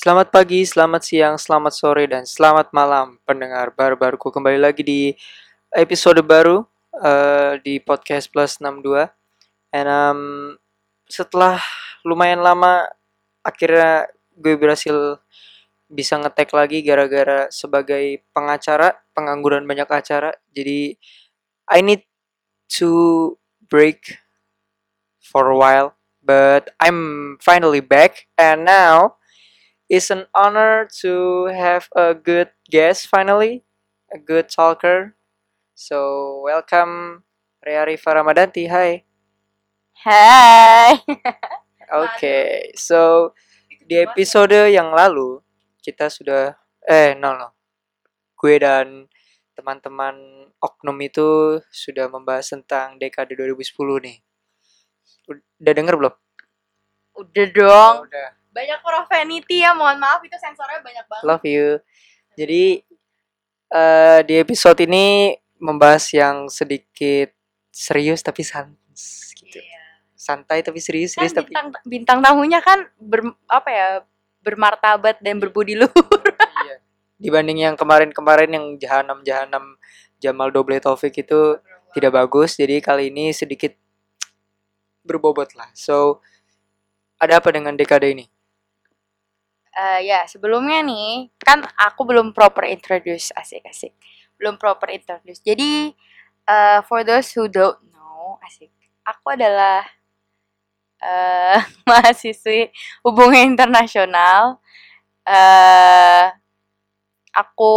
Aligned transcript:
Selamat 0.00 0.32
pagi, 0.32 0.64
selamat 0.64 1.02
siang, 1.04 1.36
selamat 1.36 1.76
sore, 1.76 2.08
dan 2.08 2.24
selamat 2.24 2.72
malam 2.72 3.20
pendengar 3.28 3.68
baru-baruku. 3.76 4.32
Kembali 4.32 4.56
lagi 4.56 4.80
di 4.80 5.12
episode 5.76 6.24
baru 6.24 6.64
uh, 7.04 7.60
di 7.60 7.76
podcast 7.84 8.32
plus 8.32 8.56
62 8.64 8.96
and 9.76 9.88
um, 9.92 10.20
setelah 11.04 11.60
lumayan 12.00 12.40
lama 12.40 12.88
akhirnya 13.44 14.08
gue 14.40 14.56
berhasil 14.56 15.20
bisa 15.92 16.16
ngetek 16.16 16.48
lagi 16.56 16.80
gara-gara 16.80 17.52
sebagai 17.52 18.24
pengacara 18.32 18.96
pengangguran 19.12 19.68
banyak 19.68 19.84
acara. 19.84 20.32
Jadi 20.56 20.96
I 21.68 21.84
need 21.84 22.08
to 22.80 23.36
break 23.68 24.16
for 25.20 25.52
a 25.52 25.56
while 25.60 25.92
but 26.24 26.72
I'm 26.80 27.36
finally 27.44 27.84
back. 27.84 28.32
And 28.40 28.64
now 28.64 29.19
it's 29.90 30.08
an 30.14 30.24
honor 30.38 30.86
to 30.86 31.50
have 31.50 31.90
a 31.98 32.14
good 32.14 32.54
guest 32.70 33.10
finally 33.10 33.66
a 34.14 34.18
good 34.22 34.46
talker 34.46 35.18
so 35.74 36.38
welcome 36.46 37.26
Rea 37.66 37.82
Rifa 37.82 38.14
Ramadanti 38.14 38.70
hi 38.70 39.10
Hai. 40.00 40.96
Oke, 42.00 42.72
so 42.72 43.36
di 43.84 44.00
episode 44.00 44.72
yang 44.72 44.96
lalu 44.96 45.44
kita 45.84 46.08
sudah 46.08 46.56
eh 46.88 47.12
no 47.20 47.36
no. 47.36 47.52
Gue 48.32 48.56
dan 48.56 49.12
teman-teman 49.52 50.48
oknum 50.56 50.96
itu 51.04 51.60
sudah 51.68 52.08
membahas 52.08 52.48
tentang 52.48 52.96
dekade 52.96 53.36
2010 53.36 53.76
nih. 54.08 54.16
Udah 55.60 55.72
denger 55.76 55.94
belum? 56.00 56.14
Udah 57.20 57.46
dong. 57.52 57.94
Oh, 58.00 58.08
udah. 58.08 58.39
Banyak 58.50 58.78
profanity 58.82 59.62
ya, 59.62 59.72
mohon 59.72 59.98
maaf 60.02 60.20
itu 60.26 60.34
sensornya 60.38 60.82
banyak 60.82 61.06
banget. 61.06 61.24
Love 61.26 61.46
you. 61.46 61.68
Jadi 62.34 62.82
eh 63.70 64.20
di 64.26 64.34
episode 64.42 64.82
ini 64.82 65.38
membahas 65.62 66.10
yang 66.10 66.50
sedikit 66.50 67.30
serius 67.70 68.24
tapi 68.24 68.42
sans 68.42 68.74
gitu. 69.38 69.62
Iya. 69.62 69.82
Santai 70.18 70.60
tapi 70.66 70.82
serius, 70.82 71.14
Kan 71.14 71.26
serius 71.26 71.36
tapi 71.38 71.54
bintang 71.54 71.68
bintang 71.86 72.18
tamunya 72.20 72.58
kan 72.60 72.90
ber, 72.98 73.36
apa 73.46 73.70
ya? 73.70 73.88
bermartabat 74.40 75.20
dan 75.20 75.36
berbudi 75.36 75.76
luhur. 75.76 76.24
iya. 76.64 76.80
Dibanding 77.20 77.68
yang 77.68 77.76
kemarin-kemarin 77.76 78.48
yang 78.48 78.66
jahanam-jahanam 78.80 79.76
Jamal 80.16 80.48
Doble 80.48 80.80
Taufik 80.80 81.12
itu 81.20 81.60
tidak 81.92 82.16
bagus. 82.16 82.56
Jadi 82.56 82.80
kali 82.80 83.12
ini 83.12 83.36
sedikit 83.36 83.76
berbobot 85.04 85.52
lah. 85.56 85.68
So 85.76 86.24
ada 87.20 87.36
apa 87.36 87.52
dengan 87.52 87.76
dekade 87.76 88.08
ini? 88.16 88.32
Eh, 89.70 90.00
ya, 90.10 90.26
sebelumnya 90.26 90.82
nih, 90.82 91.30
kan 91.38 91.62
aku 91.78 92.02
belum 92.02 92.34
proper 92.34 92.66
introduce 92.66 93.30
asik-asik. 93.38 93.94
Belum 94.38 94.58
proper 94.58 94.90
introduce. 94.90 95.38
Jadi 95.46 95.94
eh, 96.50 96.80
for 96.90 97.06
those 97.06 97.30
who 97.38 97.46
don't 97.46 97.78
know, 97.94 98.38
asik. 98.42 98.70
Aku 99.06 99.26
adalah 99.34 99.86
eh 101.00 101.60
mahasiswi 101.88 102.70
hubungan 103.04 103.56
internasional. 103.56 104.60
eh 105.28 106.26
aku 107.30 107.74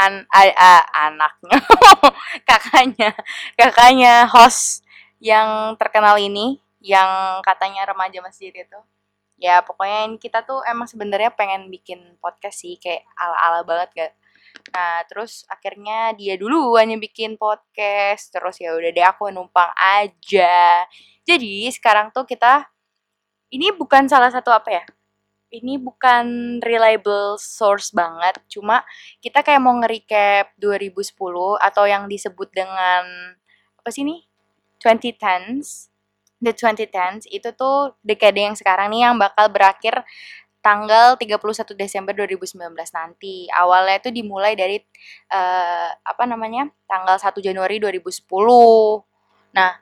an 0.00 0.24
a- 0.32 0.56
a- 0.56 0.88
anaknya 1.08 1.58
kakaknya 2.48 3.10
kakaknya 3.58 4.24
host 4.32 4.80
yang 5.20 5.76
terkenal 5.76 6.16
ini 6.16 6.56
yang 6.80 7.40
katanya 7.44 7.84
remaja 7.90 8.18
masjid 8.24 8.52
itu 8.54 8.78
ya 9.38 9.62
pokoknya 9.62 10.10
ini 10.10 10.18
kita 10.18 10.42
tuh 10.42 10.60
emang 10.66 10.90
sebenarnya 10.90 11.30
pengen 11.32 11.70
bikin 11.70 12.18
podcast 12.18 12.66
sih 12.66 12.74
kayak 12.76 13.06
ala-ala 13.14 13.62
banget 13.62 13.90
gak 13.94 14.12
nah 14.68 15.00
terus 15.08 15.46
akhirnya 15.48 16.12
dia 16.16 16.34
dulu 16.36 16.76
hanya 16.76 16.96
bikin 17.00 17.40
podcast. 17.40 18.32
Terus 18.32 18.60
ya 18.60 18.74
udah 18.74 18.90
deh 18.92 19.06
aku 19.06 19.30
numpang 19.32 19.70
aja. 19.76 20.84
Jadi 21.24 21.68
sekarang 21.72 22.12
tuh 22.12 22.24
kita 22.28 22.68
ini 23.52 23.72
bukan 23.72 24.08
salah 24.08 24.28
satu 24.32 24.52
apa 24.52 24.70
ya? 24.72 24.84
Ini 25.48 25.80
bukan 25.80 26.58
reliable 26.60 27.40
source 27.40 27.96
banget. 27.96 28.36
Cuma 28.52 28.84
kita 29.24 29.40
kayak 29.40 29.64
mau 29.64 29.72
nge-recap 29.80 30.52
2010 30.60 31.16
atau 31.56 31.84
yang 31.88 32.04
disebut 32.04 32.52
dengan 32.52 33.04
apa 33.80 33.88
sih 33.88 34.04
nih 34.04 34.20
2010s 34.84 35.88
the 36.38 36.54
2010s 36.54 37.26
itu 37.30 37.50
tuh 37.54 37.98
dekade 38.06 38.38
yang 38.38 38.56
sekarang 38.56 38.94
nih 38.94 39.10
yang 39.10 39.16
bakal 39.18 39.50
berakhir 39.50 40.06
tanggal 40.62 41.14
31 41.16 41.74
Desember 41.78 42.12
2019 42.14 42.58
nanti. 42.94 43.46
Awalnya 43.50 44.02
itu 44.02 44.10
dimulai 44.12 44.54
dari 44.58 44.78
eh, 45.32 45.90
apa 45.94 46.24
namanya? 46.26 46.70
tanggal 46.88 47.16
1 47.18 47.38
Januari 47.42 47.78
2010. 47.78 48.26
Nah, 49.54 49.72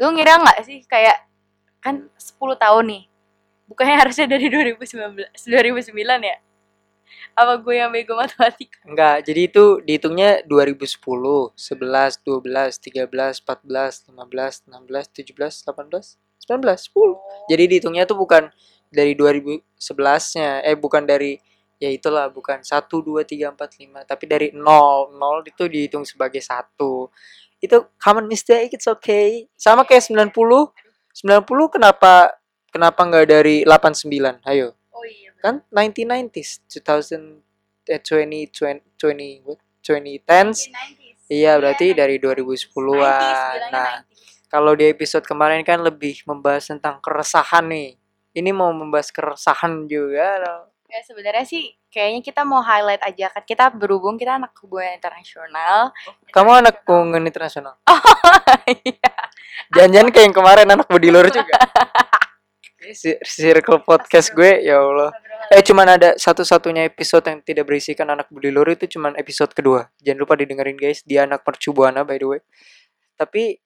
lu 0.00 0.08
ngira 0.16 0.40
nggak 0.40 0.58
sih 0.64 0.84
kayak 0.86 1.26
kan 1.82 2.08
10 2.16 2.56
tahun 2.56 2.84
nih. 2.88 3.02
Bukannya 3.70 3.96
harusnya 4.02 4.26
dari 4.26 4.50
2019 4.50 5.30
2009 5.30 5.94
ya? 6.26 6.36
Apa 7.34 7.56
gue 7.62 7.74
yang 7.78 7.90
bego 7.94 8.14
matematika? 8.18 8.78
Enggak, 8.84 9.24
jadi 9.24 9.40
itu 9.48 9.64
dihitungnya 9.86 10.42
2010, 10.46 11.54
11, 11.56 12.20
12, 12.22 12.76
13, 12.76 13.40
14, 13.42 14.08
15, 14.10 14.66
16, 14.66 15.06
17, 15.14 15.64
18, 15.64 16.18
19, 16.42 16.78
10. 16.90 17.16
Jadi 17.50 17.62
dihitungnya 17.70 18.04
tuh 18.04 18.18
bukan 18.18 18.50
dari 18.90 19.14
2011-nya, 19.14 20.66
eh 20.66 20.74
bukan 20.74 21.06
dari 21.06 21.38
ya 21.80 21.88
itulah 21.88 22.28
bukan 22.28 22.60
1 22.60 23.00
2 23.00 23.24
3 23.24 23.54
4 23.54 23.56
5, 23.56 24.04
tapi 24.04 24.24
dari 24.28 24.48
0. 24.52 25.14
0 25.16 25.46
itu 25.46 25.64
dihitung 25.70 26.04
sebagai 26.04 26.42
satu. 26.44 27.08
Itu 27.62 27.88
common 28.00 28.26
mistake, 28.28 28.72
it's 28.74 28.88
okay. 28.90 29.48
Sama 29.56 29.86
kayak 29.88 30.04
90. 30.04 30.72
90 31.10 31.74
kenapa 31.74 32.36
kenapa 32.70 33.00
nggak 33.02 33.26
dari 33.28 33.56
89? 33.66 34.40
Ayo 34.46 34.72
Oh. 34.72 34.79
Kan 35.40 35.64
1990s 35.72 36.62
2000 36.68 37.40
eh 37.90 37.98
20 37.98 38.52
20 38.52 39.00
20 39.00 39.46
what? 39.48 39.58
2010s 39.82 40.68
iya 41.26 41.56
berarti 41.56 41.96
dari 41.96 42.20
2010-an 42.20 43.72
nah 43.72 44.04
kalau 44.50 44.74
di 44.74 44.86
episode 44.90 45.22
kemarin 45.24 45.62
kan 45.62 45.80
lebih 45.80 46.20
membahas 46.26 46.68
tentang 46.68 46.98
keresahan 47.00 47.64
nih 47.66 47.96
ini 48.30 48.50
mau 48.54 48.70
membahas 48.70 49.10
keresahan 49.10 49.90
juga 49.90 50.38
loh. 50.38 50.62
Ya 50.90 51.02
sebenarnya 51.06 51.46
sih 51.46 51.70
kayaknya 51.86 52.18
kita 52.22 52.42
mau 52.42 52.62
highlight 52.62 52.98
aja 53.02 53.30
kan 53.30 53.42
kita 53.46 53.70
berhubung 53.70 54.18
kita 54.18 54.38
anak 54.42 54.50
hubungan 54.58 54.94
internasional. 54.98 55.94
kamu 56.30 56.50
anak 56.66 56.82
hubungan 56.86 57.22
internasional 57.26 57.74
Iya. 58.70 59.14
jangan-jangan 59.74 60.10
kayak 60.14 60.24
yang 60.30 60.34
kemarin 60.34 60.66
anak 60.70 60.86
bedilur 60.86 61.26
juga 61.30 61.58
circle 63.24 63.80
podcast 63.82 64.32
gue 64.34 64.64
ya 64.64 64.80
Allah. 64.80 65.10
Eh 65.50 65.62
cuman 65.64 65.98
ada 65.98 66.14
satu-satunya 66.14 66.86
episode 66.86 67.26
yang 67.26 67.40
tidak 67.42 67.66
berisikan 67.66 68.06
anak 68.10 68.30
bedilur 68.30 68.66
itu 68.70 68.86
cuman 68.98 69.16
episode 69.18 69.50
kedua. 69.50 69.90
Jangan 70.02 70.18
lupa 70.22 70.34
didengerin 70.38 70.78
guys 70.78 71.02
dia 71.02 71.26
anak 71.26 71.42
mercubuana 71.42 72.06
by 72.06 72.18
the 72.18 72.26
way. 72.26 72.40
Tapi 73.14 73.58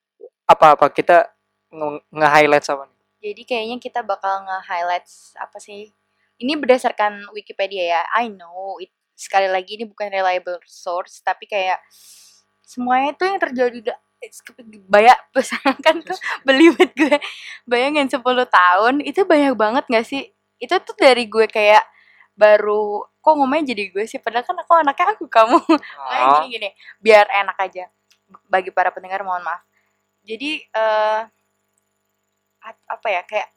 apa-apa 0.44 0.90
kita 0.92 1.28
nge- 1.72 2.04
nge-highlight 2.12 2.64
sama 2.64 2.88
nih. 2.88 3.00
Jadi 3.24 3.42
kayaknya 3.48 3.76
kita 3.80 4.00
bakal 4.04 4.44
nge-highlight 4.44 5.08
apa 5.40 5.58
sih? 5.60 5.92
Ini 6.40 6.58
berdasarkan 6.58 7.30
Wikipedia 7.32 7.98
ya. 7.98 8.02
I 8.12 8.28
know 8.28 8.76
it, 8.82 8.90
sekali 9.14 9.46
lagi 9.46 9.78
ini 9.78 9.86
bukan 9.86 10.10
reliable 10.10 10.58
source 10.66 11.22
tapi 11.22 11.46
kayak 11.46 11.78
semuanya 12.66 13.14
itu 13.14 13.22
yang 13.22 13.38
terjadi 13.38 13.78
banyak 14.88 15.18
kan 15.84 15.96
tuh 16.04 16.18
belibet 16.46 16.90
gue. 16.96 17.16
Bayangin 17.68 18.08
10 18.10 18.46
tahun 18.48 19.00
itu 19.04 19.24
banyak 19.24 19.54
banget 19.56 19.84
gak 19.90 20.06
sih? 20.06 20.30
Itu 20.60 20.78
tuh 20.84 20.96
dari 20.96 21.26
gue 21.28 21.46
kayak 21.50 21.84
baru 22.34 23.04
kok 23.24 23.34
ngomongnya 23.38 23.72
jadi 23.74 23.84
gue 23.94 24.04
sih? 24.08 24.18
Padahal 24.20 24.44
kan 24.46 24.56
aku 24.60 24.72
anaknya 24.76 25.06
aku 25.16 25.24
kamu. 25.30 25.58
Ah, 26.14 26.44
gini 26.44 26.46
gini 26.58 26.68
biar 27.00 27.26
enak 27.30 27.56
aja. 27.60 27.84
Bagi 28.48 28.70
para 28.74 28.90
pendengar 28.94 29.22
mohon 29.26 29.42
maaf. 29.44 29.62
Jadi 30.24 30.64
ap- 32.64 32.86
apa 32.88 33.08
ya 33.12 33.22
kayak 33.28 33.48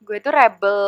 gue 0.00 0.18
tuh 0.24 0.32
rebel 0.32 0.80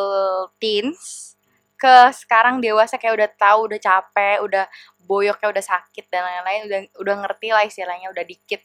teens 0.57 1.35
ke 1.77 1.97
sekarang 2.15 2.63
dewasa 2.63 2.97
kayak 2.97 3.15
udah 3.19 3.31
tahu 3.37 3.61
udah 3.69 3.81
capek 3.83 4.39
udah 4.47 4.65
boyoknya 5.03 5.49
udah 5.51 5.65
sakit 5.65 6.07
dan 6.09 6.23
lain-lain 6.25 6.61
udah 6.71 6.81
udah 7.03 7.15
ngerti 7.27 7.49
lah 7.51 7.65
istilahnya 7.67 8.09
udah 8.15 8.25
dikit 8.25 8.63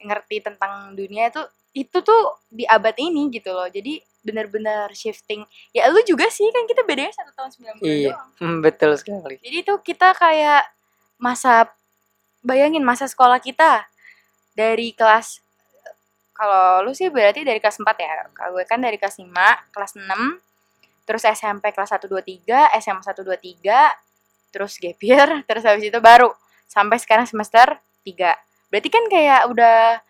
ngerti 0.00 0.42
tentang 0.44 0.96
dunia 0.96 1.28
itu 1.28 1.42
itu 1.70 1.98
tuh 2.02 2.22
di 2.50 2.66
abad 2.66 2.96
ini 2.98 3.30
gitu 3.30 3.54
loh 3.54 3.68
jadi 3.70 4.02
bener-bener 4.20 4.90
shifting 4.92 5.46
ya 5.72 5.88
lu 5.88 6.02
juga 6.04 6.28
sih 6.28 6.50
kan 6.52 6.66
kita 6.68 6.84
bedanya 6.84 7.14
satu 7.14 7.32
tahun 7.32 7.50
sembilan 7.56 7.74
bulan 7.80 7.88
Iya. 7.94 8.10
doang 8.12 8.30
hmm, 8.42 8.58
betul 8.60 8.92
sekali 8.98 9.34
jadi 9.40 9.58
tuh 9.64 9.78
kita 9.80 10.08
kayak 10.12 10.62
masa 11.16 11.70
bayangin 12.44 12.84
masa 12.84 13.06
sekolah 13.06 13.38
kita 13.40 13.86
dari 14.56 14.92
kelas 14.92 15.40
kalau 16.40 16.80
lu 16.88 16.96
sih 16.96 17.12
berarti 17.12 17.44
dari 17.44 17.60
kelas 17.60 17.84
4 17.84 17.84
ya. 18.00 18.24
Kalau 18.32 18.56
gue 18.56 18.64
kan 18.64 18.80
dari 18.80 18.96
kelas 18.96 19.20
5, 19.20 19.28
kelas 19.76 19.92
6. 20.00 20.40
terus 21.04 21.26
SMP 21.26 21.74
kelas 21.74 21.90
1 21.92 22.06
2 22.06 22.22
3, 22.22 22.70
SMA 22.80 23.02
1 23.02 23.26
2 23.26 23.34
3, 23.34 24.54
terus 24.54 24.78
gap 24.78 25.00
year, 25.02 25.28
terus 25.48 25.66
habis 25.68 25.84
itu 25.90 25.98
baru 26.00 26.30
sampai 26.64 26.96
sekarang 27.02 27.26
semester 27.28 27.76
3. 28.06 28.30
Berarti 28.70 28.88
kan 28.88 29.04
kayak 29.10 29.50
udah 29.50 30.00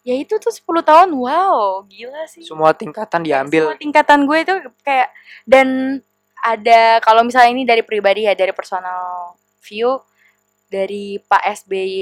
ya 0.00 0.14
itu 0.16 0.38
tuh 0.40 0.54
10 0.54 0.64
tahun. 0.86 1.10
Wow, 1.12 1.84
gila 1.90 2.24
sih. 2.30 2.46
Semua 2.46 2.72
tingkatan 2.72 3.20
diambil. 3.26 3.68
Semua 3.68 3.78
tingkatan 3.78 4.18
gue 4.24 4.38
itu 4.40 4.54
kayak 4.86 5.08
dan 5.44 6.00
ada 6.40 6.98
kalau 7.04 7.20
misalnya 7.20 7.52
ini 7.52 7.68
dari 7.68 7.84
pribadi 7.84 8.24
ya 8.24 8.32
dari 8.32 8.54
personal 8.56 9.36
view 9.60 10.00
dari 10.72 11.20
Pak 11.20 11.66
SBY 11.66 12.00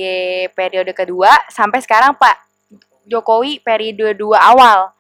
periode 0.55 0.94
kedua 0.94 1.32
sampai 1.50 1.82
sekarang 1.82 2.14
Pak 2.14 2.37
Jokowi 3.08 3.58
periode 3.64 4.14
dua 4.14 4.38
awal 4.55 4.93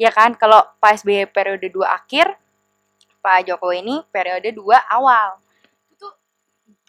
ya 0.00 0.08
kan 0.14 0.32
kalau 0.38 0.64
Pak 0.80 1.02
SBY 1.02 1.28
periode 1.28 1.68
dua 1.68 1.98
akhir 1.98 2.30
Pak 3.20 3.50
Jokowi 3.50 3.84
ini 3.84 3.96
periode 4.08 4.54
dua 4.54 4.80
awal 4.88 5.36
itu 5.92 6.06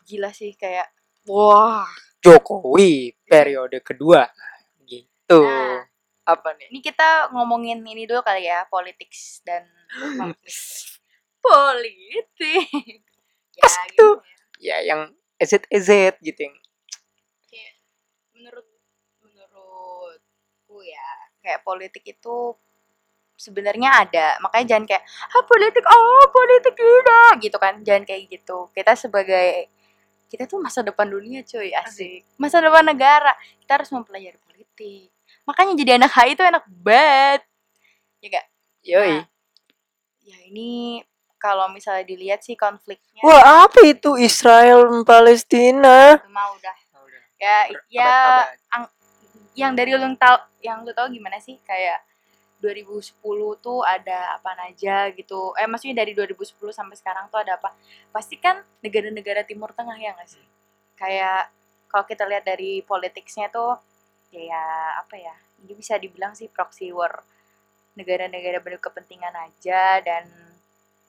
gila 0.07 0.31
sih 0.31 0.54
kayak 0.56 0.88
wah 1.27 1.89
Jokowi 2.22 3.14
periode 3.28 3.80
kedua 3.86 4.28
gitu. 4.84 5.42
Nah. 5.44 5.86
Apa 6.28 6.52
nih? 6.60 6.68
ini 6.75 6.84
kita 6.84 7.31
ngomongin 7.31 7.80
ini 7.88 8.04
dulu 8.04 8.19
kali 8.19 8.52
ya 8.52 8.68
politics 8.68 9.40
dan 9.48 9.64
politik 11.46 12.68
ya 13.58 13.64
Asik 13.64 13.96
gitu 13.96 14.08
ya. 14.60 14.78
Ya 14.84 14.92
yang 14.92 15.02
EZ 15.40 15.64
EZ 15.72 16.19
gitu 16.19 16.40
yang 16.52 16.56
kayak 17.48 17.74
menurut 18.36 18.68
menurutku 19.24 20.84
ya 20.84 21.08
kayak 21.40 21.64
politik 21.64 22.04
itu 22.04 22.60
sebenarnya 23.38 24.04
ada 24.04 24.28
makanya 24.42 24.75
jangan 24.75 24.86
kayak 24.90 25.04
ah 25.31 25.44
politik 25.46 25.86
oh 25.86 26.25
politik 26.34 26.74
tidak 26.74 27.34
gitu 27.40 27.58
kan 27.62 27.80
jangan 27.86 28.04
kayak 28.04 28.28
gitu 28.28 28.68
kita 28.74 28.98
sebagai 28.98 29.69
kita 30.27 30.44
tuh 30.45 30.59
masa 30.59 30.83
depan 30.83 31.07
dunia 31.07 31.41
cuy 31.44 31.71
asik. 31.71 32.27
Masa 32.35 32.59
depan 32.59 32.83
negara 32.83 33.33
kita 33.63 33.81
harus 33.81 33.89
mempelajari 33.91 34.39
politik. 34.44 35.09
Makanya 35.47 35.74
jadi 35.79 35.91
anak 35.95 36.12
HI 36.12 36.35
itu 36.35 36.44
enak 36.44 36.63
banget. 36.68 37.41
Ya 38.19 38.27
gak 38.27 38.45
yoi. 38.83 39.12
Nah, 39.15 39.25
ya 40.27 40.38
ini 40.51 41.01
kalau 41.39 41.71
misalnya 41.71 42.03
dilihat 42.03 42.44
sih 42.44 42.59
konfliknya. 42.59 43.24
Wah, 43.24 43.65
apa 43.69 43.85
itu? 43.88 44.18
Israel 44.19 45.06
Palestina? 45.07 46.19
itu 46.19 46.30
mah 46.33 46.51
udah. 46.57 46.75
Ya 47.38 47.57
ya 47.94 48.13
yang 49.53 49.77
dari 49.77 49.94
lu 49.94 50.09
tahu 50.18 50.38
yang 50.65 50.81
lu 50.81 50.91
tahu 50.94 51.13
gimana 51.13 51.38
sih? 51.38 51.62
Kayak 51.62 52.01
2010 52.59 53.21
tuh 53.62 53.80
ada 53.86 54.38
apa 54.38 54.57
aja 54.65 55.09
gitu. 55.13 55.54
Eh 55.57 55.69
maksudnya 55.69 56.01
dari 56.01 56.18
2010 56.18 56.57
sampai 56.74 56.95
sekarang 56.98 57.30
tuh 57.30 57.42
ada 57.42 57.57
apa? 57.62 57.74
Pasti 58.09 58.38
kan 58.42 58.62
negara-negara 58.81 59.45
Timur 59.45 59.71
Tengah 59.74 59.98
ya 59.98 60.13
nggak 60.18 60.30
sih? 60.30 60.45
Kayak 60.98 61.54
kalau 61.88 62.06
kita 62.06 62.27
lihat 62.27 62.44
dari 62.44 62.83
politiknya 62.83 63.48
tuh 63.50 63.80
ya, 64.31 64.42
ya 64.44 64.63
apa 65.00 65.15
ya 65.15 65.36
ini 65.63 65.74
bisa 65.74 65.98
dibilang 65.98 66.36
sih 66.38 66.51
proxy 66.51 66.92
war 66.92 67.24
negara-negara 67.98 68.62
berkepentingan 68.62 69.33
aja 69.33 70.04
dan 70.06 70.30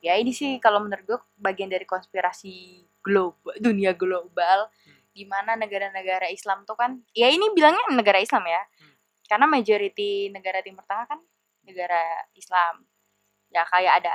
ya 0.01 0.17
ini 0.17 0.33
sih 0.33 0.57
kalau 0.63 0.81
menurut 0.81 1.05
gue 1.05 1.21
bagian 1.37 1.69
dari 1.69 1.85
konspirasi 1.85 2.87
global 3.05 3.53
dunia 3.61 3.93
global 3.93 4.73
di 5.13 5.27
mana 5.27 5.59
negara-negara 5.59 6.31
Islam 6.31 6.63
tuh 6.63 6.79
kan 6.79 7.03
ya 7.13 7.27
ini 7.29 7.51
bilangnya 7.53 7.83
negara 7.91 8.23
Islam 8.23 8.47
ya. 8.47 8.63
Hmm. 8.63 8.95
karena 9.29 9.47
majority 9.51 10.33
negara 10.33 10.65
Timur 10.65 10.87
Tengah 10.89 11.05
kan 11.05 11.21
negara 11.69 12.25
Islam. 12.33 12.89
Ya 13.53 13.65
kayak 13.69 14.01
ada 14.05 14.13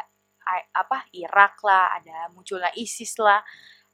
apa 0.75 1.07
Irak 1.15 1.61
lah 1.63 1.93
ada 1.95 2.27
munculnya 2.33 2.73
ISIS 2.75 3.15
lah. 3.21 3.45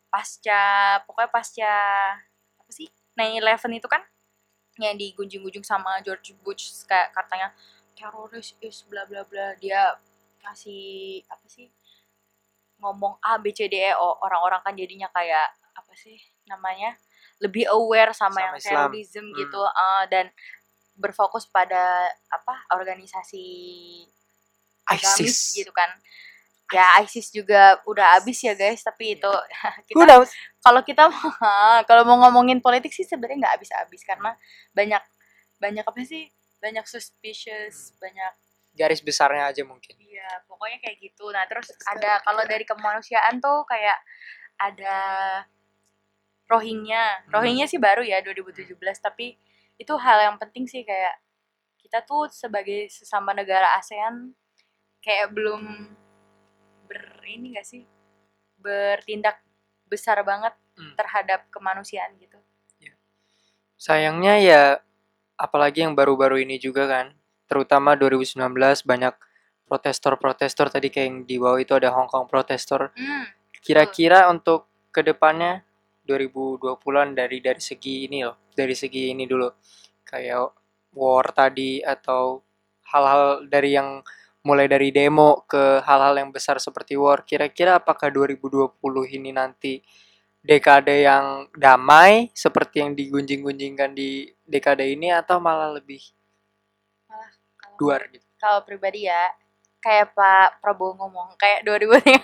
Pasca 0.10 0.98
pokoknya 1.06 1.30
pasca 1.30 1.74
apa 2.58 2.72
sih 2.72 2.88
9/11 3.14 3.78
itu 3.78 3.86
kan 3.86 4.02
yang 4.80 4.96
digunjing-gunjing 4.96 5.62
sama 5.68 6.00
George 6.02 6.32
Bush 6.40 6.72
kayak 6.88 7.12
katanya 7.12 7.52
teroris 7.94 8.56
is 8.64 8.82
bla 8.88 9.04
bla 9.06 9.28
bla. 9.28 9.54
Dia 9.60 10.00
ngasih 10.42 11.28
apa 11.28 11.46
sih 11.52 11.68
ngomong 12.80 13.20
A 13.20 13.36
B 13.38 13.52
C 13.52 13.68
D 13.68 13.76
E 13.76 13.94
O. 14.00 14.18
Orang-orang 14.24 14.64
kan 14.64 14.74
jadinya 14.74 15.12
kayak 15.12 15.52
apa 15.76 15.94
sih 16.00 16.16
namanya 16.48 16.96
lebih 17.40 17.68
aware 17.72 18.12
sama, 18.12 18.36
Sama 18.36 18.44
yang 18.44 18.56
Islam. 18.58 18.72
terorisme 18.90 19.28
Hmm. 19.32 19.36
gitu. 19.38 19.62
Eh, 19.64 20.04
dan 20.12 20.26
berfokus 21.00 21.48
pada 21.48 22.12
apa 22.28 22.68
organisasi 22.76 23.48
agamis 24.84 25.56
ISIS. 25.56 25.64
gitu 25.64 25.72
kan. 25.72 25.88
Ya 26.70 26.86
ISIS 27.02 27.34
juga 27.34 27.82
udah 27.90 28.20
habis 28.20 28.38
ya 28.46 28.54
guys 28.54 28.86
tapi 28.86 29.18
itu 29.18 29.32
Who 29.96 30.06
kita 30.06 30.22
kalau 30.62 30.82
kita 30.86 31.04
kalau 31.90 32.04
mau 32.06 32.22
ngomongin 32.28 32.62
politik 32.62 32.94
sih 32.94 33.08
sebenarnya 33.08 33.48
nggak 33.48 33.54
habis-habis 33.58 34.02
karena 34.06 34.38
banyak 34.76 35.02
banyak 35.58 35.82
apa 35.88 35.98
sih 36.06 36.30
banyak 36.62 36.86
suspicious 36.86 37.98
banyak 37.98 38.34
Garis 38.78 39.02
besarnya 39.02 39.50
aja 39.50 39.66
mungkin. 39.66 39.98
iya 39.98 40.46
pokoknya 40.46 40.78
kayak 40.80 40.98
gitu. 41.02 41.26
Nah 41.34 41.44
terus 41.50 41.74
ada 41.90 42.22
kalau 42.22 42.46
dari 42.46 42.64
kemanusiaan 42.64 43.42
tuh 43.42 43.66
kayak 43.66 43.98
ada 44.62 44.98
Rohingya. 46.50 47.28
Hmm. 47.28 47.32
Rohingya 47.34 47.66
sih 47.66 47.82
baru 47.82 48.06
ya 48.06 48.22
2017 48.22 48.78
tapi 49.02 49.38
itu 49.80 49.94
hal 49.96 50.20
yang 50.30 50.36
penting 50.38 50.68
sih 50.68 50.84
kayak 50.84 51.16
kita 51.80 52.04
tuh 52.04 52.28
sebagai 52.30 52.92
sesama 52.92 53.32
negara 53.34 53.80
ASEAN 53.80 54.36
kayak 55.00 55.32
belum 55.32 55.64
ber 56.86 57.24
ini 57.26 57.56
gak 57.56 57.66
sih 57.66 57.88
bertindak 58.60 59.40
besar 59.88 60.22
banget 60.28 60.54
Hmm. 60.80 60.96
terhadap 60.96 61.44
kemanusiaan 61.52 62.16
gitu 62.24 62.40
Sayangnya 63.80 64.36
ya 64.40 64.64
apalagi 65.40 65.88
yang 65.88 65.96
baru-baru 65.96 66.44
ini 66.44 66.60
juga 66.60 66.84
kan, 66.84 67.16
terutama 67.48 67.96
2019 67.96 68.84
banyak 68.84 69.16
protestor-protestor 69.72 70.68
tadi 70.68 70.92
kayak 70.92 71.08
yang 71.08 71.18
di 71.24 71.36
bawah 71.40 71.60
itu 71.64 71.72
ada 71.80 71.96
Hong 71.96 72.12
Kong 72.12 72.28
protestor. 72.28 72.92
hmm. 72.92 73.24
Kira-kira 73.64 74.28
untuk 74.28 74.68
ke 74.92 75.00
depannya 75.00 75.64
2020-an 76.10 77.14
dari 77.14 77.38
dari 77.38 77.62
segi 77.62 78.10
ini 78.10 78.26
loh, 78.26 78.50
dari 78.50 78.74
segi 78.74 79.14
ini 79.14 79.30
dulu 79.30 79.46
kayak 80.02 80.50
war 80.98 81.30
tadi 81.30 81.86
atau 81.86 82.42
hal-hal 82.90 83.46
dari 83.46 83.78
yang 83.78 84.02
mulai 84.42 84.66
dari 84.66 84.90
demo 84.90 85.46
ke 85.46 85.86
hal-hal 85.86 86.18
yang 86.18 86.34
besar 86.34 86.58
seperti 86.58 86.98
war. 86.98 87.22
Kira-kira 87.22 87.78
apakah 87.78 88.10
2020 88.10 88.74
ini 89.14 89.30
nanti 89.30 89.78
dekade 90.40 91.04
yang 91.06 91.46
damai 91.54 92.32
seperti 92.34 92.80
yang 92.82 92.96
digunjing-gunjingkan 92.98 93.92
di 93.92 94.26
dekade 94.48 94.88
ini 94.88 95.12
atau 95.14 95.38
malah 95.38 95.70
lebih 95.76 96.00
Kalau- 97.06 97.78
duar 97.78 98.08
gitu. 98.08 98.24
kalau 98.40 98.64
pribadi 98.64 99.12
ya 99.12 99.36
kayak 99.84 100.16
Pak 100.16 100.64
Prabowo 100.64 100.96
ngomong 100.96 101.36
kayak 101.36 101.68
2030 101.68 102.24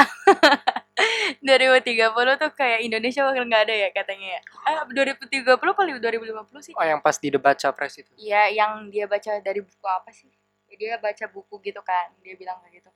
2030 1.46 2.42
tuh 2.42 2.50
kayak 2.58 2.80
Indonesia 2.82 3.22
bakal 3.22 3.44
nggak 3.46 3.62
ada 3.70 3.74
ya 3.74 3.88
katanya 3.94 4.28
ya. 4.38 4.40
Eh 4.66 4.76
2030 4.94 5.54
kali 5.58 5.90
2050 5.98 6.66
sih. 6.66 6.72
Oh 6.74 6.84
yang 6.84 6.98
pas 6.98 7.16
di 7.16 7.28
debat 7.30 7.54
capres 7.54 7.94
itu. 8.02 8.10
Iya, 8.18 8.50
yang 8.50 8.90
dia 8.90 9.06
baca 9.06 9.38
dari 9.38 9.60
buku 9.62 9.86
apa 9.86 10.10
sih? 10.10 10.30
Ya, 10.68 10.74
dia 10.76 10.92
baca 10.98 11.24
buku 11.30 11.54
gitu 11.62 11.80
kan. 11.86 12.10
Dia 12.22 12.34
bilang 12.34 12.58
kayak 12.66 12.82
gitu. 12.82 12.90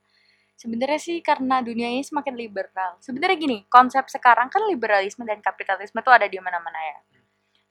Sebenarnya 0.53 0.99
sih 1.01 1.17
karena 1.19 1.59
dunia 1.59 1.89
ini 1.91 2.03
semakin 2.05 2.35
liberal. 2.37 2.95
Sebenarnya 3.01 3.35
gini, 3.35 3.57
konsep 3.67 4.05
sekarang 4.07 4.47
kan 4.47 4.63
liberalisme 4.69 5.25
dan 5.25 5.41
kapitalisme 5.41 5.99
tuh 6.05 6.13
ada 6.13 6.27
di 6.29 6.37
mana-mana 6.39 6.79
ya. 6.79 6.99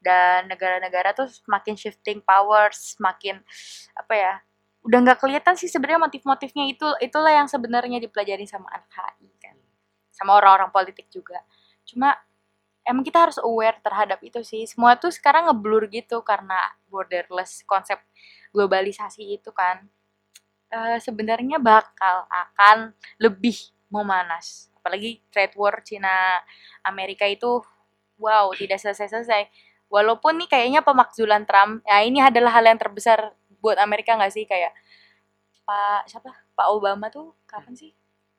Dan 0.02 0.50
negara-negara 0.50 1.14
tuh 1.14 1.30
semakin 1.30 1.78
shifting 1.78 2.18
powers, 2.20 2.98
semakin 2.98 3.38
apa 3.94 4.14
ya? 4.18 4.34
Udah 4.82 4.98
nggak 4.98 5.22
kelihatan 5.22 5.54
sih 5.54 5.70
sebenarnya 5.70 6.02
motif-motifnya 6.02 6.66
itu 6.68 6.88
itulah 6.98 7.30
yang 7.30 7.46
sebenarnya 7.46 8.02
dipelajari 8.02 8.44
sama 8.50 8.66
anak 8.74 8.90
HI 8.90 9.31
sama 10.22 10.38
orang-orang 10.38 10.70
politik 10.70 11.10
juga. 11.10 11.42
Cuma 11.82 12.14
emang 12.86 13.02
kita 13.02 13.26
harus 13.26 13.38
aware 13.42 13.78
terhadap 13.82 14.22
itu 14.22 14.38
sih. 14.46 14.62
Semua 14.70 14.94
tuh 14.94 15.10
sekarang 15.10 15.50
ngeblur 15.50 15.90
gitu 15.90 16.22
karena 16.22 16.58
borderless 16.86 17.66
konsep 17.66 17.98
globalisasi 18.54 19.38
itu 19.42 19.50
kan. 19.50 19.82
E, 20.70 21.02
sebenarnya 21.02 21.58
bakal 21.58 22.30
akan 22.30 22.94
lebih 23.18 23.58
memanas. 23.90 24.70
Apalagi 24.78 25.22
trade 25.30 25.58
war 25.58 25.82
Cina 25.82 26.38
Amerika 26.86 27.26
itu 27.26 27.62
wow 28.18 28.50
tidak 28.54 28.78
selesai-selesai. 28.78 29.50
Walaupun 29.92 30.40
nih 30.40 30.48
kayaknya 30.48 30.80
pemakzulan 30.80 31.44
Trump 31.44 31.84
ya 31.84 32.00
ini 32.06 32.22
adalah 32.22 32.54
hal 32.56 32.64
yang 32.64 32.80
terbesar 32.80 33.34
buat 33.60 33.76
Amerika 33.78 34.16
nggak 34.16 34.32
sih? 34.32 34.46
Kayak 34.48 34.72
Pak 35.62 36.08
siapa? 36.10 36.30
Pak 36.56 36.68
Obama 36.72 37.12
tuh 37.12 37.36
kapan 37.44 37.76
sih? 37.76 37.92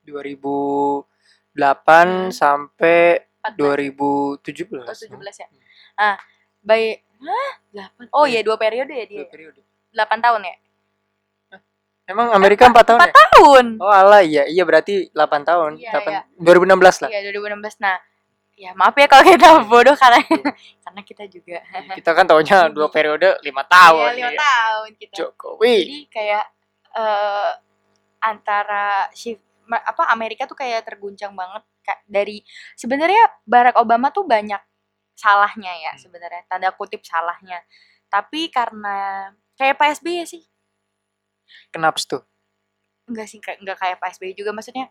2000 0.03 1.12
8 1.53 1.61
iya. 1.61 2.33
sampai 2.33 2.99
2017. 3.57 4.73
Oh, 4.73 4.89
17 4.89 5.41
ya. 5.41 5.47
Ah, 5.97 6.17
by 6.65 6.97
hah? 7.21 7.51
8. 7.71 8.09
Oh 8.13 8.25
iya, 8.25 8.39
iya, 8.39 8.41
dua 8.41 8.57
periode 8.57 8.93
ya 8.93 9.05
dia. 9.05 9.21
Dua 9.25 9.29
periode. 9.29 9.61
8 9.93 10.25
tahun 10.25 10.41
ya? 10.49 10.55
Emang 12.03 12.35
Amerika 12.35 12.67
4 12.67 12.75
tahun 12.83 12.99
4 12.99 13.07
ya? 13.07 13.13
tahun. 13.15 13.65
Oh, 13.79 13.87
ala 13.87 14.19
iya. 14.19 14.43
Iya 14.43 14.63
berarti 14.67 15.07
8 15.15 15.47
tahun. 15.47 15.71
Iya, 15.79 16.03
8 16.03 16.11
iya. 16.11 16.21
2016 16.35 17.03
lah. 17.07 17.09
Iya, 17.13 17.19
2016. 17.31 17.79
Nah, 17.79 17.95
ya 18.53 18.71
maaf 18.77 18.93
ya 18.93 19.07
kalau 19.09 19.23
kita 19.25 19.49
iya. 19.49 19.65
bodoh 19.65 19.95
karena 19.97 20.19
karena 20.85 21.01
kita 21.01 21.23
juga. 21.31 21.57
kita 21.95 22.09
kan 22.13 22.25
taunya 22.27 22.69
dua 22.69 22.91
periode 22.91 23.39
lima 23.41 23.63
tahun. 23.65 24.13
Iya, 24.13 24.17
lima 24.19 24.31
ya. 24.35 24.39
tahun 24.39 24.89
kita. 24.99 25.15
Jokowi. 25.15 25.77
Jadi 25.79 25.99
kayak 26.11 26.45
uh, 26.91 27.49
antara 28.19 29.07
shift 29.15 29.43
apa 29.69 30.03
Amerika 30.11 30.43
tuh 30.43 30.55
kayak 30.55 30.83
terguncang 30.83 31.31
banget 31.33 31.63
dari 32.03 32.43
sebenarnya 32.75 33.31
Barack 33.43 33.79
Obama 33.79 34.11
tuh 34.11 34.27
banyak 34.27 34.59
salahnya 35.13 35.71
ya 35.71 35.91
Hmm. 35.93 36.01
sebenarnya 36.01 36.41
tanda 36.49 36.73
kutip 36.73 37.05
salahnya 37.05 37.61
tapi 38.09 38.49
karena 38.49 39.29
kayak 39.55 39.77
Pak 39.77 40.01
SBY 40.01 40.25
sih 40.25 40.43
Kenapa 41.69 42.01
tuh? 42.01 42.25
enggak 43.05 43.27
sih 43.27 43.37
enggak 43.37 43.77
kayak 43.77 43.99
Pak 43.99 44.15
SBY 44.15 44.31
juga 44.33 44.55
maksudnya 44.55 44.87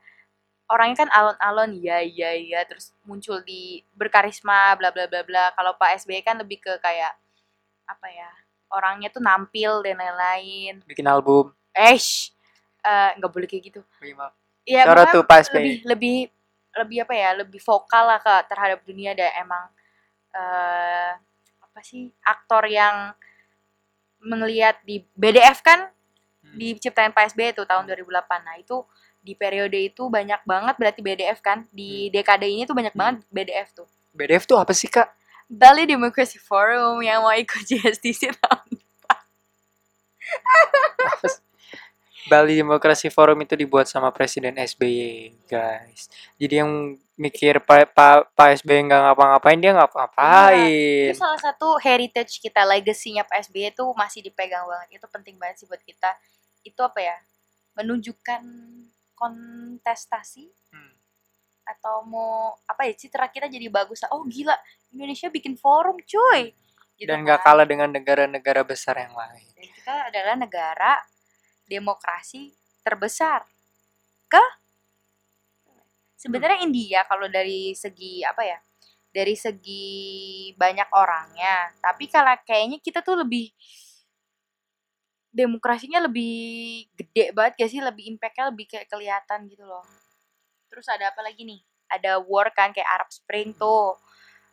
orangnya 0.68 1.04
kan 1.04 1.10
alon-alon 1.10 1.76
ya 1.80 2.00
ya 2.04 2.32
ya 2.36 2.60
terus 2.68 2.92
muncul 3.04 3.40
di 3.42 3.80
berkarisma 3.96 4.76
bla 4.76 4.92
bla 4.92 5.08
bla 5.08 5.24
bla 5.24 5.48
kalau 5.56 5.74
Pak 5.80 6.04
SBY 6.04 6.20
kan 6.22 6.36
lebih 6.38 6.60
ke 6.60 6.76
kayak 6.80 7.12
apa 7.88 8.06
ya 8.08 8.30
orangnya 8.72 9.08
tuh 9.12 9.20
nampil 9.20 9.80
dan 9.84 9.96
lain-lain 10.00 10.80
Bikin 10.88 11.04
album. 11.08 11.52
eh 11.72 11.96
eh, 12.84 13.10
nggak 13.16 13.32
boleh 13.32 13.48
kayak 13.48 13.62
gitu 13.72 13.80
Gimana? 14.00 14.32
Ya 14.64 14.82
tuh 15.10 15.22
Pak 15.26 15.38
SBY. 15.48 15.54
lebih 15.56 15.74
lebih 15.86 16.16
lebih 16.72 16.98
apa 17.04 17.14
ya 17.14 17.30
lebih 17.36 17.60
vokal 17.60 18.04
lah 18.08 18.18
ke 18.22 18.34
terhadap 18.48 18.80
dunia 18.86 19.12
dan 19.12 19.30
emang 19.38 19.64
eh 20.32 21.12
apa 21.60 21.80
sih 21.84 22.08
aktor 22.22 22.64
yang 22.68 23.12
melihat 24.22 24.78
di 24.84 25.02
BDF 25.12 25.60
kan 25.62 25.88
Hmm. 26.42 26.58
diciptain 26.58 27.14
Pak 27.14 27.32
SBY 27.32 27.54
tuh 27.54 27.64
tahun 27.64 27.86
2008 27.86 28.28
nah 28.44 28.58
itu 28.58 28.84
di 29.22 29.32
periode 29.32 29.78
itu 29.78 30.10
banyak 30.10 30.42
banget 30.44 30.74
berarti 30.76 31.00
BDF 31.00 31.38
kan 31.40 31.64
di 31.70 32.10
dekade 32.10 32.44
ini 32.44 32.66
tuh 32.66 32.74
banyak 32.74 32.92
Hmm. 32.92 33.00
banget 33.00 33.16
BDF 33.30 33.68
tuh 33.72 33.88
BDF 34.12 34.44
tuh 34.44 34.60
apa 34.60 34.74
sih 34.76 34.90
kak? 34.90 35.08
Bali 35.48 35.88
Democracy 35.88 36.36
Forum 36.36 37.00
yang 37.00 37.24
mau 37.24 37.32
ikut 37.32 37.64
JSTC 37.64 38.36
tahun 38.36 38.68
sih? 38.76 38.84
Bali 42.24 42.54
Demokrasi 42.54 43.08
Forum 43.08 43.40
itu 43.40 43.54
dibuat 43.54 43.86
sama 43.86 44.10
Presiden 44.10 44.54
SBY 44.54 45.46
guys. 45.46 46.06
Jadi 46.36 46.54
yang 46.58 46.70
mikir 47.14 47.58
Pak 47.58 47.92
pa, 47.92 48.22
pa 48.24 48.44
SBY 48.50 48.86
nggak 48.86 49.00
ngapa-ngapain 49.10 49.58
dia 49.58 49.72
ngapa-ngapain. 49.72 51.10
itu 51.10 51.18
salah 51.18 51.38
satu 51.38 51.76
heritage 51.78 52.38
kita 52.38 52.62
legasinya 52.62 53.22
Pak 53.22 53.46
SBY 53.46 53.70
itu 53.70 53.84
masih 53.94 54.20
dipegang 54.22 54.64
banget 54.64 54.98
itu 54.98 55.06
penting 55.06 55.36
banget 55.36 55.62
sih 55.62 55.66
buat 55.66 55.82
kita 55.82 56.10
itu 56.62 56.78
apa 56.78 56.98
ya 56.98 57.16
menunjukkan 57.74 58.42
kontestasi 59.14 60.50
Hmm. 60.72 60.88
atau 61.62 62.00
mau 62.02 62.56
apa 62.64 62.88
ya 62.88 62.96
citra 62.96 63.28
kita 63.28 63.44
jadi 63.44 63.68
bagus 63.68 64.02
oh 64.08 64.24
gila 64.24 64.56
Indonesia 64.88 65.28
bikin 65.28 65.54
forum 65.54 66.00
cuy 66.00 66.56
Gitu 66.92 67.08
Dan 67.08 67.24
nggak 67.24 67.40
kan. 67.40 67.46
kalah 67.56 67.66
dengan 67.66 67.88
negara-negara 67.88 68.62
besar 68.62 68.96
yang 68.96 69.12
lain. 69.12 69.46
dan 69.52 69.68
kita 69.68 69.94
adalah 70.08 70.34
negara 70.34 70.92
demokrasi 71.72 72.52
terbesar 72.84 73.48
ke 74.28 74.44
sebenarnya 76.20 76.60
India 76.60 77.08
kalau 77.08 77.32
dari 77.32 77.72
segi 77.72 78.20
apa 78.20 78.44
ya 78.44 78.58
dari 79.12 79.36
segi 79.36 80.52
banyak 80.56 80.88
orangnya. 80.92 81.72
Tapi 81.80 82.08
kalau 82.08 82.32
kayaknya 82.48 82.80
kita 82.80 83.04
tuh 83.04 83.20
lebih 83.20 83.52
demokrasinya 85.32 86.04
lebih 86.04 86.88
gede 86.96 87.32
banget 87.36 87.52
gak 87.60 87.70
sih? 87.72 87.80
Lebih 87.80 88.16
impactnya 88.16 88.48
lebih 88.52 88.66
kayak 88.72 88.88
kelihatan 88.88 89.48
gitu 89.52 89.64
loh. 89.68 89.84
Terus 90.72 90.88
ada 90.88 91.12
apa 91.12 91.20
lagi 91.20 91.44
nih? 91.44 91.60
Ada 91.92 92.24
war 92.24 92.48
kan 92.56 92.72
kayak 92.72 92.88
Arab 92.88 93.12
Spring 93.12 93.52
tuh 93.52 94.00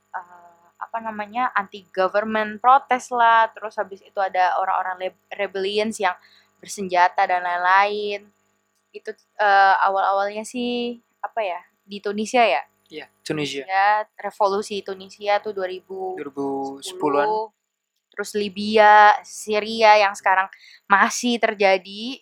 Eh, 0.10 0.66
apa 0.80 0.98
namanya 1.04 1.52
anti 1.54 1.86
government 1.92 2.64
protes 2.64 3.12
lah. 3.14 3.52
Terus 3.54 3.76
habis 3.78 4.02
itu 4.02 4.18
ada 4.18 4.58
orang-orang 4.58 5.14
rebellions 5.30 6.00
yang 6.02 6.16
bersenjata 6.60 7.24
dan 7.26 7.42
lain-lain 7.42 8.28
itu 8.92 9.12
eh, 9.40 9.76
awal-awalnya 9.86 10.44
sih 10.44 11.00
apa 11.20 11.40
ya 11.42 11.60
di 11.84 11.98
Tunisia 12.00 12.44
ya 12.46 12.64
Iya, 12.90 13.06
Tunisia. 13.22 13.64
ya 13.70 14.02
revolusi 14.18 14.82
Tunisia 14.82 15.38
tuh 15.38 15.54
2000 15.54 16.18
2010-an. 16.18 17.54
terus 18.10 18.34
Libya, 18.34 19.14
Syria 19.22 19.94
yang 19.96 20.18
sekarang 20.18 20.50
masih 20.90 21.38
terjadi. 21.38 22.20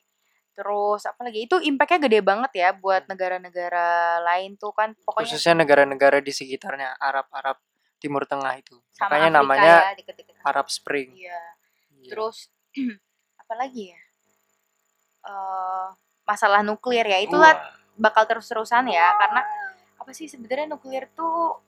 Terus 0.53 1.07
apa 1.07 1.23
lagi? 1.23 1.47
Itu 1.47 1.57
impactnya 1.63 2.03
gede 2.05 2.19
banget 2.19 2.51
ya 2.53 2.69
buat 2.75 3.07
negara-negara 3.07 4.19
lain 4.27 4.59
tuh 4.59 4.75
kan. 4.75 4.91
Pokoknya 5.07 5.23
Khususnya 5.25 5.53
negara-negara 5.55 6.19
di 6.19 6.35
sekitarnya 6.35 6.99
Arab-Arab 6.99 7.57
Timur 7.97 8.27
Tengah 8.27 8.53
itu. 8.59 8.75
sama 8.93 9.15
Makanya 9.15 9.29
Afrika 9.31 9.39
namanya 9.41 9.73
ya. 9.95 10.45
Arab 10.45 10.67
Spring. 10.67 11.09
Iya. 11.15 11.41
Iya. 12.03 12.09
Terus 12.11 12.51
apa 13.41 13.53
lagi 13.55 13.95
ya? 13.95 13.99
Eh 15.27 15.87
masalah 16.23 16.63
nuklir 16.63 17.03
ya. 17.03 17.19
Itulah 17.19 17.53
Wah, 17.53 17.71
bakal 17.95 18.23
terus-terusan 18.25 18.87
ya 18.87 19.15
karena 19.17 19.41
apa 19.97 20.11
sih 20.11 20.27
sebenarnya 20.27 20.67
nuklir 20.69 21.07
tuh 21.11 21.59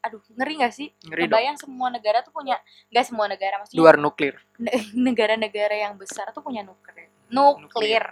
aduh 0.00 0.22
ngeri 0.32 0.64
gak 0.64 0.72
sih? 0.72 0.88
ngeri 1.06 1.28
dong. 1.28 1.36
Kebayang 1.36 1.56
semua 1.60 1.88
negara 1.92 2.24
tuh 2.24 2.32
punya 2.32 2.56
nggak 2.88 3.04
semua 3.04 3.28
negara 3.28 3.60
maksudnya 3.60 3.78
Luar 3.78 3.96
nuklir. 4.00 4.34
ne- 4.58 4.72
negara-negara 5.06 5.76
yang 5.76 5.94
besar 5.94 6.32
tuh 6.32 6.40
punya 6.40 6.64
nuklir 6.64 7.06
nuklir 7.30 8.04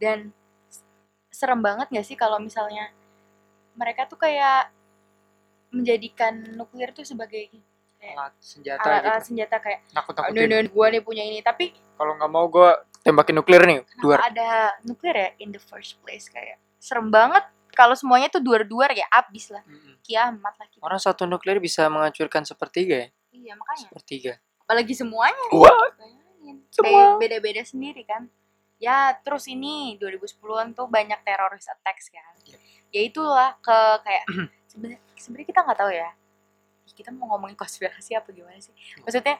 dan 0.00 0.30
serem 1.28 1.60
banget 1.60 1.92
gak 1.92 2.06
sih 2.06 2.16
kalau 2.16 2.40
misalnya 2.40 2.88
mereka 3.76 4.08
tuh 4.08 4.16
kayak 4.16 4.72
menjadikan 5.68 6.56
nuklir 6.56 6.94
tuh 6.94 7.04
sebagai 7.04 7.50
kayak 8.00 8.16
Alat 8.16 8.34
senjata 8.40 8.80
alat-alat 8.80 9.18
gitu. 9.18 9.26
senjata 9.28 9.56
kayak 9.60 9.80
"Ah, 9.82 10.00
Nakut-nakutin. 10.00 10.48
nih 10.62 11.02
punya 11.02 11.22
ini 11.26 11.42
tapi 11.42 11.74
Kalau 11.98 12.12
nggak 12.16 12.30
mau 12.32 12.46
gue 12.46 12.70
tembakin 13.06 13.34
nuklir 13.34 13.62
nih. 13.62 13.78
kenapa 13.80 14.02
Duar. 14.02 14.18
ada 14.24 14.48
nuklir 14.82 15.14
ya 15.14 15.28
in 15.38 15.48
the 15.48 15.60
first 15.60 15.96
place 16.00 16.26
kayak 16.26 16.58
serem 16.76 17.08
banget 17.08 17.46
kalau 17.70 17.92
semuanya 17.92 18.26
tuh 18.26 18.40
duar-duar 18.40 18.90
ya 18.90 19.06
abis 19.08 19.48
lah 19.48 19.62
Mm-mm. 19.62 20.00
kiamat 20.00 20.54
lah 20.54 20.66
kita 20.66 20.80
Orang 20.80 20.98
satu 20.98 21.22
nuklir 21.22 21.56
bisa 21.56 21.86
menghancurkan 21.86 22.42
sepertiga 22.42 23.06
ya? 23.06 23.08
iya 23.30 23.52
makanya 23.54 23.86
Sepertiga. 23.86 24.32
apalagi 24.60 24.92
semuanya 24.92 25.38
Wah. 25.50 25.70
Semua. 26.68 26.90
Kayak 26.92 27.10
beda-beda 27.18 27.62
sendiri 27.62 28.02
kan 28.02 28.26
ya 28.76 29.14
terus 29.16 29.46
ini 29.46 29.96
2010-an 29.96 30.72
tuh 30.72 30.84
banyak 30.86 31.16
teroris 31.22 31.64
attacks 31.66 32.08
kan 32.08 32.34
Iya. 32.44 32.58
ya 32.90 33.00
itulah 33.02 33.50
ke 33.58 33.78
kayak 34.02 34.24
sebenarnya 34.70 35.00
sebenarnya 35.16 35.46
kita 35.46 35.60
nggak 35.62 35.78
tahu 35.78 35.90
ya 35.90 36.10
kita 36.88 37.10
mau 37.10 37.28
ngomongin 37.30 37.54
konspirasi 37.54 38.14
apa 38.14 38.28
gimana 38.30 38.56
sih 38.56 38.72
maksudnya 39.00 39.36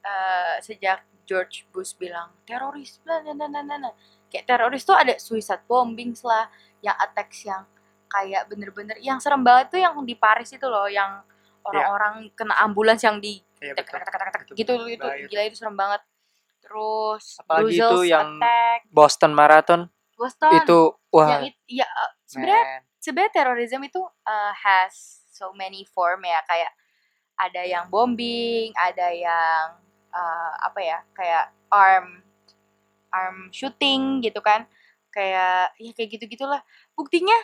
eh, 0.00 0.56
sejak 0.60 1.00
George 1.28 1.68
Bush 1.68 1.92
bilang 2.00 2.32
teroris 2.48 2.96
bla 3.04 3.20
bla 3.20 3.36
bla 3.36 3.46
bla, 3.52 3.60
bla. 3.60 3.92
kayak 4.32 4.48
teroris 4.48 4.82
tuh 4.88 4.96
ada 4.96 5.12
suicide 5.20 5.68
bombings 5.68 6.24
lah 6.24 6.48
yang 6.80 6.96
attacks 6.96 7.44
yang 7.44 7.68
kayak 8.08 8.48
bener-bener 8.48 8.96
yang 9.04 9.20
serem 9.20 9.44
banget 9.44 9.76
tuh 9.76 9.80
yang 9.84 9.92
di 10.00 10.16
Paris 10.16 10.48
itu 10.48 10.64
loh 10.64 10.88
yang 10.88 11.20
orang-orang 11.68 12.32
kena 12.32 12.56
ambulans 12.64 13.04
yang 13.04 13.20
di 13.20 13.44
Iya, 13.58 13.74
tek, 13.74 13.90
betul. 13.90 13.98
tek, 13.98 14.06
tek, 14.06 14.14
tek, 14.14 14.30
tek, 14.30 14.42
Betul. 14.54 14.56
gitu 14.56 14.72
itu 14.86 15.06
gila 15.28 15.42
itu 15.50 15.56
serem 15.58 15.76
banget 15.76 16.02
terus 16.62 17.24
Apalagi 17.42 17.74
itu 17.74 17.98
yang 18.06 18.38
attack 18.38 18.80
Boston 18.90 19.32
Marathon 19.34 19.80
Boston 20.14 20.52
itu 20.62 20.80
wah 21.10 21.28
yang 21.28 21.42
it- 21.50 21.62
ya 21.66 21.86
uh, 21.86 22.10
sebenarnya 22.26 22.64
man. 22.64 22.80
sebenarnya 23.02 23.32
terorisme 23.34 23.84
itu 23.86 24.02
uh, 24.02 24.52
has 24.54 25.26
so 25.30 25.50
many 25.54 25.82
form 25.86 26.22
ya 26.22 26.38
kayak 26.46 26.70
ada 27.38 27.62
yang 27.66 27.86
bombing 27.90 28.70
ada 28.74 29.10
yang 29.14 29.78
uh, 30.10 30.52
apa 30.60 30.80
ya 30.80 30.98
kayak 31.12 31.44
arm 31.68 32.22
arm 33.08 33.36
shooting 33.50 34.20
gitu 34.20 34.40
kan. 34.40 34.64
Kayak 35.08 35.72
ya 35.80 35.90
kayak 35.92 36.08
gitu 36.14 36.24
gitulah 36.28 36.60
buktinya 36.92 37.34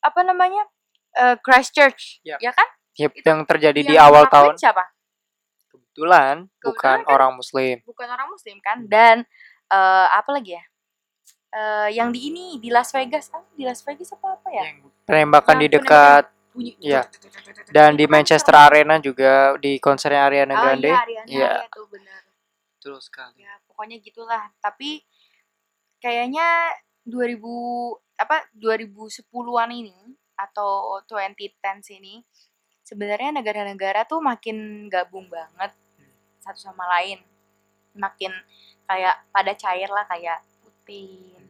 apa 0.00 0.20
namanya 0.22 0.62
uh, 1.16 1.34
Christchurch 1.38 2.20
Ya. 2.22 2.38
ya 2.40 2.52
kan? 2.52 2.68
Yep, 2.94 3.10
Itu 3.18 3.26
yang 3.26 3.42
terjadi 3.42 3.80
di 3.82 3.94
Yang 3.98 4.06
awal 4.06 4.22
ngelakuin 4.24 4.34
tahun. 4.34 4.54
siapa? 4.56 4.84
Kebetulan 5.66 6.34
bukan 6.46 6.62
Kebetulan 6.62 6.98
kan- 7.02 7.10
orang 7.10 7.30
muslim. 7.34 7.76
Bukan 7.82 8.08
orang 8.08 8.28
muslim 8.30 8.56
kan? 8.62 8.78
Dan 8.86 9.16
eh 9.66 10.06
apa 10.14 10.30
lagi 10.30 10.54
ya? 10.54 10.64
Eh 11.54 11.88
yang 11.98 12.14
di 12.14 12.30
ini 12.30 12.58
di 12.58 12.70
Las 12.70 12.94
Vegas. 12.94 13.34
Ah 13.34 13.42
di 13.50 13.66
Las 13.66 13.82
Vegas 13.82 14.14
apa 14.14 14.38
apa 14.38 14.48
ya? 14.50 14.62
Yang 14.70 14.90
penembakan 15.02 15.56
Yang 15.58 15.62
di 15.62 15.68
dekat 15.74 16.24
bunyi. 16.54 16.72
Iya. 16.78 17.02
dan 17.74 17.98
di 17.98 18.06
Manchester 18.06 18.54
Arena 18.54 19.02
juga 19.02 19.58
di 19.58 19.82
konsernya 19.82 20.30
Ariana 20.30 20.54
oh, 20.54 20.60
Grande. 20.62 20.86
Iya, 20.86 21.02
Ariana, 21.02 21.26
Iya. 21.26 21.52
tuh 21.68 21.86
benar. 21.90 22.22
Betul 22.78 22.96
sekali. 23.02 23.42
Ya 23.42 23.58
pokoknya 23.66 23.98
gitulah. 23.98 24.44
Tapi 24.62 25.02
kayaknya 25.98 26.70
2000 27.02 27.98
apa 28.14 28.46
2010-an 28.54 29.70
ini 29.74 29.98
atau 30.38 31.02
2010s 31.10 31.90
ini 31.98 32.22
sebenarnya 32.86 33.34
negara-negara 33.34 34.06
tuh 34.06 34.22
makin 34.22 34.86
gabung 34.86 35.26
banget 35.26 35.74
satu 36.38 36.60
sama 36.62 36.86
lain. 37.00 37.18
Makin 37.98 38.30
kayak 38.86 39.26
pada 39.34 39.52
cair 39.58 39.90
lah 39.90 40.06
kayak 40.06 40.38
Putin 40.62 41.43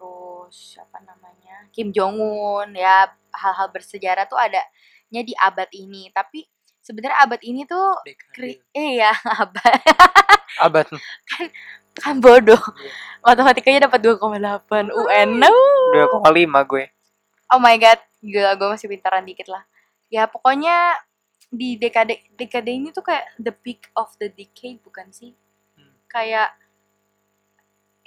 terus 0.00 0.80
apa 0.80 1.04
namanya 1.04 1.68
Kim 1.76 1.92
Jong 1.92 2.16
Un 2.16 2.72
ya 2.72 3.12
hal-hal 3.36 3.68
bersejarah 3.68 4.24
tuh 4.24 4.40
adanya 4.40 5.20
di 5.20 5.36
abad 5.36 5.68
ini. 5.76 6.08
Tapi 6.08 6.48
sebenarnya 6.80 7.20
abad 7.20 7.40
ini 7.44 7.68
tuh 7.68 8.00
kri- 8.32 8.64
eh 8.72 9.04
ya 9.04 9.12
abad. 9.44 9.80
Abad. 10.56 10.88
Kan 12.00 12.16
bodoh. 12.24 12.56
Iya. 12.56 12.92
matematikanya 13.20 13.84
dapat 13.84 14.00
2,8 14.00 14.88
UN 14.88 15.28
no. 15.36 15.52
2,5 16.24 16.70
gue. 16.72 16.84
Oh 17.52 17.60
my 17.60 17.76
god. 17.76 18.00
Gila 18.24 18.56
gue 18.56 18.68
masih 18.72 18.88
pintaran 18.88 19.28
dikit 19.28 19.52
lah. 19.52 19.68
Ya 20.08 20.24
pokoknya 20.24 20.96
di 21.52 21.76
dekade 21.76 22.24
dekade 22.40 22.72
ini 22.72 22.88
tuh 22.88 23.04
kayak 23.04 23.36
the 23.36 23.52
peak 23.52 23.92
of 23.92 24.08
the 24.16 24.32
decade 24.32 24.80
bukan 24.80 25.12
sih? 25.12 25.36
Hmm. 25.76 25.92
kayak 26.08 26.56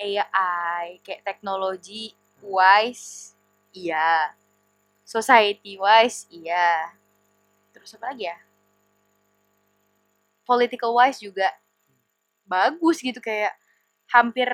AI 0.03 0.99
kayak 1.05 1.23
teknologi 1.23 2.11
wise 2.43 3.33
iya. 3.71 4.35
Society 5.07 5.79
wise 5.79 6.27
iya. 6.29 6.91
Terus 7.71 7.95
apa 7.95 8.11
lagi 8.11 8.27
ya? 8.27 8.37
Political 10.43 10.91
wise 10.91 11.19
juga 11.23 11.47
bagus 12.43 12.99
gitu 12.99 13.23
kayak 13.23 13.55
hampir 14.11 14.49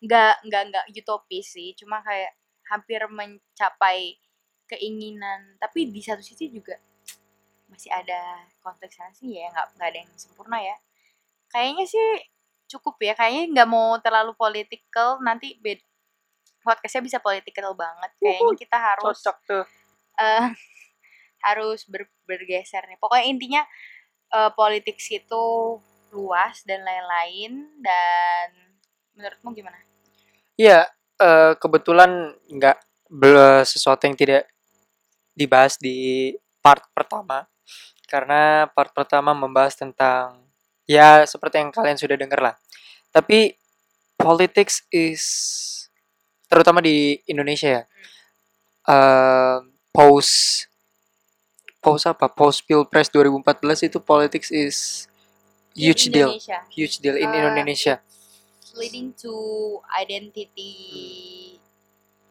nggak 0.00 0.34
nggak 0.48 0.62
nggak 0.72 0.84
utopis 1.00 1.52
sih 1.56 1.76
cuma 1.76 2.00
kayak 2.00 2.32
hampir 2.72 3.00
mencapai 3.12 4.16
keinginan. 4.70 5.56
Tapi 5.60 5.92
di 5.92 6.00
satu 6.00 6.24
sisi 6.24 6.48
juga 6.48 6.80
masih 7.68 7.90
ada 7.92 8.44
konteksnya 8.64 9.10
sih 9.16 9.36
ya 9.36 9.52
nggak 9.52 9.66
nggak 9.76 9.88
ada 9.92 9.98
yang 10.00 10.12
sempurna 10.16 10.58
ya. 10.60 10.76
Kayaknya 11.52 11.84
sih 11.88 12.08
cukup 12.68 12.96
ya 13.00 13.12
kayaknya 13.14 13.42
nggak 13.52 13.68
mau 13.70 13.96
terlalu 14.00 14.32
political 14.34 15.20
nanti 15.20 15.56
bed 15.60 15.80
podcastnya 16.64 17.02
bisa 17.04 17.18
political 17.20 17.76
banget 17.76 18.10
kayaknya 18.16 18.56
kita 18.56 18.78
harus 18.80 19.20
cocok 19.20 19.36
tuh. 19.44 19.64
eh, 20.20 20.44
harus 21.46 21.84
ber- 21.84 22.08
bergeser 22.24 22.88
nih. 22.88 22.96
Pokoknya 22.96 23.26
intinya 23.28 23.62
eh, 24.32 24.50
politik 24.56 24.96
itu 24.96 25.44
luas 26.16 26.64
dan 26.64 26.80
lain-lain 26.80 27.68
dan 27.84 28.48
menurutmu 29.12 29.52
gimana? 29.52 29.76
Iya, 30.56 30.88
eh, 31.20 31.52
kebetulan 31.60 32.32
nggak 32.48 32.78
sesuatu 33.68 34.08
yang 34.08 34.16
tidak 34.16 34.48
dibahas 35.36 35.76
di 35.76 36.32
part 36.64 36.82
pertama 36.96 37.44
karena 38.08 38.70
part 38.72 38.90
pertama 38.94 39.34
membahas 39.34 39.74
tentang 39.76 40.43
ya 40.84 41.24
seperti 41.24 41.58
yang 41.58 41.70
kalian 41.70 41.96
sudah 41.96 42.14
dengar 42.14 42.40
lah. 42.40 42.54
Tapi 43.08 43.54
politics 44.14 44.82
is 44.88 45.22
terutama 46.44 46.78
di 46.78 47.18
Indonesia 47.24 47.68
ya. 47.70 47.82
eh, 48.84 49.58
post 49.90 50.66
post 51.78 52.04
apa? 52.04 52.28
Post 52.28 52.64
Pilpres 52.64 53.08
2014 53.08 53.40
itu 53.84 53.98
politics 53.98 54.48
is 54.48 55.06
huge 55.72 56.08
deal, 56.08 56.30
Indonesia 56.30 56.58
huge 56.70 56.96
deal 56.98 57.16
in 57.16 57.28
Eh, 57.28 57.38
Indonesia. 57.40 57.96
leading 58.74 59.14
to 59.14 59.30
identity 59.88 60.74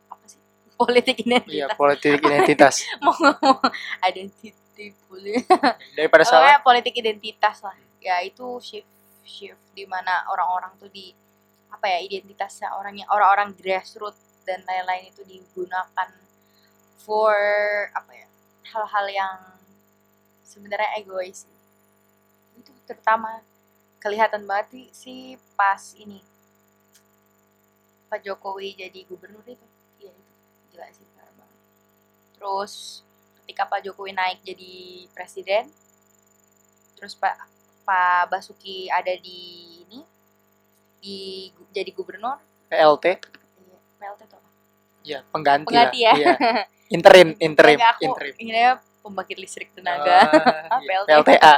apa 0.05 0.23
sih 0.25 0.39
politik 0.75 1.15
Iya, 1.23 1.31
identitas 1.31 1.73
politik 1.73 2.19
identitas. 2.19 2.75
mau 3.01 3.15
ngomong 3.15 3.63
identity 4.03 4.51
politik 5.01 5.47
Daripada 5.95 6.23
salah 6.23 6.51
Pokoknya 6.51 6.59
politik 6.61 6.93
identitas 6.93 7.63
lah 7.63 7.71
ya 8.03 8.19
itu 8.21 8.59
shift 8.59 8.89
shift 9.23 9.63
di 9.71 9.87
mana 9.87 10.27
orang-orang 10.27 10.75
tuh 10.75 10.91
di 10.91 11.15
apa 11.71 11.87
ya 11.89 11.99
identitasnya 12.03 12.75
orangnya 12.75 13.07
orang-orang 13.09 13.55
grassroots 13.55 14.19
dan 14.43 14.61
lain-lain 14.67 15.09
itu 15.09 15.23
digunakan 15.23 16.09
for 17.01 17.35
apa 17.95 18.11
ya 18.11 18.27
hal-hal 18.75 19.05
yang 19.09 19.37
sebenarnya 20.43 21.01
egois. 21.01 21.49
Itu 22.59 22.71
terutama 22.85 23.41
kelihatan 23.97 24.45
banget 24.45 24.91
sih 24.93 25.39
pas 25.57 25.81
ini. 25.97 26.21
Pak 28.11 28.21
Jokowi 28.21 28.77
jadi 28.77 28.99
gubernur 29.09 29.41
itu. 29.47 29.67
Iya 29.97 30.13
itu 30.13 30.33
gila 30.69 30.87
sih 30.93 31.07
parah 31.17 31.33
banget. 31.33 31.59
Terus 32.37 33.01
ketika 33.43 33.65
Pak 33.65 33.81
Jokowi 33.81 34.13
naik 34.13 34.39
jadi 34.45 35.07
presiden 35.11 35.73
terus 36.95 37.19
Pak 37.19 37.52
Pak 37.83 38.27
Basuki 38.27 38.87
ada 38.87 39.11
di 39.13 39.39
ini 39.83 39.99
di 40.97 41.17
jadi 41.69 41.91
gubernur 41.91 42.39
PLT. 42.67 43.05
Iya, 43.59 43.77
PLT 43.99 44.21
tuh 44.25 44.37
apa? 44.37 44.49
Ya, 45.03 45.19
pengganti, 45.29 45.67
Pengganti 45.67 45.99
lah. 45.99 46.11
ya. 46.11 46.13
Iya. 46.15 46.35
Interim, 46.89 47.29
interim, 47.47 47.77
Enggak, 47.77 47.91
aku 47.93 48.01
interim. 48.05 48.33
inginnya 48.37 48.71
pembangkit 48.99 49.37
listrik 49.37 49.69
tenaga 49.73 50.23
Ah, 50.71 50.79
iya. 50.81 51.03
PLT. 51.03 51.07
PLTA. 51.27 51.55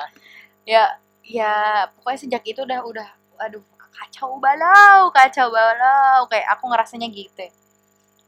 ya 0.65 0.83
ya 1.21 1.53
pokoknya 1.91 2.19
sejak 2.19 2.43
itu 2.43 2.57
udah 2.59 2.81
udah 2.81 3.09
aduh 3.39 3.61
kacau 3.91 4.37
balau 4.37 5.09
kacau 5.09 5.47
balau 5.47 6.25
kayak 6.25 6.45
aku 6.49 6.65
ngerasanya 6.67 7.05
gitu 7.07 7.37
ya. 7.39 7.53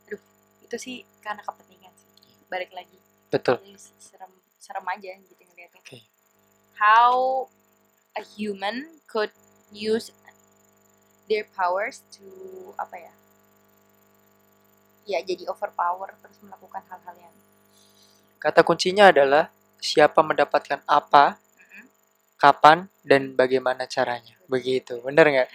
aduh 0.04 0.22
itu 0.62 0.76
sih 0.78 0.96
karena 1.20 1.42
kepentingan 1.42 1.90
sih 1.94 2.10
balik 2.48 2.70
lagi 2.72 2.94
Betul. 3.28 3.58
Jadi 3.60 3.74
serem 4.00 4.30
serem 4.56 4.86
aja 4.88 5.12
gitu 5.18 5.42
ngeliatnya 5.44 5.82
Oke. 5.82 6.00
how 6.76 7.44
a 8.18 8.22
human 8.26 9.00
could 9.06 9.32
use 9.70 10.10
their 11.30 11.46
powers 11.54 12.02
to 12.10 12.26
apa 12.82 12.98
ya 12.98 13.14
ya 15.08 15.20
jadi 15.24 15.48
overpower 15.48 16.12
terus 16.20 16.36
melakukan 16.44 16.84
hal-hal 16.92 17.16
yang 17.16 17.38
Kata 18.38 18.62
kuncinya 18.62 19.10
adalah 19.10 19.50
siapa 19.82 20.22
mendapatkan 20.22 20.86
apa, 20.86 21.42
Mm-mm. 21.42 21.86
kapan, 22.38 22.86
dan 23.02 23.34
bagaimana 23.34 23.90
caranya. 23.90 24.38
Begitu. 24.46 25.02
Bener 25.02 25.26
nggak? 25.26 25.50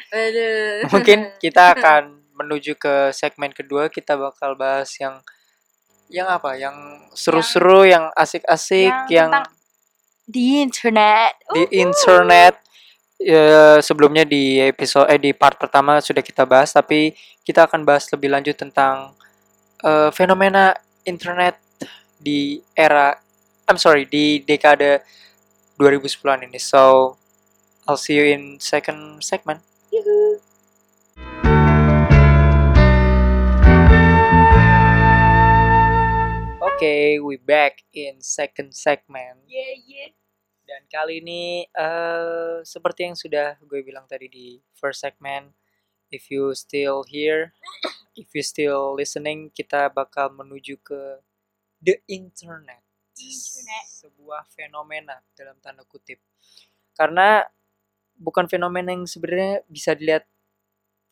Mungkin 0.90 1.18
kita 1.44 1.78
akan 1.78 2.20
menuju 2.34 2.74
ke 2.74 3.14
segmen 3.14 3.54
kedua. 3.54 3.86
Kita 3.86 4.18
bakal 4.18 4.58
bahas 4.58 4.90
yang 4.98 5.22
yang 6.10 6.26
apa? 6.26 6.58
Yang 6.58 6.76
seru-seru, 7.14 7.86
yang 7.86 8.10
asik-asik, 8.18 8.92
yang, 9.08 9.30
tentang 9.30 9.46
di 10.32 10.64
internet. 10.64 11.36
Di 11.52 11.68
Uhuh. 11.68 11.84
internet 11.84 12.54
ya, 13.20 13.76
sebelumnya 13.84 14.24
di 14.24 14.56
episode 14.64 15.12
eh 15.12 15.20
di 15.20 15.36
part 15.36 15.60
pertama 15.60 16.00
sudah 16.00 16.24
kita 16.24 16.48
bahas 16.48 16.72
tapi 16.72 17.12
kita 17.44 17.68
akan 17.68 17.84
bahas 17.84 18.08
lebih 18.08 18.32
lanjut 18.32 18.56
tentang 18.56 19.12
eh, 19.84 20.08
fenomena 20.16 20.72
internet 21.04 21.60
di 22.16 22.64
era 22.72 23.12
I'm 23.68 23.76
sorry 23.76 24.08
di 24.08 24.40
dekade 24.40 25.04
2010-an 25.76 26.48
ini. 26.48 26.58
So 26.58 27.14
I'll 27.84 28.00
see 28.00 28.16
you 28.16 28.26
in 28.32 28.56
second 28.56 29.20
segment. 29.20 29.60
Yuhu. 29.92 30.40
okay 36.82 37.20
we 37.22 37.36
back 37.36 37.86
in 37.94 38.18
second 38.18 38.74
segment. 38.74 39.38
Yeah 39.46 39.78
yeah 39.86 40.21
Dan 40.72 40.88
kali 40.88 41.20
ini 41.20 41.68
eh 41.68 42.64
seperti 42.64 43.04
yang 43.04 43.12
sudah 43.12 43.60
gue 43.60 43.84
bilang 43.84 44.08
tadi 44.08 44.24
di 44.32 44.56
first 44.72 45.04
segment, 45.04 45.52
if 46.08 46.32
you 46.32 46.56
still 46.56 47.04
here, 47.04 47.52
if 48.16 48.32
you 48.32 48.40
still 48.40 48.96
listening, 48.96 49.52
kita 49.52 49.92
bakal 49.92 50.32
menuju 50.32 50.80
ke 50.80 51.20
the 51.84 52.00
internet. 52.08 52.80
Internet. 53.12 53.84
Sebuah 53.84 54.48
fenomena 54.48 55.20
dalam 55.36 55.60
tanda 55.60 55.84
kutip. 55.84 56.24
Karena 56.96 57.44
bukan 58.16 58.48
fenomena 58.48 58.96
yang 58.96 59.04
sebenarnya 59.04 59.60
bisa 59.68 59.92
dilihat 59.92 60.24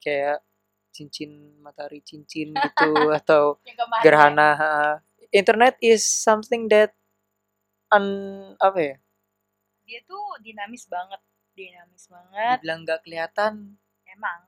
kayak 0.01 0.41
cincin 0.89 1.61
matahari 1.61 2.01
cincin 2.01 2.57
gitu 2.65 3.13
atau 3.13 3.61
kemarin 3.61 4.01
gerhana. 4.01 4.49
ha. 4.57 4.73
Internet 5.29 5.77
is 5.85 6.01
something 6.09 6.73
that 6.73 6.97
un 7.93 8.07
apa 8.57 8.79
ya? 8.81 8.97
Dia 9.91 10.01
tuh 10.07 10.39
dinamis 10.39 10.87
banget 10.87 11.19
dinamis 11.51 12.07
banget. 12.07 12.63
Dibilang 12.63 12.81
nggak 12.87 13.01
kelihatan. 13.03 13.75
Emang. 14.07 14.41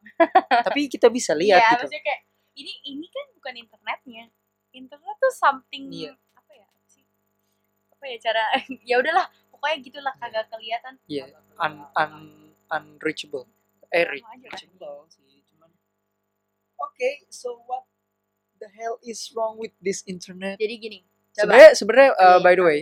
Tapi 0.67 0.87
kita 0.87 1.11
bisa 1.11 1.35
lihat 1.35 1.59
Iya, 1.59 1.69
gitu. 1.75 1.85
maksudnya 1.91 2.03
kayak 2.07 2.21
ini 2.55 2.73
ini 2.87 3.07
kan 3.11 3.27
bukan 3.35 3.55
internetnya. 3.59 4.25
Internet 4.71 5.17
tuh 5.19 5.35
something 5.35 5.91
Iya. 5.91 6.15
apa 6.33 6.53
ya 6.55 6.65
apa 6.65 6.87
sih? 6.87 7.05
Apa 7.91 8.05
ya 8.07 8.17
cara 8.23 8.43
ya 8.89 8.95
udahlah 9.03 9.27
pokoknya 9.51 9.77
gitulah 9.83 10.15
Iya. 10.15 10.23
kagak 10.23 10.47
kelihatan. 10.49 10.95
Iya, 11.11 11.25
un, 11.59 11.75
un, 11.91 12.13
unreachable. 12.71 13.45
Eh 13.91 14.07
kan. 14.07 14.15
reachable 14.47 15.11
sih 15.11 15.43
cuman. 15.51 15.71
Oke 16.79 17.27
so 17.29 17.61
what 17.67 17.85
the 18.59 18.71
hell 18.73 18.97
is 19.03 19.27
wrong 19.35 19.59
with 19.59 19.75
this 19.83 20.01
internet? 20.07 20.57
Jadi 20.57 20.75
gini 20.79 20.99
sebenarnya 21.35 21.71
sebenarnya 21.75 22.11
uh, 22.17 22.39
Iya. 22.39 22.45
by 22.45 22.55
the 22.55 22.65
way 22.65 22.81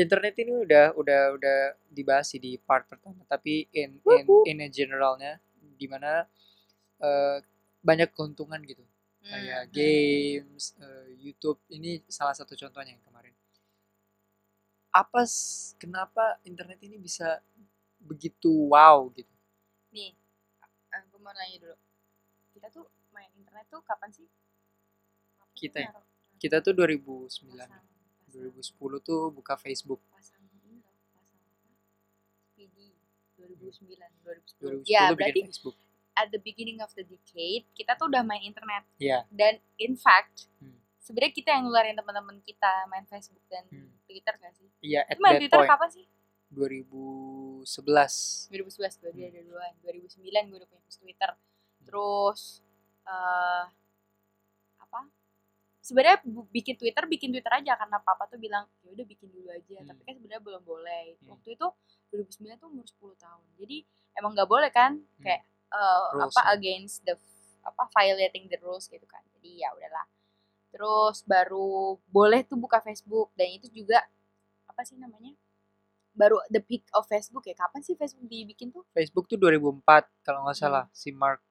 internet 0.00 0.34
ini 0.40 0.52
udah 0.64 0.96
udah 0.96 1.20
udah 1.36 1.58
dibahas 1.92 2.32
sih 2.32 2.40
di 2.40 2.56
part 2.56 2.88
pertama 2.88 3.22
tapi 3.28 3.68
in 3.76 4.00
in 4.00 4.24
in 4.48 4.56
a 4.64 4.68
generalnya 4.72 5.36
di 5.60 5.86
mana 5.86 6.24
eh, 7.00 7.38
banyak 7.80 8.12
keuntungan 8.12 8.60
gitu 8.64 8.84
Hmm, 9.20 9.28
kayak 9.28 9.62
hmm. 9.68 9.72
games, 9.72 10.64
eh, 10.80 11.08
YouTube 11.20 11.60
ini 11.68 12.00
salah 12.08 12.32
satu 12.32 12.56
contohnya 12.56 12.96
yang 12.96 13.04
kemarin. 13.04 13.36
Apa 14.90 15.28
kenapa 15.76 16.40
internet 16.42 16.80
ini 16.80 16.96
bisa 16.96 17.44
begitu 18.00 18.48
wow 18.72 19.12
gitu? 19.12 19.30
Nih, 19.92 20.16
eh, 20.64 21.02
gue 21.04 21.20
mau 21.20 21.36
nanya 21.36 21.68
dulu. 21.68 21.76
Kita 22.56 22.72
tuh 22.72 22.88
main 23.12 23.28
internet 23.36 23.68
tuh 23.68 23.84
kapan 23.84 24.08
sih? 24.08 24.26
Kita 25.52 25.84
ya? 25.84 25.92
Kita 26.40 26.64
tuh 26.64 26.72
2009, 26.72 27.28
pasang, 27.28 27.68
pasang, 27.68 27.84
2010 28.30 28.70
tuh 29.00 29.30
buka 29.30 29.54
Facebook. 29.54 29.98
pasang 30.08 30.40
ini 30.56 30.78
loh, 30.78 30.94
pasang 31.10 31.36
apa? 31.36 31.68
Speedy 32.46 32.94
2009, 33.34 33.98
2010 34.22 34.84
2010. 34.84 34.86
Ya, 34.86 35.10
berarti 35.10 35.40
Facebook. 35.44 35.76
at 36.12 36.28
the 36.28 36.38
beginning 36.38 36.78
of 36.78 36.90
the 36.92 37.02
decade 37.02 37.64
kita 37.72 37.94
tuh 37.94 38.06
udah 38.06 38.20
main 38.20 38.42
internet. 38.42 38.84
Iya. 38.96 39.24
Dan 39.28 39.56
in 39.76 39.94
fact, 39.94 40.50
Hmm. 40.58 40.76
sebenarnya 40.98 41.32
kita 41.32 41.48
yang 41.50 41.64
ngeluarin 41.64 41.94
teman-teman 41.94 42.38
kita 42.40 42.68
main 42.86 43.04
Facebook 43.04 43.40
dan 43.46 43.64
Hmm. 43.66 43.88
Twitter 44.04 44.34
gak 44.34 44.52
sih? 44.52 44.68
Iya, 44.80 45.04
at 45.04 45.14
Itu 45.14 45.20
main 45.20 45.32
that 45.32 45.40
Twitter 45.40 45.58
point 45.58 45.70
kapan 45.70 45.88
sih? 45.90 46.06
2011. 46.50 48.48
2011 48.48 48.98
gue 48.98 49.10
dia 49.12 49.26
ada 49.28 49.40
duluan 49.40 49.72
2009 49.80 50.18
gue 50.46 50.58
udah 50.58 50.68
punya 50.68 50.82
Twitter 50.90 51.30
terus 51.80 52.60
eh 53.02 53.64
apa 54.78 55.00
sebenarnya 55.90 56.22
bikin 56.54 56.78
Twitter 56.78 57.02
bikin 57.10 57.34
Twitter 57.34 57.50
aja 57.50 57.74
karena 57.74 57.98
papa 57.98 58.30
tuh 58.30 58.38
bilang 58.38 58.70
ya 58.86 58.94
udah 58.94 59.02
bikin 59.02 59.26
dulu 59.34 59.50
aja. 59.50 59.82
Hmm. 59.82 59.90
tapi 59.90 60.00
kan 60.06 60.14
sebenarnya 60.14 60.42
belum 60.46 60.62
boleh. 60.62 61.18
Hmm. 61.18 61.34
waktu 61.34 61.58
itu 61.58 61.66
2009 62.14 62.62
tuh 62.62 62.68
umur 62.70 62.86
10 62.86 63.18
tahun. 63.18 63.44
Jadi 63.58 63.76
emang 64.14 64.32
nggak 64.38 64.50
boleh 64.50 64.70
kan? 64.70 65.02
Kayak 65.18 65.42
eh, 65.74 66.06
Rules 66.14 66.30
apa 66.30 66.40
ya. 66.46 66.50
against 66.54 67.02
the 67.02 67.14
apa 67.66 67.82
violating 67.92 68.46
the 68.46 68.58
rules 68.62 68.86
gitu 68.86 69.04
kan. 69.10 69.20
Jadi 69.34 69.66
ya 69.66 69.74
udahlah. 69.74 70.06
Terus 70.70 71.26
baru 71.26 71.98
boleh 72.06 72.46
tuh 72.46 72.56
buka 72.56 72.78
Facebook. 72.78 73.34
Dan 73.34 73.50
itu 73.50 73.66
juga 73.74 74.06
apa 74.70 74.86
sih 74.86 74.94
namanya? 74.96 75.34
Baru 76.14 76.38
the 76.48 76.62
peak 76.62 76.86
of 76.94 77.10
Facebook 77.10 77.44
ya. 77.50 77.58
Kapan 77.58 77.82
sih 77.82 77.98
Facebook 77.98 78.30
dibikin 78.30 78.70
tuh? 78.70 78.86
Facebook 78.94 79.26
tuh 79.26 79.36
2004 79.36 79.82
kalau 80.22 80.46
nggak 80.46 80.56
salah. 80.56 80.86
Si 80.94 81.10
Mark 81.10 81.42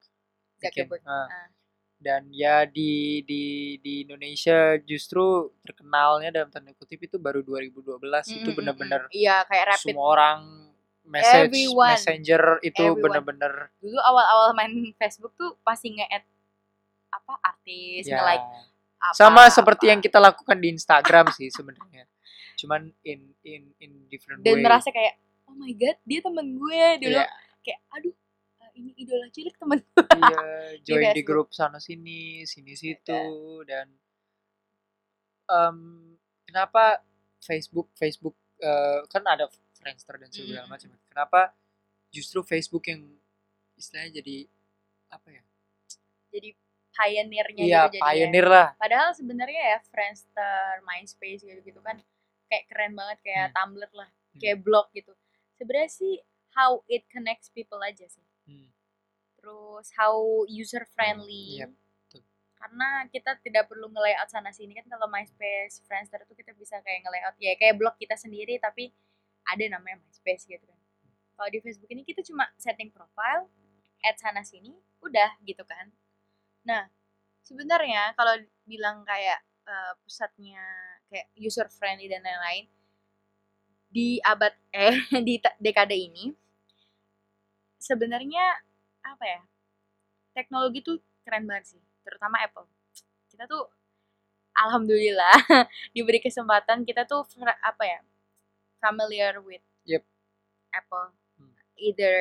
bikin. 0.59 0.87
Hmm. 0.87 0.97
Zuckerberg. 0.97 1.58
Dan 1.99 2.31
ya 2.31 2.63
di 2.63 3.19
di 3.27 3.75
di 3.83 4.07
Indonesia 4.07 4.79
justru 4.87 5.51
terkenalnya 5.67 6.31
dalam 6.31 6.47
tanda 6.47 6.71
kutip 6.79 7.03
itu 7.03 7.19
baru 7.19 7.43
2012 7.43 7.99
itu 8.31 8.39
Mm, 8.39 8.47
mm, 8.47 8.55
benar-benar 8.55 9.01
mm. 9.11 9.19
iya 9.19 9.43
kayak 9.43 9.75
rapid 9.75 9.91
semua 9.91 10.07
orang 10.15 10.39
message 11.09 11.51
Everyone. 11.51 11.91
messenger 11.97 12.43
itu 12.63 12.83
benar-benar 12.95 13.53
dulu 13.81 13.99
awal-awal 13.99 14.53
main 14.55 14.71
Facebook 14.95 15.33
tuh 15.35 15.57
pasti 15.65 15.97
nge-add 15.97 16.23
apa 17.09 17.33
artis 17.41 18.05
ya 18.05 18.21
nge-like 18.21 18.47
apa 19.01 19.13
sama 19.17 19.43
seperti 19.49 19.89
apa. 19.89 19.91
yang 19.91 19.99
kita 19.99 20.17
lakukan 20.21 20.57
di 20.61 20.67
Instagram 20.71 21.25
sih 21.33 21.49
sebenarnya 21.49 22.05
cuman 22.59 22.91
in 23.03 23.33
in 23.41 23.73
in 23.81 23.91
different 24.07 24.45
dan 24.45 24.59
way 24.59 24.63
merasa 24.63 24.93
kayak 24.93 25.17
oh 25.49 25.55
my 25.57 25.73
god 25.73 25.97
dia 26.05 26.19
temen 26.21 26.47
gue 26.55 26.83
dulu 27.01 27.17
Iya, 27.17 27.25
kayak 27.65 27.79
aduh 27.91 28.13
ini 28.79 28.95
idola 28.95 29.27
cilik 29.27 29.53
temen 29.53 29.79
iya, 30.15 30.39
join 30.81 31.11
di 31.11 31.21
grup 31.21 31.51
sana 31.51 31.77
sini 31.77 32.43
sini 32.43 32.73
situ 32.73 33.11
Iya. 33.11 33.67
dan 33.67 33.87
em, 35.47 35.77
kenapa 36.45 37.03
Facebook 37.39 37.91
Facebook 37.93 38.33
eh, 38.57 39.03
kan 39.07 39.23
ada 39.25 39.47
Friendster 39.73 40.15
dan 40.15 40.29
segala 40.29 40.63
Mm. 40.63 40.69
macam 40.69 40.89
kenapa 41.05 41.41
justru 42.09 42.39
Facebook 42.41 42.83
yang 42.85 43.03
istilahnya 43.75 44.11
jadi 44.13 44.37
apa 45.09 45.27
ya 45.29 45.43
jadi 46.29 46.49
pioneernya 46.91 47.63
iya 47.63 47.79
gitu 47.81 47.95
jadinya. 47.95 48.05
pioneer 48.05 48.47
lah 48.47 48.67
padahal 48.75 49.09
sebenarnya 49.13 49.61
ya 49.67 49.79
Friendster, 49.85 50.83
MySpace 50.83 51.41
gitu-gitu 51.41 51.79
kan 51.79 52.03
kayak 52.45 52.65
keren 52.67 52.93
banget 52.93 53.17
kayak 53.21 53.45
Hmm. 53.47 53.55
Tumblr 53.55 53.91
lah 53.93 54.09
kayak 54.35 54.57
blog 54.59 54.91
gitu 54.91 55.15
sebenarnya 55.55 55.89
sih 55.89 56.13
how 56.51 56.83
it 56.87 57.07
connects 57.07 57.47
people 57.49 57.79
aja 57.79 58.03
sih 58.05 58.19
Hmm, 58.19 58.28
terus 59.39 59.87
how 59.95 60.43
user 60.45 60.83
friendly. 60.91 61.63
Yep, 61.63 61.71
betul. 61.71 62.21
karena 62.59 62.87
kita 63.07 63.31
tidak 63.39 63.71
perlu 63.71 63.87
nge-layout 63.87 64.27
sana 64.27 64.51
sini 64.51 64.75
kan 64.75 64.83
kalau 64.91 65.07
MySpace, 65.07 65.79
Friendster 65.87 66.19
itu 66.27 66.35
kita 66.35 66.51
bisa 66.59 66.83
kayak 66.83 67.07
nge-layout 67.07 67.35
ya 67.39 67.55
kayak 67.55 67.79
blog 67.79 67.95
kita 67.95 68.19
sendiri 68.19 68.59
tapi 68.59 68.91
ada 69.47 69.63
namanya 69.79 70.03
MySpace 70.03 70.43
gitu 70.45 70.67
kan. 70.67 70.79
Kalau 71.39 71.49
di 71.49 71.59
Facebook 71.63 71.89
ini 71.89 72.03
kita 72.03 72.19
cuma 72.27 72.51
setting 72.59 72.91
profile 72.91 73.47
add 74.03 74.19
sana 74.19 74.43
sini 74.43 74.75
udah 74.99 75.39
gitu 75.47 75.63
kan. 75.63 75.87
Nah 76.67 76.91
sebenarnya 77.47 78.13
kalau 78.19 78.35
bilang 78.67 79.07
kayak 79.07 79.39
eh, 79.65 79.93
pusatnya 80.03 80.63
kayak 81.09 81.31
user 81.39 81.67
friendly 81.71 82.11
dan 82.11 82.21
lain-lain 82.21 82.67
di 83.89 84.21
abad 84.21 84.53
eh 84.69 84.93
di 85.27 85.41
dekade 85.57 85.97
ini 85.97 86.29
sebenarnya 87.81 88.68
apa 89.01 89.25
ya 89.25 89.41
teknologi 90.33 90.79
tuh 90.81 90.97
keren 91.23 91.45
banget 91.45 91.77
sih 91.77 91.81
terutama 92.03 92.39
Apple. 92.39 92.65
Kita 93.29 93.45
tuh 93.45 93.69
alhamdulillah 94.55 95.35
diberi 95.95 96.19
kesempatan 96.19 96.83
kita 96.83 97.05
tuh 97.05 97.23
apa 97.61 97.83
ya 97.85 97.99
familiar 98.79 99.39
with 99.39 99.61
Yep. 99.85 100.03
Apple. 100.73 101.13
Hmm. 101.37 101.53
either 101.79 102.15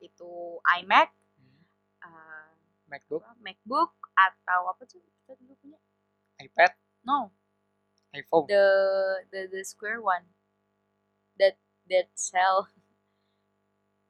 itu 0.00 0.58
iMac 0.80 1.12
Hmm, 1.36 1.60
uh, 2.02 2.48
MacBook. 2.88 3.22
MacBook 3.38 3.92
atau 4.14 4.70
apa 4.70 4.82
tuh 4.86 5.02
kita 5.24 5.36
dulu 5.36 5.54
punya? 5.60 5.78
iPad? 6.40 6.72
No. 7.04 7.30
iPhone. 8.14 8.46
The 8.46 8.64
the 9.28 9.40
the 9.50 9.62
square 9.66 9.98
one. 9.98 10.24
That 11.36 11.58
that 11.90 12.08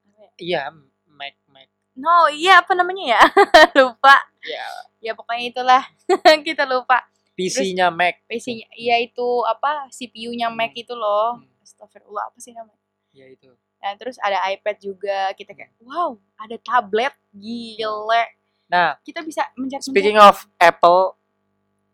Apa 0.04 0.18
ya? 0.20 0.30
iya 0.38 0.62
Mac 1.08 1.34
Mac 1.48 1.73
no 1.94 2.28
iya 2.30 2.60
apa 2.62 2.72
namanya 2.74 3.18
ya? 3.18 3.22
Lupa. 3.78 4.16
Ya 4.44 4.66
ya 5.04 5.12
pokoknya 5.12 5.44
itulah. 5.52 5.82
Kita 6.46 6.64
lupa. 6.64 7.04
PC-nya 7.36 7.90
Mac. 7.92 8.24
PC-nya 8.24 8.70
iya 8.72 8.96
itu 9.02 9.26
apa 9.44 9.90
CPU-nya 9.92 10.48
Mac 10.48 10.72
Hmm. 10.72 10.82
itu 10.82 10.94
loh. 10.96 11.36
Hmm. 11.42 11.60
Astagfirullah 11.60 12.30
apa 12.32 12.38
sih 12.40 12.56
namanya? 12.56 12.80
Ya 13.12 13.28
itu. 13.28 13.52
Nah 13.84 13.92
terus 14.00 14.16
ada 14.22 14.40
iPad 14.48 14.76
juga. 14.80 15.18
Kita 15.36 15.52
kayak 15.52 15.76
wow 15.84 16.16
ada 16.40 16.56
tablet 16.62 17.12
gile. 17.36 18.24
Nah 18.70 18.96
kita 19.04 19.20
bisa 19.20 19.44
mencet 19.60 19.84
Speaking 19.84 20.16
of 20.16 20.48
Apple, 20.56 21.20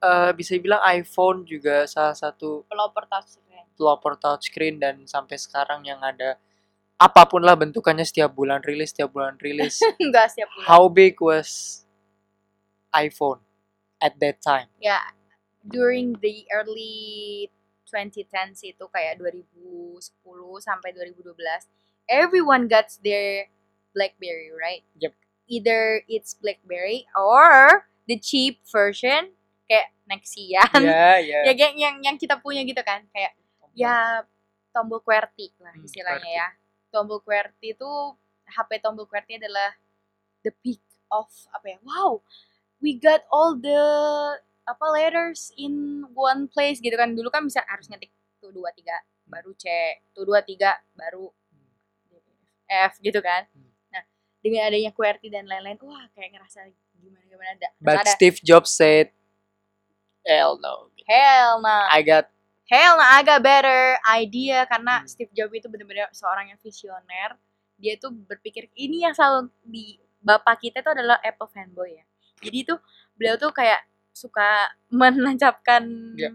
eh, 0.00 0.30
bisa 0.36 0.54
dibilang 0.54 0.80
iPhone 0.86 1.42
juga 1.48 1.88
salah 1.90 2.14
satu 2.14 2.62
pelopor 2.70 3.10
touchscreen. 3.10 3.64
pelopor 3.74 4.12
touchscreen 4.20 4.76
dan 4.78 5.02
sampai 5.08 5.34
sekarang 5.40 5.82
yang 5.82 5.98
ada 6.04 6.36
apa 7.00 7.24
pun 7.24 7.40
lah 7.40 7.56
bentukannya 7.56 8.04
setiap 8.04 8.28
bulan 8.30 8.60
rilis, 8.60 8.92
setiap 8.92 9.08
bulan 9.10 9.40
rilis. 9.40 9.80
enggak 10.04 10.28
siap 10.30 10.52
bulan. 10.52 10.66
How 10.68 10.84
big 10.86 11.16
was 11.18 11.82
iPhone 12.90 13.40
at 13.98 14.20
that 14.20 14.40
time? 14.40 14.68
ya 14.76 15.00
during 15.60 16.16
the 16.20 16.44
early 16.50 17.48
2010s 17.84 18.64
itu 18.64 18.84
kayak 18.88 19.20
2010 19.20 20.00
sampai 20.58 20.88
2012 20.96 21.36
everyone 22.08 22.64
got 22.64 22.88
their 23.02 23.52
BlackBerry 23.92 24.48
right 24.50 24.82
Yep. 24.96 25.12
either 25.46 26.00
it's 26.08 26.32
BlackBerry 26.32 27.04
or 27.12 27.84
the 28.06 28.16
cheap 28.16 28.64
version 28.64 29.36
kayak 29.66 29.92
Nexian 30.08 30.64
Ya, 30.80 31.20
ya. 31.28 31.38
ya 31.44 31.52
kayak 31.52 31.74
yang 31.76 32.00
yang 32.00 32.16
kita 32.16 32.40
punya 32.40 32.64
gitu 32.64 32.80
kan 32.80 33.04
kayak 33.12 33.36
ya 33.76 34.24
tombol 34.72 35.02
QWERTY 35.02 35.54
lah 35.60 35.74
Hmm, 35.76 35.84
istilahnya 35.84 36.24
QWERTY. 36.24 36.40
ya 36.40 36.48
tombol 36.90 37.22
QWERTY 37.22 37.78
itu 37.78 37.90
HP 38.50 38.82
tombol 38.82 39.06
QWERTY 39.06 39.38
adalah 39.40 39.74
the 40.42 40.52
peak 40.62 40.82
of 41.10 41.26
apa 41.54 41.74
ya 41.74 41.78
wow 41.82 42.22
we 42.82 42.96
got 42.96 43.22
all 43.30 43.54
the 43.54 43.78
apa 44.70 44.86
letters 44.94 45.50
in 45.58 46.04
one 46.14 46.46
place 46.46 46.78
gitu 46.78 46.96
kan. 46.96 47.12
Dulu 47.12 47.28
kan 47.28 47.46
bisa 47.46 47.62
harus 47.66 47.86
ngetik 47.90 48.10
tuh 48.40 48.50
dua 48.54 48.72
tiga 48.72 48.96
baru 49.28 49.52
C 49.54 49.68
tuh 50.16 50.24
dua 50.26 50.42
tiga 50.42 50.80
baru 50.96 51.28
F 52.66 52.98
gitu 53.02 53.20
kan. 53.20 53.46
Hmm. 53.50 53.70
nah 53.90 54.02
dengan 54.40 54.70
adanya 54.70 54.90
QWERTY 54.94 55.28
dan 55.28 55.44
lain-lain 55.46 55.76
wah 55.82 56.06
kayak 56.14 56.38
ngerasa 56.38 56.70
gimana 57.02 57.24
gimana 57.26 57.50
ada 57.58 57.68
But 57.82 58.06
ada 58.06 58.10
Steve 58.14 58.38
Jobs 58.40 58.70
said, 58.70 59.10
"Hell 60.22 60.56
no, 60.62 60.94
hell 61.04 61.58
nah 61.60 61.90
I 61.90 62.06
got 62.06 62.30
Hell 62.70 63.02
nah, 63.02 63.18
I 63.18 63.26
got 63.26 63.42
better 63.42 63.98
idea 64.06 64.62
karena 64.70 65.02
Hmm. 65.02 65.08
Steve 65.10 65.34
Jobs 65.34 65.50
itu 65.58 65.66
benar-benar 65.66 66.06
seorang 66.14 66.54
yang 66.54 66.58
visioner. 66.62 67.34
Dia 67.74 67.98
tuh 67.98 68.14
berpikir 68.14 68.70
ini 68.78 69.02
yang 69.02 69.10
selalu 69.10 69.50
di 69.66 69.98
bapak 70.22 70.62
kita 70.62 70.78
itu 70.78 70.90
adalah 70.94 71.18
Apple 71.18 71.50
fanboy 71.50 71.98
ya. 71.98 72.04
Jadi 72.38 72.70
tuh 72.70 72.78
beliau 73.18 73.34
tuh 73.34 73.50
kayak 73.50 73.82
suka 74.14 74.70
menancapkan 75.02 75.82
Yep. 76.14 76.32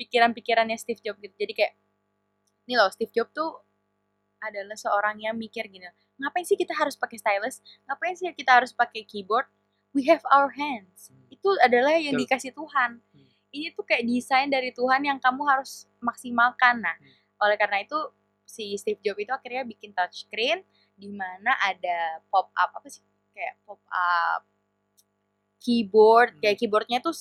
pikiran-pikirannya 0.00 0.80
Steve 0.80 1.04
Jobs 1.04 1.20
gitu. 1.20 1.36
Jadi 1.36 1.52
kayak 1.52 1.72
ini 2.64 2.80
loh 2.80 2.88
Steve 2.88 3.12
Jobs 3.12 3.36
tuh 3.36 3.60
adalah 4.40 4.76
seorang 4.76 5.20
yang 5.20 5.36
mikir 5.36 5.68
gini, 5.72 5.88
ngapain 6.20 6.44
sih 6.44 6.56
kita 6.56 6.76
harus 6.76 6.96
pakai 6.96 7.16
stylus? 7.16 7.64
Ngapain 7.88 8.12
sih 8.12 8.28
kita 8.36 8.60
harus 8.60 8.72
pakai 8.76 9.04
keyboard? 9.04 9.48
We 9.96 10.04
have 10.08 10.24
our 10.32 10.52
hands. 10.52 11.12
Hmm. 11.12 11.28
Itu 11.28 11.54
adalah 11.60 11.96
yang 12.00 12.16
dikasih 12.16 12.56
Tuhan. 12.56 13.04
Ini 13.54 13.70
tuh 13.70 13.86
kayak 13.86 14.02
desain 14.02 14.50
dari 14.50 14.74
Tuhan 14.74 15.06
yang 15.06 15.22
kamu 15.22 15.46
harus 15.46 15.86
maksimalkan. 16.02 16.82
Nah, 16.82 16.96
Hmm. 16.98 17.46
oleh 17.46 17.54
karena 17.54 17.86
itu 17.86 17.94
si 18.44 18.74
Steve 18.74 18.98
Jobs 19.00 19.22
itu 19.22 19.30
akhirnya 19.30 19.62
bikin 19.62 19.94
touchscreen 19.94 20.62
di 20.94 21.10
mana 21.10 21.54
ada 21.62 22.22
pop 22.30 22.50
up 22.54 22.70
apa 22.70 22.86
sih 22.86 23.02
kayak 23.34 23.58
pop 23.66 23.82
up 23.90 24.42
keyboard 25.58 26.36
Hmm. 26.36 26.40
kayak 26.44 26.56
keyboardnya 26.60 26.98
tuh 27.02 27.14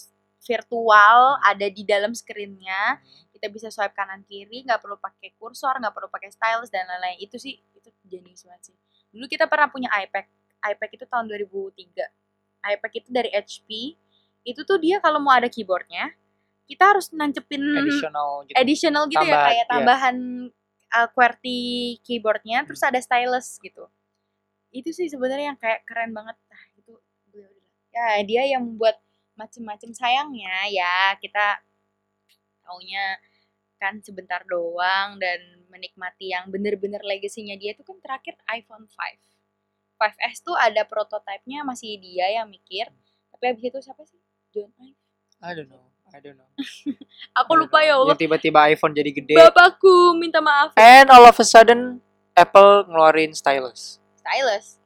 virtual 0.43 1.19
Hmm. 1.39 1.49
ada 1.55 1.67
di 1.71 1.83
dalam 1.87 2.11
screennya 2.13 2.99
Hmm. 2.99 3.31
kita 3.33 3.47
bisa 3.49 3.71
swipe 3.71 3.95
kanan 3.95 4.21
kiri 4.27 4.61
nggak 4.67 4.83
perlu 4.83 4.99
pakai 4.99 5.33
kursor 5.39 5.73
nggak 5.79 5.93
perlu 5.95 6.11
pakai 6.11 6.29
stylus 6.29 6.69
dan 6.69 6.85
lain-lain 6.85 7.17
itu 7.23 7.39
sih 7.39 7.57
itu 7.73 7.89
jenius 8.05 8.43
banget 8.45 8.71
sih 8.71 8.75
dulu 9.09 9.25
kita 9.25 9.47
pernah 9.47 9.71
punya 9.71 9.89
iPad 9.95 10.27
iPad 10.63 10.89
itu 10.95 11.05
tahun 11.07 11.25
2003 11.31 12.05
iPad 12.63 12.91
itu 12.93 13.09
dari 13.09 13.29
HP 13.31 13.69
itu 14.43 14.61
tuh 14.67 14.77
dia 14.77 14.99
kalau 14.99 15.23
mau 15.23 15.31
ada 15.33 15.47
keyboardnya 15.47 16.11
kita 16.63 16.95
harus 16.95 17.11
nancepin 17.11 17.61
additional 17.75 18.47
gitu. 18.47 18.55
additional 18.55 19.03
gitu 19.11 19.19
ya 19.19 19.35
Tambahan, 19.35 19.47
kayak 19.47 19.65
iya. 19.65 19.71
tambahan 19.71 20.17
uh, 20.95 21.07
QWERTY 21.11 21.61
keyboardnya 22.05 22.57
terus 22.63 22.81
Hmm. 22.81 22.89
ada 22.93 22.99
stylus 23.03 23.47
gitu. 23.59 23.83
Itu 24.73 24.89
sih 24.95 25.11
sebenarnya 25.11 25.53
yang 25.53 25.59
kayak 25.59 25.85
keren 25.85 26.15
banget. 26.15 26.37
Nah 26.49 26.63
itu 26.79 26.93
beliau 27.29 27.51
ya 27.93 28.23
dia 28.25 28.43
yang 28.47 28.63
membuat 28.63 28.97
macem-macem 29.33 29.91
sayangnya 29.97 30.69
ya 30.69 31.17
kita 31.17 31.61
taunya 32.61 33.17
kan 33.81 33.99
sebentar 33.99 34.39
doang 34.47 35.19
dan 35.19 35.41
menikmati 35.67 36.31
yang 36.31 36.47
bener-bener 36.47 37.01
legasinya 37.03 37.57
dia 37.59 37.75
itu 37.75 37.83
kan 37.83 37.97
terakhir 37.99 38.39
iPhone 38.47 38.87
5 38.87 38.95
5S 39.99 40.45
tuh 40.45 40.55
ada 40.55 40.87
prototipenya 40.87 41.67
masih 41.67 41.99
dia 41.99 42.27
yang 42.31 42.47
mikir. 42.47 42.87
Tapi 43.33 43.43
habis 43.51 43.63
itu 43.67 43.79
siapa 43.83 44.03
sih? 44.07 44.19
John 44.53 44.69
I 45.43 45.51
don't 45.57 45.67
know 45.67 45.92
I 46.13 46.21
don't 46.21 46.37
know. 46.37 46.45
Aku 47.41 47.57
don't 47.57 47.65
lupa 47.65 47.81
know. 47.81 47.89
ya 47.89 47.93
Allah. 47.97 48.13
Yang 48.13 48.21
tiba-tiba 48.29 48.59
iPhone 48.69 48.93
jadi 48.93 49.09
gede. 49.09 49.33
Bapakku 49.33 50.13
minta 50.13 50.37
maaf. 50.45 50.77
And 50.77 51.09
all 51.09 51.25
of 51.25 51.33
a 51.41 51.45
sudden 51.45 52.05
Apple 52.37 52.85
ngeluarin 52.85 53.33
stylus. 53.33 53.97
Stylus? 54.21 54.77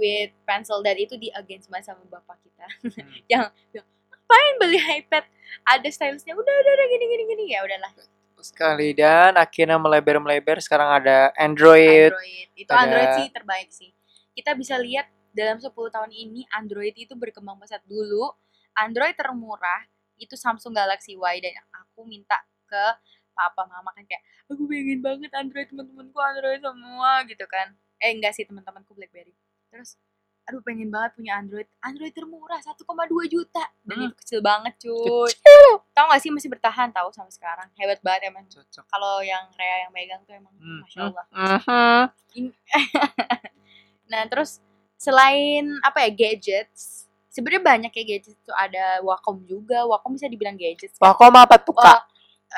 With 0.00 0.32
pencil 0.48 0.80
dan 0.80 0.96
itu 0.96 1.20
di 1.20 1.28
against 1.36 1.68
banget 1.68 1.92
sama 1.92 2.00
bapak 2.08 2.40
kita. 2.40 2.64
Hmm. 2.80 3.12
yang 3.32 3.44
yang 3.76 3.84
ngapain 3.84 4.54
beli 4.56 4.80
iPad? 4.80 5.28
Ada 5.68 5.88
stylusnya. 5.92 6.32
Udah 6.32 6.54
udah 6.64 6.72
udah 6.72 6.86
gini 6.88 7.04
gini 7.04 7.22
gini. 7.28 7.44
Ya 7.52 7.60
udahlah. 7.60 7.92
Sekali. 8.40 8.96
Dan 8.96 9.36
akhirnya 9.36 9.76
melebar 9.76 10.16
melebar 10.16 10.56
sekarang 10.64 11.04
ada 11.04 11.28
Android, 11.36 12.08
Android. 12.08 12.46
Itu 12.56 12.72
ada- 12.72 12.80
Android 12.88 13.08
sih 13.20 13.26
terbaik 13.28 13.68
sih. 13.68 13.90
Kita 14.32 14.56
bisa 14.56 14.80
lihat 14.80 15.12
dalam 15.36 15.60
10 15.60 15.68
tahun 15.92 16.08
ini 16.08 16.48
Android 16.56 16.96
itu 16.96 17.12
berkembang 17.12 17.60
pesat. 17.60 17.84
Dulu 17.84 18.32
Android 18.80 19.12
termurah 19.12 19.84
itu 20.20 20.36
Samsung 20.36 20.70
Galaxy 20.70 21.16
Y 21.16 21.36
dan 21.40 21.56
aku 21.72 22.04
minta 22.04 22.36
ke 22.68 22.84
papa 23.32 23.64
mama 23.64 23.88
kan 23.90 24.04
kayak 24.04 24.20
aku 24.46 24.68
pengen 24.68 25.00
banget 25.00 25.32
Android 25.32 25.64
teman-temanku 25.66 26.18
Android 26.20 26.60
semua 26.60 27.24
gitu 27.24 27.44
kan. 27.48 27.72
Eh 27.98 28.12
enggak 28.12 28.36
sih 28.36 28.44
teman-temanku 28.44 28.92
BlackBerry. 28.92 29.32
Terus 29.72 29.96
aduh 30.44 30.60
pengen 30.60 30.90
banget 30.90 31.14
punya 31.14 31.38
Android. 31.38 31.68
Android 31.80 32.10
termurah 32.10 32.58
1,2 32.58 32.82
juta. 33.26 33.64
Dan 33.80 33.96
Hmm. 33.96 34.04
itu 34.10 34.14
kecil 34.18 34.40
banget 34.42 34.74
cuy. 34.78 35.30
Kecil. 35.30 35.66
tau 35.90 36.06
gak 36.08 36.22
sih 36.22 36.32
masih 36.32 36.48
bertahan 36.48 36.90
tahu 36.90 37.12
sampai 37.12 37.30
sekarang. 37.30 37.68
Hebat 37.76 38.00
banget 38.00 38.32
emang. 38.32 38.44
Cocok. 38.48 38.84
Kalau 38.84 39.20
yang 39.20 39.46
Rea 39.54 39.84
yang 39.84 39.92
megang 39.92 40.20
tuh 40.24 40.34
emang 40.34 40.52
Hmm. 40.56 40.80
masya 40.82 41.00
Allah. 41.06 41.24
Mhm. 41.30 42.50
nah 44.10 44.22
terus 44.26 44.58
selain 44.96 45.64
apa 45.80 46.04
ya 46.04 46.10
gadgets 46.10 47.06
sebenarnya 47.30 47.62
banyak 47.62 47.92
ya 47.94 48.04
gadgets 48.04 48.36
tuh. 48.42 48.52
Ada 48.52 49.00
Wacom 49.00 49.40
juga. 49.46 49.86
Wacom 49.86 50.18
bisa 50.18 50.26
dibilang 50.26 50.58
gadgets 50.58 50.98
kan? 50.98 51.08
Wacom 51.08 51.32
apa 51.32 51.56
tuh 51.56 51.72
kak? 51.72 52.04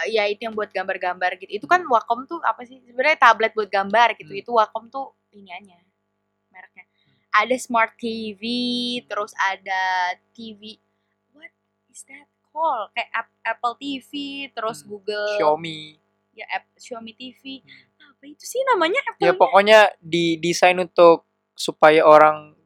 Eh, 0.03 0.17
ya 0.17 0.25
itu 0.25 0.49
yang 0.49 0.57
buat 0.57 0.73
gambar-gambar 0.73 1.37
gitu. 1.39 1.53
Itu 1.53 1.67
kan 1.69 1.85
Wacom 1.85 2.25
tuh 2.25 2.41
apa 2.41 2.65
sih? 2.65 2.81
Sebenarnya 2.83 3.21
tablet 3.21 3.53
buat 3.53 3.69
gambar 3.69 4.17
gitu. 4.17 4.33
Hmm. 4.33 4.41
itu 4.41 4.51
Wacom 4.51 4.89
tuh 4.89 5.13
iniannya 5.31 5.79
mereknya. 6.49 6.85
Ada 7.33 7.57
smart 7.57 7.97
TV 7.97 8.43
terus 9.05 9.33
ada 9.39 9.81
TV 10.33 10.77
what 11.33 11.53
is 11.89 12.05
that 12.05 12.25
called? 12.49 12.93
Kayak 12.93 13.09
Ap- 13.15 13.41
Apple 13.47 13.77
TV 13.77 14.11
terus 14.51 14.81
Hmm. 14.81 14.89
Google 14.91 15.37
Xiaomi. 15.37 15.97
Ya 16.33 16.49
app 16.49 16.65
Xiaomi 16.77 17.13
TV 17.13 17.61
Hmm. 17.61 18.13
apa 18.13 18.25
itu 18.25 18.45
sih 18.45 18.61
namanya 18.65 19.01
Apple 19.05 19.25
ya 19.25 19.33
pokoknya 19.33 19.79
didesain 20.01 20.77
untuk 20.77 21.29
supaya 21.53 22.01
orang 22.03 22.57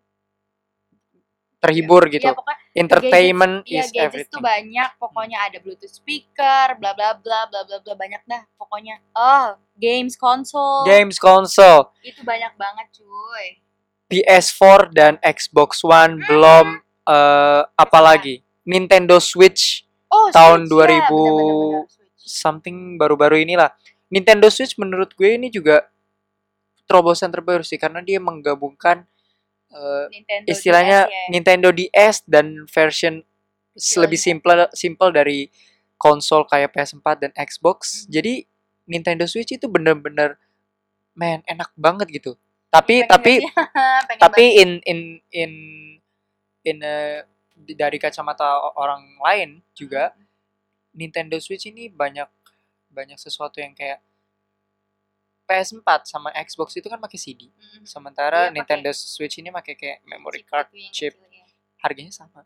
terhibur 1.67 2.03
gitu 2.07 2.31
ya 2.31 2.35
pokoknya 2.39 2.59
entertainment 2.77 3.55
Iya 3.65 3.83
is 3.83 3.91
gadgets 3.91 3.97
tuh 3.97 4.05
everything 4.05 4.43
banyak, 4.45 4.91
pokoknya 5.01 5.39
ada 5.49 5.59
Bluetooth 5.65 5.91
speaker, 5.91 6.77
bla 6.77 6.93
bla 6.93 7.17
bla 7.19 7.49
bla 7.49 7.61
bla 7.65 7.79
bla 7.81 7.95
banyak 7.97 8.23
dah, 8.29 8.45
pokoknya. 8.55 9.01
Oh, 9.17 9.57
games 9.75 10.13
console 10.15 10.85
games 10.85 11.17
console 11.17 11.89
itu 12.05 12.21
banyak 12.21 12.53
banget 12.55 12.87
cuy. 12.95 13.65
PS4 14.07 14.93
dan 14.95 15.13
Xbox 15.19 15.83
One 15.83 16.21
Hmm. 16.21 16.27
belum 16.29 16.67
eh 17.07 17.63
apa 17.65 17.99
lagi 17.99 18.45
Nintendo 18.63 19.19
Switch 19.19 19.83
Oh, 20.07 20.31
Tahun 20.31 20.71
Switch, 20.71 20.87
ya, 20.87 21.11
2000 21.11 21.11
bener-bener, 21.11 21.83
Switch. 21.91 22.15
something 22.23 22.95
baru-baru 22.95 23.43
inilah 23.43 23.75
Nintendo 24.07 24.47
Switch 24.53 24.79
menurut 24.79 25.11
gue 25.19 25.35
ini 25.35 25.51
juga 25.51 25.87
terobosan 26.87 27.35
terbaru 27.35 27.67
sih 27.67 27.75
karena 27.75 27.99
dia 28.05 28.23
menggabungkan 28.23 29.03
eh, 29.77 30.05
Nintendo 30.11 30.47
istilahnya 30.49 30.99
DS 31.05 31.13
ya. 31.13 31.23
Nintendo 31.29 31.69
DS 31.71 32.17
dan 32.25 32.47
version 32.67 33.15
Kecilnya. 33.77 34.01
lebih 34.03 34.19
simple 34.19 34.55
simple 34.73 35.11
dari 35.13 35.53
konsol 35.97 36.45
kayak 36.45 36.73
PS4 36.73 37.07
dan 37.21 37.31
Xbox. 37.37 38.05
Mhm. 38.05 38.11
Jadi 38.11 38.35
Nintendo 38.87 39.25
Switch 39.25 39.53
itu 39.53 39.67
bener-bener 39.67 40.41
man 41.13 41.45
enak 41.45 41.73
banget 41.75 42.09
gitu. 42.11 42.33
Tapi 42.69 43.05
Pengen 43.05 43.09
tapi? 43.09 43.35
Pengen 44.09 44.21
tapi 44.21 44.45
banget. 44.47 44.61
in 44.63 44.71
in 44.85 44.99
in 45.31 45.53
in 46.63 46.77
eh, 46.81 47.25
di- 47.55 47.73
dari 47.75 47.97
kacamata 47.97 48.45
orang 48.77 49.17
lain 49.19 49.61
juga 49.73 50.13
Nintendo 50.93 51.37
Switch 51.37 51.65
ini 51.67 51.89
banyak 51.89 52.29
banyak 52.89 53.17
sesuatu 53.17 53.61
yang 53.61 53.73
kayak 53.73 54.01
PS4 55.47 55.89
sama 56.05 56.29
Xbox 56.37 56.75
itu 56.75 56.87
kan 56.87 56.99
pakai 56.99 57.17
CD. 57.17 57.49
Sementara 57.83 58.51
Iya, 58.51 58.51
pakai 58.51 58.55
Nintendo 58.59 58.91
Switch 58.93 59.39
ini 59.39 59.49
pakai 59.49 59.75
kayak 59.75 59.99
memory 60.05 60.43
Chip 60.43 60.51
card 60.51 60.67
chip 60.93 61.13
kecil, 61.15 61.31
ya. 61.33 61.47
harganya 61.81 62.13
sama. 62.13 62.43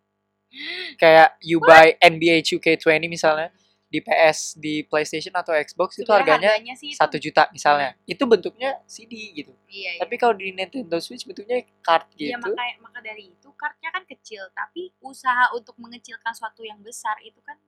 Kayak 1.01 1.39
you 1.41 1.59
buy 1.59 1.95
NBA 1.97 2.43
2K20 2.43 3.07
misalnya 3.07 3.49
di 3.87 3.99
PS 3.99 4.55
di 4.55 4.87
PlayStation 4.87 5.35
atau 5.35 5.51
Xbox 5.51 5.99
itu 5.99 6.07
Sebenarnya 6.07 6.55
harganya 6.55 6.75
itu- 6.79 6.95
satu 6.95 7.17
juta 7.19 7.51
misalnya. 7.51 7.95
Itu 8.07 8.23
bentuknya 8.27 8.79
CD 8.87 9.35
gitu. 9.35 9.51
Iya, 9.67 9.99
iya. 9.99 10.01
Tapi 10.03 10.15
kalau 10.15 10.35
di 10.39 10.51
Nintendo 10.51 10.99
Switch 10.99 11.27
bentuknya 11.27 11.63
card 11.83 12.07
Iya 12.15 12.39
gitu. 12.39 12.51
maka 12.55 12.63
maka 12.83 12.99
dari 13.03 13.31
itu 13.31 13.49
kartnya 13.55 13.91
kan 13.91 14.03
kecil, 14.07 14.47
tapi 14.55 14.91
usaha 15.03 15.51
untuk 15.55 15.75
mengecilkan 15.79 16.31
suatu 16.31 16.63
yang 16.63 16.79
besar 16.83 17.19
itu 17.23 17.39
kan 17.43 17.59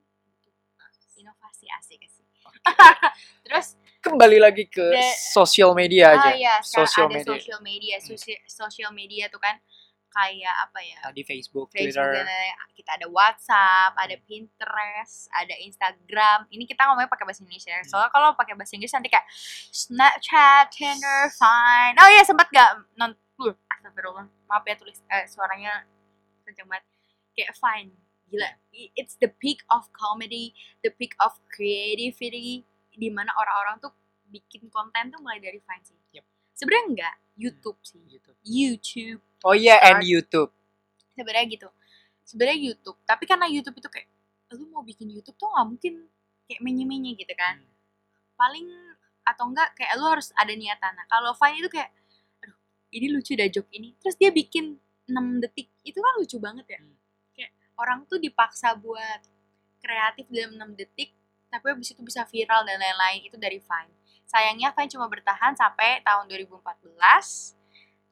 inovasi 1.16 1.66
asik 1.79 2.03
sih. 2.11 2.27
Terus 3.46 3.76
Kembali 4.02 4.42
lagi 4.42 4.66
ke 4.66 4.83
The- 4.83 5.14
sosial 5.31 5.70
media 5.72 6.11
aja. 6.11 6.26
ah 6.26 6.35
iya 6.35 6.55
sekarang 6.59 6.90
Social 6.90 7.07
ada 7.07 7.14
media. 7.14 7.31
social 7.38 7.61
media, 7.62 7.94
Hmm. 7.96 8.07
Sosi- 8.09 8.42
social 8.44 8.90
media 8.90 9.24
tuh 9.28 9.38
kan 9.38 9.55
kayak 10.11 10.55
apa 10.61 10.78
ya? 10.83 10.98
Tadi 11.00 11.22
Facebook, 11.22 11.70
Facebook 11.70 12.02
Twitter. 12.02 12.26
kita 12.74 12.90
ada 12.98 13.07
WhatsApp, 13.09 13.94
ada 13.94 14.12
Pinterest, 14.20 15.31
ada 15.31 15.55
Instagram. 15.57 16.50
Ini 16.50 16.66
kita 16.66 16.85
ngomongnya 16.85 17.07
pakai 17.07 17.24
bahasa 17.24 17.40
Indonesia. 17.40 17.70
ya. 17.70 17.81
Soalnya 17.87 18.11
kalau 18.11 18.35
pakai 18.35 18.52
bahasa 18.52 18.74
Inggris 18.74 18.90
nanti 18.90 19.09
kayak 19.09 19.24
Snapchat, 19.70 20.68
Tinder, 20.68 21.31
Vine. 21.31 21.94
Oh 21.96 22.09
iya 22.11 22.22
sempat 22.22 22.50
gak 22.50 22.70
non 22.94 23.14
uh, 23.38 23.55
astagfirullah. 23.70 24.26
Maaf 24.46 24.64
ya 24.64 24.74
tulis 24.74 24.98
eh, 25.07 25.24
suaranya 25.24 25.87
kenceng 26.44 26.66
banget. 26.66 26.85
Kayak 27.33 27.55
Vine. 27.57 27.92
Gila, 28.33 28.49
it's 28.97 29.21
the 29.21 29.29
peak 29.29 29.61
of 29.68 29.85
comedy, 29.92 30.57
the 30.81 30.88
peak 30.88 31.12
of 31.21 31.37
creativity 31.47 32.64
di 32.90 33.09
mana 33.09 33.29
orang-orang 33.37 33.77
tuh 33.79 33.92
bikin 34.27 34.73
konten 34.73 35.12
tuh 35.12 35.21
mulai 35.21 35.37
dari 35.37 35.61
Vine 35.61 35.85
sih. 35.85 35.97
Yep. 36.16 36.25
Sebenarnya 36.57 36.85
enggak, 36.88 37.14
YouTube 37.37 37.79
sih. 37.85 38.01
Gitu. 38.09 38.31
YouTube 38.42 39.21
Oh 39.45 39.53
iya, 39.53 39.77
and 39.85 40.01
Start. 40.01 40.09
YouTube. 40.09 40.51
sebenarnya 41.12 41.45
gitu 41.53 41.68
sebenarnya 42.25 42.59
YouTube 42.73 42.97
tapi 43.05 43.29
karena 43.29 43.45
YouTube 43.45 43.77
itu 43.77 43.88
kayak 43.90 44.09
lu 44.55 44.64
mau 44.73 44.81
bikin 44.81 45.12
YouTube 45.12 45.37
tuh 45.37 45.45
nggak 45.45 45.66
mungkin 45.68 45.95
kayak 46.49 46.61
menye-menye 46.64 47.12
gitu 47.21 47.35
kan 47.37 47.61
Hmm. 47.61 47.68
paling 48.33 48.64
atau 49.23 49.45
enggak 49.53 49.77
kayak 49.77 49.92
lu 50.01 50.09
harus 50.09 50.33
ada 50.35 50.57
niatan 50.57 50.92
nah 50.97 51.05
kalau 51.07 51.37
Vine 51.37 51.61
itu 51.61 51.68
kayak 51.68 51.92
aduh 52.40 52.57
ini 52.90 53.07
lucu 53.12 53.37
dah 53.37 53.45
joke 53.47 53.68
ini 53.71 53.92
terus 54.01 54.16
dia 54.16 54.33
bikin 54.33 54.81
6 55.05 55.45
detik 55.45 55.68
itu 55.85 56.01
kan 56.01 56.12
lucu 56.16 56.40
banget 56.40 56.64
ya 56.71 56.81
Hmm. 56.81 56.97
Orang 57.76 58.04
tuh 58.08 58.20
dipaksa 58.20 58.76
buat 58.76 59.20
kreatif 59.82 60.30
dalam 60.30 60.56
6 60.56 60.78
detik 60.78 61.12
tapi 61.52 61.68
habis 61.68 61.92
itu 61.92 62.00
bisa 62.00 62.24
viral 62.24 62.64
dan 62.64 62.80
lain-lain 62.80 63.28
itu 63.28 63.37
dari 63.37 63.61
Vine. 63.61 63.92
Sayangnya 64.24 64.72
Vine 64.72 64.88
cuma 64.88 65.04
bertahan 65.12 65.52
sampai 65.52 66.00
tahun 66.00 66.24
2014 66.32 66.64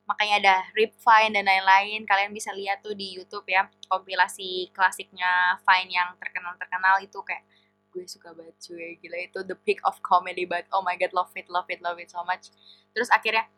makanya 0.05 0.35
ada 0.43 0.57
Rip 0.77 0.93
Vine 1.01 1.33
dan 1.41 1.49
lain-lain. 1.49 2.05
Kalian 2.05 2.37
bisa 2.37 2.53
lihat 2.53 2.85
tuh 2.85 2.93
di 2.93 3.17
YouTube 3.17 3.49
ya 3.49 3.65
kompilasi 3.89 4.69
klasiknya 4.77 5.57
Vine 5.65 5.89
yang 5.89 6.13
terkenal-terkenal 6.21 7.01
itu 7.01 7.17
kayak 7.25 7.49
gue 7.91 8.05
suka 8.05 8.37
banget 8.37 8.61
cuy. 8.61 9.01
Gila 9.01 9.19
itu 9.25 9.41
the 9.49 9.57
peak 9.57 9.81
of 9.89 9.97
comedy 10.05 10.45
but 10.45 10.69
oh 10.77 10.85
my 10.85 11.01
god 11.01 11.17
love 11.17 11.33
it 11.33 11.49
love 11.49 11.67
it 11.73 11.81
love 11.81 11.97
it 11.97 12.13
so 12.13 12.21
much. 12.29 12.53
Terus 12.93 13.09
akhirnya 13.09 13.49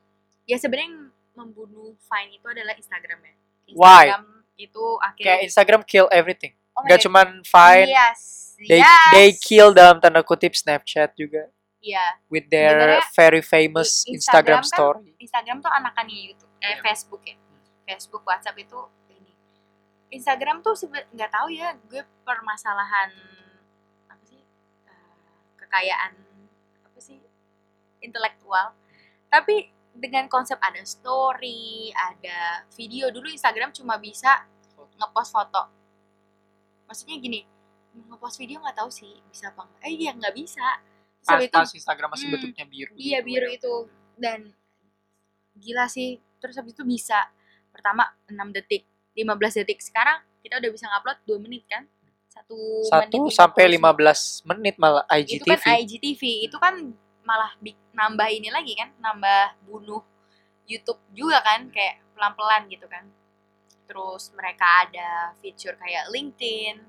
ya 0.46 0.62
sebenarnya 0.62 0.94
yang 0.94 0.98
membunuh 1.34 1.98
Vine 2.06 2.38
itu 2.38 2.46
adalah 2.46 2.78
Instagram 2.78 3.18
ya. 3.18 3.34
Why? 3.74 4.14
Instagram 4.62 4.70
itu 4.70 4.84
akhirnya 4.98 5.26
Kayak 5.28 5.40
Instagram 5.44 5.80
kill 5.82 6.06
everything. 6.10 6.52
oh 6.72 6.82
my 6.82 6.88
Gak 6.88 6.98
God. 6.98 7.04
cuman 7.04 7.26
Vine, 7.42 7.88
yes 7.88 8.20
they 8.62 8.78
yes. 8.78 9.10
they 9.10 9.28
kill 9.34 9.70
dalam 9.72 9.98
tanda 9.98 10.22
kutip 10.22 10.54
Snapchat 10.54 11.12
juga 11.14 11.50
Iya, 11.82 12.14
with 12.30 12.46
their 12.46 12.78
Sebenarnya, 12.78 13.02
very 13.10 13.42
famous 13.42 14.06
Instagram, 14.06 14.14
Instagram 14.14 14.60
kan- 14.62 14.70
story. 14.70 15.10
Instagram 15.18 15.56
tuh 15.58 15.66
anakannya 15.68 16.14
YouTube, 16.14 16.52
eh 16.62 16.68
Iya. 16.68 16.78
Facebook 16.78 17.22
ya. 17.26 17.34
Facebook, 17.82 18.22
WhatsApp 18.22 18.54
itu 18.54 18.78
ini. 19.10 19.34
Instagram 20.14 20.62
tuh 20.62 20.78
nggak 21.10 21.30
tahu 21.34 21.50
ya, 21.50 21.74
gue 21.90 22.06
permasalahan 22.22 23.10
apa 24.06 24.22
sih 24.22 24.38
eh, 24.86 25.14
kekayaan 25.58 26.12
apa 26.86 26.98
sih 27.02 27.18
intelektual. 27.98 28.78
Tapi 29.26 29.66
dengan 29.90 30.30
konsep 30.30 30.62
ada 30.62 30.78
story, 30.86 31.90
ada 31.92 32.62
video 32.78 33.10
dulu 33.10 33.26
Instagram 33.26 33.74
cuma 33.74 33.98
bisa 33.98 34.46
ngepost 35.02 35.30
foto. 35.30 35.62
Maksudnya 36.84 37.16
gini, 37.18 37.40
ngepost 38.06 38.36
video 38.36 38.60
nggak 38.60 38.76
tahu 38.76 38.88
sih 38.88 39.18
bisa 39.26 39.50
apa 39.50 39.64
enggak. 39.64 39.80
Eh 39.82 39.92
iya 39.92 40.10
nggak 40.12 40.34
bisa. 40.34 40.66
Pas, 41.22 41.38
itu 41.38 41.52
pas 41.52 41.70
Instagram 41.70 42.08
masih 42.10 42.26
Hmm, 42.26 42.34
bentuknya 42.36 42.64
biru. 42.64 42.92
Iya 42.94 43.18
gitu 43.18 43.26
biru 43.26 43.46
ya. 43.46 43.56
itu 43.56 43.72
dan 44.16 44.40
gila 45.54 45.86
sih. 45.86 46.08
Terus 46.38 46.54
habis 46.56 46.72
itu 46.72 46.82
bisa 46.82 47.30
pertama 47.70 48.02
6 48.26 48.50
detik, 48.50 48.82
15 49.12 49.54
detik. 49.56 49.78
Sekarang 49.78 50.18
kita 50.40 50.58
udah 50.58 50.70
bisa 50.70 50.86
ngupload 50.86 51.18
2 51.22 51.38
menit 51.38 51.62
kan? 51.66 51.86
Satu, 52.26 52.56
Satu 52.82 53.18
menit 53.22 53.36
sampai 53.36 53.64
59. 53.68 53.78
15 53.78 54.48
menit 54.48 54.74
malah 54.76 55.04
Itu 55.14 55.44
kan 55.44 55.58
IGTV. 55.60 55.64
IGTV. 55.84 56.22
Itu 56.42 56.56
kan 56.56 56.74
malah 57.22 57.54
bi- 57.56 57.78
nambah 57.92 58.26
ini 58.26 58.50
lagi 58.50 58.74
kan, 58.74 58.90
nambah 58.98 59.62
bunuh 59.62 60.02
YouTube 60.64 60.98
juga 61.12 61.38
kan 61.40 61.70
kayak 61.70 62.02
pelan-pelan 62.12 62.66
gitu 62.66 62.88
kan. 62.88 63.04
Terus 63.92 64.32
mereka 64.32 64.88
ada 64.88 65.36
fitur 65.44 65.76
kayak 65.76 66.08
LinkedIn 66.08 66.80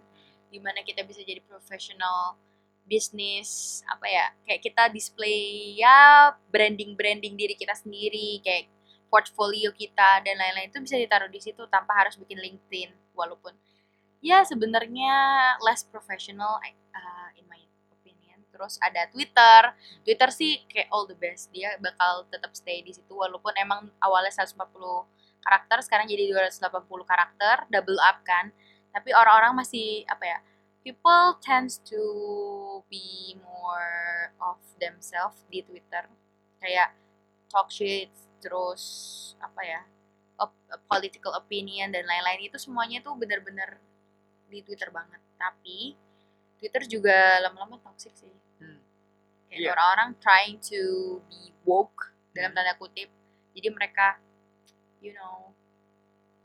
di 0.48 0.64
mana 0.64 0.80
kita 0.88 1.04
bisa 1.04 1.20
jadi 1.20 1.44
profesional 1.44 2.40
bisnis 2.88 3.80
apa 3.88 4.08
ya 4.08 4.26
kayak 4.48 4.62
kita 4.64 4.84
display 4.92 5.76
ya 5.80 6.32
branding 6.52 6.96
branding 6.96 7.36
diri 7.36 7.56
kita 7.56 7.76
sendiri 7.76 8.44
kayak 8.44 8.72
portfolio 9.12 9.72
kita 9.76 10.24
dan 10.24 10.40
lain-lain 10.40 10.72
itu 10.72 10.80
bisa 10.80 10.96
ditaruh 10.96 11.28
di 11.28 11.44
situ 11.44 11.64
tanpa 11.68 11.92
harus 11.96 12.16
bikin 12.16 12.40
LinkedIn 12.40 12.92
walaupun 13.12 13.52
ya 14.24 14.42
sebenarnya 14.48 15.14
less 15.60 15.84
professional 15.84 16.58
uh, 16.64 17.30
in 17.36 17.44
my 17.52 17.60
opinion. 17.92 18.40
Terus 18.50 18.80
ada 18.80 19.06
Twitter. 19.12 19.76
Twitter 20.08 20.30
sih 20.32 20.64
kayak 20.72 20.88
all 20.90 21.06
the 21.06 21.14
best. 21.20 21.52
Dia 21.52 21.76
bakal 21.78 22.26
tetap 22.32 22.56
stay 22.56 22.80
di 22.82 22.96
situ 22.96 23.12
walaupun 23.12 23.52
emang 23.60 23.92
awalnya 24.00 24.32
140 24.32 24.56
karakter 25.44 25.78
sekarang 25.84 26.08
jadi 26.08 26.32
280 26.32 26.60
karakter 27.04 27.56
double 27.68 28.00
up 28.00 28.24
kan 28.24 28.50
tapi 28.90 29.12
orang-orang 29.12 29.54
masih 29.56 30.08
apa 30.08 30.24
ya 30.24 30.40
people 30.82 31.38
tends 31.40 31.80
to 31.80 32.00
be 32.88 33.36
more 33.40 34.32
of 34.40 34.60
themselves 34.78 35.44
di 35.48 35.62
Twitter 35.62 36.08
kayak 36.58 36.96
talk 37.48 37.70
shit 37.70 38.10
terus 38.40 38.84
apa 39.40 39.62
ya 39.62 39.82
op- 40.36 40.58
political 40.88 41.32
opinion 41.34 41.90
dan 41.90 42.04
lain-lain 42.04 42.48
itu 42.48 42.58
semuanya 42.58 43.00
tuh 43.00 43.16
bener-bener 43.16 43.80
di 44.48 44.60
Twitter 44.62 44.90
banget 44.90 45.20
tapi 45.36 45.96
Twitter 46.60 46.84
juga 46.86 47.42
lama-lama 47.42 47.80
toxic 47.82 48.14
sih 48.14 48.32
Hmm. 48.60 48.80
kayak 49.50 49.60
Iya. 49.60 49.70
orang-orang 49.72 50.10
trying 50.20 50.58
to 50.62 50.82
be 51.28 51.52
woke 51.64 52.12
dalam 52.32 52.52
Hmm. 52.52 52.58
tanda 52.58 52.76
kutip 52.76 53.10
jadi 53.52 53.70
mereka 53.70 54.16
you 55.04 55.12
know 55.12 55.52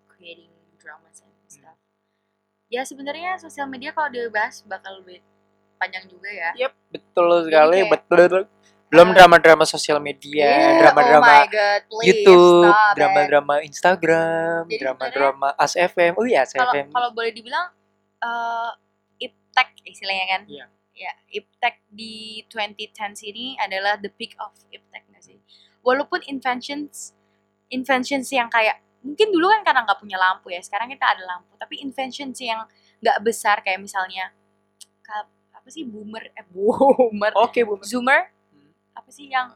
creating 0.08 0.50
dramas 0.76 1.22
and 1.22 1.30
Hmm. 1.30 1.46
stuff 1.48 1.78
ya 2.68 2.82
sebenarnya 2.82 3.38
sosial 3.38 3.64
media 3.64 3.90
kalau 3.90 4.10
dibahas 4.10 4.60
bakal 4.62 4.98
lebih 4.98 5.22
panjang 5.78 6.04
juga 6.04 6.26
ya 6.26 6.50
Yep, 6.58 6.72
betul 6.90 7.46
sekali, 7.46 7.78
kayak- 7.80 7.90
betul. 7.94 8.50
Belum 8.88 9.12
Eh, 9.12 9.14
drama-drama 9.14 9.64
sosial 9.64 10.00
media, 10.00 10.48
Yeah, 10.48 10.64
oh 10.66 10.76
drama-drama 10.80 11.44
god 11.46 11.82
please 11.86 12.08
YouTube, 12.08 12.66
stop 12.66 12.92
drama-drama 12.96 13.54
Instagram, 13.62 14.60
Jadi 14.64 14.80
drama-drama 14.80 15.48
ASFM. 15.54 16.12
Oh 16.16 16.24
iya, 16.24 16.42
kalau 16.44 16.72
ASFM. 16.72 16.86
kalau 16.88 17.08
boleh 17.12 17.30
dibilang 17.30 17.68
eh 18.18 18.70
iptek 19.20 19.68
istilahnya 19.84 20.26
kan 20.26 20.42
Iya. 20.46 20.64
ya 20.90 21.12
iptek 21.30 21.84
di 21.86 22.42
2010 22.48 23.22
ini 23.22 23.54
adalah 23.56 23.94
the 23.96 24.08
peak 24.10 24.32
of 24.38 24.50
iptek 24.68 25.04
nggak 25.06 25.22
sih 25.22 25.36
walaupun 25.80 26.24
inventions 26.24 27.12
inventions 27.70 28.28
yang 28.32 28.48
kayak 28.48 28.80
mungkin 29.04 29.30
dulu 29.30 29.46
kan 29.48 29.62
karena 29.62 29.80
nggak 29.86 30.00
punya 30.02 30.18
lampu 30.18 30.50
ya 30.50 30.60
sekarang 30.60 30.90
kita 30.90 31.06
ada 31.06 31.22
lampu 31.24 31.54
tapi 31.56 31.80
inventions 31.80 32.36
yang 32.42 32.66
nggak 32.98 33.18
besar 33.22 33.62
kayak 33.62 33.78
misalnya 33.78 34.32
apa 35.68 35.76
sih 35.76 35.84
boomer 35.84 36.32
eh 36.32 36.46
boomer 36.48 37.28
Oke, 37.36 37.60
Bu. 37.60 37.76
zoomer 37.84 38.32
Hmm. 38.48 38.72
apa 38.96 39.12
sih 39.12 39.28
yang 39.28 39.52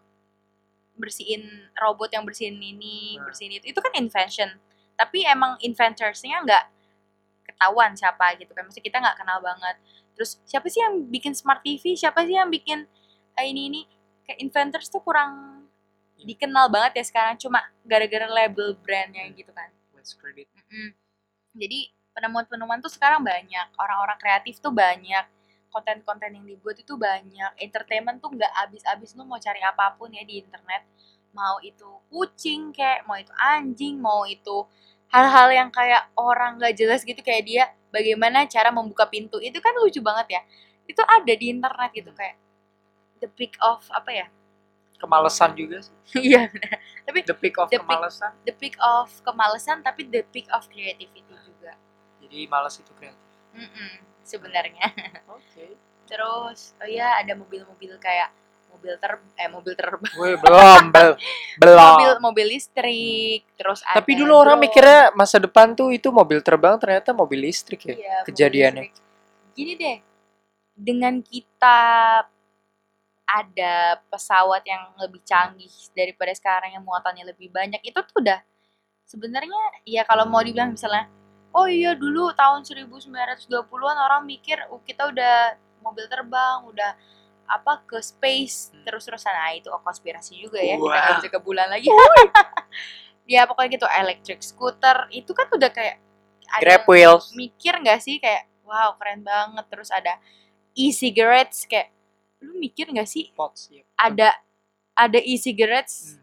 bersihin 0.92 1.40
robot 1.80 2.12
yang 2.12 2.28
bersihin 2.28 2.60
ini 2.60 3.16
Nah. 3.16 3.24
bersihin 3.24 3.56
itu 3.56 3.72
itu 3.72 3.80
kan 3.80 3.96
invention 3.96 4.60
tapi 4.92 5.24
emang 5.24 5.56
inventorsnya 5.64 6.44
nggak 6.44 6.64
ketahuan 7.48 7.96
siapa 7.96 8.36
gitu 8.36 8.52
kan 8.52 8.68
maksudnya 8.68 8.84
kita 8.84 9.00
nggak 9.00 9.16
kenal 9.24 9.40
banget 9.40 9.80
terus 10.12 10.36
siapa 10.44 10.68
sih 10.68 10.84
yang 10.84 11.00
bikin 11.08 11.32
smart 11.32 11.64
TV 11.64 11.96
siapa 11.96 12.28
sih 12.28 12.36
yang 12.36 12.52
bikin 12.52 12.84
eh, 13.40 13.44
ini 13.48 13.72
ini 13.72 13.80
kayak 14.28 14.44
inventors 14.44 14.92
tuh 14.92 15.00
kurang 15.00 15.61
dikenal 16.22 16.70
banget 16.70 17.02
ya 17.02 17.04
sekarang 17.06 17.34
cuma 17.38 17.62
gara-gara 17.82 18.26
label 18.30 18.74
brandnya 18.78 19.26
gitu 19.34 19.50
kan 19.50 19.70
Let's 20.02 20.18
credit. 20.18 20.50
Mm-mm. 20.50 20.98
Jadi 21.54 21.94
penemuan-penemuan 22.10 22.82
tuh 22.82 22.90
sekarang 22.90 23.22
banyak, 23.22 23.70
orang-orang 23.78 24.18
kreatif 24.18 24.58
tuh 24.58 24.74
banyak, 24.74 25.22
konten-konten 25.70 26.42
yang 26.42 26.42
dibuat 26.42 26.74
itu 26.82 26.98
banyak, 26.98 27.54
entertainment 27.62 28.18
tuh 28.18 28.34
nggak 28.34 28.50
habis-habis 28.50 29.14
lu 29.14 29.22
mau 29.22 29.38
cari 29.38 29.62
apa 29.62 29.94
pun 29.94 30.10
ya 30.10 30.26
di 30.26 30.42
internet, 30.42 30.82
mau 31.30 31.62
itu 31.62 31.86
kucing 32.10 32.74
kayak, 32.74 33.06
mau 33.06 33.14
itu 33.14 33.30
anjing, 33.38 33.94
mau 34.02 34.26
itu 34.26 34.66
hal-hal 35.14 35.54
yang 35.54 35.70
kayak 35.70 36.10
orang 36.18 36.58
nggak 36.58 36.74
jelas 36.74 37.06
gitu 37.06 37.22
kayak 37.22 37.46
dia 37.46 37.64
bagaimana 37.94 38.42
cara 38.50 38.74
membuka 38.74 39.06
pintu 39.06 39.38
itu 39.38 39.62
kan 39.62 39.70
lucu 39.78 40.02
banget 40.02 40.34
ya, 40.34 40.42
itu 40.90 40.98
ada 40.98 41.30
di 41.30 41.46
internet 41.46 41.90
gitu 41.94 42.10
kayak 42.10 42.34
the 43.22 43.30
peak 43.38 43.54
of 43.62 43.86
apa 43.94 44.10
ya? 44.10 44.26
Kemalesan 45.02 45.50
juga 45.52 45.82
sih. 45.82 45.94
Iya, 46.30 46.46
The 47.26 47.34
peak 47.34 47.58
of 47.58 47.66
The 47.66 47.76
peak- 47.76 47.82
kemalesan. 47.82 48.30
the 48.46 48.54
peak 48.54 48.76
of 48.78 49.10
kemalesan 49.20 49.82
tapi 49.82 50.06
the 50.06 50.22
peak 50.24 50.46
of 50.48 50.62
creativity 50.70 51.26
juga. 51.42 51.74
Jadi 52.22 52.46
malas 52.46 52.78
itu 52.78 52.94
kreatif. 52.94 53.18
Mm-mm, 53.52 53.92
sebenarnya. 54.22 54.86
Oke. 55.28 55.74
Terus, 56.10 56.76
oh 56.76 56.86
ya 56.86 57.18
ada 57.18 57.32
mobil-mobil 57.32 57.96
kayak 57.96 58.30
mobil 58.68 58.96
ter 58.96 59.12
eh 59.36 59.48
mobil 59.48 59.72
terbang, 59.72 60.12
Woi, 60.14 60.32
belum, 60.36 60.88
bel- 60.88 61.16
belum. 61.60 61.78
mobil 61.92 62.10
mobil 62.20 62.46
listrik, 62.52 63.44
terus 63.52 63.84
ada 63.84 64.00
Tapi 64.00 64.16
dulu 64.16 64.32
orang 64.32 64.56
mikirnya 64.56 65.12
masa 65.12 65.36
depan 65.36 65.76
tuh 65.76 65.92
itu 65.92 66.08
mobil 66.08 66.40
terbang 66.40 66.80
ternyata 66.80 67.12
mobil 67.12 67.44
listrik 67.44 67.84
ya. 67.84 67.94
Iya, 67.94 67.96
mobil 68.16 68.26
kejadiannya. 68.28 68.82
listrik. 68.88 69.52
Gini 69.52 69.72
deh, 69.76 69.96
dengan 70.72 71.14
kita 71.20 71.78
ada 73.32 73.96
pesawat 74.12 74.60
yang 74.68 74.92
lebih 75.00 75.24
canggih 75.24 75.72
daripada 75.96 76.36
sekarang 76.36 76.76
yang 76.76 76.84
muatannya 76.84 77.24
lebih 77.32 77.48
banyak 77.48 77.80
itu 77.80 77.96
tuh 77.96 78.20
udah 78.20 78.44
sebenarnya 79.08 79.60
ya 79.88 80.04
kalau 80.04 80.28
mau 80.28 80.44
dibilang 80.44 80.76
misalnya 80.76 81.08
oh 81.56 81.64
iya 81.64 81.96
dulu 81.96 82.32
tahun 82.36 82.64
1920-an 82.64 83.96
orang 83.96 84.28
mikir 84.28 84.60
oh, 84.68 84.84
kita 84.84 85.08
udah 85.08 85.56
mobil 85.80 86.04
terbang 86.08 86.64
udah 86.68 86.92
apa 87.48 87.84
ke 87.84 87.98
space 88.00 88.72
Hmm. 88.72 88.84
terus-terusan 88.88 89.32
nah 89.32 89.52
itu 89.52 89.68
konspirasi 89.68 90.40
juga 90.40 90.60
ya 90.60 90.76
kita 90.80 90.88
Wah. 90.88 90.96
nggak 90.96 91.14
bisa 91.20 91.28
ke 91.28 91.40
bulan 91.40 91.68
lagi 91.68 91.88
ya 93.32 93.44
pokoknya 93.44 93.70
gitu 93.76 93.86
electric 93.88 94.40
scooter 94.40 95.06
itu 95.12 95.30
kan 95.36 95.46
udah 95.52 95.70
kayak 95.70 96.00
ada 96.52 96.62
Grab 96.64 96.84
yang 96.84 96.88
wheels. 96.88 97.26
mikir 97.36 97.74
nggak 97.80 98.00
sih 98.00 98.16
kayak 98.20 98.48
wow 98.64 98.96
keren 98.96 99.20
banget 99.24 99.64
terus 99.68 99.88
ada 99.92 100.16
e-cigarettes 100.72 101.68
kayak 101.68 101.92
lu 102.42 102.58
mikir 102.58 102.90
nggak 102.90 103.06
sih 103.06 103.30
Pots, 103.32 103.70
ya. 103.70 103.82
ada 103.94 104.34
ada 104.92 105.18
e-cigarettes 105.18 106.18
Hmm. 106.18 106.20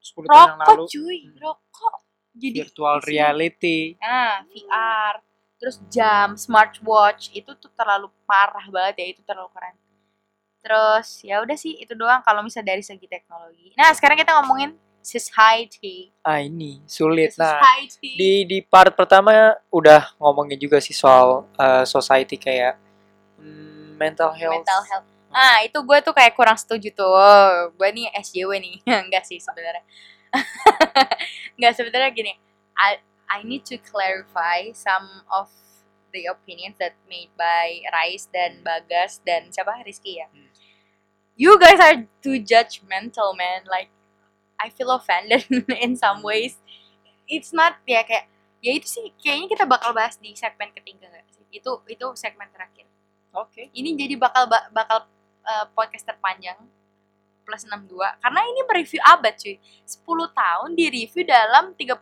10 0.00 0.26
tahun 0.26 0.48
yang 0.48 0.58
rokok 0.58 0.68
lalu 0.70 0.84
cuy 0.88 1.18
Hmm. 1.24 1.36
rokok 1.40 1.94
jadi 2.32 2.56
virtual 2.62 2.96
isi- 2.96 3.08
reality. 3.10 3.78
nah 3.98 4.44
VR 4.44 5.14
terus 5.56 5.76
jam 5.88 6.36
smartwatch 6.36 7.28
itu 7.32 7.52
tuh 7.54 7.68
terlalu 7.74 8.08
parah 8.24 8.64
banget 8.66 8.94
ya 8.96 9.06
itu 9.10 9.20
terlalu 9.20 9.50
keren 9.50 9.76
terus 10.60 11.20
ya 11.20 11.40
udah 11.40 11.56
sih 11.56 11.76
itu 11.76 11.92
doang 11.92 12.20
kalau 12.20 12.40
misalnya 12.40 12.72
dari 12.72 12.80
segi 12.80 13.04
teknologi 13.04 13.72
nah 13.74 13.92
sekarang 13.92 14.16
kita 14.16 14.36
ngomongin 14.36 14.72
society 15.00 16.12
Ah 16.20 16.44
ini 16.44 16.84
sulit. 16.84 17.32
Nah, 17.34 17.56
society 17.56 18.12
di 18.12 18.32
di 18.44 18.58
part 18.60 18.92
pertama 18.92 19.32
udah 19.72 20.12
ngomongin 20.20 20.60
juga 20.60 20.76
sih 20.76 20.92
soal 20.92 21.48
uh, 21.56 21.84
society 21.84 22.36
kayak 22.36 22.76
mm, 23.40 23.96
mental 23.96 24.28
health. 24.32 24.60
mental 24.60 24.82
health 24.84 25.08
nah 25.30 25.62
itu 25.62 25.78
gue 25.78 25.98
tuh 26.02 26.14
kayak 26.14 26.34
kurang 26.34 26.58
setuju 26.58 26.90
tuh. 26.94 27.14
Gue 27.78 27.88
nih 27.94 28.10
SJW 28.18 28.50
nih. 28.58 28.76
Enggak 29.06 29.24
sih 29.26 29.38
sebenarnya. 29.38 29.84
Enggak 31.56 31.72
sebenarnya 31.78 32.10
gini. 32.10 32.32
I 32.74 32.98
I 33.30 33.46
need 33.46 33.62
to 33.70 33.78
clarify 33.78 34.74
some 34.74 35.22
of 35.30 35.50
the 36.10 36.26
opinions 36.26 36.74
that 36.82 36.98
made 37.06 37.30
by 37.38 37.78
Rais 37.94 38.26
dan 38.34 38.66
Bagas 38.66 39.22
dan 39.22 39.54
siapa? 39.54 39.78
Rizky 39.86 40.18
ya? 40.18 40.26
Hmm. 40.30 40.50
you 41.40 41.56
guys 41.56 41.80
are 41.80 42.04
too 42.20 42.36
judgmental 42.36 43.32
man. 43.32 43.64
Like 43.64 43.88
I 44.60 44.68
feel 44.68 44.92
offended 44.92 45.48
in 45.84 45.96
some 45.96 46.20
ways. 46.20 46.60
It's 47.24 47.56
not 47.56 47.80
ya 47.88 48.04
kayak 48.04 48.28
ya 48.60 48.76
itu 48.76 48.84
sih 48.84 49.04
kayaknya 49.16 49.48
kita 49.56 49.64
bakal 49.64 49.96
bahas 49.96 50.20
di 50.20 50.36
segmen 50.36 50.68
ketiga 50.76 51.08
nggak 51.08 51.24
sih? 51.32 51.44
Itu 51.48 51.80
itu 51.88 52.06
segmen 52.12 52.52
terakhir. 52.52 52.84
Oke. 53.30 53.70
ini 53.78 53.94
jadi 53.94 54.18
bakal 54.18 54.50
ba- 54.50 54.66
bakal 54.74 55.06
uh, 55.44 55.66
podcast 55.72 56.06
terpanjang 56.06 56.56
plus 57.44 57.66
62 57.66 57.98
karena 58.22 58.40
ini 58.46 58.60
mereview 58.64 59.00
abad 59.02 59.34
cuy 59.34 59.56
10 59.58 60.06
tahun 60.36 60.70
di 60.78 60.84
review 60.86 61.24
dalam 61.26 61.74
30 61.74 61.96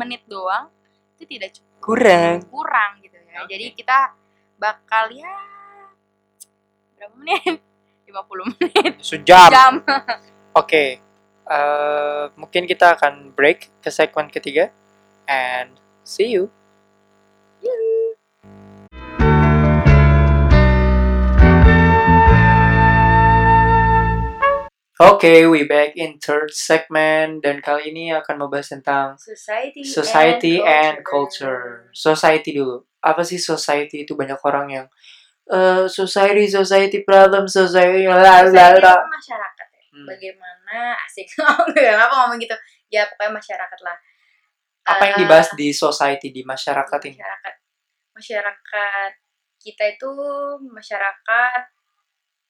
menit 0.00 0.22
doang 0.24 0.70
itu 1.18 1.24
tidak 1.28 1.50
cukup 1.60 1.80
Kurang. 1.84 2.36
kurang 2.48 2.90
gitu 3.04 3.16
ya 3.28 3.44
Oke. 3.44 3.52
jadi 3.52 3.64
kita 3.76 3.98
bakal 4.56 5.12
ya 5.12 5.32
berapa 6.96 7.14
menit 7.20 7.60
50 8.08 8.52
menit 8.56 8.92
Sejam. 9.02 9.50
jam 9.50 9.72
Oke. 10.54 11.02
Eh, 11.44 12.24
mungkin 12.38 12.64
kita 12.64 12.94
akan 12.96 13.34
break 13.34 13.68
ke 13.82 13.90
segmen 13.90 14.30
ketiga 14.30 14.70
and 15.26 15.74
see 16.06 16.30
you. 16.30 16.46
Oke, 24.94 25.42
we 25.50 25.66
back 25.66 25.98
in 25.98 26.22
third 26.22 26.54
segment 26.54 27.42
dan 27.42 27.58
kali 27.58 27.90
ini 27.90 28.14
akan 28.14 28.46
membahas 28.46 28.78
tentang 28.78 29.18
society 29.18 29.82
society 29.82 30.54
and 30.62 31.02
culture. 31.02 31.90
Society 31.90 32.54
dulu. 32.54 32.78
Apa 33.02 33.26
sih 33.26 33.42
society 33.42 34.06
itu 34.06 34.14
banyak 34.14 34.38
orang 34.46 34.66
yang 34.70 34.86
eh 35.44 35.84
society, 35.90 36.46
society 36.46 37.02
problem, 37.02 37.50
society, 37.50 38.06
la 38.06 38.46
la 38.48 38.70
itu 38.72 38.86
masyarakat 39.10 39.66
ya 39.68 39.82
Hmm. 39.94 40.10
bagaimana 40.10 40.98
asik 41.06 41.30
kenapa 41.70 42.10
ngomong 42.26 42.34
gitu 42.42 42.50
ya 42.90 43.06
pokoknya 43.06 43.30
masyarakat 43.38 43.78
lah 43.86 43.94
Apa 44.90 45.02
yang 45.06 45.14
Eh, 45.14 45.20
dibahas 45.22 45.48
di 45.54 45.70
society 45.70 46.34
di 46.34 46.42
masyarakat 46.42 46.98
ini? 47.06 47.14
masyarakat 47.14 47.54
masyarakat 48.10 49.10
kita 49.62 49.84
itu 49.94 50.10
masyarakat 50.66 51.62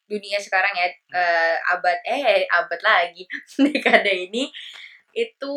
dunia 0.08 0.38
sekarang 0.40 0.72
ya 0.76 0.88
Hmm. 0.88 1.16
eh, 1.16 1.56
abad 1.74 1.98
eh 2.04 2.44
abad 2.48 2.80
lagi 2.84 3.24
dekade 3.64 4.12
ini 4.30 4.50
itu 5.14 5.54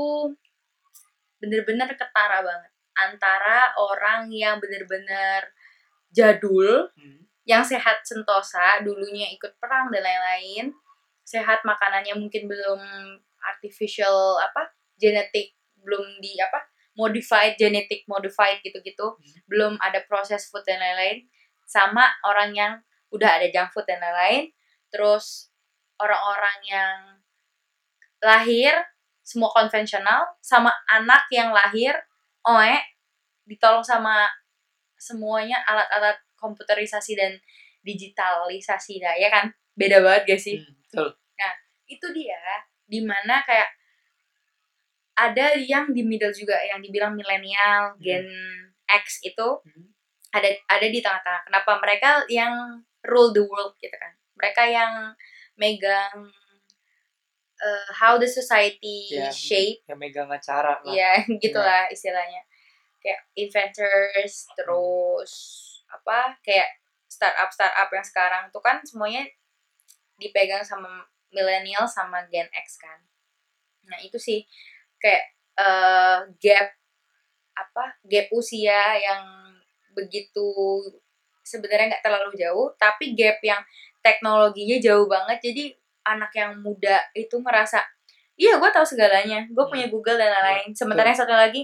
bener-bener 1.37 1.89
ketara 1.93 2.41
banget 2.41 2.71
antara 2.97 3.71
orang 3.77 4.29
yang 4.33 4.57
bener-bener 4.57 5.45
jadul 6.09 6.89
Hmm. 6.97 7.27
yang 7.47 7.63
sehat 7.63 8.03
sentosa 8.03 8.81
dulunya 8.83 9.29
ikut 9.31 9.55
perang 9.61 9.87
dan 9.93 10.03
lain-lain 10.03 10.73
sehat 11.23 11.61
makanannya 11.63 12.15
mungkin 12.17 12.47
belum 12.47 12.81
artificial 13.43 14.39
apa 14.41 14.71
genetik 14.99 15.55
belum 15.83 16.19
di 16.19 16.35
apa 16.41 16.67
modified 16.97 17.55
genetic 17.55 18.03
modified 18.09 18.59
gitu-gitu 18.65 19.15
belum 19.47 19.77
ada 19.79 20.01
proses 20.09 20.49
food 20.49 20.65
dan 20.65 20.81
lain-lain 20.81 21.23
sama 21.67 22.09
orang 22.25 22.51
yang 22.55 22.73
udah 23.13 23.39
ada 23.39 23.47
junk 23.51 23.69
food 23.71 23.85
dan 23.87 23.99
lain-lain. 24.03 24.51
Terus 24.91 25.51
orang-orang 25.99 26.57
yang 26.67 26.97
lahir 28.23 28.73
semua 29.21 29.51
konvensional 29.51 30.23
sama 30.39 30.71
anak 30.87 31.27
yang 31.29 31.51
lahir 31.51 31.93
oe 32.47 32.75
ditolong 33.43 33.83
sama 33.83 34.31
semuanya 34.95 35.59
alat-alat 35.67 36.15
komputerisasi 36.39 37.13
dan 37.19 37.35
digitalisasi 37.83 39.03
dah 39.03 39.15
ya 39.19 39.29
kan? 39.31 39.51
Beda 39.77 40.01
banget 40.01 40.35
gak 40.35 40.41
sih? 40.41 40.57
Hmm, 40.59 40.73
betul. 40.83 41.09
itu 41.87 42.03
dia 42.11 42.35
di 42.83 42.99
mana 42.99 43.39
kayak 43.47 43.71
ada 45.15 45.55
yang 45.55 45.95
di 45.95 46.03
middle 46.03 46.35
juga 46.35 46.59
yang 46.67 46.83
dibilang 46.83 47.15
milenial 47.15 47.95
gen 47.97 48.27
X 48.87 49.23
itu 49.23 49.47
Hmm. 49.63 49.87
ada 50.35 50.51
ada 50.67 50.87
di 50.91 50.99
tengah-tengah. 50.99 51.47
Kenapa? 51.47 51.71
Mereka 51.79 52.09
yang 52.27 52.83
rule 53.05 53.33
the 53.33 53.43
world 53.43 53.75
gitu 53.77 53.93
kan. 53.93 54.13
Mereka 54.37 54.63
yang 54.65 54.93
megang 55.57 56.29
uh, 57.57 57.89
how 57.93 58.17
the 58.17 58.27
society 58.29 59.09
Ya. 59.11 59.29
shape. 59.33 59.81
Yang 59.85 59.99
megang 59.99 60.29
acara 60.29 60.77
lah. 60.81 60.93
ya 60.93 61.11
gitulah 61.43 61.89
istilahnya. 61.89 62.41
Kayak 62.97 63.21
inventors 63.37 64.49
terus 64.57 65.33
apa 65.87 66.35
kayak 66.43 66.67
startup 67.07 67.47
startup 67.49 67.87
yang 67.89 68.03
sekarang 68.03 68.43
tuh 68.51 68.59
kan 68.59 68.83
semuanya 68.83 69.23
dipegang 70.19 70.65
sama 70.65 71.07
milenial 71.31 71.87
sama 71.87 72.25
Gen 72.27 72.49
X 72.51 72.81
kan. 72.81 72.99
Nah 73.87 73.97
itu 74.03 74.17
sih 74.19 74.43
kayak 74.99 75.23
eh, 75.55 76.19
gap 76.41 76.67
apa 77.57 77.83
gap 78.05 78.27
usia 78.33 78.97
yang 78.97 79.23
begitu 79.95 80.45
sebenarnya 81.47 81.95
nggak 81.95 82.03
terlalu 82.03 82.31
jauh 82.35 82.67
tapi 82.75 83.15
gap 83.15 83.39
yang 83.39 83.63
teknologinya 84.03 84.77
jauh 84.83 85.07
banget. 85.07 85.39
Jadi 85.39 85.63
anak 86.03 86.31
yang 86.35 86.59
muda 86.59 86.99
itu 87.15 87.35
merasa 87.39 87.83
iya 88.35 88.59
gue 88.59 88.69
tahu 88.69 88.83
segalanya. 88.85 89.47
Gue 89.49 89.63
Hmm. 89.67 89.71
punya 89.73 89.87
Google 89.87 90.19
dan 90.19 90.29
lain-lain. 90.35 90.71
Iya, 90.71 90.77
sementara 90.77 91.07
yang 91.11 91.19
satu 91.23 91.33
lagi. 91.33 91.63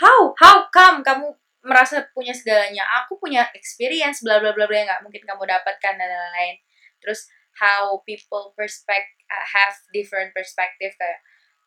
How? 0.00 0.32
How 0.40 0.68
come 0.72 1.00
kamu 1.04 1.26
merasa 1.62 2.02
punya 2.16 2.32
segalanya? 2.36 2.82
Aku 3.04 3.16
punya 3.20 3.46
experience 3.54 4.24
bla 4.24 4.40
bla 4.40 4.52
bla 4.56 4.64
bla 4.66 4.76
yang 4.76 4.88
nggak 4.88 5.02
mungkin 5.04 5.22
kamu 5.24 5.42
dapatkan 5.48 5.94
dan 6.00 6.08
lain-lain. 6.08 6.56
Terus 7.02 7.28
how 7.60 8.00
people 8.08 8.56
perspect 8.56 9.12
uh, 9.28 9.44
have 9.44 9.76
different 9.92 10.32
perspective 10.32 10.96
kayak 10.96 11.20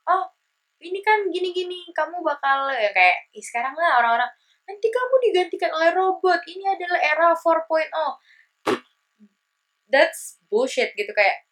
oh 0.10 0.34
ini 0.82 1.00
kan 1.06 1.30
gini 1.30 1.54
gini 1.54 1.86
kamu 1.94 2.26
bakal 2.26 2.74
ya 2.74 2.90
kayak 2.90 3.30
"Ih, 3.38 3.42
sekarang 3.46 3.78
lah 3.78 4.02
orang-orang 4.02 4.30
nanti 4.66 4.88
kamu 4.88 5.16
digantikan 5.24 5.72
oleh 5.72 5.92
robot 5.92 6.42
ini 6.46 6.66
adalah 6.66 7.00
era 7.00 7.28
4.0 7.32 7.90
that's 9.88 10.42
bullshit 10.46 10.92
gitu 10.94 11.10
kayak 11.10 11.46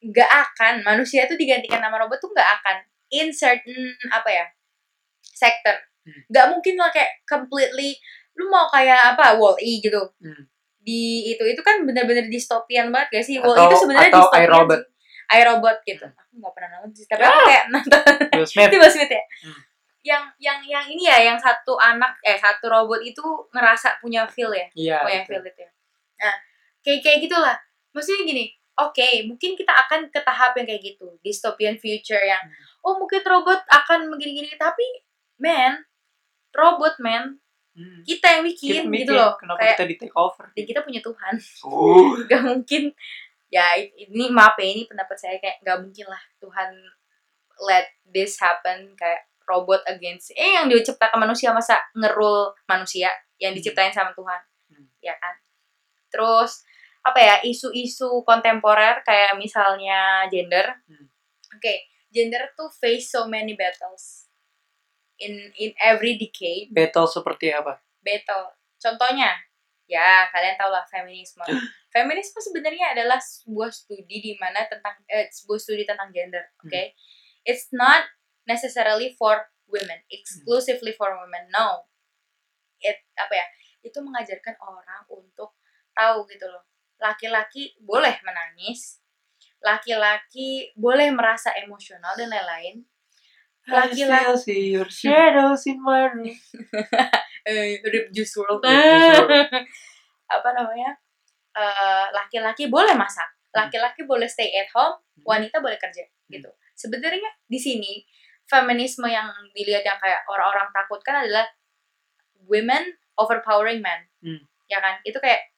nggak 0.00 0.30
akan 0.30 0.74
manusia 0.82 1.24
tuh 1.24 1.34
digantikan 1.34 1.80
sama 1.80 1.98
robot 1.98 2.18
tuh 2.18 2.30
nggak 2.30 2.50
akan 2.54 2.76
in 3.10 3.28
certain 3.30 3.74
apa 4.08 4.28
ya 4.28 4.46
sektor 5.24 5.74
Hmm. 6.04 6.20
nggak 6.28 6.46
mungkin 6.50 6.76
lah 6.76 6.92
kayak 6.92 7.24
completely 7.24 7.96
lu 8.34 8.44
mau 8.46 8.68
kayak 8.68 9.16
apa 9.16 9.34
wall 9.34 9.56
E 9.56 9.80
gitu 9.80 9.96
Hmm. 10.18 10.44
di 10.78 11.00
itu 11.26 11.40
itu 11.42 11.56
kan 11.58 11.80
bener-bener 11.80 12.28
dystopian 12.28 12.92
banget 12.92 13.08
gak 13.10 13.24
sih 13.24 13.40
wall 13.40 13.56
Atau- 13.56 13.72
itu 13.72 13.76
sebenarnya 13.80 14.12
atau 14.12 14.20
dystopian 14.20 14.44
iRobot. 14.44 14.80
sih. 14.84 14.92
iRobot 15.32 15.76
gitu 15.82 16.04
Hmm. 16.04 16.20
aku 16.20 16.32
nggak 16.36 16.52
pernah 16.52 16.68
nonton 16.76 16.90
sih 16.92 17.06
tapi 17.08 17.18
Ya. 17.18 17.26
aku 17.26 17.40
kayak 17.42 17.64
nonton 17.72 18.02
Will 18.30 18.44
Smith. 18.44 18.68
itu 18.68 18.76
Will 18.84 18.92
Smith 18.92 19.08
ya 19.10 19.24
Hmm. 19.40 19.56
Yang 20.04 20.28
yang 20.36 20.60
yang 20.62 20.84
ini 20.84 21.08
ya 21.08 21.16
yang 21.24 21.38
satu 21.40 21.74
anak 21.74 22.20
eh 22.20 22.36
satu 22.36 22.68
robot 22.68 23.00
itu 23.00 23.24
ngerasa 23.50 23.96
punya 23.98 24.28
feel 24.28 24.52
ya 24.52 24.68
Iya. 24.76 24.96
punya 25.00 25.20
betul. 25.24 25.40
feel 25.40 25.44
itu 25.48 25.60
ya 25.60 25.70
nah 26.14 26.34
kayak 26.80 27.00
kayak 27.00 27.18
gitulah 27.24 27.56
maksudnya 27.90 28.22
gini 28.22 28.44
oke 28.76 29.08
mungkin 29.24 29.56
kita 29.56 29.72
akan 29.72 30.00
ke 30.08 30.20
tahap 30.20 30.52
yang 30.54 30.66
kayak 30.66 30.82
gitu 30.84 31.08
dystopian 31.20 31.74
future 31.74 32.20
yang 32.20 32.38
Hmm. 32.38 32.84
oh 32.84 32.94
mungkin 32.96 33.24
robot 33.24 33.64
akan 33.64 34.06
begini-gini 34.08 34.52
tapi 34.54 34.84
man 35.36 35.82
robot 36.52 37.00
man 37.00 37.40
Hmm. 37.74 38.06
kita 38.06 38.28
yang 38.30 38.44
bikin 38.44 38.86
Kita 38.86 38.98
gitu 39.02 39.12
loh 39.18 39.34
Kenapa 39.34 39.58
kayak 39.58 39.74
kita 39.74 39.84
di 39.84 39.96
take 39.98 40.14
over? 40.14 40.46
dan 40.46 40.62
kita 40.62 40.80
punya 40.80 41.00
Tuhan 41.00 41.34
Oh. 41.64 42.14
gak 42.30 42.42
mungkin 42.44 42.94
ya 43.48 43.74
ini 43.74 44.30
maaf 44.30 44.54
ya 44.54 44.66
ini 44.68 44.86
pendapat 44.86 45.16
saya 45.16 45.36
kayak 45.38 45.58
gak 45.58 45.82
mungkin 45.82 46.06
lah 46.06 46.22
Tuhan 46.38 46.70
let 47.60 47.86
this 48.04 48.38
happen 48.38 48.94
kayak 48.94 49.26
robot 49.44 49.84
against 49.86 50.32
eh 50.34 50.56
yang 50.56 50.66
diciptakan 50.66 51.16
manusia 51.16 51.50
masa 51.50 51.80
ngerul 51.92 52.52
manusia 52.64 53.08
yang 53.36 53.52
diciptain 53.52 53.90
sama 53.90 54.12
Tuhan 54.12 54.40
Hmm. 54.64 54.88
ya 54.98 55.12
kan 55.14 55.36
terus 56.08 56.64
apa 57.00 57.20
ya 57.20 57.36
isu-isu 57.44 58.24
kontemporer 58.24 59.04
kayak 59.04 59.36
misalnya 59.36 60.24
gender 60.26 60.64
Hmm. 60.84 61.06
oke 61.50 61.74
gender 62.08 62.48
tuh 62.54 62.72
face 62.72 63.10
so 63.10 63.26
many 63.26 63.52
battles 63.52 64.26
in 65.16 65.30
in 65.54 65.70
every 65.78 66.16
decade 66.16 66.70
Battle 66.70 67.06
seperti 67.06 67.50
apa? 67.50 67.78
battle. 68.00 68.52
Contohnya, 68.76 69.32
ya 69.86 70.28
kalian 70.28 70.58
tau 70.58 70.68
lah 70.68 70.84
feminisme. 70.84 71.40
feminisme 71.94 72.36
sebenarnya 72.36 72.92
adalah 72.92 73.16
sebuah 73.16 73.70
studi 73.70 74.20
di 74.20 74.32
mana 74.36 74.66
tentang 74.66 74.92
eh, 75.06 75.30
sebuah 75.30 75.56
studi 75.56 75.86
tentang 75.86 76.10
gender 76.10 76.42
oke 76.58 76.74
Hmm. 76.74 76.90
it's 77.46 77.70
not 77.70 78.02
necessarily 78.44 79.12
for 79.16 79.40
women 79.68 79.98
exclusively 80.08 80.92
for 80.94 81.08
women. 81.12 81.48
No. 81.50 81.88
It 82.80 83.00
apa 83.16 83.32
ya 83.32 83.46
itu 83.80 83.98
mengajarkan 84.00 84.56
orang 84.60 85.02
untuk 85.08 85.56
tahu 85.92 86.24
gitu 86.28 86.44
loh. 86.48 86.64
Laki-laki 87.00 87.76
boleh 87.80 88.16
menangis 88.22 89.00
laki-laki 89.64 90.68
boleh 90.76 91.08
merasa 91.08 91.48
emosional 91.56 92.12
dan 92.14 92.28
lain-lain. 92.28 92.84
I 93.64 93.88
Laki-laki- 93.88 94.36
see 94.44 94.76
your 94.76 94.88
shadows 94.92 95.64
in 95.64 95.80
my 95.80 96.04
room. 96.12 96.28
eh 97.48 97.80
rip 97.80 98.12
juice 98.12 98.36
world 98.36 98.60
Rip 98.60 98.72
Juice 98.72 99.08
WRLD. 99.20 99.32
apa 100.28 100.48
namanya? 100.52 100.90
Eh, 101.54 102.06
laki-laki 102.12 102.68
boleh 102.68 102.92
masak 102.92 103.30
laki-laki 103.54 104.02
boleh 104.02 104.26
stay 104.26 104.50
at 104.50 104.66
home 104.74 104.98
wanita 105.22 105.62
boleh 105.62 105.78
kerja 105.78 106.02
gitu. 106.26 106.50
Sebenarnya 106.74 107.30
di 107.46 107.56
sini 107.56 108.02
feminisme 108.44 109.08
yang 109.08 109.28
dilihat 109.56 109.84
yang 109.84 109.96
kayak 110.00 110.20
orang-orang 110.28 110.68
takutkan 110.70 111.24
adalah 111.24 111.46
women 112.48 112.84
overpowering 113.16 113.80
men 113.80 114.08
Hmm. 114.24 114.40
ya 114.68 114.80
kan 114.80 114.96
itu 115.04 115.16
kayak 115.20 115.52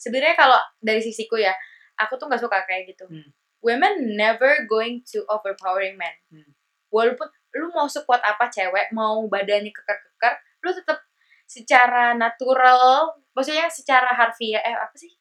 sebenarnya 0.00 0.36
kalau 0.36 0.56
dari 0.80 1.00
sisiku 1.00 1.36
ya 1.36 1.52
aku 1.96 2.16
tuh 2.16 2.28
nggak 2.28 2.40
suka 2.40 2.64
kayak 2.68 2.92
gitu 2.92 3.04
Hmm. 3.08 3.28
women 3.64 4.16
never 4.16 4.64
going 4.68 5.00
to 5.04 5.24
overpowering 5.28 5.96
men 5.96 6.16
Hmm. 6.32 6.52
walaupun 6.92 7.28
lu 7.56 7.72
mau 7.72 7.88
sekuat 7.88 8.20
apa 8.20 8.52
cewek 8.52 8.92
mau 8.92 9.24
badannya 9.28 9.72
keker-keker 9.72 10.34
lu 10.64 10.70
tetap 10.76 10.98
secara 11.48 12.12
natural 12.16 13.16
maksudnya 13.32 13.70
secara 13.70 14.12
harfiah 14.12 14.60
eh 14.60 14.76
apa 14.76 14.92
sih 14.98 15.12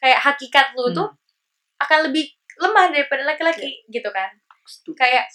kayak 0.00 0.20
hakikat 0.20 0.76
lu 0.76 0.92
Hmm. 0.92 0.96
tuh 0.96 1.08
akan 1.80 2.08
lebih 2.10 2.28
lemah 2.60 2.92
daripada 2.92 3.22
laki-laki 3.24 3.84
gitu 3.88 4.08
kan 4.12 4.30
kayak 4.96 5.28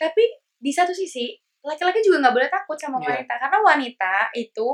tapi 0.00 0.41
di 0.62 0.70
satu 0.70 0.94
sisi 0.94 1.34
laki-laki 1.60 1.98
juga 1.98 2.22
nggak 2.22 2.34
boleh 2.38 2.50
takut 2.50 2.78
sama 2.78 2.98
Iya. 2.98 3.06
wanita 3.18 3.34
karena 3.38 3.58
wanita 3.60 4.14
itu 4.34 4.68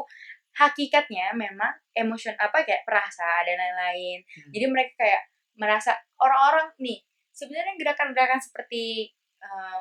hakikatnya 0.52 1.32
memang 1.32 1.72
emosion 1.92 2.34
apa 2.36 2.64
kayak 2.64 2.82
perasaan 2.84 3.44
dan 3.44 3.56
lain-lain 3.56 4.20
Hmm. 4.24 4.50
jadi 4.52 4.66
mereka 4.68 4.92
kayak 4.98 5.22
merasa 5.56 5.92
orang-orang 6.18 6.68
nih 6.78 7.00
sebenarnya 7.32 7.74
gerakan-gerakan 7.76 8.40
seperti 8.40 9.12
uh, 9.38 9.80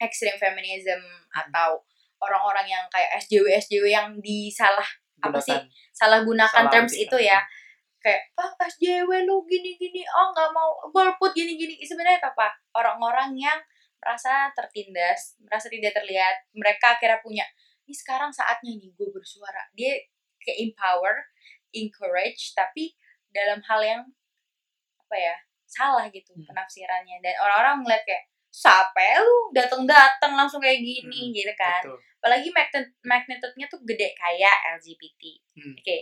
extreme 0.00 0.36
feminism 0.36 1.00
atau 1.28 1.80
orang-orang 2.20 2.68
yang 2.68 2.84
kayak 2.88 3.16
SJW 3.20 3.48
SJW 3.60 3.84
yang 3.88 4.08
disalah 4.20 4.84
apa 5.20 5.36
sih? 5.36 5.52
Gunakan. 5.52 5.68
salah 5.92 6.20
gunakan 6.24 6.64
Salah 6.64 6.72
terms 6.72 6.96
itu 6.96 7.16
ya 7.20 7.40
kayak 8.00 8.32
ah 8.40 8.48
SJW 8.64 9.28
lu 9.28 9.44
gini 9.44 9.76
gini 9.76 10.00
oh 10.08 10.32
nggak 10.32 10.48
mau 10.48 10.72
golput 10.88 11.36
gini 11.36 11.60
gini 11.60 11.76
sebenarnya 11.84 12.16
apa 12.24 12.48
orang-orang 12.72 13.36
yang 13.36 13.60
merasa 14.00 14.48
tertindas 14.56 15.36
merasa 15.38 15.68
tidak 15.68 15.92
terlihat 15.92 16.48
mereka 16.56 16.96
akhirnya 16.96 17.20
punya 17.20 17.44
ini 17.84 17.92
sekarang 17.92 18.32
saatnya 18.32 18.74
nih 18.74 18.90
gue 18.90 19.08
bersuara 19.12 19.68
dia 19.76 19.92
kayak 20.40 20.72
empower 20.72 21.28
encourage 21.70 22.56
tapi 22.56 22.96
dalam 23.30 23.60
hal 23.62 23.80
yang 23.84 24.02
apa 24.98 25.16
ya 25.16 25.36
salah 25.68 26.08
gitu 26.10 26.34
Hmm. 26.34 26.46
penafsirannya 26.50 27.22
dan 27.22 27.34
orang-orang 27.38 27.86
ngeliat 27.86 28.02
kayak 28.02 28.26
siapa 28.50 29.22
lu 29.22 29.54
datang-datang 29.54 30.34
langsung 30.34 30.58
kayak 30.58 30.82
gini 30.82 31.06
Hmm, 31.06 31.30
gitu 31.30 31.52
kan 31.54 31.82
Betul. 31.86 31.98
apalagi 32.18 32.48
magnet 32.50 32.86
magnitude-nya 33.06 33.66
tuh 33.70 33.78
gede 33.86 34.10
kayak 34.18 34.56
LGBT 34.80 35.22
Hmm. 35.54 35.74
oke 35.78 35.98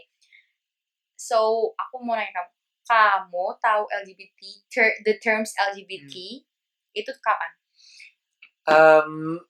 so 1.18 1.38
aku 1.74 2.00
mau 2.00 2.16
nanya 2.16 2.32
kamu 2.32 2.50
kamu 2.88 3.46
tahu 3.60 3.84
LGBT 3.92 4.40
ter- 4.72 4.98
the 5.04 5.14
terms 5.20 5.52
LGBT 5.58 6.14
Hmm. 6.40 6.96
itu 6.96 7.10
kapan 7.20 7.52
Um, 8.68 9.40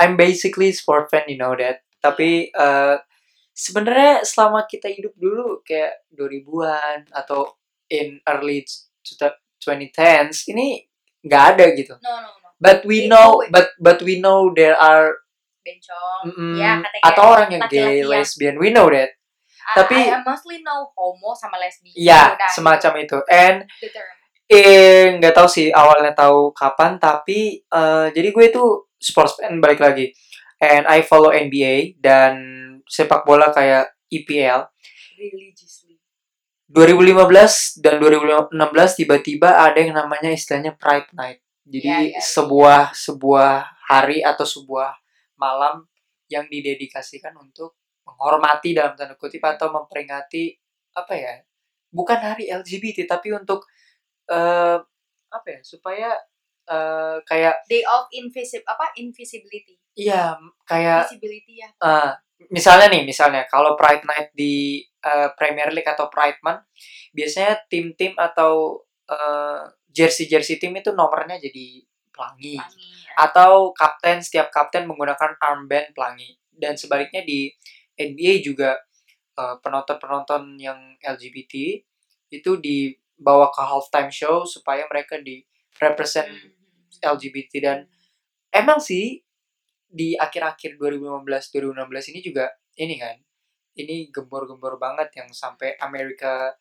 I'm 0.00 0.16
basically 0.16 0.72
sport 0.72 1.12
fan, 1.12 1.28
you 1.28 1.36
know 1.36 1.52
that. 1.54 1.84
Tapi 2.00 2.48
uh, 2.50 2.96
sebenarnya 3.52 4.24
selama 4.24 4.64
kita 4.64 4.88
hidup 4.88 5.12
dulu 5.14 5.60
kayak 5.62 6.02
2000-an 6.10 7.12
atau 7.12 7.54
in 7.92 8.18
early 8.24 8.64
2010s 9.60 10.48
ini 10.48 10.82
nggak 11.22 11.44
ada 11.54 11.66
gitu. 11.76 11.94
no 12.02 12.12
no 12.18 12.30
no 12.32 12.48
But 12.62 12.86
we 12.86 13.10
know, 13.10 13.42
but 13.50 13.74
but 13.82 13.98
we 14.06 14.22
know 14.22 14.54
there 14.54 14.78
are 14.78 15.18
bencong 15.66 16.30
mm, 16.30 16.54
ya 16.58 16.78
atau 17.02 17.34
orang 17.34 17.50
yang 17.50 17.62
gay, 17.66 18.06
lesbian, 18.06 18.54
we 18.58 18.70
know 18.70 18.86
that. 18.86 19.18
I- 19.62 19.78
tapi- 19.78 20.10
I, 20.10 20.22
mostly 20.22 20.62
know 20.62 20.90
homo 20.94 21.34
sama 21.34 21.58
lesbi 21.58 21.90
Ya, 21.94 22.34
Udah, 22.34 22.50
semacam 22.50 22.92
itu. 23.02 23.18
And 23.30 23.66
itu 23.66 23.86
the 23.86 23.90
term. 23.94 24.14
Eh 24.52 25.16
nggak 25.16 25.32
tahu 25.32 25.48
sih 25.48 25.68
awalnya 25.72 26.12
tahu 26.12 26.52
kapan, 26.52 27.00
tapi 27.00 27.64
eh, 27.64 28.06
jadi 28.12 28.28
gue 28.34 28.44
itu 28.52 28.64
sports 29.00 29.40
fan 29.40 29.58
balik 29.64 29.80
lagi. 29.80 30.12
And 30.62 30.84
I 30.86 31.02
follow 31.02 31.32
NBA 31.32 31.98
dan 31.98 32.32
sepak 32.86 33.24
bola 33.24 33.50
kayak 33.50 33.96
EPL. 34.12 34.68
religiously 35.18 35.96
2015 36.72 37.84
dan 37.84 38.00
2016 38.00 38.56
tiba-tiba 39.04 39.60
ada 39.60 39.76
yang 39.76 39.92
namanya 39.92 40.32
istilahnya 40.32 40.72
Pride 40.76 41.12
Night. 41.12 41.44
Jadi 41.68 41.84
Ya, 41.86 41.98
ya, 42.00 42.16
ya. 42.16 42.20
sebuah 42.20 42.82
sebuah 42.96 43.52
hari 43.92 44.24
atau 44.24 44.42
sebuah 44.48 44.96
malam 45.36 45.84
yang 46.32 46.48
didedikasikan 46.48 47.36
untuk 47.36 47.76
menghormati 48.08 48.72
dalam 48.72 48.96
tanda 48.96 49.14
kutip 49.20 49.44
atau 49.44 49.68
memperingati 49.68 50.56
apa 50.96 51.12
ya? 51.14 51.34
Bukan 51.92 52.18
hari 52.18 52.48
LGBT 52.48 53.04
tapi 53.04 53.36
untuk 53.36 53.68
eh 54.30 54.78
apa 55.32 55.46
ya? 55.48 55.60
Supaya 55.64 56.10
eh 56.62 57.16
kayak 57.26 57.66
day 57.66 57.82
of 57.82 58.06
invisible 58.14 58.62
apa 58.70 58.94
invisibility 58.94 59.74
iya 59.98 60.38
kayak 60.62 61.10
visibility 61.10 61.58
ya 61.58 61.68
Eh, 61.82 62.12
misalnya 62.54 62.86
nih, 62.90 63.02
misalnya 63.06 63.42
kalau 63.50 63.74
Pride 63.74 64.06
Night 64.06 64.30
di 64.34 64.82
eh, 64.82 65.28
Premier 65.34 65.70
League 65.74 65.86
atau 65.86 66.06
Pride 66.06 66.38
Month, 66.42 66.70
biasanya 67.14 67.58
tim-tim 67.66 68.14
atau 68.14 68.82
eh, 69.10 69.62
jersey-jersey 69.92 70.56
tim 70.62 70.72
itu 70.74 70.94
nomornya 70.94 71.36
jadi 71.38 71.82
pelangi. 72.14 72.56
Wangi, 72.56 72.88
ya. 73.10 73.28
Atau 73.28 73.76
kapten, 73.76 74.24
setiap 74.24 74.48
kapten 74.48 74.88
menggunakan 74.88 75.36
armband 75.36 75.92
pelangi. 75.92 76.38
Dan 76.48 76.78
sebaliknya 76.78 77.20
di 77.26 77.50
NBA 77.98 78.44
juga 78.44 78.76
penonton-penonton 79.32 80.60
yang 80.60 80.76
LGBT 81.00 81.80
itu 82.28 82.50
dibawa 83.22 83.48
ke 83.54 83.62
halftime 83.62 84.10
show 84.10 84.42
supaya 84.42 84.82
mereka 84.90 85.22
di 85.22 85.46
represent 85.78 86.26
Mhm. 86.28 86.50
LGBT 87.02 87.52
dan 87.62 87.78
emang 88.52 88.78
sih 88.82 89.22
di 89.88 90.18
akhir-akhir 90.18 90.76
2015 90.76 91.48
2016 91.54 92.10
ini 92.10 92.20
juga 92.20 92.50
ini 92.76 92.98
kan 92.98 93.16
ini 93.78 94.10
gembor-gembor 94.12 94.76
banget 94.76 95.08
yang 95.16 95.30
sampai 95.32 95.78
Amerika 95.80 96.52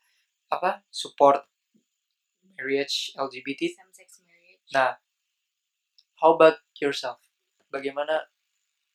apa 0.47 0.83
support 0.91 1.43
marriage 2.57 3.11
LGBT 3.17 3.61
marriage 3.77 4.61
Nah, 4.71 4.95
how 6.21 6.35
about 6.35 6.63
yourself 6.79 7.19
bagaimana 7.67 8.27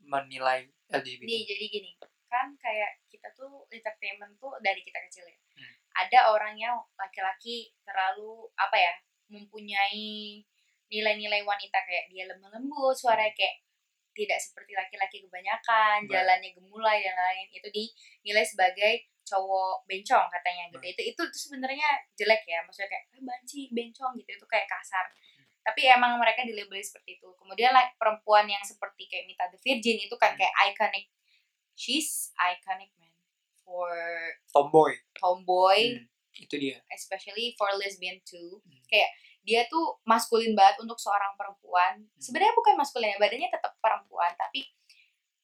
menilai 0.01 0.71
LGBT 0.89 1.27
Nih, 1.27 1.43
jadi 1.45 1.64
gini, 1.69 1.91
kan 2.27 2.55
kayak 2.57 3.03
kita 3.09 3.29
tuh 3.35 3.67
entertainment 3.69 4.37
tuh 4.39 4.55
dari 4.62 4.81
kita 4.81 4.99
kecil 5.09 5.25
ya. 5.27 5.37
Hmm. 5.57 5.75
Ada 5.97 6.32
orang 6.32 6.55
yang 6.61 6.76
laki-laki 7.01 7.72
terlalu 7.86 8.49
apa 8.57 8.76
ya, 8.76 8.94
mempunyai 9.32 10.42
nilai-nilai 10.86 11.42
wanita 11.42 11.78
kayak 11.82 12.07
dia 12.12 12.28
lemah 12.30 12.53
lembut, 12.53 12.94
suaranya 12.94 13.32
kayak 13.34 13.64
tidak 14.16 14.40
seperti 14.40 14.72
laki-laki 14.72 15.20
kebanyakan, 15.20 16.09
Baik. 16.09 16.12
jalannya 16.12 16.51
gemulai 16.57 17.05
dan 17.05 17.16
lain 17.16 17.47
itu 17.53 17.68
dinilai 17.68 18.44
sebagai 18.47 19.12
cowok 19.26 19.84
bencong 19.84 20.26
katanya 20.32 20.70
gitu. 20.72 20.78
Baik. 20.80 20.94
Itu 20.97 21.03
itu 21.12 21.20
tuh 21.28 21.40
sebenarnya 21.51 21.88
jelek 22.16 22.42
ya, 22.49 22.64
maksudnya 22.64 22.88
kayak 22.97 23.05
eh, 23.12 23.22
banci, 23.26 23.61
bencong 23.74 24.16
gitu 24.16 24.30
itu 24.40 24.47
kayak 24.49 24.64
kasar. 24.70 25.05
Tapi 25.66 25.82
emang 25.90 26.16
mereka 26.22 26.47
dilabeli 26.47 26.78
seperti 26.78 27.18
itu. 27.18 27.28
Kemudian 27.34 27.74
like, 27.74 27.99
perempuan 27.99 28.47
yang 28.47 28.62
seperti 28.62 29.11
kayak 29.11 29.26
Mita 29.26 29.51
the 29.51 29.59
Virgin 29.59 29.99
itu 29.99 30.14
kan 30.14 30.32
Hmm. 30.32 30.38
kayak 30.38 30.55
iconic. 30.70 31.11
She's 31.76 32.30
iconic 32.38 32.94
man 32.97 33.05
for 33.67 33.91
tomboy 34.47 34.95
tomboy, 35.19 35.99
Hmm, 35.99 36.07
itu 36.39 36.55
dia 36.55 36.79
especially 36.95 37.59
for 37.59 37.67
lesbian 37.75 38.23
too. 38.23 38.62
Hmm. 38.62 38.79
Kayak 38.87 39.11
dia 39.43 39.67
tuh 39.67 39.99
maskulin 40.07 40.55
banget 40.55 40.79
untuk 40.87 40.95
seorang 40.97 41.35
perempuan. 41.35 41.99
Hmm. 42.07 42.21
Sebenarnya 42.23 42.55
bukan 42.55 42.79
maskulin 42.79 43.11
ya, 43.11 43.19
badannya 43.19 43.51
tetap 43.51 43.75
perempuan, 43.83 44.31
tapi 44.39 44.71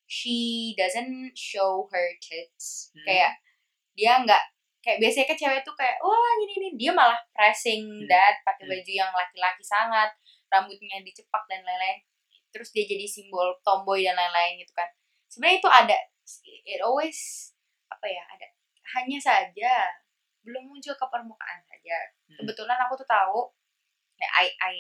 she 0.06 0.72
doesn't 0.78 1.34
show 1.34 1.90
her 1.90 2.06
tits. 2.22 2.94
Hmm. 2.94 3.04
Kayak 3.10 3.32
dia 3.92 4.22
nggak 4.22 4.42
kayak 4.82 4.98
biasanya 4.98 5.26
kan 5.30 5.38
cewek 5.38 5.60
tuh 5.62 5.74
kayak 5.78 5.94
wah 6.02 6.32
ini 6.42 6.52
ini 6.58 6.68
dia 6.74 6.90
malah 6.90 7.18
pressing 7.30 7.86
Hmm. 7.86 8.06
that 8.10 8.42
pakai 8.42 8.66
Hmm. 8.66 8.72
baju 8.74 8.92
yang 8.92 9.12
laki-laki 9.14 9.62
sangat 9.62 10.10
rambutnya 10.50 10.98
dicepak 11.06 11.46
dan 11.46 11.62
lain-lain 11.62 12.02
terus 12.52 12.68
dia 12.74 12.84
jadi 12.84 13.06
simbol 13.08 13.56
tomboy 13.64 14.04
dan 14.04 14.12
lain-lain 14.12 14.60
gitu 14.60 14.74
kan 14.76 14.84
sebenarnya 15.30 15.56
itu 15.62 15.70
ada 15.70 15.96
it 16.66 16.80
always 16.84 17.51
apa 18.02 18.10
ya 18.10 18.24
ada 18.34 18.46
hanya 18.98 19.22
saja 19.22 19.74
belum 20.42 20.66
muncul 20.66 20.90
ke 20.98 21.06
permukaan 21.06 21.62
saja 21.62 22.10
Hmm. 22.26 22.42
kebetulan 22.42 22.74
aku 22.82 22.98
tuh 22.98 23.06
tahu 23.06 23.46
ya, 24.18 24.26
I 24.42 24.50
I 24.58 24.74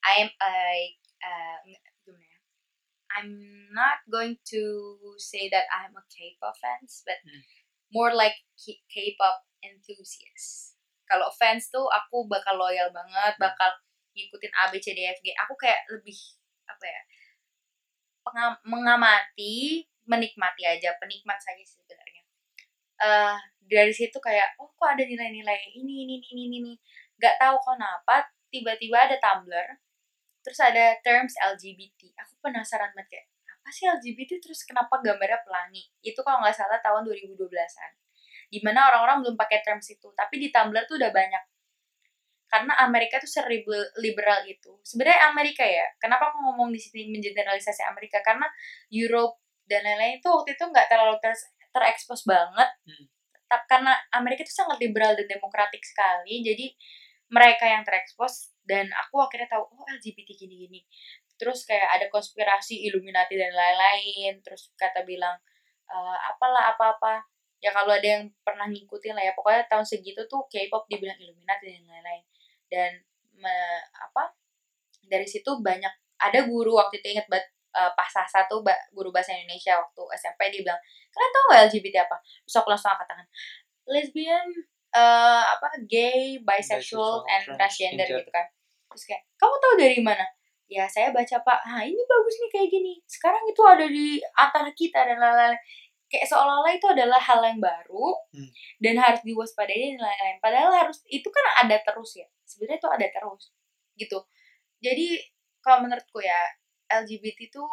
I 0.00 0.14
am 0.24 0.30
I 0.40 0.96
uh, 1.20 1.60
gimana 2.00 2.24
ya 2.24 2.38
I'm 3.12 3.32
not 3.76 4.00
going 4.08 4.40
to 4.56 4.62
say 5.20 5.52
that 5.52 5.68
I'm 5.68 5.92
a 6.00 6.04
K-pop 6.08 6.56
fans 6.56 7.04
but 7.04 7.20
Hmm. 7.28 7.44
more 7.92 8.16
like 8.16 8.40
K-pop 8.88 9.44
enthusiast 9.60 10.80
kalau 11.04 11.28
fans 11.36 11.68
tuh 11.68 11.84
aku 11.92 12.24
bakal 12.24 12.56
loyal 12.56 12.88
banget 12.88 13.36
Hmm. 13.36 13.52
bakal 13.52 13.76
ngikutin 14.16 14.52
A 14.56 14.72
B 14.72 14.80
C 14.80 14.96
D 14.96 15.04
E 15.04 15.12
F 15.12 15.20
G 15.20 15.28
aku 15.36 15.52
kayak 15.60 15.84
lebih 15.92 16.16
apa 16.64 16.84
ya 16.88 17.02
pengam- 18.24 18.62
mengamati 18.64 19.84
menikmati 20.08 20.64
aja 20.64 20.96
penikmat 20.96 21.36
saja 21.36 21.60
sih 21.60 21.84
eh 23.00 23.36
dari 23.66 23.92
situ 23.92 24.16
kayak 24.22 24.56
oh 24.62 24.70
kok 24.78 24.88
ada 24.94 25.02
nilai-nilai 25.02 25.74
ini 25.74 26.06
ini 26.06 26.14
ini 26.22 26.46
ini 26.46 26.56
ini 26.62 26.72
nggak 27.18 27.36
tahu 27.42 27.56
kenapa 27.60 28.30
tiba-tiba 28.48 29.10
ada 29.10 29.16
Tumblr 29.18 29.68
terus 30.46 30.58
ada 30.62 30.94
terms 31.02 31.34
LGBT 31.42 32.14
aku 32.22 32.38
penasaran 32.38 32.94
banget 32.94 33.18
kayak 33.18 33.26
apa 33.66 33.74
sih 33.74 33.90
LGBT 33.90 34.38
terus 34.38 34.62
kenapa 34.62 35.02
gambarnya 35.02 35.42
pelangi? 35.42 35.82
Itu 35.98 36.22
kalau 36.22 36.38
nggak 36.38 36.54
salah 36.54 36.78
tahun 36.78 37.02
2012an 37.10 37.90
di 38.46 38.62
mana 38.62 38.86
orang-orang 38.86 39.26
belum 39.26 39.34
pakai 39.34 39.58
terms 39.66 39.90
itu 39.90 40.06
tapi 40.14 40.38
di 40.38 40.54
Tumblr 40.54 40.86
tuh 40.86 41.02
udah 41.02 41.10
banyak. 41.10 41.42
Karena 42.46 42.78
Amerika 42.86 43.18
tuh 43.18 43.26
liberal 43.98 44.46
itu 44.46 44.78
sebenarnya 44.86 45.34
Amerika 45.34 45.66
ya 45.66 45.82
kenapa 45.98 46.30
aku 46.30 46.46
ngomong 46.46 46.70
di 46.70 46.78
sini 46.78 47.10
mengeneralisasi 47.10 47.82
Amerika? 47.90 48.22
Karena 48.22 48.46
Europe 48.86 49.42
dan 49.66 49.82
lain-lain 49.82 50.22
itu 50.22 50.30
waktu 50.30 50.54
itu 50.54 50.62
nggak 50.62 50.86
terlalu 50.86 51.18
ter 51.18 51.34
terekspos 51.76 52.24
banget. 52.24 52.68
Hmm. 52.88 53.04
Karena 53.68 53.92
Amerika 54.16 54.42
itu 54.42 54.56
sangat 54.56 54.80
liberal 54.80 55.14
dan 55.14 55.28
demokratik 55.28 55.84
sekali 55.84 56.42
jadi 56.42 56.66
mereka 57.30 57.68
yang 57.68 57.84
terekspos 57.84 58.54
dan 58.66 58.90
aku 58.90 59.22
akhirnya 59.22 59.46
tahu 59.52 59.68
oh 59.68 59.86
LGBT 59.86 60.34
gini-gini. 60.34 60.82
Terus 61.36 61.68
kayak 61.68 62.00
ada 62.00 62.06
konspirasi 62.10 62.88
Illuminati 62.88 63.36
dan 63.36 63.52
lain-lain 63.52 64.40
terus 64.42 64.72
kata 64.74 65.04
bilang 65.04 65.36
"Eh, 65.86 66.18
apalah 66.32 66.74
apa-apa. 66.74 67.22
Ya 67.62 67.70
kalau 67.76 67.94
ada 67.94 68.04
yang 68.04 68.24
pernah 68.42 68.66
ngikutin 68.66 69.14
lah 69.16 69.24
ya 69.26 69.32
pokoknya 69.36 69.66
tahun 69.70 69.86
segitu 69.86 70.26
tuh 70.26 70.46
K-pop 70.50 70.86
dibilang 70.90 71.18
Illuminati 71.18 71.70
dan 71.70 71.84
lain-lain. 71.86 72.24
Dan 72.66 72.90
me- 73.38 73.86
apa 73.94 74.34
dari 75.06 75.26
situ 75.28 75.62
banyak 75.62 75.92
ada 76.16 76.40
guru 76.48 76.76
waktu 76.80 76.98
itu 77.00 77.16
inget 77.16 77.26
banget 77.30 77.46
eh, 77.76 77.90
pas 77.92 78.08
Sasa 78.08 78.48
tuh 78.48 78.64
guru 78.90 79.12
bahasa 79.12 79.36
Indonesia 79.36 79.76
waktu 79.76 80.02
SMP 80.16 80.40
dia 80.48 80.64
bilang 80.64 80.80
kalian 81.12 81.30
tau 81.30 81.44
gak 81.52 81.60
LGBT 81.68 81.96
apa? 82.08 82.16
Terus 82.42 82.56
aku 82.56 82.68
langsung 82.72 82.90
angkat 82.90 83.06
tangan. 83.06 83.26
Lesbian 83.86 84.46
eh, 84.92 85.44
apa 85.46 85.68
gay 85.84 86.40
bisexual 86.40 87.22
Bisexual, 87.22 87.28
and 87.28 87.42
transgender 87.54 88.06
transgender. 88.08 88.18
gitu 88.24 88.30
kan. 88.32 88.46
Terus 88.88 89.02
kayak 89.04 89.22
kamu 89.36 89.54
tahu 89.60 89.74
dari 89.76 90.00
mana? 90.00 90.26
Ya 90.66 90.84
saya 90.90 91.14
baca 91.14 91.36
pak. 91.38 91.58
Ah 91.62 91.82
ini 91.84 92.02
bagus 92.02 92.34
nih 92.42 92.50
kayak 92.50 92.68
gini. 92.72 92.92
Sekarang 93.06 93.44
itu 93.46 93.62
ada 93.62 93.86
di 93.86 94.18
antara 94.34 94.70
kita 94.72 94.98
dan 95.06 95.18
lain-lain. 95.20 95.54
Kayak 96.06 96.26
seolah-olah 96.30 96.70
itu 96.74 96.86
adalah 96.86 97.18
hal 97.18 97.42
yang 97.42 97.58
baru 97.58 98.14
Hmm. 98.30 98.50
dan 98.78 98.94
harus 98.98 99.20
diwaspadai 99.22 99.94
dan 99.94 100.02
lain-lain. 100.02 100.36
Padahal 100.38 100.70
harus 100.74 101.02
itu 101.06 101.26
kan 101.30 101.66
ada 101.66 101.76
terus 101.82 102.18
ya. 102.18 102.26
Sebenarnya 102.46 102.78
itu 102.82 102.88
ada 102.90 103.06
terus 103.10 103.42
gitu. 103.94 104.18
Jadi 104.82 105.18
kalau 105.60 105.82
menurutku 105.86 106.18
ya 106.22 106.36
LGBT 106.86 107.50
itu 107.50 107.64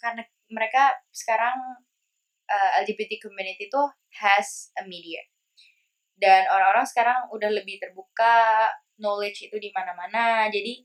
karena 0.00 0.24
mereka 0.48 0.96
sekarang 1.12 1.56
uh, 2.48 2.70
LGBT 2.82 3.20
community 3.22 3.68
itu 3.68 3.82
has 4.20 4.72
a 4.80 4.84
media. 4.88 5.20
Dan 6.20 6.44
orang-orang 6.52 6.84
sekarang 6.84 7.28
udah 7.32 7.48
lebih 7.48 7.80
terbuka 7.80 8.68
knowledge 9.00 9.48
itu 9.48 9.56
di 9.56 9.72
mana-mana. 9.72 10.48
Jadi 10.52 10.84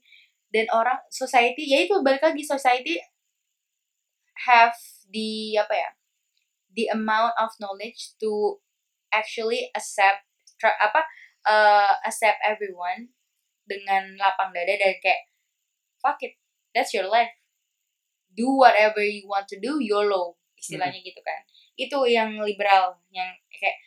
dan 0.55 0.71
orang 0.71 0.99
society 1.11 1.67
ya 1.67 1.83
itu 1.83 1.99
balik 1.99 2.23
lagi 2.23 2.39
society 2.39 2.95
have 4.47 4.75
the 5.11 5.59
apa 5.59 5.75
ya 5.75 5.89
the 6.71 6.87
amount 6.91 7.35
of 7.35 7.51
knowledge 7.59 8.15
to 8.19 8.59
actually 9.11 9.67
accept 9.75 10.23
tra- 10.55 10.79
apa 10.79 11.03
uh, 11.43 11.93
accept 12.07 12.39
everyone 12.43 13.11
dengan 13.67 14.15
lapang 14.15 14.55
dada 14.55 14.79
dan 14.79 14.95
kayak 15.03 15.27
fuck 15.99 16.19
it 16.23 16.39
that's 16.75 16.91
your 16.91 17.07
life. 17.07 17.31
Do 18.35 18.59
whatever 18.59 18.99
you 18.99 19.23
want 19.31 19.47
to 19.55 19.57
do 19.63 19.79
YOLO 19.79 20.35
istilahnya 20.59 20.99
gitu 20.99 21.23
kan. 21.23 21.39
Itu 21.79 22.03
yang 22.03 22.35
liberal 22.43 22.99
yang 23.15 23.31
kayak 23.47 23.79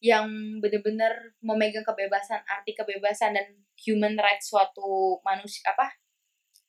yang 0.00 0.24
bener-bener 0.64 1.36
memegang 1.44 1.84
kebebasan 1.84 2.40
arti 2.48 2.72
kebebasan 2.72 3.36
dan 3.36 3.46
human 3.76 4.16
rights 4.16 4.48
suatu 4.48 5.20
manusia 5.20 5.60
apa 5.68 5.92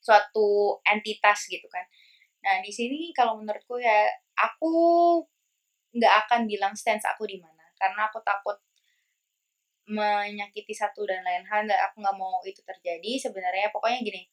suatu 0.04 0.76
entitas 0.84 1.48
gitu 1.48 1.64
kan. 1.72 1.88
Nah 2.44 2.60
di 2.60 2.68
sini 2.68 3.08
kalau 3.16 3.40
menurutku 3.40 3.80
ya 3.80 4.04
aku 4.36 4.68
nggak 5.96 6.14
akan 6.28 6.44
bilang 6.44 6.76
stance 6.76 7.08
aku 7.08 7.24
di 7.24 7.40
mana. 7.40 7.64
Karena 7.80 8.12
aku 8.12 8.20
takut 8.20 8.60
menyakiti 9.88 10.76
satu 10.76 11.08
dan 11.08 11.24
lain 11.26 11.42
hal 11.48 11.64
dan 11.64 11.78
aku 11.88 12.04
nggak 12.04 12.16
mau 12.20 12.44
itu 12.44 12.60
terjadi. 12.60 13.16
Sebenarnya 13.16 13.72
pokoknya 13.72 14.04
gini 14.04 14.28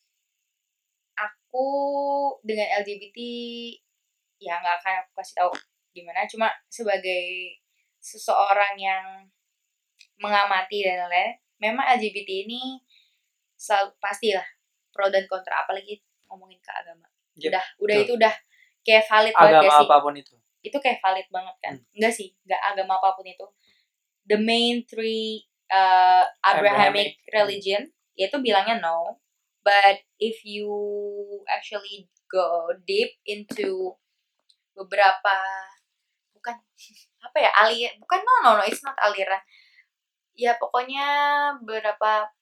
aku 1.19 1.67
dengan 2.45 2.67
LGBT 2.79 3.17
ya 4.39 4.55
nggak 4.63 4.75
akan 4.79 4.93
aku 5.03 5.11
kasih 5.19 5.35
tahu 5.43 5.51
gimana. 5.91 6.23
Cuma 6.29 6.47
sebagai 6.71 7.59
seseorang 7.99 8.79
yang 8.79 9.27
mengamati 10.19 10.83
dan 10.83 11.07
lain-lain 11.07 11.35
memang 11.59 11.85
LGBT 11.99 12.47
ini 12.47 12.79
selalu 13.59 13.91
pastilah 13.99 14.47
pro 14.95 15.11
dan 15.11 15.27
kontra 15.27 15.63
apalagi 15.63 15.99
ngomongin 16.31 16.59
ke 16.63 16.71
agama. 16.71 17.07
Yep, 17.35 17.51
udah 17.51 17.65
udah 17.83 17.95
betul. 17.99 18.05
itu 18.07 18.13
udah 18.19 18.33
kayak 18.83 19.03
valid 19.07 19.33
banget 19.35 19.51
agama 19.51 19.63
gak 19.67 19.75
sih? 19.75 19.87
apa 19.87 19.95
pun 19.99 20.13
itu. 20.15 20.35
Itu 20.59 20.77
kayak 20.79 20.99
valid 21.03 21.27
banget 21.31 21.55
kan? 21.59 21.75
Hmm. 21.75 21.95
enggak 21.99 22.13
sih 22.15 22.27
enggak 22.47 22.61
agama 22.63 22.93
apa 22.99 23.09
pun 23.19 23.25
itu. 23.27 23.47
The 24.29 24.37
main 24.39 24.87
three 24.87 25.43
uh, 25.67 26.23
Abrahamic, 26.43 26.63
Abrahamic, 26.63 27.09
religion 27.35 27.83
yaitu 28.15 28.37
bilangnya 28.43 28.83
no 28.83 29.19
but 29.69 30.01
if 30.17 30.41
you 30.41 30.65
actually 31.45 32.09
go 32.25 32.73
deep 32.89 33.21
into 33.29 33.93
beberapa 34.73 35.37
bukan 36.33 36.57
apa 37.29 37.37
ya 37.37 37.51
alir 37.61 37.93
bukan 38.01 38.19
no 38.25 38.33
no 38.41 38.51
no 38.57 38.63
it's 38.65 38.81
not 38.81 38.97
aliran. 38.97 39.37
Ya 40.33 40.57
pokoknya 40.57 41.05
beberapa 41.61 42.33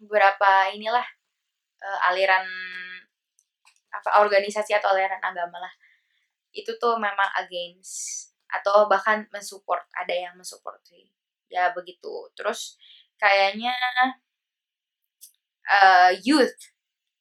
beberapa 0.00 0.72
inilah 0.72 1.04
uh, 1.84 2.08
aliran 2.08 2.48
apa 3.92 4.24
organisasi 4.24 4.72
atau 4.72 4.96
aliran 4.96 5.20
agama 5.20 5.60
lah. 5.60 5.74
Itu 6.56 6.80
tuh 6.80 6.96
memang 6.96 7.28
against 7.44 8.32
atau 8.48 8.88
bahkan 8.88 9.28
mensupport 9.28 9.84
ada 9.92 10.14
yang 10.16 10.32
mensupport 10.40 10.80
sih. 10.88 11.12
Ya 11.52 11.76
begitu. 11.76 12.32
Terus 12.32 12.80
kayaknya 13.20 13.74
uh, 15.68 16.10
youth. 16.24 16.56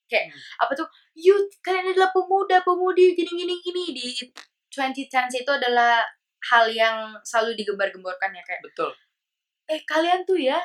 Kayak 0.07 0.31
Hmm. 0.31 0.39
apa 0.63 0.71
tuh? 0.75 0.87
Youth 1.19 1.51
kalian 1.59 1.91
adalah 1.91 2.09
pemuda 2.15 2.63
pemudi 2.63 3.13
gini 3.13 3.31
gini 3.43 3.55
gini. 3.59 3.83
Di 3.91 4.07
2010 4.71 5.43
itu 5.43 5.51
adalah 5.51 6.03
hal 6.51 6.71
yang 6.71 7.17
selalu 7.27 7.59
digembar-gemborkan 7.59 8.31
ya 8.31 8.43
kayak 8.47 8.63
betul. 8.63 8.91
Eh 9.67 9.83
kalian 9.83 10.23
tuh 10.23 10.39
ya 10.39 10.59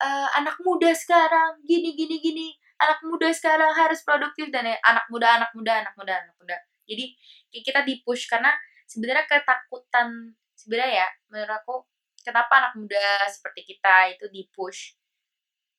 eh, 0.00 0.28
anak 0.38 0.56
muda 0.62 0.94
sekarang. 0.94 1.58
Gini 1.66 1.98
gini 1.98 2.22
gini. 2.22 2.48
Anak 2.80 3.02
muda 3.04 3.28
sekarang 3.34 3.74
harus 3.74 4.00
produktif. 4.06 4.48
Dan 4.54 4.70
ya, 4.70 4.78
anak 4.86 5.04
muda 5.10 5.36
anak 5.40 5.50
muda 5.52 5.82
anak 5.82 5.94
muda 5.98 6.14
anak 6.22 6.34
muda. 6.38 6.56
Jadi 6.86 7.04
kita 7.50 7.82
di 7.82 7.98
push 8.06 8.30
karena 8.30 8.54
sebenarnya 8.86 9.26
ketakutan 9.30 10.34
sebenarnya 10.58 11.06
ya 11.06 11.08
menurut 11.30 11.54
aku 11.62 11.74
kenapa 12.20 12.52
anak 12.60 12.72
muda 12.76 13.06
seperti 13.30 13.64
kita 13.64 14.12
itu 14.12 14.26
di 14.28 14.44
push 14.52 14.92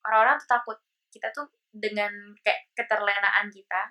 orang-orang 0.07 0.41
tuh 0.41 0.49
takut 0.49 0.77
kita 1.11 1.27
tuh 1.29 1.45
dengan 1.69 2.11
kayak 2.41 2.71
keterlenaan 2.73 3.47
kita 3.47 3.81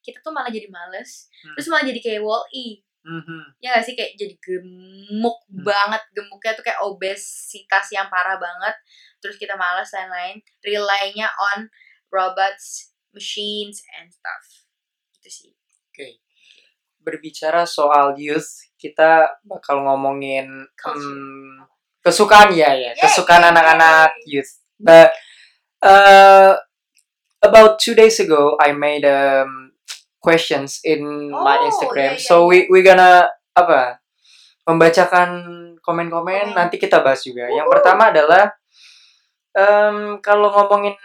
kita 0.00 0.22
tuh 0.22 0.30
malah 0.30 0.48
jadi 0.48 0.70
males 0.70 1.26
Hmm. 1.42 1.54
terus 1.56 1.66
malah 1.66 1.84
jadi 1.84 2.00
kayak 2.00 2.22
wall 2.22 2.44
e 2.52 2.80
Mhm. 3.06 3.62
ya 3.62 3.70
gak 3.78 3.86
sih 3.86 3.94
kayak 3.94 4.18
jadi 4.18 4.34
gemuk 4.38 5.38
Hmm. 5.46 5.62
banget 5.62 6.02
gemuknya 6.10 6.52
tuh 6.54 6.64
kayak 6.64 6.82
obesitas 6.82 7.86
yang 7.90 8.10
parah 8.10 8.34
banget 8.36 8.74
terus 9.18 9.38
kita 9.38 9.54
malas 9.54 9.90
lain-lain 9.90 10.38
rely-nya 10.60 11.30
on 11.54 11.70
robots 12.10 12.90
machines 13.10 13.82
and 13.96 14.10
stuff 14.10 14.66
gitu 15.14 15.30
sih 15.30 15.52
Oke. 15.88 16.20
Berbicara 17.00 17.64
soal 17.64 18.18
youth, 18.18 18.68
kita 18.76 19.40
bakal 19.46 19.80
ngomongin 19.80 20.44
hmm, 20.68 21.62
kesukaan 22.02 22.52
ya 22.52 22.74
ya, 22.74 22.92
Yay! 22.92 23.00
kesukaan 23.00 23.48
anak-anak 23.48 24.12
youth. 24.28 24.60
But 24.76 25.14
uh, 25.82 26.56
about 27.42 27.78
two 27.78 27.94
days 27.94 28.20
ago, 28.20 28.56
I 28.60 28.72
made 28.72 29.04
um, 29.04 29.72
questions 30.22 30.80
in 30.84 31.30
my 31.30 31.58
Oh, 31.60 31.68
Instagram. 31.70 32.16
yeah, 32.16 32.20
yeah, 32.20 32.28
so 32.28 32.46
we 32.46 32.66
we 32.70 32.82
gonna 32.82 33.28
apa? 33.56 34.00
membacakan 34.66 35.30
komen-komen 35.78 36.50
Komen. 36.50 36.58
nanti 36.58 36.74
kita 36.82 36.98
bahas 36.98 37.22
juga. 37.22 37.46
Yang 37.46 37.70
pertama 37.70 38.10
adalah 38.10 38.50
em, 39.54 40.18
kalau 40.18 40.50
ngomongin 40.50 40.98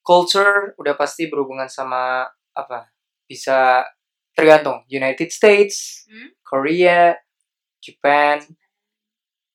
culture 0.00 0.72
udah 0.80 0.96
pasti 0.96 1.28
berhubungan 1.28 1.68
sama 1.68 2.24
apa? 2.56 2.88
Bisa 3.28 3.84
tergantung 4.32 4.80
United 4.88 5.28
States, 5.28 6.08
Hmm? 6.08 6.32
Korea, 6.40 7.20
Japan 7.84 8.40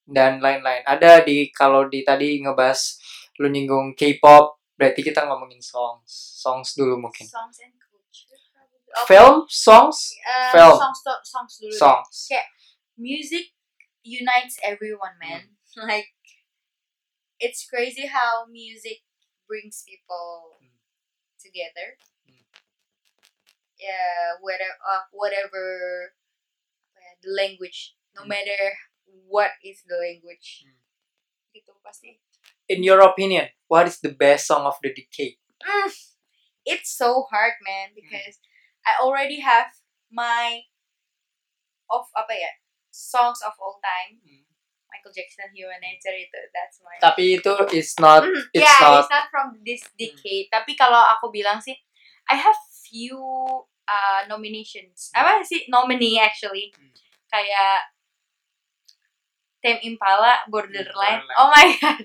dan 0.05 0.38
lain-lain. 0.38 0.86
Ada 0.86 1.26
di 1.26 1.49
kalau 1.49 1.89
di 1.89 2.05
tadi 2.05 2.41
ngebahas 2.45 2.99
lu 3.40 3.48
nyinggung 3.48 3.96
K-pop, 3.96 4.60
berarti 4.76 5.00
kita 5.02 5.24
ngomongin 5.26 5.64
songs. 5.64 6.12
Songs 6.40 6.76
dulu 6.76 7.00
mungkin. 7.00 7.24
Songs 7.26 7.58
and 7.64 7.74
culture. 7.80 8.36
Okay. 8.90 9.06
Film, 9.16 9.46
songs, 9.48 10.12
Eh, 10.20 10.52
film. 10.52 10.76
Songs, 10.76 11.00
songs 11.24 11.54
dulu. 11.62 11.74
songs. 11.74 12.28
Kayak 12.28 12.48
music 13.00 13.56
unites 14.04 14.60
everyone, 14.66 15.16
man. 15.22 15.56
Like 15.80 16.12
it's 17.40 17.64
crazy 17.66 18.08
how 18.08 18.46
music 18.50 19.06
brings 19.48 19.84
people 19.88 20.60
Hmm. 20.60 20.76
together. 21.40 21.96
Hmm. 22.28 22.44
Yeah, 23.80 24.36
whatever, 24.44 24.76
uh, 24.84 25.08
whatever 25.16 25.66
ya, 27.00 27.12
the 27.24 27.32
language, 27.32 27.96
no 28.12 28.28
Hmm. 28.28 28.36
matter 28.36 28.76
what 29.08 29.56
is 29.64 29.86
the 29.88 29.96
language, 29.96 30.66
Hmm. 30.68 30.84
gitu 31.56 31.72
pasti. 31.80 32.20
In 32.70 32.86
your 32.86 33.01
opinion, 33.01 33.49
what 33.67 33.89
is 33.89 33.97
the 33.99 34.13
best 34.13 34.45
song 34.45 34.63
of 34.70 34.78
the 34.86 34.93
decade? 34.93 35.41
Mm, 35.65 35.89
it's 36.65 36.93
so 36.93 37.26
hard, 37.34 37.57
man, 37.65 37.91
Hmm. 37.91 37.97
because 37.97 38.38
I 38.86 39.01
already 39.01 39.41
have 39.41 39.74
my 40.09 40.70
of 41.89 42.05
apa 42.13 42.34
ya 42.38 42.51
songs 42.93 43.41
of 43.41 43.57
all 43.57 43.82
time. 43.82 44.22
Michael 44.89 45.13
Jackson, 45.13 45.53
Human 45.53 45.78
Nature 45.82 46.17
itu 46.17 46.39
that's 46.49 46.82
my. 46.82 46.97
Tapi 46.97 47.38
itu 47.38 47.53
is 47.74 47.93
not 48.01 48.26
Mm, 48.26 48.53
it's 48.53 48.65
yeah, 48.65 48.82
not 48.82 49.05
it's 49.05 49.13
not 49.13 49.26
from 49.30 49.47
this 49.61 49.82
decade. 49.97 50.49
Tapi 50.49 50.74
kalau 50.78 50.97
aku 51.17 51.30
bilang 51.30 51.61
sih, 51.61 51.78
I 52.30 52.38
have 52.38 52.57
few 52.86 53.17
uh, 53.86 54.22
nominations. 54.26 55.13
Apa 55.13 55.45
sih 55.45 55.70
nominee 55.70 56.17
actually? 56.17 56.74
Hmm. 56.74 56.93
Kayak 57.30 57.93
Tame 59.61 59.82
Impala, 59.86 60.41
Borderline. 60.49 61.22
Borderline. 61.22 61.38
Oh 61.38 61.47
my 61.53 61.67
god, 61.82 61.99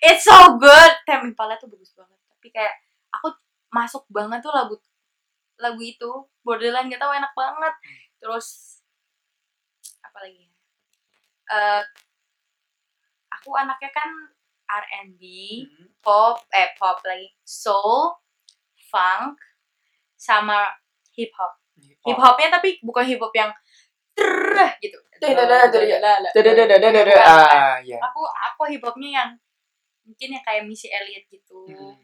it's 0.00 0.24
so 0.26 0.56
good. 0.58 0.92
Tame 1.08 1.32
Impala 1.32 1.56
tuh 1.56 1.68
bagus 1.70 1.92
banget. 1.96 2.18
Tapi 2.28 2.48
kayak 2.52 2.74
aku 3.14 3.32
masuk 3.72 4.04
banget 4.12 4.44
tuh 4.44 4.52
lagu 4.52 4.76
lagu 5.60 5.80
itu 5.80 6.10
Borderline 6.42 6.92
tau 6.98 7.12
enak 7.12 7.32
banget. 7.32 7.74
Terus 8.18 8.78
apa 10.02 10.18
lagi? 10.22 10.44
ya? 10.44 10.50
Eh, 11.52 11.82
aku 13.42 13.50
anaknya 13.58 13.90
kan 13.90 14.10
R&B 14.72 15.22
pop 16.00 16.40
eh 16.54 16.72
pop 16.80 17.02
lagi 17.04 17.28
soul 17.44 18.16
funk 18.88 19.36
sama 20.16 20.70
hip 21.12 21.34
hop 21.36 21.52
hip 22.06 22.18
hopnya 22.18 22.48
tapi 22.56 22.80
bukan 22.80 23.04
hip 23.04 23.20
hop 23.20 23.34
yang 23.34 23.52
trrrr 24.16 24.78
gitu 24.80 24.96
aku 28.00 28.22
aku 28.26 28.62
hip 28.72 28.82
hopnya 28.84 29.10
yang 29.22 29.30
mungkin 30.12 30.28
yang 30.30 30.44
kayak 30.44 30.62
Missy 30.62 30.88
Elliott 30.88 31.24
gitu 31.26 31.64
Hmm. 31.64 31.96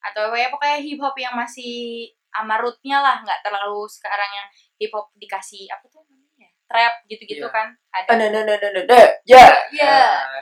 atau 0.00 0.32
ya 0.32 0.48
pokoknya 0.48 0.80
hip 0.80 0.98
hop 0.98 1.14
yang 1.14 1.32
masih 1.32 2.08
amarutnya 2.32 2.98
lah 2.98 3.20
nggak 3.20 3.40
terlalu 3.40 3.84
sekarang 3.86 4.30
yang 4.32 4.48
hip 4.76 4.90
hop 4.90 5.12
dikasih 5.14 5.68
apa 5.68 5.84
tuh 5.86 6.02
namanya 6.02 6.48
trap 6.64 7.04
gitu-gitu 7.06 7.44
Iya. 7.44 7.52
kan 7.52 7.66
ada 7.90 8.08
Ah, 8.08 8.16
nah, 8.16 8.28
nah, 8.30 8.42
nah, 8.42 8.56
nah, 8.56 8.70
nah, 8.72 8.84
nah. 8.84 9.08
Ya. 9.22 9.46
Iya. 9.70 9.94
Ah, 10.18 10.40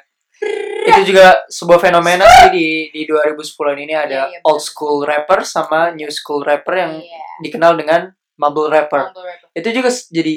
itu 0.87 1.03
juga 1.05 1.27
sebuah 1.47 1.77
fenomena 1.79 2.25
sih 2.25 2.49
di 2.49 2.67
di 2.89 3.03
2010 3.05 3.45
ini 3.77 3.93
ada 3.93 4.25
Iya, 4.25 4.33
iya, 4.33 4.39
old 4.43 4.59
school 4.59 5.03
rapper 5.03 5.45
sama 5.45 5.91
new 5.91 6.09
school 6.09 6.41
rapper 6.41 6.75
yang 6.79 6.93
Iya, 6.97 7.21
dikenal 7.41 7.75
dengan 7.75 8.09
mumble 8.35 8.67
rapper. 8.67 9.11
mumble 9.11 9.27
rapper. 9.27 9.49
Itu 9.53 9.69
juga 9.71 9.91
jadi 9.91 10.35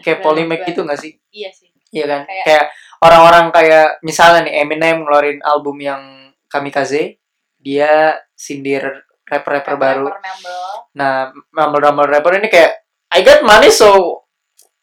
kayak 0.00 0.20
polemik 0.20 0.64
gitu 0.64 0.82
gak 0.82 0.98
sih? 0.98 1.14
iya 1.30 1.46
sih 1.48 1.70
Iya 1.92 2.04
kan? 2.08 2.20
Kayak- 2.24 2.44
Kayak 2.44 2.64
orang-orang 3.04 3.52
kayak 3.52 4.00
misalnya 4.00 4.48
nih 4.48 4.64
Eminem 4.64 5.04
ngeluarin 5.04 5.38
album 5.44 5.76
yang 5.78 6.02
Kamikaze, 6.48 7.20
dia 7.60 8.16
sindir 8.32 9.04
rapper-rapper 9.26 9.76
baru. 9.76 10.06
Rapper 10.08 10.22
mumble 10.22 10.58
Nah, 10.94 11.14
mumble-mumble 11.52 12.08
rapper 12.08 12.38
ini 12.38 12.48
kayak 12.48 12.72
I 13.12 13.20
got 13.20 13.44
money 13.44 13.68
so 13.68 14.22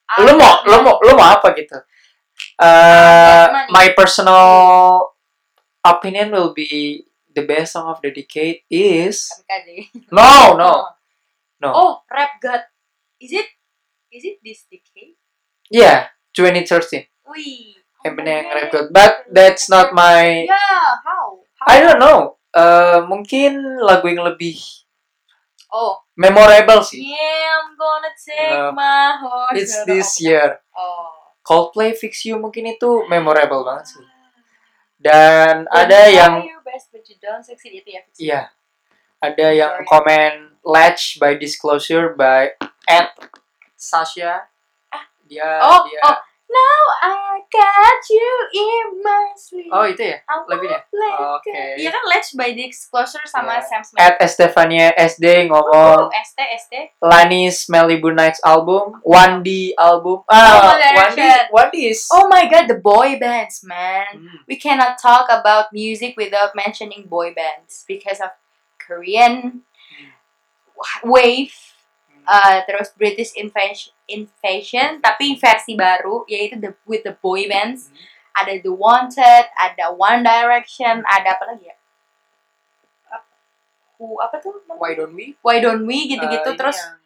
Ah, 0.06 0.20
lu 0.28 0.36
mau 0.36 0.60
lu 0.68 0.78
mau 0.84 1.00
lu 1.00 1.16
mau 1.16 1.40
apa 1.40 1.56
gitu? 1.56 1.80
Uh, 2.60 3.46
money. 3.48 3.70
my 3.72 3.88
personal 3.96 4.44
opinion 5.82 6.30
will 6.30 6.52
be 6.52 7.02
the 7.32 7.42
best 7.42 7.74
song 7.74 7.88
of 7.88 8.04
the 8.04 8.12
decade 8.12 8.60
is 8.68 9.32
Kamikaze. 9.32 9.88
no 10.12 10.30
no 10.60 10.72
no 11.64 11.70
Oh, 11.72 11.92
Rap 12.12 12.38
God. 12.44 12.68
Is 13.18 13.32
it? 13.32 13.48
Is 14.12 14.28
it 14.28 14.44
this 14.44 14.68
decade? 14.68 15.16
yeah 15.72 16.12
2013 16.36 17.08
Wih. 17.32 17.80
Eminem 18.02 18.42
yang 18.42 18.48
rap 18.52 18.68
god 18.70 18.86
but 18.90 19.14
that's 19.30 19.66
not 19.68 19.94
my 19.94 20.46
Yeah, 20.46 20.88
how? 21.06 21.40
how? 21.58 21.70
I 21.70 21.80
don't 21.82 22.02
know 22.02 22.38
Uh, 22.52 23.08
mungkin 23.08 23.80
lagu 23.80 24.12
yang 24.12 24.28
lebih 24.28 24.60
Oh, 25.72 26.04
memorable 26.20 26.84
sih 26.84 27.00
yeah, 27.00 27.64
I'm 27.64 27.80
gonna 27.80 28.12
take 28.12 28.52
No. 28.52 28.76
my 28.76 29.16
horse. 29.24 29.56
it's 29.56 29.76
this 29.88 30.20
year 30.20 30.60
Oh. 30.76 31.16
Coldplay 31.42 31.96
Fix 31.96 32.28
You 32.28 32.36
mungkin 32.38 32.68
itu 32.68 33.08
memorable 33.08 33.64
banget 33.64 33.96
sih 33.96 34.04
dan 35.00 35.64
When 35.66 35.88
ada 35.88 36.00
you 36.12 36.20
yang 36.20 36.34
best 36.62 36.92
but 36.92 37.02
you 37.08 37.16
don't 37.18 37.42
succeed 37.42 37.82
itu 37.82 37.90
ya. 37.90 38.02
Iya. 38.20 38.42
Ada 39.18 39.48
yang 39.50 39.74
Sorry. 39.82 39.88
komen 39.88 40.32
Latch 40.62 41.18
by 41.18 41.34
Disclosure 41.34 42.14
by 42.14 42.54
at 42.86 43.16
Sasha. 43.74 44.46
Dia 45.26 45.48
Oh, 45.64 45.88
dia 45.88 46.00
oh. 46.06 46.18
Now 46.52 46.82
I 47.00 47.40
got 47.48 48.02
you 48.12 48.32
in 48.52 49.00
my 49.00 49.32
sleep. 49.40 49.72
Oh, 49.72 49.88
itu 49.88 50.04
ya 50.04 50.20
lagunya. 50.52 50.84
Oke. 51.40 51.48
go. 51.48 51.80
Iya 51.80 51.90
kan 51.96 52.04
Let's 52.12 52.36
by 52.36 52.52
Disclosure 52.52 53.24
sama 53.24 53.64
Iya. 53.64 53.68
Sam 53.72 53.82
Smith. 53.88 54.04
At 54.04 54.20
Estefania 54.20 54.92
SD 55.00 55.48
Oh, 55.48 55.64
ngomong 55.64 56.12
ST 56.12 56.40
ST. 56.60 56.74
Lanis 57.00 57.72
Malibu 57.72 58.12
Nights 58.12 58.44
album, 58.44 59.00
1D 59.08 59.80
album. 59.80 60.28
Oh, 60.28 60.36
One 60.36 60.76
1D, 60.76 60.84
Direction. 60.84 61.40
1D 61.56 61.76
is 61.88 62.00
Oh 62.12 62.28
my 62.28 62.44
god, 62.52 62.68
the 62.68 62.76
boy 62.76 63.16
bands, 63.16 63.64
man. 63.64 64.20
Hmm. 64.20 64.44
We 64.44 64.60
cannot 64.60 65.00
talk 65.00 65.32
about 65.32 65.72
music 65.72 66.20
without 66.20 66.52
mentioning 66.52 67.08
boy 67.08 67.32
bands 67.32 67.88
because 67.88 68.20
of 68.20 68.36
Korean 68.76 69.64
wave, 71.04 71.56
uh, 72.26 72.58
terus 72.66 72.94
British 72.98 73.34
invasion, 73.38 73.94
invasion 74.06 75.00
tapi 75.02 75.38
versi 75.38 75.74
baru 75.74 76.26
yaitu 76.26 76.58
the 76.60 76.72
with 76.86 77.02
the 77.06 77.16
boy 77.20 77.46
bands. 77.48 77.90
Hmm. 77.90 78.10
Ada 78.32 78.64
The 78.64 78.72
Wanted, 78.72 79.46
ada 79.60 79.92
One 79.92 80.24
Direction, 80.24 81.04
ada 81.04 81.36
apa 81.36 81.52
lagi 81.52 81.68
ya? 81.68 81.76
Who 84.02 84.18
apa 84.18 84.42
tuh? 84.42 84.56
namanya? 84.66 84.82
Why 84.82 84.92
don't 84.98 85.14
we? 85.14 85.38
Why 85.46 85.58
Don't 85.62 85.84
We 85.86 86.10
gitu-gitu 86.10 86.50
ini 86.50 86.58
terus 86.58 86.80
yang- 86.80 86.98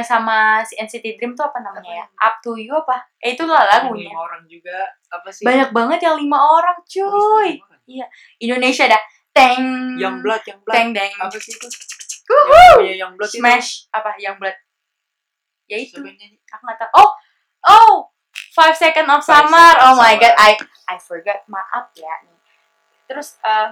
yang 0.00 0.04
sama 0.06 0.64
si 0.64 0.80
NCT 0.80 1.20
Dream 1.20 1.36
tuh 1.36 1.44
apa 1.44 1.60
namanya 1.60 1.92
ya? 1.92 2.06
Up 2.24 2.40
to 2.40 2.56
You 2.56 2.72
apa? 2.80 3.04
Eh 3.20 3.36
itu 3.36 3.44
lah 3.44 3.68
yang 3.68 3.92
lagunya. 3.92 4.08
lima 4.08 4.20
orang 4.24 4.42
juga 4.48 4.78
apa 5.12 5.28
sih? 5.28 5.44
Banyak 5.44 5.68
banget 5.76 5.98
yang 6.08 6.16
lima 6.16 6.38
orang 6.40 6.80
cuy. 6.88 7.60
Indonesia 8.40 8.88
dah. 8.88 9.02
Teng. 9.32 9.96
Yang 10.00 10.14
blood, 10.24 10.42
yang 10.48 10.60
blood. 10.64 10.72
Teng 10.72 10.88
deng. 10.96 11.12
Apa 11.20 11.36
sih 11.36 11.52
itu? 11.52 11.66
Yang 12.26 12.98
yang 12.98 13.12
blood 13.18 13.30
itu. 13.30 13.38
Smash 13.42 13.68
apa 13.90 14.14
yang 14.18 14.38
blood? 14.38 14.56
Ya 15.66 15.76
itu. 15.78 15.98
Aku 15.98 16.62
nggak 16.62 16.78
tahu. 16.78 16.90
Oh, 16.98 17.10
oh, 17.66 17.94
Five 18.52 18.76
Second 18.76 19.08
of 19.08 19.24
Five 19.24 19.48
Summer. 19.48 19.68
Second 19.72 19.86
Oh 19.88 19.94
my 19.96 20.14
Summer. 20.14 20.22
god, 20.22 20.34
I 20.36 20.50
I 20.88 20.96
forgot. 21.00 21.38
Maaf 21.48 21.90
ya 21.96 22.12
nih. 22.28 22.38
Terus 23.08 23.36
eh 23.42 23.68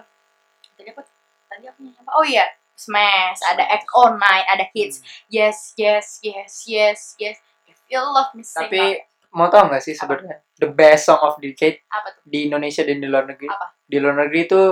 tadi 0.76 0.88
apa? 0.90 1.02
Tadi 1.50 1.64
aku 1.68 1.78
nyanyi 1.84 1.98
apa? 2.00 2.10
Oh 2.16 2.24
iya, 2.24 2.46
Smash. 2.74 3.40
Ada. 3.44 3.64
Act 3.68 3.86
Night. 4.16 4.46
Ada 4.48 4.64
hits. 4.72 5.00
Hmm. 5.00 5.28
Yes, 5.28 5.58
yes, 5.76 6.06
yes, 6.24 6.52
yes, 6.64 7.00
yes. 7.20 7.36
If 7.68 7.78
you 7.92 8.00
love 8.00 8.32
me, 8.32 8.42
sing 8.42 8.66
Tapi 8.66 9.04
mau 9.30 9.46
tau 9.46 9.70
gak 9.70 9.78
sih 9.78 9.94
sebenarnya 9.94 10.42
the 10.58 10.66
best 10.66 11.06
song 11.06 11.22
of 11.22 11.38
the 11.38 11.54
decade 11.54 11.78
apa 11.86 12.18
tuh? 12.18 12.22
di 12.26 12.50
Indonesia 12.50 12.82
dan 12.82 12.98
di 12.98 13.06
luar 13.06 13.30
negeri? 13.30 13.46
Apa? 13.46 13.78
Di 13.86 13.96
luar 14.02 14.26
negeri 14.26 14.40
itu 14.42 14.62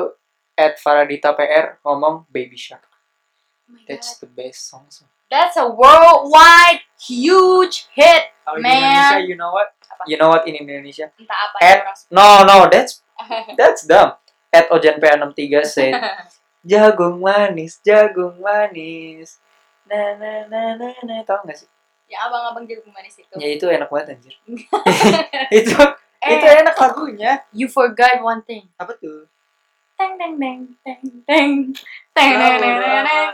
Ed 0.59 0.75
Faradita 0.83 1.31
PR 1.39 1.79
ngomong 1.87 2.27
Baby 2.27 2.59
Shark. 2.59 2.88
Oh 3.69 3.77
That's 3.87 4.17
God. 4.17 4.21
the 4.25 4.29
best 4.33 4.69
song. 4.69 4.89
That's 5.29 5.61
a 5.61 5.69
worldwide 5.69 6.81
huge 6.97 7.87
hit. 7.93 8.33
Kalau 8.49 8.57
di 8.57 8.65
Man. 8.65 8.81
Indonesia, 8.81 9.19
you 9.29 9.37
know 9.37 9.53
what? 9.53 9.69
Apa? 9.85 10.03
You 10.09 10.17
know 10.17 10.33
what 10.33 10.49
in 10.49 10.57
Indonesia? 10.57 11.13
Entah 11.21 11.39
apa 11.53 11.57
orang 11.61 11.97
No, 12.09 12.27
no, 12.49 12.57
that's 12.73 13.05
that's 13.61 13.85
dumb. 13.85 14.17
Ed 14.49 14.73
Ojan 14.73 14.97
P63 14.97 15.53
said, 15.69 15.93
jagung 16.71 17.21
manis, 17.21 17.77
jagung 17.85 18.41
manis. 18.41 19.37
Na 19.85 20.17
na 20.17 20.49
na 20.49 20.61
na 20.81 20.89
na. 21.05 21.21
Tahu 21.29 21.45
gak 21.45 21.61
sih? 21.61 21.69
yang 22.09 22.23
abang-abang 22.29 22.65
jeruk 22.65 22.89
manis 22.89 23.21
itu. 23.21 23.35
Ya 23.37 23.49
itu 23.53 23.69
enak 23.69 23.93
banget 23.93 24.17
anjir. 24.17 24.35
itu 25.61 25.77
eh, 26.25 26.31
itu 26.41 26.47
enak 26.49 26.75
lagunya. 26.75 27.45
you 27.53 27.69
forgot 27.69 28.17
one 28.25 28.41
thing. 28.49 28.65
Apa 28.81 28.97
tuh? 28.97 29.29
Teng 29.99 30.15
teng 30.15 30.35
teng 30.39 30.61
teng 30.87 31.03
teng 31.27 31.53
teng 32.15 32.33
teng 32.39 32.79
teng. 33.03 33.31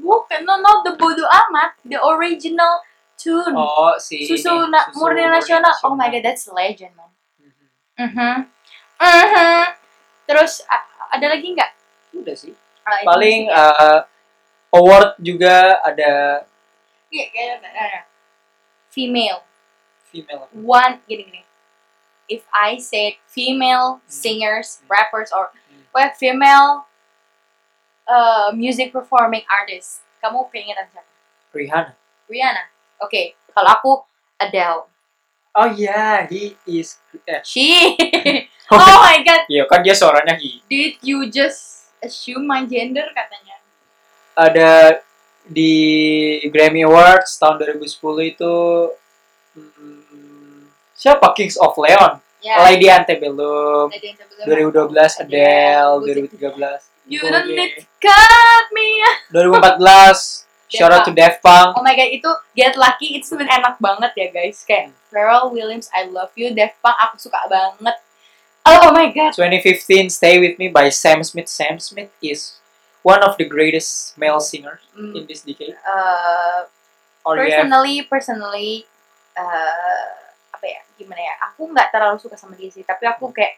Bukan, 0.00 0.40
no, 0.48 0.56
not 0.64 0.80
the 0.80 0.96
bodo 0.96 1.20
amat, 1.28 1.76
the 1.84 2.00
original 2.00 2.80
tune. 3.20 3.52
Oh, 3.52 3.92
si 4.00 4.24
Susu 4.24 4.64
na- 4.66 4.88
Susu 4.88 4.96
murni 4.96 5.28
nasional. 5.28 5.76
Oh 5.84 5.92
my 5.92 6.08
god, 6.08 6.24
that's 6.24 6.48
legend 6.48 6.96
man. 6.96 7.12
Mhm. 7.36 7.68
Mhm. 8.00 8.34
Mhm. 8.96 9.62
Terus 10.24 10.64
a- 10.66 10.88
ada 11.12 11.26
lagi 11.28 11.52
nggak? 11.52 11.70
Udah 12.16 12.32
sih. 12.32 12.56
Ah, 12.80 13.04
Paling 13.04 13.52
eh, 13.52 14.00
award 14.72 15.20
juga 15.20 15.76
ada 15.84 16.42
Iya, 17.12 17.60
ada. 17.60 18.08
female. 18.88 19.44
female. 20.08 20.48
One 20.56 21.04
gini 21.04 21.28
gini. 21.28 21.42
If 22.26 22.42
I 22.50 22.80
said 22.80 23.20
female 23.28 24.00
singers, 24.08 24.80
rappers, 24.88 25.28
or 25.30 25.52
Well 25.96 26.12
female 26.12 26.84
uh, 28.04 28.52
music 28.52 28.92
performing 28.92 29.48
artist, 29.48 30.04
kamu 30.20 30.44
keingetan 30.52 30.92
siapa? 30.92 31.08
Rihanna. 31.56 31.92
Rihanna. 32.28 32.68
Oke, 33.00 33.32
kalau 33.56 33.70
aku 33.72 33.92
Adele. 34.36 34.92
Oh 35.56 35.72
yeah, 35.72 36.28
he 36.28 36.52
is. 36.68 37.00
Eh. 37.24 37.40
She. 37.40 37.96
oh 38.76 38.98
my 39.00 39.24
god, 39.24 39.48
Iya 39.48 39.64
kan 39.64 39.80
dia 39.80 39.96
suaranya 39.96 40.36
he. 40.36 40.60
did 40.68 41.00
you 41.00 41.32
just 41.32 41.88
assume 42.04 42.44
my 42.44 42.68
gender 42.68 43.08
katanya? 43.16 43.56
Ada 44.36 45.00
di 45.48 46.44
Grammy 46.52 46.84
Awards 46.84 47.40
tahun 47.40 47.56
2010 47.72 48.36
itu 48.36 48.54
hmm, 49.56 50.68
siapa 50.92 51.32
Kings 51.32 51.56
of 51.56 51.72
Leon? 51.80 52.20
Ya. 52.46 52.62
Lady 52.62 52.86
Antebellum. 52.86 53.90
Lady 53.90 54.14
Antebellum. 54.14 54.94
2012 54.94 55.26
Adele, 55.26 55.94
2013 56.38 56.78
You 57.06 57.18
don't 57.22 57.46
need 57.50 57.74
to 57.78 57.82
cut 57.98 58.66
me. 58.70 59.02
2014 59.34 60.46
Shout 60.66 60.90
out 60.90 61.06
to 61.06 61.14
Daft 61.14 61.42
Punk 61.42 61.78
Oh 61.78 61.82
my 61.82 61.94
god, 61.94 62.10
itu 62.10 62.30
Get 62.54 62.74
Lucky 62.74 63.18
itu 63.18 63.26
sebenarnya 63.26 63.62
enak 63.62 63.74
banget 63.78 64.12
ya 64.18 64.28
guys. 64.34 64.62
Kayak 64.62 64.90
Pharrell 65.10 65.50
Williams, 65.50 65.86
I 65.94 66.06
Love 66.10 66.34
You, 66.34 66.50
Daft 66.50 66.78
Punk 66.82 66.94
aku 66.98 67.18
suka 67.22 67.38
banget. 67.46 67.96
Oh, 68.66 68.90
oh 68.90 68.90
my 68.90 69.10
god. 69.14 69.30
2015 69.34 70.10
Stay 70.10 70.42
With 70.42 70.58
Me 70.58 70.66
by 70.66 70.90
Sam 70.90 71.22
Smith 71.22 71.46
Sam 71.46 71.78
Smith 71.78 72.10
is 72.18 72.58
one 73.06 73.22
of 73.22 73.38
the 73.38 73.46
greatest 73.46 74.18
male 74.18 74.42
singers 74.42 74.82
Mm, 74.96 75.12
in 75.12 75.22
this 75.28 75.44
decade 75.46 75.76
uh, 75.86 76.64
or 77.22 77.36
you 77.38 77.46
have 77.52 77.68
personally, 77.68 77.96
personally, 78.10 78.70
uh, 79.38 80.25
ya? 80.66 80.82
Gimana 80.98 81.22
ya? 81.22 81.34
Aku 81.50 81.70
nggak 81.70 81.88
terlalu 81.94 82.18
suka 82.18 82.34
sama 82.34 82.58
dia 82.58 82.68
sih, 82.68 82.82
tapi 82.82 83.06
aku 83.06 83.30
kayak 83.30 83.56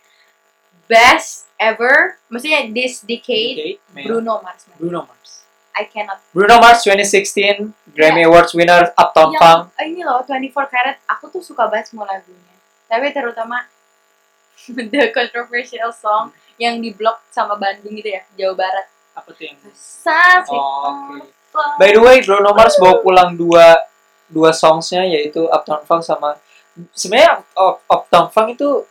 best 0.86 1.48
ever. 1.56 2.16
Maksudnya 2.28 2.68
this 2.70 3.00
decade, 3.02 3.78
decade. 3.78 4.06
Bruno 4.06 4.40
Mars. 4.40 4.64
man. 4.68 4.76
Bruno 4.78 5.00
Mars 5.04 5.44
I 5.78 5.86
cannot. 5.86 6.18
Bruno 6.34 6.58
Mars 6.58 6.82
2016 6.82 7.70
Grammy 7.94 8.26
Awards 8.26 8.50
winner 8.50 8.90
Uptown 8.98 9.30
Yang 9.30 9.38
Funk 9.38 9.60
eh, 9.78 9.86
ini 9.86 10.02
loh 10.02 10.26
24 10.26 10.74
karat, 10.74 10.96
aku 11.06 11.30
tuh 11.30 11.38
suka 11.38 11.70
banget 11.70 11.94
semua 11.94 12.02
lagunya. 12.02 12.54
Tapi 12.90 13.14
terutama 13.14 13.62
the 14.90 15.14
controversial 15.14 15.94
song 15.94 16.34
yang 16.58 16.82
di 16.82 16.90
blok 16.90 17.22
sama 17.30 17.54
Bandung 17.54 17.94
gitu 17.94 18.10
ya, 18.10 18.26
Jawa 18.34 18.54
Barat. 18.58 18.86
apa 19.14 19.30
tuh 19.30 19.44
yang 19.46 19.58
Sunset 19.70 20.46
Oh, 20.50 21.14
fire. 21.50 21.78
By 21.78 21.90
the 21.94 22.02
way, 22.02 22.22
Bruno 22.22 22.50
Mars 22.54 22.74
bawa 22.78 22.98
pulang 22.98 23.38
dua 23.38 23.78
dua 24.26 24.50
songsnya 24.50 25.06
yaitu 25.06 25.46
Uptown 25.46 25.86
Funk 25.86 26.02
sama 26.02 26.36
sebenarnya 26.92 27.42
Uptown 27.86 28.28
Funk 28.28 28.54
itu 28.54 28.84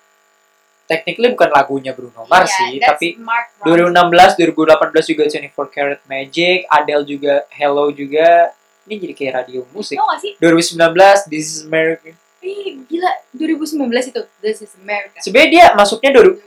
technically 0.85 1.29
bukan 1.29 1.51
lagunya 1.51 1.91
Bruno 1.91 2.23
Mars 2.25 2.47
Iya, 2.49 2.55
sih, 2.55 2.71
tapi 2.79 3.07
Mark 3.19 3.51
Ronson. 3.59 3.91
2016, 3.91 4.39
2018 4.39 5.11
juga 5.11 5.23
24 5.27 5.67
Karat 5.69 6.01
Magic, 6.05 6.63
Adele 6.65 7.03
juga 7.03 7.33
Hello 7.49 7.91
juga. 7.91 8.55
Ini 8.87 8.95
jadi 8.97 9.13
kayak 9.13 9.33
radio 9.35 9.67
musik. 9.69 9.99
Tau 9.99 10.07
gak 10.07 10.23
sih? 10.23 10.33
2019 10.39 11.27
This 11.27 11.45
is 11.45 11.59
America. 11.63 12.15
Ih, 12.39 12.79
gila 12.87 13.11
2019 13.35 13.83
itu 14.07 14.21
This 14.39 14.63
is 14.63 14.71
America. 14.79 15.19
Sebenarnya 15.19 15.49
dia 15.51 15.65
masuknya 15.75 16.11
dulu. 16.15 16.39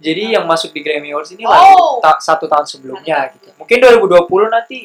Jadi 0.00 0.32
yang 0.32 0.48
masuk 0.48 0.70
di 0.70 0.80
Grammy 0.80 1.12
Awards 1.12 1.28
ini 1.28 1.44
Oh. 1.44 1.52
lagu 1.52 1.76
ta- 2.00 2.22
satu 2.22 2.48
tahun 2.48 2.64
sebelumnya 2.64 3.04
Satu 3.04 3.20
tahun 3.26 3.36
gitu. 3.36 3.48
Mungkin 3.58 3.76
2020 3.82 4.48
nanti 4.48 4.78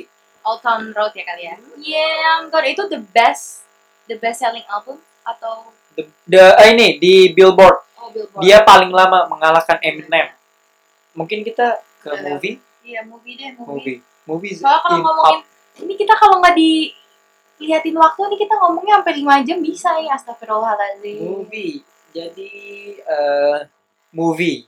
Old 0.43 0.59
Town 0.59 0.91
Road 0.91 1.13
ya 1.13 1.23
kali 1.23 1.43
ya. 1.45 1.55
Yeah, 1.77 2.49
God 2.49 2.65
itu 2.65 2.83
the 2.89 2.99
best 3.13 3.63
the 4.05 4.17
best 4.17 4.41
selling 4.41 4.65
album 4.67 4.97
atau 5.21 5.71
the, 5.95 6.03
the 6.25 6.43
eh, 6.55 6.67
ini 6.69 6.87
di 6.97 7.13
Billboard 7.29 7.77
oh 7.95 8.09
Billboard. 8.09 8.41
dia 8.41 8.61
paling 8.61 8.89
lama 8.89 9.25
mengalahkan 9.25 9.79
Eminem. 9.79 10.31
Mungkin 11.13 11.41
kita 11.41 11.79
ke 11.99 12.09
Udah. 12.09 12.21
movie, 12.29 12.59
Iya, 12.81 13.01
movie 13.01 13.33
deh, 13.33 13.55
movie. 13.55 13.71
movie, 13.71 13.97
movie. 14.25 14.53
Soalnya 14.53 14.81
kalau 14.81 14.93
in 14.93 15.01
ngomongin 15.01 15.39
up- 15.39 15.47
ini 15.77 15.93
kita 15.95 16.13
kalau 16.13 16.35
nggak 16.37 16.55
dilihatin 16.55 17.95
waktu 17.95 18.21
nih 18.25 18.39
kita 18.39 18.53
ngomongnya 18.55 18.93
sampai 18.99 19.13
5 19.15 19.41
jam 19.43 19.57
bisa 19.59 19.89
ya 19.97 20.11
astagfirullahaladzim. 20.13 21.17
movie. 21.17 21.81
Jadi 22.11 22.51
eh 22.97 23.57
movie 24.09 24.63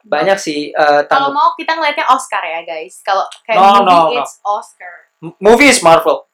banyak 0.00 0.36
sih 0.36 0.68
eh, 0.68 1.02
Kalau 1.04 1.32
mau 1.32 1.54
kita 1.54 1.72
ngeliatnya 1.72 2.04
Oscar 2.06 2.42
ya 2.42 2.60
guys. 2.60 3.00
Kalau 3.00 3.24
kayak 3.42 3.56
No, 3.56 3.64
movie 3.80 3.88
no, 3.88 3.98
no. 4.04 4.18
it's 4.20 4.34
Oscar. 4.40 4.94
M- 5.18 5.38
movie 5.38 5.66
is 5.66 5.80
Marvel. 5.80 6.28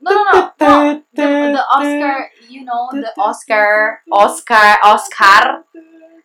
No 0.00 0.10
no 0.12 0.22
no. 0.24 0.40
no. 0.60 1.02
The, 1.16 1.26
the 1.56 1.64
Oscar, 1.72 2.30
you 2.48 2.64
know, 2.64 2.88
the 2.92 3.12
Oscar, 3.16 4.02
Oscar, 4.12 4.76
Oscar 4.84 5.64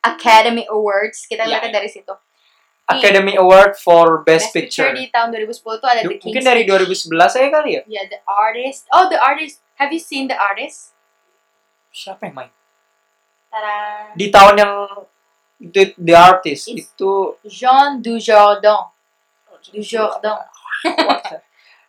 Academy 0.03 0.67
Awards. 0.67 1.23
Kita 1.29 1.47
lihatnya 1.47 1.71
ya. 1.71 1.77
dari 1.79 1.89
situ. 1.89 2.11
Academy 2.91 3.39
Award 3.39 3.79
for 3.79 4.19
Best, 4.27 4.51
Best 4.51 4.53
Picture. 4.53 4.91
Picture. 4.91 4.99
di 4.99 5.07
tahun 5.07 5.31
2010 5.31 5.79
tuh 5.79 5.87
ada 5.87 6.01
The 6.03 6.19
King's 6.19 6.25
Mungkin 6.27 6.43
dari 6.43 6.61
Speech. 6.67 7.07
2011 7.07 7.31
saya 7.31 7.47
kali 7.47 7.69
ya. 7.79 7.81
Ya, 7.87 8.03
The 8.11 8.19
Artist. 8.27 8.81
Oh, 8.91 9.07
The 9.07 9.15
Artist. 9.15 9.63
Have 9.79 9.95
you 9.95 10.01
seen 10.03 10.27
The 10.27 10.35
Artist? 10.35 10.91
Siapa 11.95 12.27
yang 12.27 12.35
main? 12.35 12.51
Tara. 13.47 14.11
Di 14.15 14.27
tahun 14.27 14.55
yang 14.59 14.73
The, 15.61 15.93
the 15.93 16.15
Artist 16.17 16.73
Is- 16.73 16.89
itu 16.89 17.37
Jean 17.47 18.01
Dujardin. 18.01 18.91
Dujardin. 19.71 20.37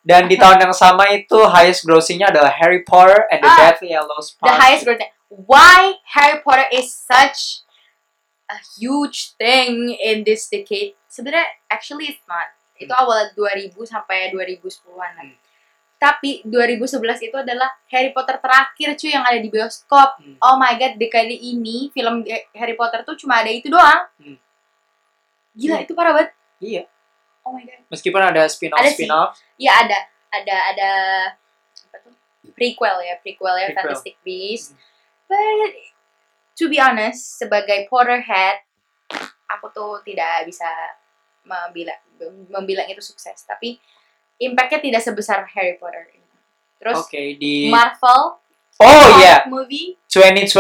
Dan 0.03 0.27
di 0.27 0.35
tahun 0.35 0.59
yang 0.61 0.75
sama 0.75 1.07
itu 1.11 1.39
highest 1.47 1.87
grossingnya 1.87 2.29
adalah 2.29 2.51
Harry 2.51 2.83
Potter 2.83 3.23
and 3.31 3.39
the 3.39 3.47
Ah, 3.47 3.57
Deathly 3.57 3.91
Hallows 3.91 4.35
The 4.35 4.43
Part. 4.43 4.59
highest 4.59 4.83
grossing. 4.83 5.11
Why 5.29 5.97
Harry 6.11 6.43
Potter 6.43 6.67
is 6.71 6.91
such 6.91 7.65
a 8.47 8.59
huge 8.77 9.33
thing 9.35 9.95
in 9.95 10.23
this 10.23 10.47
decade? 10.47 10.99
Sebenarnya 11.07 11.47
actually 11.67 12.13
it's 12.13 12.25
not. 12.27 12.51
Itu 12.75 12.91
awal 12.91 13.31
2000 13.33 13.73
sampai 13.87 14.29
2010-an. 14.29 15.15
Hmm. 15.23 15.39
Tapi 15.97 16.43
2011 16.43 16.99
itu 17.23 17.37
adalah 17.39 17.71
Harry 17.89 18.11
Potter 18.11 18.37
terakhir 18.37 18.99
cuy 18.99 19.09
yang 19.09 19.23
ada 19.23 19.39
di 19.39 19.47
bioskop. 19.47 20.19
Hmm. 20.19 20.35
Oh 20.43 20.59
my 20.59 20.75
god, 20.75 20.99
dekade 20.99 21.31
ini 21.31 21.95
film 21.95 22.27
Harry 22.53 22.75
Potter 22.75 23.07
tuh 23.07 23.15
cuma 23.15 23.39
ada 23.39 23.49
itu 23.49 23.71
doang. 23.71 24.11
Hmm. 24.19 24.35
Gila, 25.55 25.79
Hmm. 25.79 25.85
itu 25.87 25.93
parah 25.95 26.13
banget. 26.13 26.31
Iya, 26.59 26.83
Oh 27.43 27.51
my 27.51 27.63
god. 27.67 27.83
meskipun 27.91 28.23
ada 28.23 28.47
spin-off 28.47 28.79
Ada 28.79 28.91
sih. 28.95 29.05
spin-off. 29.05 29.35
Iya 29.59 29.73
ada, 29.83 29.99
ada, 30.31 30.57
ada 30.75 30.91
apa 31.91 31.97
tuh? 32.07 32.15
Prequel 32.55 32.97
ya, 33.03 33.15
prequel 33.19 33.55
ya, 33.59 33.67
Prequel. 33.71 33.79
Fantastic 33.83 34.15
Beasts. 34.23 34.71
Hmm. 34.71 34.79
But 35.27 35.73
to 36.61 36.65
be 36.69 36.79
honest, 36.79 37.41
sebagai 37.41 37.89
Potterhead, 37.91 38.63
aku 39.49 39.67
tuh 39.75 39.99
tidak 40.07 40.47
bisa 40.47 40.69
membilang 41.43 41.99
membilang 42.53 42.87
itu 42.87 43.03
sukses. 43.03 43.43
Tapi 43.43 43.81
impactnya 44.39 44.79
tidak 44.79 45.03
sebesar 45.03 45.43
Harry 45.57 45.75
Potter. 45.81 46.07
Terus 46.79 46.99
Oke, 47.03 47.39
di 47.39 47.71
Marvel 47.71 48.43
Oh 48.83 49.07
iya, 49.23 49.47
movie 49.47 49.95
2012 50.11 50.59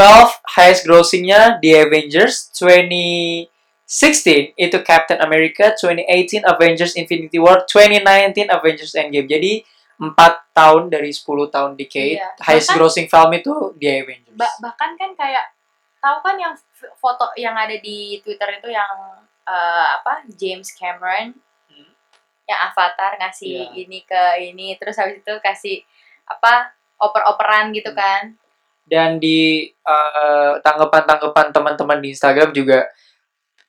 highest 0.55 0.87
grossingnya 0.87 1.59
The 1.59 1.83
Avengers, 1.83 2.55
2016 3.93 4.57
itu 4.57 4.78
Captain 4.80 5.20
America, 5.20 5.76
2018 5.76 6.40
Avengers 6.43 6.97
Infinity 6.97 7.36
War, 7.36 7.68
2019 7.68 8.49
Avengers 8.49 8.97
Endgame. 8.97 9.28
Jadi 9.28 9.53
4 10.01 10.16
tahun 10.51 10.88
dari 10.88 11.12
10 11.12 11.20
tahun 11.47 11.76
decade, 11.76 12.16
Iya. 12.16 12.32
highest 12.40 12.72
Bahkan- 12.72 12.78
grossing 12.80 13.07
film 13.07 13.30
itu 13.36 13.53
The 13.76 13.88
Avengers. 14.01 14.32
ba- 14.34 14.57
bahkan 14.59 14.97
kan 14.97 15.12
kayak 15.12 15.45
tahu 16.01 16.18
kan 16.24 16.34
yang 16.34 16.55
foto 16.97 17.30
yang 17.36 17.53
ada 17.53 17.76
di 17.76 18.16
Twitter 18.18 18.49
itu 18.57 18.68
yang 18.68 18.90
eh, 19.43 19.86
apa 19.93 20.22
James 20.32 20.70
Cameron 20.72 21.34
Hmm. 21.66 21.90
yang 22.47 22.61
Avatar 22.62 23.18
ngasih 23.18 23.74
Iya. 23.74 23.74
ini 23.76 23.99
ke 24.03 24.22
ini 24.40 24.78
terus 24.78 24.95
habis 24.95 25.18
itu 25.18 25.34
kasih 25.38 25.82
apa 26.24 26.70
oper-operan 26.97 27.74
gitu 27.74 27.90
Hmm. 27.90 27.99
kan 27.99 28.22
Dan 28.82 29.18
di 29.18 29.66
eh, 29.66 30.53
tanggapan-tanggapan 30.59 31.51
teman-teman 31.51 31.99
di 31.99 32.11
Instagram 32.11 32.51
juga 32.51 32.86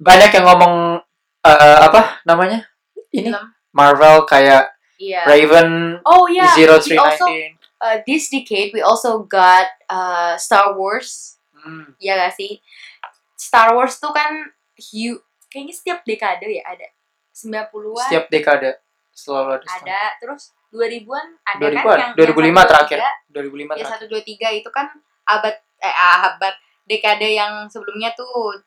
banyak 0.04 0.30
yang 0.32 0.46
ngomong 0.46 1.00
eh, 1.42 1.78
apa 1.82 2.20
namanya? 2.24 2.68
Ini 3.10 3.30
film 3.30 3.46
Marvel 3.72 4.24
kayak 4.24 4.70
iya 4.96 5.24
Raven 5.24 5.98
oh 6.04 6.28
iya 6.28 6.46
he 6.54 6.64
also 6.66 6.94
0319. 7.26 7.58
uh, 7.80 7.98
this 8.04 8.28
decade 8.28 8.70
we 8.70 8.80
also 8.80 9.24
got 9.24 9.66
uh, 9.88 10.36
Star 10.36 10.74
Wars 10.74 11.40
Hmm. 11.56 11.96
ya 11.96 12.20
gak 12.20 12.36
sih 12.36 12.60
Star 13.34 13.72
Wars 13.72 13.96
tuh 13.96 14.12
kan 14.12 14.52
hu- 14.76 15.24
kayaknya 15.48 15.72
setiap 15.72 16.00
dekade 16.04 16.44
ya 16.50 16.64
ada 16.66 16.92
90-an 17.32 18.04
Setiap 18.04 18.26
dekade 18.28 18.84
selalu 19.10 19.58
ada. 19.58 19.66
ada 19.72 20.02
terus 20.20 20.52
2000-an 20.70 21.28
ada 21.42 21.64
2000-an, 21.64 21.86
kan 21.88 22.00
yang 22.02 22.14
2005 22.20 22.44
yang 22.44 22.52
1, 22.52 22.60
2, 22.60 22.68
terakhir. 22.68 23.00
3, 23.00 23.32
2005 23.32 23.64
ya 23.72 23.86
terakhir. 23.88 24.08
1 24.12 24.12
2 24.12 24.52
3 24.52 24.60
itu 24.60 24.70
kan 24.70 24.88
abad 25.24 25.56
eh 25.80 25.96
abad 25.96 26.56
dekade 26.84 27.30
yang 27.32 27.54
sebelumnya 27.66 28.12
tuh. 28.12 28.60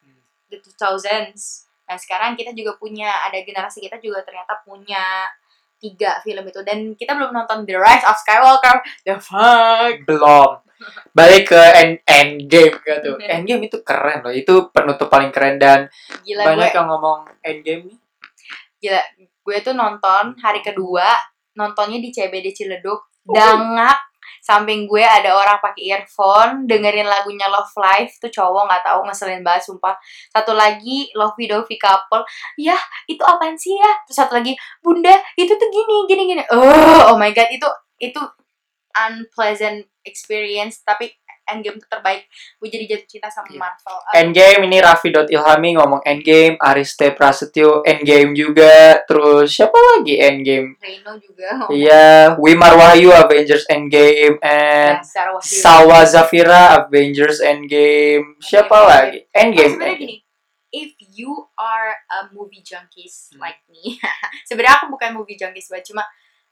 The 0.48 0.58
2000s. 0.58 1.66
Nah, 1.86 1.96
sekarang 1.98 2.34
kita 2.34 2.50
juga 2.50 2.74
punya 2.76 3.10
ada 3.26 3.38
generasi 3.42 3.78
kita 3.78 4.02
juga 4.02 4.22
ternyata 4.26 4.58
punya 4.66 5.30
tiga 5.76 6.18
film 6.24 6.42
itu 6.48 6.60
dan 6.64 6.96
kita 6.96 7.14
belum 7.14 7.30
nonton 7.30 7.62
The 7.68 7.76
Rise 7.76 8.06
of 8.08 8.16
Skywalker. 8.18 8.76
The 9.06 9.16
fuck. 9.20 9.94
Belum. 10.08 10.50
Balik 11.16 11.56
ke 11.56 11.62
end, 11.78 12.04
Endgame 12.04 12.76
gitu. 12.84 13.16
Endgame 13.22 13.62
itu 13.70 13.80
keren 13.80 14.20
loh. 14.20 14.34
Itu 14.34 14.68
penutup 14.74 15.08
paling 15.08 15.32
keren 15.32 15.56
dan 15.56 15.88
Gila 16.26 16.42
banyak 16.52 16.68
gue 16.68 16.76
yang 16.76 16.88
ngomong 16.88 17.20
Endgame 17.40 17.82
nih. 17.92 17.98
gila 18.76 19.02
gue 19.16 19.56
tuh 19.64 19.72
nonton 19.72 20.36
hari 20.36 20.60
kedua 20.60 21.16
nontonnya 21.56 21.96
di 21.96 22.12
CBD 22.12 22.52
Ciledug 22.52 23.08
Oh. 23.26 23.34
dangak 23.34 23.98
samping 24.40 24.86
gue 24.86 25.02
ada 25.02 25.34
orang 25.34 25.58
pakai 25.58 25.96
earphone 25.96 26.66
dengerin 26.68 27.06
lagunya 27.06 27.46
Love 27.50 27.72
Life. 27.78 28.18
Tuh 28.22 28.30
cowok 28.30 28.66
nggak 28.68 28.82
tahu 28.86 29.00
ngeselin 29.06 29.42
banget 29.46 29.68
sumpah. 29.68 29.96
Satu 30.30 30.52
lagi 30.52 31.10
Lovey 31.16 31.50
Dovey 31.50 31.76
couple. 31.76 32.22
Ya 32.60 32.76
itu 33.10 33.22
apaan 33.22 33.56
sih 33.56 33.74
ya? 33.76 33.92
Terus 34.08 34.16
satu 34.22 34.38
lagi 34.38 34.54
bunda 34.80 35.12
itu 35.34 35.52
tuh 35.52 35.68
gini 35.68 36.06
gini 36.08 36.22
gini. 36.34 36.42
Oh 36.52 37.14
oh 37.14 37.16
my 37.16 37.30
god 37.34 37.50
itu 37.50 37.68
itu 37.98 38.20
unpleasant 38.96 39.84
experience 40.06 40.80
tapi 40.80 41.12
Endgame 41.46 41.78
terbaik 41.80 42.26
gue 42.56 42.68
jadi 42.68 42.84
jatuh 42.88 43.06
cinta 43.08 43.28
sama 43.28 43.46
Iya. 43.46 43.58
Marvel 43.58 43.96
Ah, 44.02 44.14
Endgame 44.16 44.60
ini 44.64 44.78
Raffi.ilhami 44.78 45.68
ngomong 45.74 46.02
Endgame, 46.02 46.58
Ariste 46.58 47.10
Prasetyo 47.10 47.80
Endgame 47.82 48.32
juga, 48.32 49.00
terus 49.02 49.50
siapa 49.50 49.74
lagi 49.74 50.18
Endgame? 50.18 50.74
Reno 50.76 51.14
juga 51.16 51.66
Iya, 51.68 52.34
Wimar 52.36 52.74
Wahyu 52.74 53.10
Avengers 53.10 53.64
Endgame 53.66 54.36
and 54.40 55.00
Dasar 55.00 55.30
Wahyu. 55.30 55.46
Sawa 55.56 56.02
Zafira 56.02 56.62
Avengers 56.76 57.38
Endgame. 57.38 58.36
Siapa 58.38 58.74
Endgame. 58.74 58.90
lagi? 58.90 59.18
Oh, 59.22 59.38
Endgame. 59.38 59.70
sebenarnya 59.72 59.94
Endgame. 59.94 60.02
gini, 60.02 60.16
if 60.68 60.90
you 61.14 61.30
are 61.54 61.90
a 62.12 62.28
movie 62.30 62.60
junkies 62.60 63.30
Hmm. 63.30 63.40
like 63.40 63.62
me, 63.66 63.96
sebenarnya 64.48 64.82
aku 64.82 64.86
bukan 64.90 65.10
movie 65.12 65.34
junkies 65.34 65.66
banget, 65.66 65.88
cuma 65.88 66.02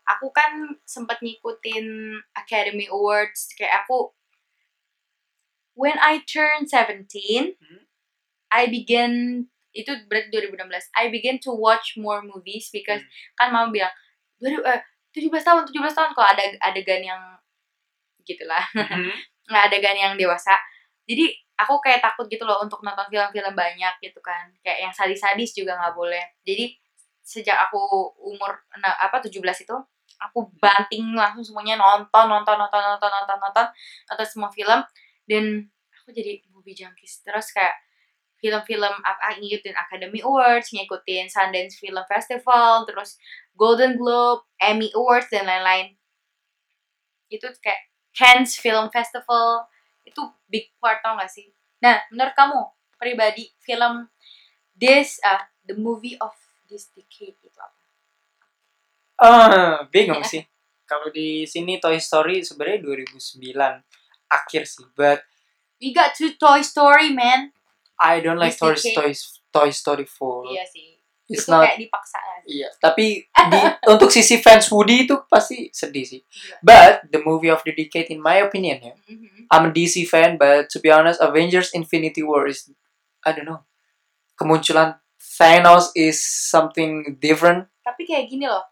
aku 0.04 0.28
kan 0.30 0.52
sempat 0.82 1.18
ngikutin 1.18 1.84
Academy 2.34 2.86
Awards 2.86 3.52
kayak 3.52 3.82
aku 3.82 4.12
when 5.74 5.96
I 6.00 6.22
turn 6.24 6.66
17, 6.66 7.54
Hmm. 7.58 7.82
I 8.50 8.70
begin 8.70 9.46
itu 9.74 9.90
berarti 10.06 10.30
2016. 10.30 10.86
I 10.94 11.10
begin 11.10 11.42
to 11.42 11.50
watch 11.50 11.98
more 11.98 12.22
movies 12.22 12.70
because 12.70 13.02
Hmm. 13.02 13.10
kan 13.34 13.48
mama 13.50 13.74
bilang, 13.74 13.94
"Baru 14.38 14.62
eh 14.62 14.80
17 15.10 15.42
tahun, 15.42 15.66
17 15.66 15.94
tahun 15.94 16.14
kalau 16.14 16.28
ada 16.30 16.42
adegan 16.62 17.02
yang 17.02 17.22
gitulah." 18.24 18.64
Mhm. 18.74 19.12
nggak 19.44 19.64
adegan 19.68 19.92
yang 19.92 20.14
dewasa 20.16 20.56
jadi 21.04 21.28
aku 21.60 21.76
kayak 21.84 22.00
takut 22.00 22.24
gitu 22.32 22.48
loh 22.48 22.64
untuk 22.64 22.80
nonton 22.80 23.04
film-film 23.12 23.52
banyak 23.52 23.94
gitu 24.00 24.16
kan 24.24 24.48
kayak 24.64 24.88
yang 24.88 24.92
sadis-sadis 24.96 25.52
juga 25.52 25.76
nggak 25.76 25.92
boleh 25.92 26.24
jadi 26.48 26.72
sejak 27.20 27.52
aku 27.68 27.76
umur 28.24 28.56
na- 28.80 28.96
apa 28.96 29.20
17 29.20 29.60
itu 29.60 29.76
aku 30.16 30.48
banting 30.56 31.12
langsung 31.12 31.44
semuanya 31.44 31.76
nonton 31.76 32.24
nonton 32.24 32.56
nonton 32.56 32.80
nonton 32.80 33.10
nonton 33.12 33.36
nonton 33.36 33.66
nonton 34.08 34.26
semua 34.28 34.48
film 34.48 34.80
dan 35.24 35.68
aku 36.02 36.12
jadi 36.12 36.44
movie 36.52 36.76
junkies 36.76 37.24
terus 37.24 37.48
kayak 37.52 37.74
film-film 38.44 38.92
apa 39.00 39.40
ngikutin 39.40 39.72
Academy 39.72 40.20
Awards, 40.20 40.68
ngikutin 40.68 41.32
Sundance 41.32 41.80
Film 41.80 42.04
Festival, 42.04 42.84
terus 42.84 43.16
Golden 43.56 43.96
Globe, 43.96 44.44
Emmy 44.60 44.92
Awards 44.92 45.32
dan 45.32 45.48
lain-lain. 45.48 45.96
Itu 47.32 47.48
kayak 47.64 47.88
Cannes 48.12 48.52
Film 48.60 48.92
Festival 48.92 49.64
itu 50.04 50.20
big 50.44 50.76
part 50.76 51.00
tau 51.00 51.16
gak 51.16 51.32
sih? 51.32 51.48
Nah, 51.80 52.04
menurut 52.12 52.36
kamu 52.36 52.60
pribadi 53.00 53.48
film 53.64 54.12
this 54.76 55.16
uh, 55.24 55.40
the 55.64 55.72
movie 55.72 56.20
of 56.20 56.36
this 56.68 56.92
decade 56.92 57.40
itu 57.40 57.58
apa? 57.58 57.80
Ah, 59.24 59.76
bingung 59.88 60.20
sih. 60.20 60.44
Kalau 60.84 61.08
di 61.08 61.48
sini 61.48 61.80
Toy 61.80 61.96
Story 61.96 62.44
sebenarnya 62.44 62.84
2009 62.84 64.03
akhir 64.28 64.64
sih, 64.68 64.86
but 64.94 65.22
We 65.82 65.92
got 65.92 66.14
to 66.16 66.32
Toy 66.40 66.62
Story, 66.64 67.12
man. 67.12 67.52
I 68.00 68.24
don't 68.24 68.38
like 68.40 68.56
Toy, 68.56 68.72
decade. 68.72 69.12
Toy, 69.52 69.70
Story 69.70 70.06
4. 70.08 70.48
Iya 70.54 70.64
sih. 70.64 70.96
It's 71.24 71.48
itu 71.48 71.52
not 71.56 71.64
kayak 71.64 71.80
dipaksa? 71.80 72.20
Iya, 72.44 72.68
tapi 72.76 73.24
di, 73.52 73.58
untuk 73.88 74.12
sisi 74.12 74.36
fans 74.44 74.68
Woody 74.68 75.08
itu 75.08 75.16
pasti 75.24 75.72
sedih 75.72 76.04
sih. 76.04 76.20
Gila. 76.20 76.56
But 76.60 76.90
the 77.08 77.20
movie 77.24 77.48
of 77.48 77.64
the 77.64 77.72
decade 77.72 78.12
in 78.12 78.20
my 78.20 78.40
opinion 78.44 78.80
ya, 78.80 78.94
Mhm. 79.08 79.48
I'm 79.48 79.68
a 79.68 79.72
DC 79.72 80.04
fan, 80.08 80.36
but 80.40 80.68
to 80.72 80.80
be 80.80 80.88
honest, 80.92 81.20
Avengers 81.20 81.72
Infinity 81.72 82.20
War 82.24 82.48
is, 82.48 82.68
I 83.24 83.32
don't 83.32 83.44
know, 83.48 83.64
kemunculan 84.36 85.00
Thanos 85.16 85.92
is 85.96 86.20
something 86.24 87.16
different. 87.20 87.68
Tapi 87.84 88.04
kayak 88.04 88.28
gini 88.28 88.44
loh. 88.44 88.64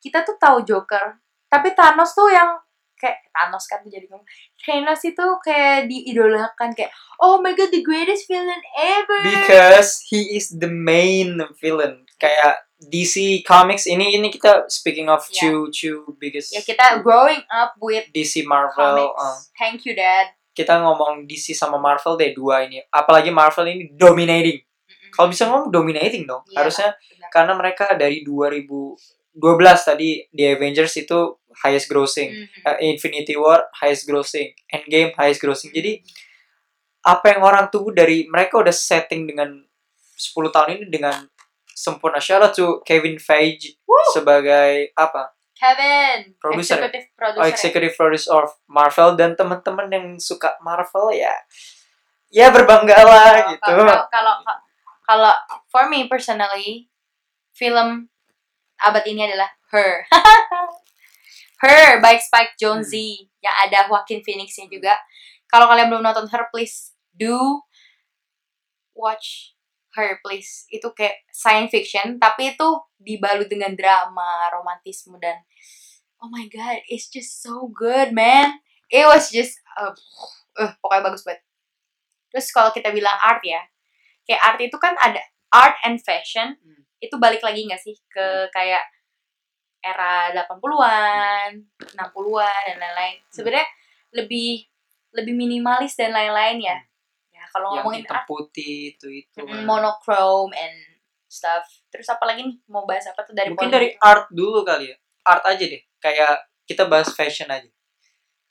Kita 0.00 0.24
tuh 0.24 0.36
tahu 0.36 0.64
Joker, 0.64 1.16
tapi 1.48 1.72
Thanos 1.76 2.12
tuh 2.12 2.28
yang 2.28 2.56
kayak 2.96 3.20
Thanos 3.30 3.64
kan 3.64 3.84
jadi 3.84 4.08
ngomong. 4.08 4.24
Thanos 4.58 5.00
itu 5.02 5.26
kayak 5.40 5.86
diidolakan 5.86 6.72
kayak 6.72 6.90
oh 7.20 7.38
my 7.38 7.52
god 7.52 7.68
the 7.70 7.80
greatest 7.80 8.26
villain 8.26 8.60
ever. 8.74 9.20
Because 9.22 10.00
he 10.04 10.34
is 10.34 10.50
the 10.50 10.68
main 10.68 11.36
villain. 11.56 12.02
Kayak 12.16 12.64
DC 12.76 13.40
Comics 13.44 13.84
ini 13.84 14.16
ini 14.16 14.28
kita 14.28 14.68
speaking 14.68 15.08
of 15.08 15.24
Yeah. 15.28 15.48
two 15.48 15.58
two 15.72 15.96
biggest 16.16 16.52
ya 16.52 16.60
kita 16.60 17.00
growing 17.00 17.40
up 17.48 17.72
with 17.80 18.04
DC 18.12 18.44
Marvel. 18.44 19.12
uh, 19.12 19.36
Thank 19.56 19.84
you 19.84 19.96
dad. 19.96 20.32
kita 20.52 20.80
ngomong 20.80 21.28
DC 21.28 21.52
sama 21.52 21.76
Marvel 21.76 22.16
deh 22.16 22.32
dua 22.32 22.64
ini. 22.64 22.80
Apalagi 22.88 23.28
Marvel 23.28 23.68
ini 23.68 23.92
dominating. 23.92 24.60
Mm-mm. 24.60 25.12
Kalau 25.12 25.28
bisa 25.28 25.44
ngomong 25.44 25.68
dominating 25.68 26.24
dong. 26.24 26.40
Iya, 26.48 26.64
Harusnya 26.64 26.88
benar. 26.96 27.28
karena 27.28 27.52
mereka 27.52 27.84
dari 27.92 28.24
2012 28.24 29.36
tadi 29.84 30.24
di 30.28 30.42
Avengers 30.48 30.96
itu 30.96 31.36
highest 31.64 31.88
grossing. 31.88 32.32
Mhm. 32.32 32.62
Uh, 32.64 32.76
Infinity 32.84 33.34
War 33.36 33.64
highest 33.80 34.04
grossing, 34.04 34.52
Endgame 34.68 35.12
highest 35.16 35.40
grossing. 35.40 35.72
Jadi 35.72 36.02
apa 37.06 37.32
yang 37.32 37.40
orang 37.46 37.70
tunggu 37.70 37.94
dari 37.94 38.26
mereka 38.26 38.58
udah 38.58 38.74
setting 38.74 39.30
dengan 39.30 39.62
10 40.18 40.50
tahun 40.50 40.80
ini 40.80 40.90
dengan 40.90 41.14
sempurna. 41.70 42.18
Shout 42.18 42.42
out 42.42 42.52
to 42.56 42.80
Kevin 42.82 43.20
Feige 43.20 43.78
Woo! 43.86 44.00
sebagai 44.10 44.90
apa? 44.96 45.36
Kevin, 45.56 46.36
Producer 46.36 46.76
executive 46.76 47.06
producer. 47.16 47.40
Oh, 47.40 47.48
executive 47.48 47.94
producer 47.96 48.30
of 48.44 48.52
Marvel 48.68 49.16
dan 49.16 49.32
teman-teman 49.32 49.88
yang 49.88 50.06
suka 50.20 50.52
Marvel 50.60 51.16
ya 51.16 51.32
ya 52.28 52.52
berbanggalah 52.52 53.32
Kalau- 53.32 53.50
gitu. 53.56 53.72
Kalau 53.80 54.04
kalau 54.12 54.34
kalau 55.06 55.32
for 55.70 55.86
me 55.88 56.10
personally, 56.10 56.90
film 57.56 58.10
abad 58.82 59.04
ini 59.06 59.24
adalah 59.24 59.48
Her. 59.72 60.04
Her 61.62 62.04
by 62.04 62.20
Spike 62.20 62.54
Jonze 62.60 63.32
yang 63.40 63.56
ada 63.64 63.88
Joaquin 63.88 64.20
Phoenix-nya 64.20 64.68
juga. 64.68 64.92
Kalau 65.48 65.70
kalian 65.70 65.88
belum 65.88 66.04
nonton 66.04 66.28
Her, 66.28 66.52
please 66.52 66.92
do 67.16 67.62
watch 68.92 69.56
Her, 69.96 70.20
please. 70.20 70.68
Itu 70.68 70.92
kayak 70.92 71.24
science 71.32 71.72
fiction, 71.72 72.20
tapi 72.20 72.52
itu 72.52 72.68
dibalut 73.00 73.48
dengan 73.48 73.72
drama, 73.72 74.52
romantisme 74.52 75.16
dan 75.16 75.40
oh 76.20 76.28
my 76.28 76.48
god, 76.48 76.80
it's 76.88 77.08
just 77.08 77.40
so 77.40 77.68
good, 77.72 78.12
man. 78.12 78.60
It 78.92 79.04
was 79.08 79.32
just 79.32 79.56
uh, 79.76 79.92
uh, 80.60 80.72
pokoknya 80.80 81.02
bagus 81.12 81.22
banget. 81.24 81.42
Terus 82.32 82.48
kalau 82.52 82.70
kita 82.72 82.92
bilang 82.92 83.16
art 83.20 83.40
ya, 83.44 83.60
kayak 84.28 84.42
art 84.44 84.60
itu 84.60 84.76
kan 84.76 84.92
ada 85.00 85.20
art 85.52 85.76
and 85.88 86.00
fashion, 86.04 86.56
Hmm. 86.60 86.82
itu 87.00 87.16
balik 87.16 87.40
lagi 87.40 87.64
nggak 87.64 87.80
sih 87.80 87.96
ke 88.08 88.48
kayak 88.52 88.82
era 89.80 90.32
80-an, 90.34 91.50
60-an 91.94 92.60
dan 92.66 92.76
lain-lain. 92.80 93.16
Sebenarnya 93.30 93.68
lebih 94.14 94.66
lebih 95.14 95.34
minimalis 95.34 95.96
dan 95.96 96.12
lain-lain 96.12 96.60
ya. 96.60 96.78
Ya 97.32 97.44
kalau 97.52 97.72
ngomongin 97.72 98.04
hitam 98.04 98.24
putih 98.28 98.96
itu 98.96 99.06
itu. 99.24 99.38
mm, 99.40 99.64
monochrome 99.64 100.52
and 100.52 100.76
stuff. 101.28 101.64
Terus 101.88 102.08
apa 102.08 102.24
lagi 102.28 102.44
nih 102.44 102.56
mau 102.68 102.84
bahas 102.84 103.06
apa 103.08 103.24
tuh 103.24 103.32
dari 103.32 103.52
Mungkin 103.52 103.70
dari 103.72 103.94
itu? 103.94 104.00
art 104.02 104.28
dulu 104.32 104.64
kali 104.64 104.92
ya. 104.92 104.96
Art 105.24 105.44
aja 105.44 105.64
deh. 105.64 105.82
Kayak 106.00 106.48
kita 106.68 106.84
bahas 106.90 107.08
fashion 107.14 107.48
aja. 107.48 107.68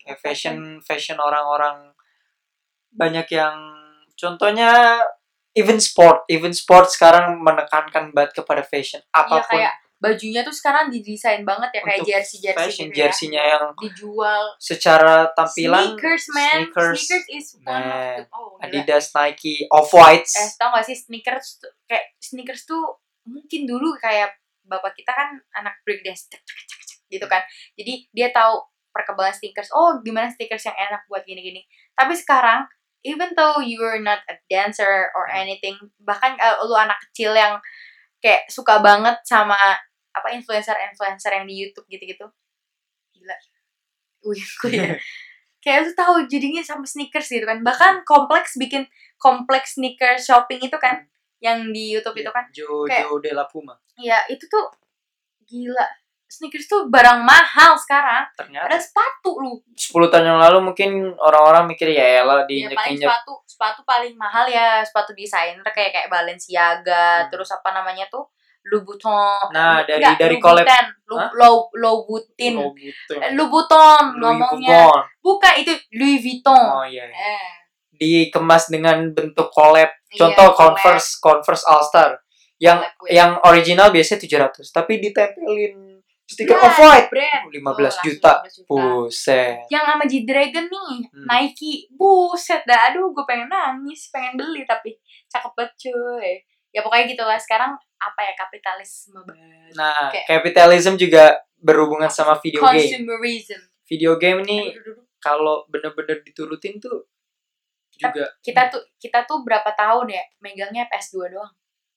Kayak 0.01 0.19
fashion 0.21 0.57
fashion 0.81 1.17
orang-orang 1.17 1.91
banyak 2.95 3.27
yang 3.35 3.57
contohnya 4.15 5.01
even 5.55 5.79
sport, 5.79 6.23
even 6.31 6.51
sport 6.55 6.87
sekarang 6.91 7.39
menekankan 7.43 8.11
banget 8.15 8.31
kepada 8.43 8.63
fashion 8.63 9.01
Iya 9.03 9.19
apa 9.23 9.35
pun. 9.43 9.49
kayak 9.55 9.73
bajunya 10.05 10.45
tuh 10.45 10.53
sekarang 10.53 10.93
didesain 10.93 11.41
banget 11.41 11.69
ya 11.73 11.81
kayak 11.81 11.99
Untuk 12.05 12.09
jersey 12.13 12.37
jersey 12.37 12.59
fashion 12.61 12.87
gitu 12.87 12.93
ya. 12.93 12.99
jersinya 13.09 13.41
yang 13.41 13.63
dijual 13.81 14.43
secara 14.61 15.15
tampilan 15.33 15.97
sneakers 15.97 16.25
man 16.29 16.57
sneakers, 16.61 16.99
sneakers 17.01 17.25
is 17.33 17.47
one 17.65 17.81
of 17.81 17.89
Man. 17.89 18.17
the 18.21 18.25
oh 18.29 18.49
gila. 18.61 18.63
Adidas, 18.69 19.05
Nike, 19.17 19.55
Off-Whites. 19.73 20.33
eh 20.37 20.49
tau 20.61 20.69
gak 20.77 20.85
sih 20.85 20.97
sneakers 20.97 21.57
tuh, 21.57 21.73
kayak 21.89 22.05
sneakers 22.21 22.69
tuh 22.69 23.01
mungkin 23.25 23.65
dulu 23.65 23.97
kayak 23.97 24.37
bapak 24.69 24.93
kita 24.93 25.09
kan 25.13 25.33
anak 25.57 25.73
breakdance 25.81 26.29
cek, 26.29 26.41
cek, 26.45 26.61
cek, 26.69 26.81
cek, 26.85 26.99
gitu 27.09 27.25
kan 27.25 27.41
jadi 27.73 27.93
dia 28.13 28.29
tahu 28.29 28.61
perkembangan 28.93 29.33
sneakers 29.35 29.73
oh 29.73 29.99
gimana 30.05 30.29
sneakers 30.29 30.65
yang 30.69 30.77
enak 30.77 31.01
buat 31.09 31.25
gini-gini 31.25 31.65
tapi 31.97 32.13
sekarang 32.13 32.65
even 33.05 33.29
though 33.37 33.61
you're 33.61 34.01
not 34.01 34.25
a 34.25 34.35
dancer 34.49 35.13
or 35.13 35.29
anything 35.29 35.77
bahkan 36.01 36.33
uh, 36.41 36.57
lu 36.65 36.73
anak 36.73 36.97
kecil 37.09 37.37
yang 37.37 37.61
kayak 38.25 38.49
suka 38.49 38.81
banget 38.81 39.13
sama 39.21 39.55
apa 40.15 40.31
influencer-influencer 40.31 41.31
yang 41.33 41.45
di 41.45 41.55
YouTube 41.59 41.85
gitu-gitu. 41.85 42.25
Gila. 43.11 43.35
Wih 44.25 44.39
gue 44.63 44.71
ya? 44.71 44.95
Kayak 45.63 45.79
lu 45.81 45.91
tahu 45.93 46.15
jadinya 46.29 46.61
sama 46.61 46.85
sneakers 46.85 47.27
gitu 47.27 47.43
kan. 47.43 47.59
Bahkan 47.59 48.05
kompleks 48.05 48.55
bikin 48.55 48.85
kompleks 49.17 49.75
sneakers 49.75 50.23
shopping 50.23 50.61
itu 50.61 50.77
kan 50.77 51.03
yang 51.41 51.67
di 51.69 51.91
YouTube 51.91 52.15
itu 52.15 52.29
kan. 52.29 52.45
Jojo 52.49 52.85
kayak- 52.85 53.09
de 53.19 53.31
la 53.33 53.45
Puma. 53.45 53.73
ya 53.97 54.21
itu 54.27 54.45
tuh 54.45 54.69
gila. 55.43 55.85
Sneakers 56.25 56.65
tuh 56.65 56.89
barang 56.89 57.21
mahal 57.21 57.77
sekarang. 57.77 58.27
Ada 58.27 58.33
Ternyata 58.43 58.75
sepatu 58.75 59.39
lu. 59.39 59.61
10 59.77 60.09
tahun 60.09 60.25
yang 60.25 60.41
lalu 60.41 60.57
mungkin 60.59 60.89
orang-orang 61.15 61.69
mikir 61.69 61.89
ya 61.89 62.21
elah 62.21 62.43
ya 62.43 62.45
paling 62.45 62.49
diinjek-injek. 62.49 63.07
sepatu 63.07 63.33
sepatu 63.45 63.81
paling 63.87 64.13
mahal 64.17 64.45
ya 64.45 64.83
sepatu 64.83 65.13
desainer 65.15 65.63
kayak 65.63 65.93
kayak 65.95 66.09
Balenciaga 66.11 67.25
Hmm. 67.25 67.29
terus 67.31 67.47
apa 67.49 67.71
namanya 67.71 68.09
tuh 68.11 68.25
Louboutin 68.65 69.51
Nah, 69.51 69.85
dari- 69.85 70.01
Enggak, 70.01 70.17
dari 70.17 70.37
collab-? 70.37 70.67
Low, 71.07 71.69
Louboutin 71.71 72.57
Louboutin. 72.57 73.19
Eh, 73.21 73.31
ngomongnya 74.15 74.89
bukan 75.21 75.53
itu 75.55 75.69
Louis 75.93 76.17
Vuitton 76.17 76.53
Oh 76.53 76.83
iya. 76.83 77.05
iya. 77.05 77.13
eh 77.13 77.47
Dikemas 77.95 78.67
dengan 78.67 79.07
bentuk 79.09 79.47
collab. 79.49 79.87
Iya, 79.87 80.17
Contoh 80.19 80.51
collab. 80.51 80.75
Converse, 80.75 81.15
Converse 81.17 81.63
All 81.63 81.79
Star. 81.79 82.19
Yang 82.57 82.83
Collab 82.91 83.07
yang 83.09 83.31
original 83.41 83.87
biasanya 83.89 84.19
700, 84.51 84.67
tapi 84.69 84.99
ditempelin 84.99 85.95
stiker 86.25 86.57
Brand, 86.57 86.65
Off-White. 86.65 87.07
brand. 87.07 87.43
15 87.47 87.95
Tuh, 87.95 88.03
juta. 88.03 88.33
langsung 88.41 88.65
15 88.65 88.67
juta. 88.67 88.67
Buset. 88.67 89.55
yang 89.69 89.83
sama 89.85 90.03
G-Dragon 90.03 90.65
nih 90.65 90.95
Hmm. 91.05 91.25
Nike 91.25 91.73
buset 91.91 92.61
dah 92.63 92.89
aduh 92.89 93.11
gue 93.11 93.23
pengen 93.23 93.45
nangis 93.45 94.09
pengen 94.09 94.33
beli 94.33 94.65
tapi 94.65 94.97
cakep 95.27 95.51
banget 95.53 95.71
cuy 95.77 96.31
ya 96.71 96.81
pokoknya 96.81 97.05
gitu 97.07 97.23
lah 97.23 97.37
sekarang 97.37 97.71
apa 98.05 98.19
ya 98.21 98.33
kapitalisme 98.37 99.19
banget. 99.25 99.73
Nah, 99.73 100.13
Kayak- 100.13 100.27
capitalism 100.29 100.93
juga 100.95 101.33
berhubungan 101.57 102.07
sama 102.07 102.37
video 102.37 102.61
game. 102.61 102.77
consumerism. 102.85 103.61
Video 103.85 104.11
game 104.17 104.39
ini 104.45 104.59
kalau 105.17 105.65
bener-bener 105.65 106.21
diturutin 106.21 106.77
tuh 106.77 107.05
juga. 107.95 108.27
kita 108.43 108.67
tuh 108.67 108.83
kita 108.99 109.23
tuh 109.23 109.41
berapa 109.41 109.71
tahun 109.71 110.11
ya 110.11 110.23
megangnya 110.39 110.85
PS2 110.85 111.31
doang. 111.31 111.53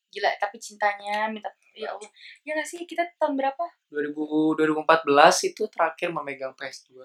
Gila 0.08 0.30
tapi 0.40 0.56
cintanya 0.56 1.28
minta 1.28 1.52
ya 1.76 1.92
Allah. 1.92 2.08
Ya 2.40 2.56
gak 2.56 2.64
sih 2.64 2.88
kita 2.88 3.04
tahun 3.20 3.36
berapa? 3.36 3.64
2000 3.92 4.56
2014 4.56 5.52
itu 5.52 5.62
terakhir 5.68 6.08
memegang 6.08 6.56
PS2. 6.56 6.96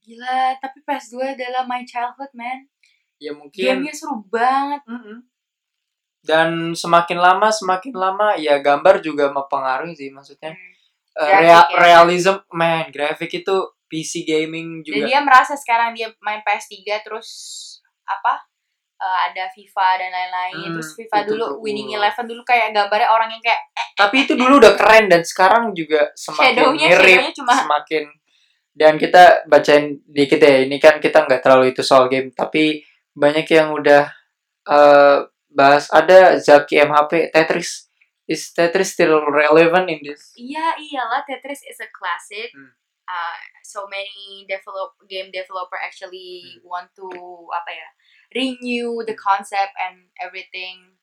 gila 0.00 0.56
tapi 0.56 0.80
PS2 0.80 1.36
adalah 1.36 1.68
my 1.68 1.84
childhood 1.84 2.32
man. 2.32 2.64
Ya 3.20 3.36
mungkin 3.36 3.60
gamenya 3.84 3.92
seru 3.92 4.24
banget. 4.32 4.80
Mm-mm. 4.88 5.20
Dan 6.20 6.72
semakin 6.72 7.16
lama 7.16 7.48
semakin 7.48 7.92
lama 7.92 8.28
ya 8.34 8.58
gambar 8.58 9.00
juga 9.00 9.28
mempengaruhi 9.28 9.94
sih 9.94 10.08
maksudnya 10.08 10.52
Eh, 11.10 11.26
Grafik 11.26 11.42
rea- 11.42 11.66
ya. 11.66 11.78
realism 11.82 12.36
man 12.50 12.86
grafik 12.88 13.32
itu 13.34 13.56
PC 13.84 14.22
gaming 14.22 14.78
Dan 14.78 14.86
juga 14.86 15.04
dia 15.04 15.20
merasa 15.20 15.52
sekarang 15.52 15.90
dia 15.90 16.06
main 16.20 16.38
PS3 16.40 16.70
terus 17.02 17.28
apa 18.04 18.38
eh, 18.96 19.18
ada 19.26 19.48
FIFA 19.48 19.88
dan 19.96 20.10
lain-lain. 20.10 20.54
Hmm, 20.62 20.74
terus 20.76 20.94
FIFA 20.94 21.18
dulu 21.26 21.44
tuh. 21.48 21.52
Winning 21.60 21.90
Eleven 21.92 22.26
dulu 22.26 22.42
kayak 22.42 22.70
gambarnya 22.70 23.08
orang 23.08 23.26
yang 23.28 23.42
kayak 23.42 23.58
tapi 23.92 24.22
itu 24.22 24.32
dulu 24.34 24.60
udah 24.60 24.76
keren 24.76 25.08
dan 25.08 25.22
sekarang 25.22 25.72
juga 25.72 26.14
semakin 26.14 26.46
Shadownya- 26.46 26.88
mirip 26.88 27.04
shadownya 27.10 27.32
cuma- 27.34 27.58
semakin 27.58 28.04
dan 28.72 28.92
kita 28.94 29.22
bacain 29.44 29.84
dikit 30.06 30.38
ya 30.38 30.62
ini 30.62 30.76
kan 30.76 30.96
kita 30.96 31.26
nggak 31.26 31.40
terlalu 31.40 31.74
itu 31.74 31.82
soal 31.82 32.06
game 32.06 32.30
tapi 32.30 32.86
banyak 33.12 33.44
yang 33.46 33.72
udah 33.72 34.06
eh, 34.62 35.18
bahas 35.50 35.90
ada 35.90 36.38
Zaki 36.38 36.78
MHP 36.78 37.34
Tetris 37.34 37.90
is 38.24 38.46
Tetris 38.54 38.94
still 38.94 39.26
relevant 39.26 39.90
in 39.90 39.98
this 40.00 40.30
iya 40.38 40.74
iyalah 40.78 41.26
Tetris 41.26 41.62
is 41.66 41.78
a 41.82 41.90
classic. 41.90 42.50
Hmm. 42.54 42.70
Uh, 43.10 43.34
so 43.66 43.90
many 43.90 44.46
develop 44.46 44.94
game 45.10 45.34
developer 45.34 45.74
actually 45.74 46.46
Hmm. 46.46 46.62
want 46.62 46.88
to 46.94 47.10
apa 47.50 47.70
ya 47.74 47.88
renew 48.30 49.02
the 49.02 49.18
concept 49.18 49.74
and 49.74 50.06
everything. 50.22 50.94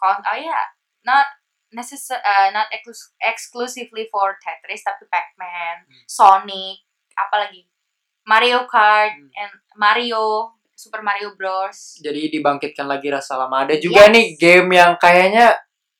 Con 0.00 0.24
oh 0.24 0.38
ya 0.40 0.56
not 1.04 1.28
necessar 1.68 2.16
uh, 2.24 2.48
not 2.48 2.72
exclus- 2.72 3.12
exclusively 3.20 4.08
for 4.08 4.40
Tetris 4.40 4.80
tapi 4.80 5.04
Pac-Man, 5.12 5.84
Hmm. 5.84 6.04
Sonic, 6.08 6.80
apalagi 7.12 7.68
Mario 8.24 8.64
Kart 8.64 9.12
Hmm. 9.12 9.28
and 9.36 9.52
Mario 9.76 10.56
Super 10.74 11.00
Mario 11.00 11.32
Bros. 11.32 11.98
jadi 11.98 12.28
dibangkitkan 12.28 12.84
lagi 12.84 13.08
rasa 13.08 13.34
lama 13.36 13.62
ada 13.62 13.74
juga 13.76 14.04
Yes. 14.04 14.12
nih 14.12 14.26
game 14.34 14.68
yang 14.72 14.92
kayaknya 14.96 15.54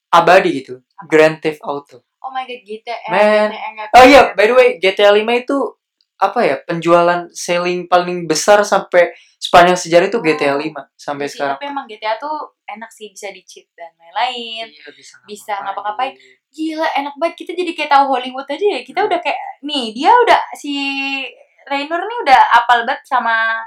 abadi 0.09 0.51
gitu 0.57 0.75
Grand 1.05 1.39
Theft 1.39 1.61
Auto 1.61 2.03
Oh 2.19 2.31
my 2.31 2.43
god, 2.43 2.61
GTA. 2.61 2.97
Man. 3.07 3.49
GTA 3.51 3.93
oh 3.93 4.05
iya 4.05 4.21
bisa. 4.25 4.35
by 4.35 4.45
the 4.45 4.55
way 4.55 4.69
GTA 4.79 5.13
5 5.13 5.23
itu 5.39 5.59
apa 6.17 6.41
ya 6.41 6.57
penjualan 6.63 7.21
selling 7.29 7.85
paling 7.85 8.25
besar 8.25 8.63
sampai 8.63 9.13
sepanjang 9.37 9.77
sejarah 9.77 10.09
itu 10.09 10.19
GTA 10.19 10.55
Oh. 10.55 10.59
5 10.59 10.73
sampai 10.97 11.27
Sih, 11.27 11.37
sekarang 11.37 11.57
Tapi 11.57 11.67
emang 11.69 11.85
GTA 11.85 12.17
tuh 12.17 12.33
enak 12.65 12.89
sih 12.89 13.11
bisa 13.11 13.29
di 13.29 13.45
cheat 13.45 13.69
dan 13.75 13.93
lain-lain. 13.95 14.65
Iya, 14.67 14.89
bisa, 14.91 15.15
bisa 15.23 15.53
ngapa-ngapain. 15.61 16.17
Gila 16.49 16.89
enak 16.97 17.13
banget 17.15 17.35
kita 17.37 17.53
jadi 17.53 17.73
kayak 17.73 17.91
tahu 17.93 18.05
Hollywood 18.09 18.49
aja 18.49 18.67
ya. 18.73 18.81
Kita 18.81 18.99
Hmm. 18.99 19.09
udah 19.11 19.21
kayak 19.21 19.41
nih 19.61 19.85
dia 19.93 20.11
udah 20.17 20.41
si 20.55 20.73
Raynor 21.65 22.01
nih 22.01 22.19
udah 22.25 22.41
apal 22.57 22.85
banget 22.85 23.05
sama 23.05 23.61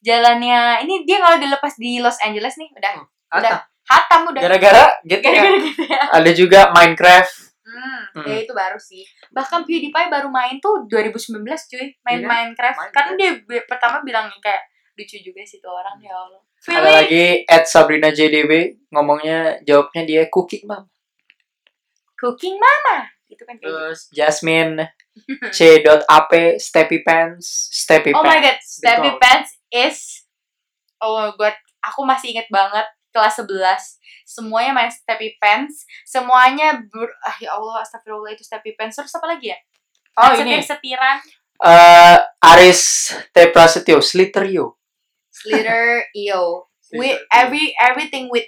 jalannya. 0.00 0.82
Ini 0.82 1.04
dia 1.04 1.18
kalau 1.18 1.36
dilepas 1.36 1.74
di 1.74 1.98
Los 1.98 2.18
Angeles 2.18 2.56
nih 2.56 2.68
udah 2.72 2.92
Hmm. 2.94 3.06
udah 3.32 3.50
Ata, 3.52 3.58
hatam 3.86 4.20
udah. 4.28 4.40
gara-gara 4.40 4.84
GTA 5.02 5.22
Gara-gara 5.22 5.48
GTA. 5.58 6.00
ada 6.12 6.30
juga 6.32 6.60
Minecraft 6.70 7.34
Hmm, 7.66 8.02
Hmm. 8.14 8.24
ya 8.24 8.36
itu 8.40 8.52
baru 8.52 8.78
sih. 8.78 9.02
Bahkan 9.28 9.62
PewDiePie 9.62 10.08
baru 10.08 10.30
main 10.30 10.56
tuh 10.56 10.86
2019 10.86 11.66
cuy, 11.66 11.92
main 12.00 12.18
Iya, 12.18 12.24
Minecraft. 12.24 12.78
Minecraft. 12.78 12.94
Karena 12.94 13.12
dia 13.12 13.30
bi- 13.38 13.66
pertama 13.66 14.00
bilangnya 14.00 14.38
kayak 14.38 14.62
lucu 14.94 15.18
juga 15.20 15.42
sih 15.42 15.58
tuh 15.58 15.70
orang 15.70 15.98
ya 15.98 16.14
Allah. 16.14 16.40
ada 16.64 16.80
Really? 16.80 16.94
lagi 16.96 17.24
at 17.44 17.64
Sabrina 17.64 18.08
JDB 18.08 18.52
ngomongnya 18.88 19.60
jawabnya 19.62 20.02
dia 20.02 20.22
cooking 20.26 20.64
mom 20.64 20.88
Cooking 22.16 22.56
Mama. 22.56 23.06
Gitu 23.26 23.42
kan 23.42 23.54
kayak 23.54 23.66
gitu. 23.66 23.76
terus 23.76 24.00
Jasmine 24.08 24.86
C.ap 25.50 26.32
Steppy 26.56 27.02
Pants 27.02 27.44
Steppy 27.74 28.10
Oh 28.10 28.22
my 28.22 28.38
god, 28.38 28.56
Pants 28.56 28.66
Steppy. 28.78 29.10
Pants 29.18 29.50
is 29.70 30.28
Oh 30.96 31.20
my 31.20 31.28
god, 31.36 31.52
aku 31.84 32.08
masih 32.08 32.32
inget 32.32 32.48
banget 32.48 32.88
kelas 33.12 33.36
11 33.40 34.00
Semuanya 34.26 34.72
main 34.74 34.90
Steppy 34.90 35.38
Pants. 35.38 35.86
Semuanya 36.02 36.82
ber... 36.90 37.06
Ah 37.22 37.36
ya 37.38 37.54
Allah, 37.54 37.84
astagfirullah 37.84 38.34
itu 38.34 38.42
Steppy 38.42 38.74
Pants. 38.74 38.98
Terus 38.98 39.14
apa 39.14 39.28
lagi 39.30 39.54
ya? 39.54 39.58
oh 40.16 40.32
Yang 40.32 40.40
ini. 40.42 40.50
Setir-setiran 40.60 41.18
eh 41.56 42.18
Aris 42.52 43.16
T 43.32 43.36
Prasetyo 43.48 44.04
Slitterio 44.04 44.76
Slither, 45.32 46.04
Io 46.12 46.68
with 46.92 47.16
every 47.32 47.72
everything 47.80 48.28
with 48.28 48.44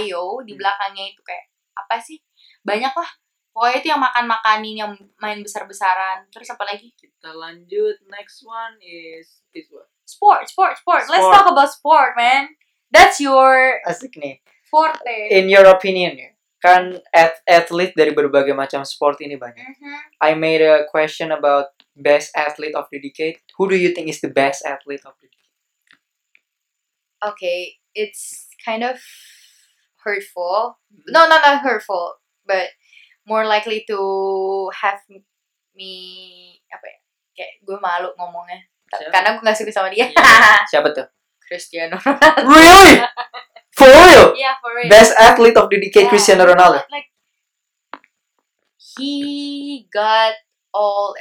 Io 0.00 0.40
di 0.40 0.56
Hmm. 0.56 0.60
belakangnya 0.60 1.04
itu 1.12 1.20
kayak 1.20 1.52
apa 1.76 2.00
sih? 2.00 2.16
Banyak 2.64 2.92
lah. 2.96 3.10
Pokoknya 3.52 3.76
itu 3.80 3.88
yang 3.88 4.02
makan 4.04 4.24
makanin 4.28 4.74
yang 4.76 4.92
main 5.20 5.40
besar 5.40 5.64
besaran 5.64 6.28
terus 6.28 6.48
apa 6.52 6.64
lagi? 6.64 6.92
Kita 6.96 7.32
lanjut. 7.32 7.96
Next 8.08 8.44
one 8.44 8.76
is 8.84 9.44
is 9.56 9.68
what 9.72 9.88
sport 10.06 10.46
sport 10.48 10.78
sport. 10.78 11.02
Let's 11.10 11.26
Sport. 11.26 11.34
talk 11.34 11.46
about 11.50 11.68
sport 11.74 12.10
man. 12.16 12.54
That's 12.94 13.18
your 13.18 13.82
asik 13.84 14.14
nih 14.16 14.40
forte. 14.70 15.34
In 15.34 15.50
your 15.50 15.66
opinion 15.66 16.14
ya 16.16 16.30
kan 16.62 16.98
at 17.12 17.36
athlete 17.44 17.92
dari 17.92 18.10
berbagai 18.16 18.56
macam 18.56 18.82
sport 18.86 19.20
ini 19.20 19.36
banyak. 19.36 19.60
Mhm. 19.76 20.22
I 20.24 20.32
made 20.32 20.64
a 20.64 20.88
question 20.88 21.28
about 21.34 21.74
best 21.92 22.32
athlete 22.32 22.72
of 22.72 22.88
the 22.88 23.02
decade. 23.02 23.42
Who 23.60 23.68
do 23.68 23.76
you 23.76 23.92
think 23.92 24.08
is 24.08 24.22
the 24.24 24.32
best 24.32 24.64
athlete 24.64 25.04
of 25.04 25.14
the 25.20 25.28
decade? 25.28 25.52
Okay 27.22 27.78
it's 27.92 28.46
kind 28.62 28.84
of 28.86 29.02
hurtful. 30.04 30.78
No 31.10 31.26
no 31.26 31.36
not 31.42 31.60
hurtful 31.66 32.22
but 32.46 32.70
more 33.26 33.42
likely 33.44 33.82
to 33.90 33.98
have 34.70 35.02
me 35.74 35.92
apa 36.72 36.86
ya 36.88 36.98
kayak 37.36 37.52
gue 37.68 37.76
malu 37.82 38.08
ngomongnya 38.16 38.64
Siapa? 38.98 39.12
karena 39.12 39.28
gue 39.36 39.42
gak 39.44 39.56
suka 39.58 39.72
sama 39.72 39.88
dia. 39.92 40.06
Siapa 40.72 40.88
tuh? 40.92 41.06
Cristiano 41.46 41.94
really? 42.42 42.98
For 43.76 43.86
real? 43.86 44.34
Yeah 44.34 44.58
for 44.58 44.74
real. 44.74 44.90
Best 44.90 45.14
athlete 45.14 45.54
of 45.54 45.70
the 45.70 45.78
decade 45.78 46.08
Yeah, 46.08 46.12
Cristiano 46.12 46.42
Ronaldo. 46.42 46.82
Like 46.90 47.08
he 48.98 49.86
got 49.92 50.34
all 50.74 51.14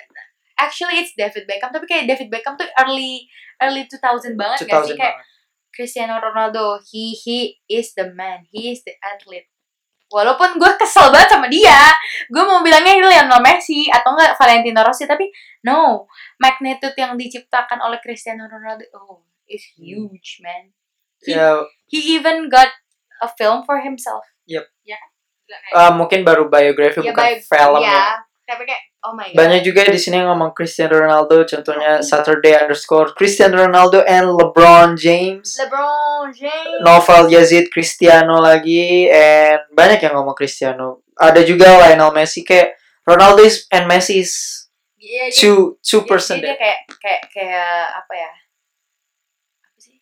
actually 0.57 1.03
it's 1.03 1.13
David 1.13 1.45
Beckham 1.45 1.69
tapi 1.69 1.85
kayak 1.85 2.09
David 2.09 2.33
Beckham 2.33 2.57
tuh 2.57 2.65
early 2.81 3.27
early 3.61 3.85
2000 3.85 4.33
banget 4.33 4.65
gak 4.65 4.81
sih? 4.87 4.97
2000 4.97 4.99
kayak 4.99 5.15
banget. 5.21 5.33
Cristiano 5.75 6.15
Ronaldo 6.23 6.79
he 6.87 7.11
he 7.11 7.59
is 7.67 7.91
the 7.93 8.09
man. 8.15 8.47
He 8.49 8.71
is 8.71 8.81
the 8.87 8.95
athlete 9.03 9.51
walaupun 10.15 10.55
gue 10.55 10.71
kesel 10.79 11.11
banget 11.11 11.35
sama 11.35 11.51
dia 11.51 11.91
gue 12.31 12.39
mau 12.39 12.63
bilangnya 12.63 12.95
Lionel 12.95 13.43
Messi 13.43 13.91
atau 13.91 14.15
enggak 14.15 14.39
Valentino 14.39 14.79
Rossi 14.79 15.03
tapi 15.03 15.27
no 15.61 16.07
magnitude 16.39 16.95
yang 16.95 17.19
diciptakan 17.19 17.83
oleh 17.83 17.99
Cristiano 17.99 18.47
Ronaldo 18.47 18.87
oh 18.95 19.27
is 19.45 19.75
huge 19.75 20.39
man 20.39 20.71
he, 21.19 21.35
Ya, 21.35 21.59
he 21.91 22.15
even 22.15 22.47
got 22.47 22.71
a 23.19 23.27
film 23.27 23.67
for 23.67 23.83
himself 23.83 24.23
Yep. 24.47 24.63
ya 24.87 24.95
kan 24.95 25.09
kayak- 25.45 25.75
uh, 25.75 25.91
mungkin 25.93 26.23
baru 26.23 26.47
biografi 26.47 27.03
Ya, 27.03 27.11
bukan 27.11 27.25
bio- 27.27 27.43
film 27.43 27.81
ya. 27.81 27.91
ya. 27.91 28.05
Tapi 28.45 28.61
kayak 28.63 28.81
oh 29.05 29.13
my 29.13 29.29
god. 29.29 29.37
Banyak 29.37 29.61
juga 29.61 29.85
di 29.85 29.95
sini 29.95 30.17
yang 30.17 30.33
ngomong 30.33 30.51
Cristiano 30.51 30.97
Ronaldo, 30.97 31.45
contohnya. 31.45 32.01
Saturday 32.01 32.57
underscore 32.57 33.13
Cristiano 33.13 33.61
Ronaldo 33.61 34.01
and 34.01 34.33
LeBron 34.33 34.97
James. 34.97 35.55
LeBron 35.61 36.33
James. 36.33 36.81
Novel 36.81 37.29
Yazid 37.29 37.69
Cristiano 37.69 38.41
lagi 38.41 39.05
and 39.07 39.69
banyak 39.69 40.01
yang 40.01 40.17
ngomong 40.17 40.33
Cristiano. 40.33 41.05
Ada 41.15 41.45
juga 41.45 41.79
Lionel 41.79 42.11
Messi 42.11 42.43
kayak 42.43 42.75
Ronaldo 43.05 43.45
is 43.45 43.69
and 43.69 43.85
Messi 43.85 44.19
is 44.19 44.33
dia- 44.97 45.29
two 45.29 45.77
two 45.79 46.01
dia- 46.01 46.09
person 46.09 46.41
dia, 46.41 46.51
dia 46.51 46.55
kayak 46.57 46.79
kayak 46.97 47.21
kayak 47.29 47.71
apa 47.93 48.13
ya? 48.17 48.31
Apa 49.61 49.77
sih? 49.79 49.97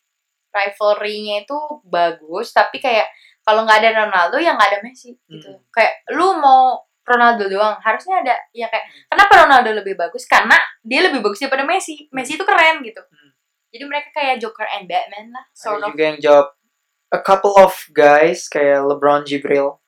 Rivalry-nya 0.49 1.43
itu 1.43 1.59
bagus, 1.83 2.55
tapi 2.55 2.79
kayak 2.79 3.11
kalau 3.43 3.67
nggak 3.67 3.83
ada 3.83 4.07
Ronaldo 4.07 4.39
ya 4.39 4.55
nggak 4.55 4.69
ada 4.71 4.79
Messi 4.81 5.11
gitu. 5.27 5.51
Hmm. 5.51 5.59
Kayak 5.69 5.93
lu 6.15 6.39
mau 6.39 6.79
Ronaldo 7.03 7.51
doang, 7.51 7.75
harusnya 7.83 8.23
ada 8.23 8.35
ya 8.55 8.71
kayak 8.71 8.87
kenapa 9.11 9.33
Ronaldo 9.43 9.69
lebih 9.75 9.99
bagus? 9.99 10.23
Karena 10.23 10.55
dia 10.79 11.03
lebih 11.03 11.19
bagus 11.19 11.43
daripada 11.43 11.67
Messi. 11.67 12.07
Messi 12.15 12.39
itu 12.39 12.45
keren 12.47 12.79
gitu. 12.79 13.03
Hmm. 13.03 13.31
Jadi 13.75 13.83
mereka 13.83 14.09
kayak 14.15 14.39
Joker 14.39 14.67
and 14.79 14.87
Batman 14.87 15.35
lah, 15.35 15.45
sort 15.51 15.83
Ada 15.83 15.89
of. 15.89 15.91
juga 15.91 16.03
yang 16.07 16.19
jawab 16.23 16.47
a 17.11 17.19
couple 17.19 17.53
of 17.59 17.73
guys 17.91 18.47
kayak 18.47 18.85
LeBron 18.87 19.27
Jibril. 19.27 19.83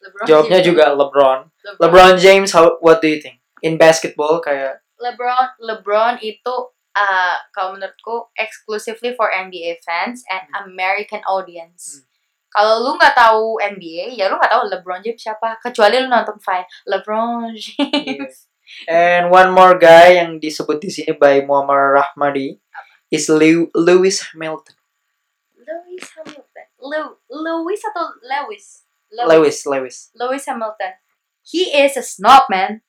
LeBron 0.00 0.26
Jawabnya 0.28 0.60
James. 0.60 0.68
juga 0.68 0.84
LeBron. 0.92 1.40
LeBron. 1.48 1.80
LeBron 1.80 2.14
James, 2.20 2.48
how, 2.52 2.76
what 2.84 3.00
do 3.00 3.08
you 3.08 3.20
think? 3.20 3.40
In 3.60 3.76
basketball 3.76 4.40
kayak 4.40 4.80
LeBron 5.00 5.56
LeBron 5.60 6.20
itu 6.20 6.54
uh, 6.96 7.36
kalau 7.56 7.76
menurutku 7.76 8.28
exclusively 8.36 9.16
for 9.16 9.28
NBA 9.32 9.80
fans 9.84 10.24
and 10.28 10.44
American 10.64 11.20
audience. 11.24 12.00
Hmm. 12.00 12.09
Kalau 12.50 12.82
lu 12.82 12.90
nggak 12.98 13.14
tahu 13.14 13.62
NBA, 13.62 14.18
ya 14.18 14.26
lu 14.26 14.34
nggak 14.34 14.50
tahu 14.50 14.62
LeBron 14.66 15.00
James 15.06 15.22
siapa. 15.22 15.54
Kecuali 15.62 16.02
lu 16.02 16.10
nonton 16.10 16.34
Vine. 16.42 16.66
LeBron 16.90 17.54
James. 17.54 18.50
And 18.86 19.30
one 19.30 19.50
more 19.50 19.74
guy 19.78 20.18
yang 20.22 20.38
disebut 20.38 20.78
di 20.78 20.90
sini 20.90 21.14
by 21.14 21.42
Muammar 21.42 21.98
Rahmadi 21.98 22.58
is 23.10 23.26
Lew- 23.26 23.70
Lewis 23.74 24.22
Hamilton. 24.30 24.78
Lewis 25.58 26.06
Hamilton. 26.14 26.66
Lew 26.78 27.06
Lewis 27.30 27.82
atau 27.86 28.14
Lewis? 28.22 28.86
Lewis, 29.10 29.58
Lewis. 29.66 29.96
Lewis 30.14 30.44
Hamilton. 30.46 30.92
He 31.42 31.74
is 31.74 31.98
a 31.98 32.04
snob, 32.04 32.46
man. 32.46 32.82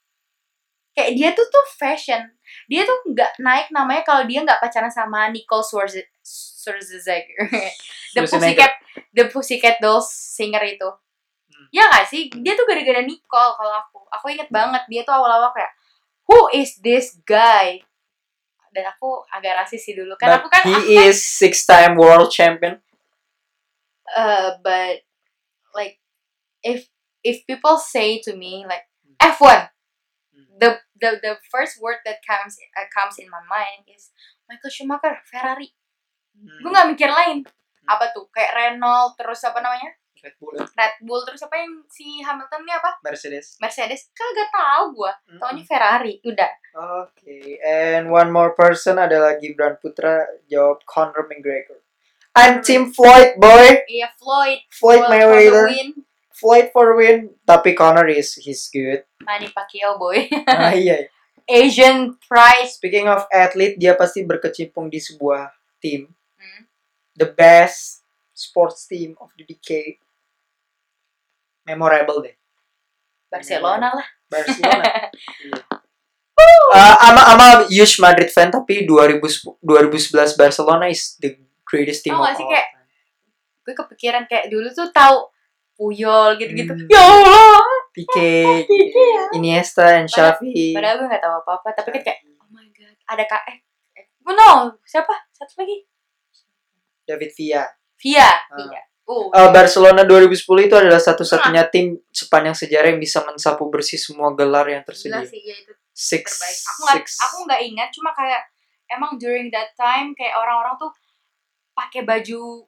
Kayak 0.94 1.12
dia 1.18 1.30
tuh 1.34 1.48
tuh 1.50 1.66
fashion. 1.82 2.30
Dia 2.70 2.86
tuh 2.86 3.02
nggak 3.10 3.42
naik 3.42 3.74
namanya 3.74 4.06
kalau 4.06 4.28
dia 4.30 4.44
nggak 4.46 4.62
pacaran 4.62 4.92
sama 4.92 5.34
Nicole 5.34 5.66
Schwarze- 5.66 6.12
Schwarzenegger. 6.22 7.48
the. 8.14 8.28
Pussycat, 8.28 8.72
the 9.12 9.28
Pussycat 9.28 9.80
Dolls 9.80 10.12
singer 10.12 10.64
itu. 10.64 10.88
Hmm. 10.88 11.68
Ya 11.72 11.88
gak 11.92 12.08
sih? 12.08 12.32
Dia 12.32 12.56
tuh 12.56 12.66
gara-gara 12.66 13.04
Nicole 13.04 13.54
kalau 13.56 13.74
aku. 13.76 14.00
Aku 14.20 14.26
inget 14.32 14.48
banget 14.52 14.84
dia 14.92 15.02
tuh 15.04 15.16
awal-awal 15.16 15.52
kayak, 15.56 15.72
who 16.28 16.52
is 16.52 16.76
this 16.84 17.20
guy? 17.24 17.80
Dan 18.72 18.88
aku 18.88 19.24
agak 19.32 19.64
rasis 19.64 19.84
sih 19.84 19.96
dulu. 19.96 20.16
Kan 20.16 20.32
But 20.32 20.38
aku 20.44 20.48
kan, 20.48 20.64
he 20.64 20.72
aku 20.72 20.88
kan 20.88 21.04
is 21.12 21.20
six-time 21.20 22.00
world 22.00 22.32
champion. 22.32 22.80
uh, 24.12 24.60
but 24.64 25.08
like 25.74 26.00
if 26.64 26.88
if 27.24 27.46
people 27.48 27.78
say 27.78 28.20
to 28.20 28.36
me 28.36 28.66
like 28.68 28.84
F1 29.22 29.70
the 30.60 30.80
the 31.00 31.20
the 31.22 31.34
first 31.48 31.80
word 31.82 32.04
that 32.06 32.20
comes 32.28 32.58
uh, 32.76 32.88
comes 32.92 33.16
in 33.18 33.30
my 33.32 33.40
mind 33.48 33.88
is 33.88 34.12
Michael 34.50 34.70
Schumacher 34.70 35.16
Ferrari 35.24 35.72
gue 36.36 36.72
nggak 36.72 36.90
mikir 36.92 37.08
lain 37.08 37.48
apa 37.98 38.12
tuh? 38.16 38.28
Kayak 38.32 38.78
Renault 38.78 39.20
terus 39.20 39.42
apa 39.44 39.60
namanya? 39.60 39.92
Red 40.22 40.36
Bull. 40.38 40.56
Red 40.62 40.96
Bull. 41.02 41.22
Terus 41.26 41.42
apa 41.42 41.56
yang 41.58 41.82
si 41.90 42.22
Hamilton 42.22 42.62
ini 42.62 42.74
apa? 42.78 43.02
Mercedes. 43.02 43.58
Mercedes. 43.58 44.14
Kagak 44.14 44.54
tahu 44.54 44.84
gue 45.02 45.14
taunya 45.42 45.64
Ferrari. 45.66 46.14
Udah. 46.22 46.52
Oke, 46.72 47.60
and 47.66 48.08
one 48.08 48.30
more 48.30 48.54
person 48.54 49.02
adalah 49.02 49.36
Gibran 49.42 49.82
Putra. 49.82 50.24
Jawab 50.48 50.86
Conor 50.86 51.26
McGregor. 51.28 51.82
I'm 52.32 52.64
Team 52.64 52.96
Floyd 52.96 53.36
boy, 53.36 53.84
iya 53.92 54.08
Floyd. 54.16 54.64
Floyd 54.72 55.04
the 55.04 55.12
Mayweather, 55.12 55.68
Floyd 56.32 56.72
for 56.72 56.96
win. 56.96 57.36
Tapi 57.44 57.76
Conor 57.76 58.08
is 58.08 58.40
he's 58.40 58.72
good. 58.72 59.04
Manny 59.28 59.52
Pacquiao 59.52 60.00
boy. 60.00 60.32
Ah 60.48 60.72
iya. 60.72 61.12
Asian 61.52 62.16
prize 62.24 62.80
Speaking 62.80 63.12
of 63.12 63.28
athlete, 63.28 63.76
dia 63.76 64.00
pasti 64.00 64.24
berkecimpung 64.24 64.88
di 64.88 65.04
sebuah 65.04 65.52
tim. 65.84 66.08
The 67.14 67.28
best 67.28 68.04
sports 68.32 68.86
team 68.86 69.16
of 69.18 69.32
the 69.34 69.44
decade. 69.44 70.00
Memorable 71.62 72.22
deh, 72.22 72.36
Barcelona 73.28 73.94
lah 73.94 74.08
Barcelona. 74.26 74.84
Iya. 76.42 76.74
Uh, 76.74 76.96
I'm, 77.00 77.16
a, 77.16 77.24
I'm 77.28 77.42
a 77.42 77.50
huge 77.68 78.00
Madrid 78.00 78.28
fan 78.28 78.50
tapi 78.50 78.82
2000, 78.84 79.22
2011 79.62 80.34
Barcelona 80.34 80.90
is 80.90 81.14
the 81.16 81.38
greatest 81.62 82.02
team 82.02 82.12
Tau 82.12 82.24
of 82.24 82.28
gak 82.28 82.40
all 82.40 82.50
kayak- 82.50 82.72
gue 83.62 83.74
kepikiran 83.78 84.24
kayak 84.26 84.50
dulu 84.50 84.66
tuh 84.68 84.90
tahu 84.90 85.30
Puyol 85.72 86.34
gitu-gitu 86.36 86.74
Hmm. 86.74 86.88
ya 86.88 86.98
Allah 86.98 87.62
Pique, 87.92 88.42
Pique 88.70 88.98
ya. 88.98 89.24
Iniesta, 89.34 89.86
and 89.96 90.08
Xavi. 90.08 90.74
padahal 90.74 90.98
gue 90.98 91.08
nggak 91.08 91.22
tahu 91.22 91.36
apa-apa 91.38 91.70
tapi 91.76 91.90
kan 91.94 92.02
kayak 92.04 92.20
oh 92.36 92.50
my 92.50 92.66
god 92.72 92.96
ada 93.06 93.24
kak 93.28 93.42
eh 93.46 93.58
eh, 93.96 94.06
oh 94.24 94.34
no 94.34 94.50
siapa 94.82 95.14
satu 95.30 95.62
lagi 95.62 95.86
David 97.12 97.32
Villa. 97.34 97.66
Via 97.98 98.24
Ah. 98.24 98.56
Via 98.58 98.82
oh 99.06 99.28
Uh, 99.30 99.50
Barcelona 99.50 100.02
2010 100.02 100.40
itu 100.62 100.74
adalah 100.74 100.98
satu-satunya 100.98 101.68
tim 101.68 102.00
sepanjang 102.08 102.56
sejarah 102.56 102.88
yang 102.90 103.02
bisa 103.02 103.20
mensapu 103.22 103.68
bersih 103.68 103.98
semua 103.98 104.32
gelar 104.32 104.64
yang 104.66 104.82
gila 104.82 104.88
tersedia. 104.88 105.22
sih 105.22 105.42
ya 105.42 105.56
itu 105.58 105.74
Six, 105.92 106.24
terbaik 106.32 106.58
aku 106.64 106.80
nggak 106.82 107.04
aku 107.20 107.38
nggak 107.44 107.62
ingat 107.66 107.90
cuma 107.92 108.10
kayak 108.12 108.42
emang 108.88 109.12
during 109.18 109.48
that 109.48 109.76
time 109.76 110.14
kayak 110.14 110.32
orang-orang 110.34 110.74
tuh 110.78 110.92
pakai 111.74 112.02
baju 112.02 112.64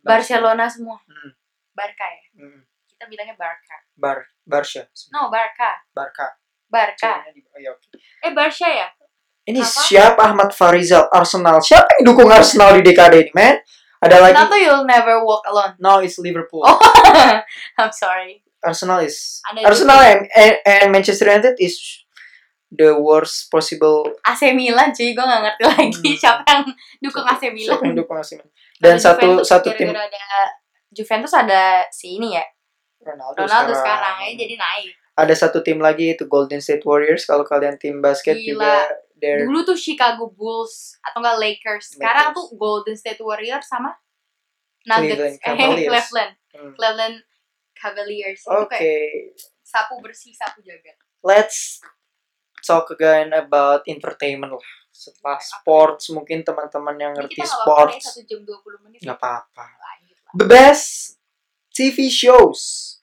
Barcelona 0.00 0.66
semua 0.66 0.98
Hmm. 1.04 1.30
Barca 1.72 2.04
ya 2.04 2.22
Hmm. 2.34 2.60
kita 2.86 3.04
bilangnya 3.06 3.36
Barca 3.36 3.76
Bar, 3.94 4.18
Barca, 4.42 4.82
no 5.10 5.28
Barca 5.28 5.70
Barca. 5.90 6.26
Barca 6.66 7.22
oh, 7.22 7.58
iya, 7.58 7.70
oke. 7.70 7.86
eh 8.20 8.32
Barca 8.32 8.66
ya 8.66 8.88
Ini 9.44 9.60
Apa? 9.60 9.68
siapa 9.68 10.22
Ahmad 10.24 10.50
Farizal 10.50 11.04
Arsenal? 11.12 11.60
Siapa 11.60 12.00
yang 12.00 12.08
dukung 12.08 12.26
Arsenal 12.26 12.74
di 12.74 12.82
dekade 12.82 13.20
ini, 13.20 13.32
man? 13.36 13.60
Ada 14.04 14.16
lagi? 14.20 14.36
Tuh 14.36 14.60
you'll 14.60 14.86
never 14.86 15.24
walk 15.24 15.44
alone 15.48 15.74
No, 15.80 15.98
it's 15.98 16.20
Liverpool. 16.20 16.62
Oh. 16.64 16.76
I'm 17.80 17.92
sorry 17.92 18.44
Arsenal 18.60 19.00
is 19.00 19.40
Ada 19.48 19.64
Arsenal 19.64 20.00
and, 20.00 20.20
and, 20.32 20.54
and 20.64 20.86
Manchester 20.92 21.28
United 21.28 21.56
is 21.60 21.76
the 22.74 22.90
worst 22.98 23.46
possible. 23.54 24.02
AC 24.26 24.50
Milan 24.50 24.90
cuy 24.90 25.14
gue 25.14 25.24
gak 25.24 25.42
ngerti 25.46 25.62
lagi 25.62 26.10
Hmm. 26.10 26.18
siapa 26.18 26.42
yang 26.48 26.64
dukung 27.00 27.24
AC 27.24 27.42
Milan 27.54 27.70
Siapa 27.70 27.84
yang 27.86 27.96
dukung 27.96 28.16
AC 28.18 28.30
Milan? 28.34 28.50
Dan 28.82 28.96
satu 28.98 29.28
Juventus 29.40 29.46
satu 29.46 29.68
tim 29.72 29.88
ada 29.94 30.42
Juventus 30.90 31.32
ada 31.34 31.62
si 31.94 32.18
ini 32.18 32.34
ya 32.34 32.44
Ronaldo, 33.04 33.44
Ronaldo 33.44 33.72
sekarang, 33.76 34.16
ya 34.24 34.30
jadi 34.34 34.54
naik 34.56 34.92
ada 35.14 35.34
satu 35.38 35.62
tim 35.62 35.78
lagi 35.78 36.18
itu 36.18 36.26
Golden 36.26 36.58
State 36.58 36.82
Warriors 36.82 37.22
kalau 37.22 37.46
kalian 37.46 37.78
tim 37.78 38.02
basket 38.02 38.34
Gila. 38.34 38.50
juga 38.50 38.72
they're 39.24 39.48
dulu 39.48 39.64
tuh 39.64 39.72
Chicago 39.74 40.28
Bulls 40.28 41.00
atau 41.00 41.24
enggak 41.24 41.40
Lakers 41.40 41.96
sekarang 41.96 42.30
Lakers. 42.30 42.36
tuh 42.36 42.46
Golden 42.54 42.94
State 42.94 43.22
Warriors 43.24 43.64
sama 43.64 43.96
Cleveland 44.84 45.16
Nuggets 45.16 45.24
eh 45.24 45.40
Cavaliers. 45.40 45.88
Cleveland 45.88 46.34
Hmm. 46.54 46.70
Cleveland 46.78 47.18
Cavaliers 47.74 48.40
Oke, 48.46 48.78
kayak 48.78 49.34
sapu 49.58 49.98
bersih 49.98 50.30
sapu 50.30 50.62
jaga 50.62 50.94
let's 51.20 51.82
talk 52.60 52.86
again 52.90 53.32
about 53.32 53.82
entertainment 53.84 54.54
lah. 54.54 54.68
Setelah 54.88 55.34
Apa? 55.34 55.42
sports 55.42 56.14
mungkin 56.14 56.46
teman-teman 56.46 56.94
yang 56.94 57.10
Ini 57.10 57.26
ngerti 57.26 57.34
kita 57.34 57.50
sports 57.50 58.06
satu 58.06 58.22
jam 58.22 58.46
20 58.46 58.84
menit 58.86 58.98
nggak 59.02 59.18
apa-apa. 59.18 59.66
The 60.38 60.46
best 60.46 61.18
TV 61.70 62.06
shows. 62.06 62.94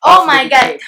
Oh 0.00 0.24
my 0.24 0.48
god 0.48 0.80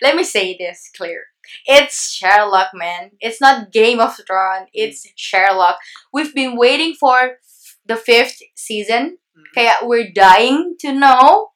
let 0.00 0.14
me 0.14 0.22
say 0.22 0.54
this 0.54 0.90
clear. 0.92 1.34
It's 1.66 2.12
Sherlock, 2.12 2.74
man. 2.74 3.12
It's 3.20 3.40
not 3.40 3.72
Game 3.72 4.00
of 4.00 4.16
Thrones. 4.26 4.68
It's 4.72 5.06
Sherlock. 5.16 5.76
We've 6.12 6.34
been 6.34 6.56
waiting 6.56 6.94
for 6.94 7.38
the 7.84 7.96
fifth 7.96 8.42
season. 8.54 9.18
Hmm. 9.34 9.50
Kayak 9.54 9.78
we're 9.84 10.12
dying 10.12 10.76
to 10.80 10.92
know. 10.92 11.52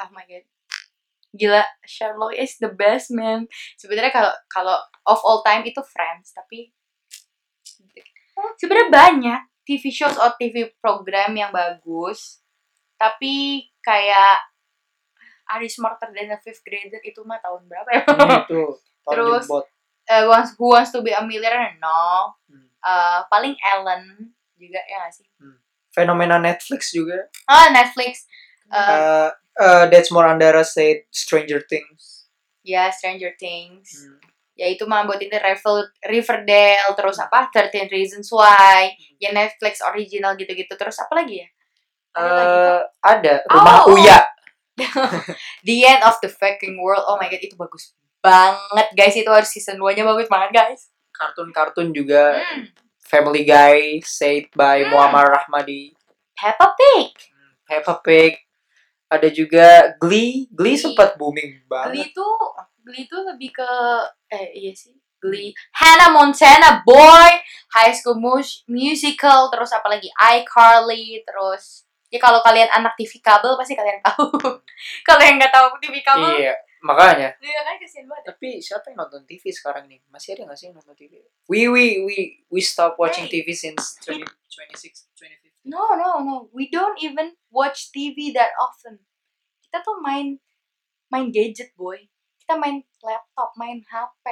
Oh 0.00 0.10
my 0.12 0.24
god. 0.28 0.48
gila 1.30 1.62
Sherlock 1.86 2.34
is 2.34 2.58
the 2.58 2.70
best 2.74 3.14
man 3.14 3.46
sebenarnya 3.78 4.10
kalau 4.10 4.32
kalau 4.50 4.76
of 5.06 5.22
all 5.22 5.46
time 5.46 5.62
itu 5.62 5.78
Friends 5.86 6.34
tapi 6.34 6.74
sebenarnya 8.58 8.90
banyak 8.90 9.40
TV 9.62 9.94
shows 9.94 10.18
atau 10.18 10.34
TV 10.34 10.74
program 10.82 11.30
yang 11.38 11.54
bagus 11.54 12.42
tapi 12.98 13.66
kayak 13.80 14.42
Are 15.50 15.62
You 15.62 15.70
Smarter 15.70 16.14
Than 16.14 16.30
a 16.30 16.38
Fifth 16.38 16.62
Grader 16.62 17.02
itu 17.02 17.26
mah 17.26 17.42
tahun 17.42 17.66
berapa 17.66 17.90
ya? 17.90 18.00
itu 18.06 18.14
tahun 18.14 18.78
Terus, 19.06 19.46
wants, 20.26 20.52
Who 20.58 20.74
Wants 20.74 20.90
to 20.92 21.00
Be 21.00 21.14
a 21.14 21.22
Millionaire? 21.22 21.76
No. 21.80 22.34
Hmm. 22.50 22.68
Eh, 22.80 23.20
paling 23.28 23.54
Ellen 23.60 24.32
juga 24.56 24.80
ya 24.84 25.08
gak 25.08 25.14
sih? 25.16 25.26
fenomena 25.90 26.38
Netflix 26.38 26.94
juga 26.94 27.26
Ah 27.50 27.74
Netflix. 27.74 28.28
Eh, 28.70 28.78
Uh, 28.78 29.28
uh, 29.58 29.84
that's 29.90 30.14
more 30.14 30.22
Andara 30.22 30.62
said 30.62 31.02
Stranger 31.10 31.58
Things 31.66 32.20
ya 32.62 32.92
Stranger 32.92 33.32
Things. 33.36 34.06
Hmm. 34.06 34.18
Ya 34.54 34.68
itu 34.68 34.84
mah 34.84 35.08
buat 35.08 35.16
ini 35.16 35.32
Rival, 35.32 35.88
Riverdale 36.04 36.92
terus 36.92 37.16
apa? 37.16 37.48
13 37.48 37.88
Reasons 37.88 38.28
Why. 38.28 38.92
Ya 39.16 39.32
Netflix 39.32 39.80
original 39.80 40.36
gitu-gitu. 40.36 40.76
Terus 40.76 41.00
apa 41.00 41.12
lagi 41.16 41.40
ya? 41.40 41.48
Ada 42.12 42.30
lagi. 42.30 42.58
Eh, 42.60 42.82
ada 43.00 43.32
rumah 43.48 43.76
Oh. 43.86 43.96
Uya 43.96 44.18
The 45.66 45.76
End 45.84 46.02
of 46.04 46.20
the 46.20 46.28
Fucking 46.28 46.76
World. 46.80 47.04
Oh 47.08 47.16
my 47.16 47.28
god, 47.28 47.40
itu 47.40 47.56
bagus 47.56 47.96
banget 48.20 48.88
guys. 48.92 49.14
Itu 49.14 49.28
harus 49.28 49.48
season 49.48 49.76
2-nya 49.76 50.04
bagus 50.04 50.26
banget 50.26 50.50
guys. 50.54 50.82
kartun-kartun 51.10 51.92
juga 51.92 52.32
Hmm. 52.32 52.64
Family 53.02 53.44
Guy 53.44 54.00
said 54.00 54.48
by 54.54 54.80
Hmm. 54.80 54.88
Muammar 54.88 55.28
Rahmadi 55.28 55.92
Peppa 56.32 56.72
Pig. 56.72 57.12
Peppa 57.62 58.00
Pig 58.00 58.40
ada 59.06 59.28
juga 59.28 59.92
Glee 59.96 60.48
Glee 60.48 60.72
Glee. 60.72 60.80
sempat 60.80 61.14
booming 61.14 61.60
Glee 61.60 61.68
banget 61.68 62.08
itu 62.08 62.28
Glee 62.80 63.04
itu 63.04 63.16
lebih 63.20 63.50
ke 63.52 63.70
eh 64.28 64.48
iya 64.54 64.72
sih 64.72 64.96
Glee 65.18 65.52
Hannah 65.70 66.08
Montana 66.08 66.80
Boy 66.80 67.28
High 67.70 67.92
School 67.92 68.16
Mus- 68.16 68.64
Musical 68.64 69.50
terus 69.50 69.68
apa 69.70 69.90
lagi 69.90 70.08
iCarly 70.16 71.20
terus 71.20 71.84
ya 72.08 72.16
kalau 72.16 72.40
kalian 72.40 72.70
anak 72.70 72.96
TV 72.96 73.20
kabel 73.20 73.54
pasti 73.54 73.76
kalian 73.76 74.00
tahu 74.00 74.30
kalau 75.06 75.20
yang 75.20 75.36
nggak 75.36 75.52
tahu 75.52 75.68
TV 75.78 76.00
kabel 76.00 76.32
iya 76.38 76.56
makanya. 76.80 77.28
Iya 77.40 77.60
kan 77.64 77.76
banget 77.80 78.24
tapi 78.24 78.48
siapa 78.60 78.90
yang 78.92 78.98
nonton 79.04 79.22
TV 79.28 79.44
sekarang 79.52 79.84
nih? 79.86 80.00
Masih 80.08 80.34
ada 80.36 80.48
nggak 80.48 80.58
sih 80.58 80.66
yang 80.70 80.76
nonton 80.76 80.96
TV 80.96 81.20
we 81.46 81.68
we 81.68 81.84
we 82.02 82.16
we 82.48 82.60
stop 82.60 82.96
watching 82.96 83.28
Hey. 83.28 83.44
TV 83.44 83.52
since 83.52 84.00
20, 84.06 84.24
26 84.24 85.10
2015 85.16 85.68
no 85.68 85.92
no 85.94 86.24
no. 86.24 86.48
We 86.56 86.72
don't 86.72 86.96
even 87.04 87.36
watch 87.52 87.92
TV 87.92 88.32
that 88.32 88.56
often. 88.56 89.04
Kita 89.60 89.84
tuh 89.84 90.00
main 90.00 90.40
main 91.12 91.28
gadget 91.28 91.76
boy. 91.76 92.00
Kita 92.40 92.56
main 92.56 92.80
laptop 93.04 93.52
main 93.60 93.84
HP 93.84 94.24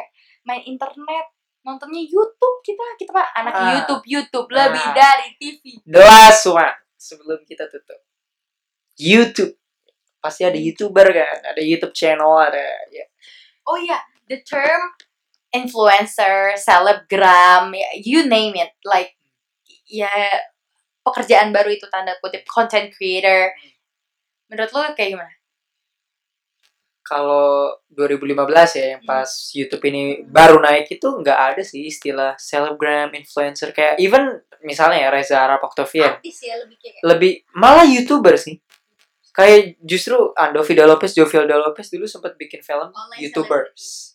main 0.48 0.64
internet. 0.64 1.28
Nontonnya 1.66 2.00
YouTube 2.00 2.64
kita 2.64 2.84
kita 2.96 3.12
mah 3.12 3.28
anak 3.36 3.52
Ah. 3.52 3.64
YouTube 3.76 4.04
YouTube. 4.08 4.48
Lebih 4.48 4.86
Ah. 4.88 4.94
dari 4.96 5.28
TV 5.36 5.84
the 5.84 6.00
last 6.00 6.48
one 6.48 6.76
sebelum 6.96 7.44
kita 7.44 7.68
tutup. 7.68 8.00
YouTube 8.98 9.54
pasti 10.28 10.44
ada 10.44 10.60
youtuber 10.60 11.08
kan 11.08 11.40
ada 11.56 11.62
YouTube 11.64 11.96
channel 11.96 12.36
ada 12.36 12.60
ya. 12.92 13.08
Oh 13.64 13.80
iya, 13.80 13.96
the 14.28 14.44
term 14.44 14.92
influencer, 15.56 16.52
selebgram, 16.60 17.72
you 18.04 18.28
name 18.28 18.52
it, 18.60 18.76
like 18.84 19.16
ya 19.88 20.12
pekerjaan 21.00 21.56
baru 21.56 21.72
itu 21.72 21.88
tanda 21.88 22.20
kutip 22.20 22.44
content 22.44 22.92
creator. 22.92 23.56
Menurut 24.52 24.70
lo 24.76 24.80
kayak 24.92 25.16
gimana? 25.16 25.32
kalau 27.08 27.72
2015 27.96 28.36
ya 28.76 28.86
yang 28.92 29.02
pas 29.08 29.24
YouTube 29.56 29.80
ini 29.88 30.28
baru 30.28 30.60
naik 30.60 30.92
itu 30.92 31.08
nggak 31.08 31.56
ada 31.56 31.62
sih 31.64 31.88
istilah 31.88 32.36
selebgram 32.36 33.16
influencer 33.16 33.72
kayak 33.72 33.96
even 33.96 34.44
misalnya 34.60 35.08
ya 35.08 35.08
Reza 35.08 35.40
Arab 35.40 35.64
Octavian 35.64 36.20
ya 36.20 36.54
lebih 36.60 36.76
kayak. 36.76 37.00
Lebih 37.00 37.32
malah 37.56 37.88
youtuber 37.88 38.36
sih 38.36 38.60
kayak 39.38 39.78
justru 39.86 40.18
Andovida 40.34 40.82
Lopez 40.82 41.14
Jovialda 41.14 41.54
Lopez 41.62 41.94
dulu 41.94 42.10
sempat 42.10 42.34
bikin 42.34 42.58
film 42.58 42.90
Online 42.90 43.22
youtubers. 43.22 44.14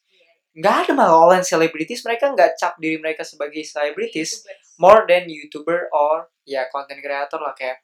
nggak 0.53 0.75
ada 0.85 0.91
malah 0.93 1.17
online 1.17 1.47
celebrities. 1.47 2.03
Mereka 2.03 2.35
nggak 2.35 2.59
cap 2.59 2.75
diri 2.77 2.99
mereka 2.99 3.23
sebagai 3.23 3.63
celebrities. 3.63 4.43
More 4.77 5.07
than 5.07 5.25
youtuber 5.31 5.87
or 5.95 6.29
ya 6.43 6.67
content 6.69 6.99
creator 6.99 7.39
lah 7.39 7.55
kayak 7.55 7.81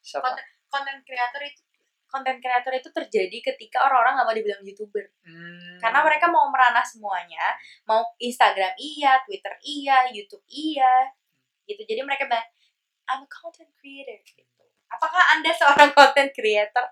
siapa? 0.00 0.32
Konten 0.72 1.04
kreator 1.04 1.44
itu 1.44 1.60
konten 2.08 2.36
kreator 2.42 2.72
itu 2.76 2.88
terjadi 2.92 3.38
ketika 3.52 3.88
orang-orang 3.88 4.18
nggak 4.18 4.26
mau 4.26 4.36
dibilang 4.36 4.62
youtuber. 4.64 5.04
Hmm. 5.22 5.78
karena 5.78 6.00
mereka 6.02 6.26
mau 6.32 6.48
merana 6.48 6.82
semuanya. 6.82 7.54
Mau 7.84 8.02
Instagram 8.18 8.72
iya 8.80 9.20
Twitter 9.28 9.52
iya 9.62 10.08
YouTube 10.08 10.42
iya. 10.48 11.06
Gitu. 11.68 11.84
Jadi 11.84 12.00
mereka 12.02 12.26
bilang 12.26 12.48
I'm 13.06 13.22
a 13.22 13.28
content 13.30 13.70
creator. 13.78 14.18
gitu 14.24 14.51
apakah 14.92 15.22
anda 15.36 15.50
seorang 15.56 15.90
content 15.96 16.30
creator? 16.36 16.86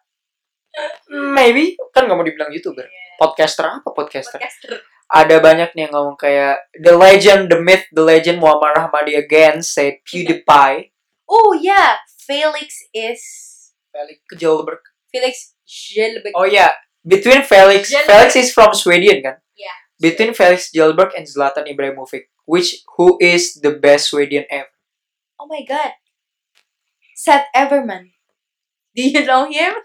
Maybe. 1.10 1.74
Kan 1.90 2.06
nggak 2.06 2.16
mau 2.16 2.26
dibilang 2.26 2.50
youtuber. 2.54 2.86
Podcaster 3.18 3.66
apa 3.66 3.88
podcaster? 3.90 4.38
Podcaster. 4.38 4.80
Ada 5.10 5.42
banyak 5.42 5.74
nih 5.74 5.90
yang 5.90 5.92
ngomong 5.98 6.14
kayak 6.14 6.70
the 6.78 6.94
legend 6.94 7.50
the 7.50 7.58
myth 7.58 7.82
the 7.90 8.00
legend 8.00 8.38
Muammar 8.38 8.70
Rahmadi 8.78 9.18
again 9.18 9.58
said 9.58 9.98
PewDiePie. 10.06 10.94
Oh 11.26 11.50
ya 11.58 11.98
Felix 12.06 12.86
is 12.94 13.22
Felix 13.90 14.22
Kjellberg 14.30 14.82
Felix 15.10 15.58
Jelbeck 15.66 16.30
oh 16.38 16.46
ya 16.46 16.70
between 17.02 17.42
Felix 17.42 17.90
Kjellberg. 17.90 18.06
Felix 18.06 18.30
is 18.38 18.48
from 18.54 18.70
Sweden 18.70 19.18
kan? 19.18 19.36
Iya. 19.58 19.74
between 19.98 20.30
Felix 20.30 20.70
Kjellberg 20.70 21.10
and 21.18 21.26
Zlatan 21.26 21.66
Ibrahimovic 21.66 22.30
which 22.46 22.86
who 22.94 23.18
is 23.18 23.58
the 23.58 23.74
best 23.74 24.14
Swedish 24.14 24.46
ever? 24.46 24.70
Oh 25.42 25.50
my 25.50 25.66
god 25.66 25.98
Seth 27.20 27.52
Everman. 27.52 28.08
Do 28.96 29.02
you 29.04 29.22
know 29.28 29.44
him. 29.44 29.76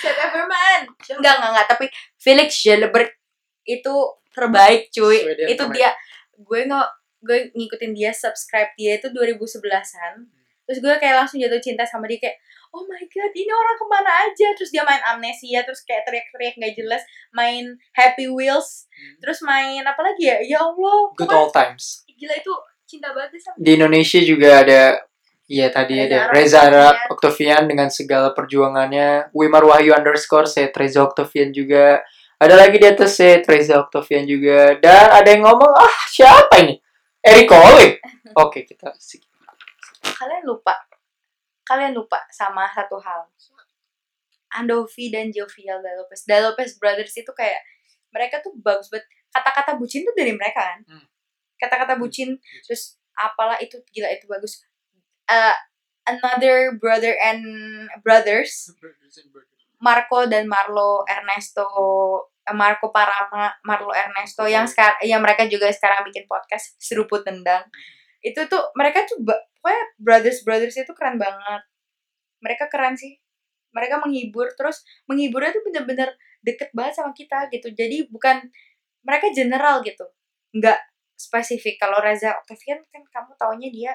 Seth 0.00 0.16
Everman. 0.16 0.88
Enggak 1.20 1.34
enggak 1.36 1.50
enggak. 1.52 1.66
Tapi 1.68 1.86
Felix 2.16 2.56
Jelbeck 2.64 3.12
itu 3.68 3.94
terbaik 4.32 4.88
cuy. 4.88 5.20
Sweden 5.20 5.46
itu 5.52 5.60
terbaik. 5.60 5.76
dia 5.76 5.90
gue 6.36 6.60
nggak 6.68 6.88
gue 7.24 7.38
ngikutin 7.56 7.92
dia 7.96 8.12
subscribe 8.12 8.68
dia 8.76 9.00
itu 9.00 9.08
2011an 9.08 10.28
terus 10.68 10.78
gue 10.84 10.94
kayak 11.00 11.24
langsung 11.24 11.40
jatuh 11.40 11.56
cinta 11.64 11.88
sama 11.88 12.04
dia 12.04 12.20
kayak 12.20 12.36
oh 12.76 12.84
my 12.84 13.00
god 13.08 13.32
ini 13.32 13.48
orang 13.48 13.76
ke 13.80 13.86
mana 13.88 14.12
aja? 14.28 14.48
Terus 14.52 14.68
dia 14.68 14.84
main 14.84 15.00
amnesia 15.00 15.64
terus 15.64 15.80
kayak 15.88 16.04
teriak-teriak 16.04 16.60
nggak 16.60 16.74
jelas 16.76 17.02
main 17.32 17.72
Happy 17.96 18.28
Wheels 18.28 18.84
Hmm. 18.96 19.20
terus 19.20 19.44
main 19.44 19.84
apa 19.84 20.00
lagi 20.00 20.24
ya? 20.24 20.36
Ya 20.40 20.58
Allah 20.64 21.12
good 21.16 21.28
old 21.28 21.52
times. 21.52 22.04
Gila 22.16 22.32
itu 22.32 22.52
cinta 22.88 23.12
banget 23.12 23.36
sama 23.44 23.56
di 23.60 23.70
Indonesia 23.76 24.20
juga 24.24 24.64
ada 24.64 24.80
Iya 25.46 25.70
tadi 25.70 25.94
Reza 25.94 26.10
ada 26.10 26.20
Reza 26.34 26.58
Arab 26.66 26.96
Octavian. 27.10 27.70
Dengan 27.70 27.88
segala 27.88 28.34
perjuangannya. 28.34 29.30
Wimar 29.30 29.62
Wahyu 29.62 29.94
underscore 29.94 30.50
set 30.50 30.74
Reza 30.74 31.06
Octavian 31.06 31.54
juga. 31.54 32.02
Ada 32.36 32.54
lagi 32.58 32.76
di 32.82 32.86
atas 32.86 33.14
set 33.14 33.46
Reza 33.46 33.78
Octavian 33.78 34.26
juga. 34.26 34.74
Dan 34.82 35.06
ada 35.14 35.28
yang 35.30 35.46
ngomong 35.46 35.70
ah 35.70 35.96
siapa 36.10 36.60
ini? 36.66 36.82
Eric 37.26 37.50
Cole 37.50 37.98
oke 38.42 38.62
kita 38.62 38.94
kalian 40.16 40.46
lupa 40.46 40.72
kalian 41.66 41.92
lupa 41.98 42.22
sama 42.30 42.70
satu 42.70 43.02
hal. 43.02 43.26
Andovi 44.56 45.10
dan 45.10 45.28
Jovial 45.34 45.82
Da 45.82 45.92
Lopez 45.98 46.22
Da 46.22 46.38
Lopez 46.38 46.78
Brothers 46.78 47.12
itu 47.18 47.28
kayak 47.34 47.60
mereka 48.14 48.38
tuh 48.40 48.54
bagus 48.62 48.86
banget. 48.88 49.10
Kata-kata 49.34 49.74
bucin 49.76 50.06
tuh 50.06 50.14
dari 50.14 50.32
mereka 50.32 50.62
kan? 50.62 50.80
Hmm. 50.86 51.06
kata-kata 51.56 51.96
bucin. 51.96 52.36
terus 52.68 53.00
apalah 53.16 53.56
itu 53.56 53.80
gila 53.88 54.12
itu 54.12 54.28
bagus 54.28 54.60
Eh, 55.26 55.56
another 56.06 56.78
brother 56.78 57.14
and 57.18 57.42
brothers. 58.02 58.70
Marco 59.82 60.24
dan 60.30 60.48
Marlo 60.48 61.04
Ernesto 61.04 61.66
eh, 62.46 62.54
Marco 62.56 62.88
Parama 62.94 63.52
Marlo 63.66 63.92
Ernesto 63.92 64.48
yang 64.48 64.64
sekarang 64.64 64.96
yang 65.04 65.20
mereka 65.20 65.44
juga 65.50 65.68
sekarang 65.68 66.06
bikin 66.08 66.24
podcast 66.24 66.78
seruput 66.80 67.26
tendang 67.26 67.66
itu 68.24 68.40
tuh 68.48 68.62
mereka 68.74 69.04
tuh 69.04 69.20
ba- 69.22 69.44
pokoknya 69.60 69.84
brothers 69.98 70.38
brothers 70.46 70.76
itu 70.78 70.92
keren 70.94 71.18
banget. 71.18 71.62
Mereka 72.42 72.66
keren 72.70 72.94
sih. 72.98 73.18
Mereka 73.74 74.00
menghibur 74.02 74.50
terus 74.56 74.82
menghiburnya 75.10 75.52
tuh 75.54 75.62
bener-bener 75.66 76.14
deket 76.42 76.70
banget 76.72 76.94
sama 77.02 77.12
kita 77.14 77.50
gitu. 77.52 77.68
Jadi 77.74 78.08
bukan 78.08 78.46
mereka 79.06 79.30
general 79.34 79.82
gitu. 79.84 80.06
Nggak 80.56 80.78
spesifik. 81.18 81.78
Kalau 81.82 81.98
Reza 82.02 82.34
Octavian 82.40 82.82
kan 82.90 83.02
kamu 83.10 83.32
taunya 83.38 83.68
dia 83.70 83.92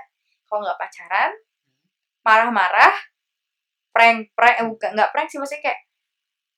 kalau 0.52 0.68
nggak 0.68 0.80
pacaran 0.84 1.32
marah-marah 2.28 2.92
prank 3.96 4.36
prank 4.36 4.56
eh, 4.60 4.68
bukan 4.68 4.92
nggak 4.92 5.12
prank 5.16 5.32
sih 5.32 5.40
maksudnya 5.40 5.72
kayak 5.72 5.80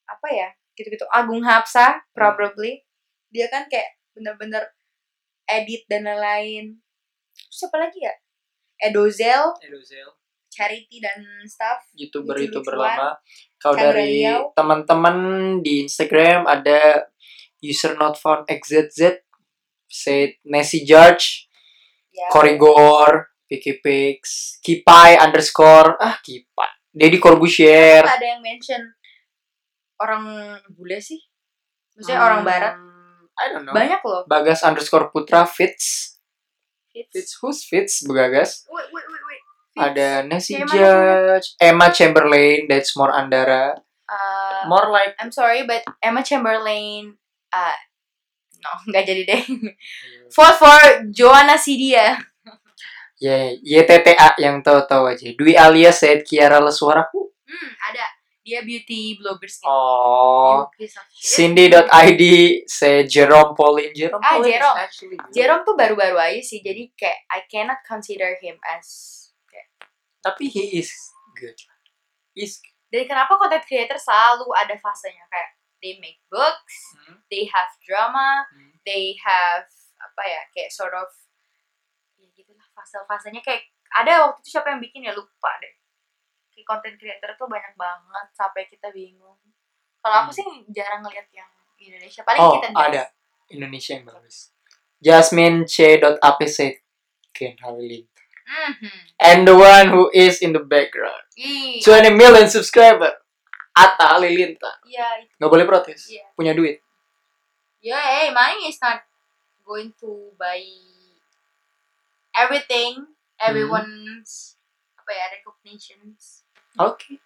apa 0.09 0.27
ya 0.33 0.49
gitu-gitu 0.73 1.05
Agung 1.13 1.45
Hapsa 1.45 2.01
probably. 2.17 2.81
Dia 3.29 3.45
kan 3.53 3.69
kayak 3.69 4.01
bener-bener 4.17 4.65
edit 5.45 5.85
dan 5.85 6.09
lain-lain. 6.09 6.81
Terus 7.33 7.69
apa 7.69 7.77
lagi 7.77 8.01
ya? 8.01 8.13
Edozel 8.81 9.53
charity 10.53 11.01
dan 11.01 11.17
stuff. 11.49 11.81
youtuber 11.97 12.37
youtuber 12.37 12.77
lama. 12.77 13.17
kalau 13.57 13.73
dari 13.73 14.21
teman-teman 14.53 15.17
di 15.65 15.81
Instagram 15.81 16.45
ada 16.45 17.09
user 17.57 17.97
not 17.97 18.13
found 18.21 18.45
xzz 18.45 19.25
said 19.89 20.37
Nessie 20.45 20.85
George 20.85 21.49
Ya. 22.13 22.29
Korigor 22.29 23.32
Pix 23.59 24.17
Kipai 24.61 25.19
underscore 25.19 25.97
ah 25.99 26.17
Kipai 26.21 26.69
Deddy 26.93 27.17
Corbusier 27.17 28.05
ada 28.05 28.21
yang 28.21 28.41
mention 28.41 28.81
orang 29.97 30.55
bule 30.71 30.97
sih? 30.97 31.17
Maksudnya 31.93 32.21
orang 32.21 32.39
Hmm, 32.41 32.49
barat. 32.49 32.73
I 33.33 33.45
don't 33.49 33.65
know 33.65 33.73
Banyak 33.73 34.01
loh. 34.05 34.23
Bagas 34.25 34.61
underscore 34.61 35.09
Putra 35.09 35.45
Fitz 35.45 36.17
Fits. 36.89 37.09
Fitz 37.13 37.31
who's 37.41 37.65
Fitz 37.65 38.05
Begagas 38.05 38.65
Wait, 38.69 38.89
wait, 38.93 39.05
wait, 39.05 39.23
wait. 39.25 39.41
Fits. 39.73 39.81
ada 39.89 40.07
mana 40.21 40.69
Judge 40.69 41.57
Emma 41.57 41.89
Chamberlain 41.89 42.69
that's 42.69 42.93
more 42.93 43.09
Andara 43.09 43.77
Uh, 44.03 44.67
more 44.69 44.91
like 44.93 45.15
I'm 45.17 45.31
sorry, 45.31 45.65
but 45.65 45.81
Emma 46.03 46.21
Chamberlain, 46.21 47.17
uh, 47.49 47.77
no, 48.61 48.71
nggak 48.91 49.09
jadi 49.09 49.23
deh. 49.25 49.41
Vote 50.29 50.57
for 50.59 50.79
Joanna 51.09 51.57
Sidia. 51.57 52.19
Ya, 53.17 53.53
YTTA 53.55 54.35
yang 54.37 54.59
tahu-tahu 54.61 55.07
aja. 55.07 55.29
Dwi 55.33 55.53
Alia 55.55 55.91
said 55.91 56.25
Kiara 56.25 56.59
Leswara. 56.59 57.07
Hmm, 57.13 57.71
ada. 57.89 58.05
Dia 58.43 58.59
beauty 58.59 59.15
bloggers 59.15 59.55
gitu. 59.55 59.71
Oh. 59.71 60.67
Cindy.id 61.15 62.23
said 62.67 63.07
Jerome 63.07 63.55
Pauline. 63.55 63.95
Jerome 63.95 64.19
Ah, 64.19 64.35
Pauline 64.35 64.51
is 64.51 64.59
Jerome. 64.59 64.77
actually 64.83 65.15
good. 65.15 65.31
Jerome 65.31 65.63
tuh 65.63 65.75
baru-baru 65.79 66.17
aja 66.19 66.41
sih, 66.43 66.59
jadi 66.59 66.91
kayak 66.91 67.19
I 67.31 67.39
cannot 67.47 67.79
consider 67.87 68.35
him 68.43 68.59
as 68.67 68.87
kayak 69.47 69.67
Tapi 70.19 70.51
he 70.51 70.83
is 70.83 70.91
good. 71.39 71.55
He's 72.35 72.59
dari 72.91 73.07
kenapa 73.07 73.39
content 73.39 73.63
creator 73.63 73.95
selalu 73.95 74.51
ada 74.53 74.75
fasenya 74.75 75.23
kayak 75.25 75.49
they 75.79 75.95
make 76.03 76.19
books, 76.27 76.75
Hmm. 77.07 77.23
they 77.31 77.47
have 77.47 77.71
drama, 77.87 78.43
Hmm. 78.51 78.75
they 78.83 79.15
have 79.23 79.63
apa 80.03 80.21
ya 80.27 80.41
kayak 80.51 80.67
sort 80.67 80.91
of 80.91 81.07
fase-fasenya 82.83 83.39
kayak 83.39 83.63
ada 83.95 84.27
waktu 84.27 84.43
itu 84.43 84.49
siapa 84.51 84.69
yang 84.69 84.81
bikin 84.81 85.07
ya 85.07 85.15
lupa 85.15 85.51
deh 85.57 85.73
kayak 86.51 86.67
content 86.67 86.95
creator 86.97 87.31
tuh 87.33 87.47
banyak 87.47 87.73
banget 87.73 88.27
sampai 88.31 88.67
kita 88.67 88.91
bingung 88.91 89.39
kalau 89.99 90.15
aku 90.21 90.29
Hmm. 90.29 90.37
sih 90.37 90.47
jarang 90.69 90.99
ngeliat 90.99 91.31
yang 91.31 91.47
Indonesia 91.79 92.21
paling 92.21 92.39
Oh, 92.39 92.59
kita 92.59 92.67
ada. 92.71 93.03
Indonesia 93.47 93.91
yang 93.93 94.05
bagus. 94.05 94.51
Jasmine 94.99 95.63
C.ap 95.63 96.39
said 96.45 96.79
Ken 97.31 97.55
Halilintar. 97.59 98.23
Mhm. 98.43 98.91
And 99.19 99.39
the 99.43 99.55
one 99.55 99.91
who 99.91 100.07
is 100.11 100.39
in 100.39 100.51
the 100.51 100.59
background. 100.59 101.23
Ih, 101.35 101.79
20 101.79 102.11
million 102.13 102.47
subscriber. 102.47 103.15
Atta 103.73 104.15
Halilintar. 104.15 104.79
ya 104.85 105.07
Nggak 105.39 105.51
boleh 105.51 105.65
protes. 105.65 106.07
Iya. 106.07 106.27
Punya 106.35 106.51
duit. 106.53 106.79
ya 107.83 107.99
hey, 107.99 108.31
money 108.31 108.71
is 108.71 108.79
not 108.79 109.03
going 109.67 109.91
to 109.99 110.31
buy 110.35 110.59
everything 112.35 113.07
everyone's 113.37 114.57
apa 114.95 115.11
ya 115.11 115.25
recognitions 115.31 116.43
Oke. 116.73 117.21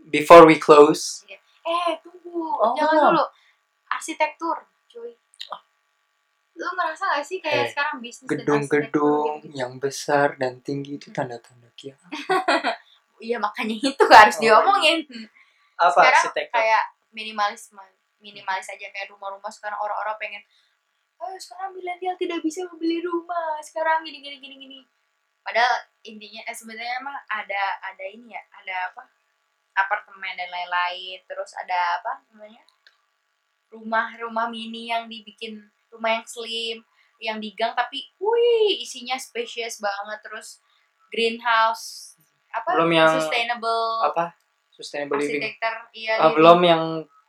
Before 0.00 0.42
we 0.42 0.56
close. 0.56 1.20
eh 1.60 1.92
tunggu 2.00 2.32
Oh, 2.54 2.72
jangan 2.72 3.12
dulu 3.12 3.24
arsitektur 3.86 4.56
cuy 4.88 5.12
lu 6.54 6.66
ngerasa 6.66 7.04
gak 7.12 7.22
sih 7.22 7.38
kayak 7.38 7.60
Eh, 7.60 7.70
sekarang 7.70 8.00
bisnis 8.00 8.24
dan 8.24 8.34
arsitektur 8.34 8.42
Gedung-gedung 8.42 9.30
gitu? 9.42 9.54
yang 9.54 9.72
besar 9.76 10.34
dan 10.34 10.58
tinggi 10.58 10.96
itu 10.96 11.08
tanda-tanda 11.08 11.70
kiamat. 11.72 12.10
iya 13.20 13.38
makanya 13.38 13.76
itu 13.76 14.04
harus 14.08 14.36
Oh, 14.36 14.42
diomongin 14.42 15.06
Apa 15.76 15.92
sekarang 15.92 16.22
arsitektur? 16.24 16.56
kayak 16.56 16.82
minimalisme 17.10 17.82
minimalis 18.18 18.66
aja 18.66 18.88
kayak 18.88 19.06
rumah-rumah 19.08 19.46
sekarang 19.48 19.78
orang-orang 19.78 20.16
pengen 20.18 20.42
oh 21.18 21.34
sekarang 21.36 21.72
milenial 21.72 22.14
tidak 22.14 22.40
bisa 22.40 22.62
membeli 22.64 22.98
rumah 23.00 23.58
sekarang 23.60 24.02
gini 24.02 24.18
gini 24.18 24.36
gini 24.38 24.54
gini 24.56 24.78
padahal 25.40 25.74
intinya 26.02 26.42
eh, 26.42 26.52
sebenarnya 26.52 26.94
emang 26.98 27.16
ada 27.26 27.62
ada 27.82 28.04
ini 28.04 28.30
ya 28.30 28.42
ada 28.52 28.92
apa 28.92 29.02
apartemen 29.74 30.34
dan 30.34 30.48
lain-lain 30.48 31.18
terus 31.24 31.54
ada 31.54 31.98
apa 31.98 32.22
namanya 32.28 32.62
rumah-rumah 33.68 34.48
mini 34.48 34.88
yang 34.88 35.06
dibikin 35.06 35.60
rumah 35.88 36.16
yang 36.16 36.26
slim 36.26 36.78
yang 37.18 37.38
di 37.38 37.52
gang 37.52 37.74
tapi 37.74 38.14
wih 38.16 38.78
isinya 38.78 39.18
spacious 39.18 39.78
banget 39.78 40.18
terus 40.22 40.62
greenhouse 41.08 42.14
apa 42.48 42.78
Belum 42.78 42.90
yang 42.90 43.10
sustainable 43.12 44.04
Apa? 44.04 44.32
Sustainable 44.70 45.18
living. 45.18 45.42
iya 45.92 46.16
living. 46.16 46.34
belum 46.34 46.58
yang 46.62 46.82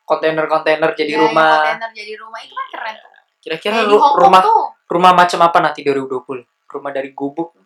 kontainer-kontainer 0.05 0.89
jadi 0.93 1.05
Iya, 1.07 1.17
yang 1.17 1.25
rumah. 1.27 1.53
kontainer 1.59 1.91
jadi 1.91 2.13
rumah 2.17 2.39
itu 2.39 2.53
kan 2.53 2.67
keren 2.71 2.95
tuh. 2.97 3.11
Kira-kira 3.49 3.81
ru- 3.83 3.97
rumah 4.15 4.41
tuh. 4.41 4.69
rumah 4.85 5.11
macam 5.11 5.39
apa 5.41 5.57
nanti 5.59 5.81
2020? 5.81 6.45
Rumah 6.67 6.91
dari 6.91 7.09
gubuk. 7.11 7.57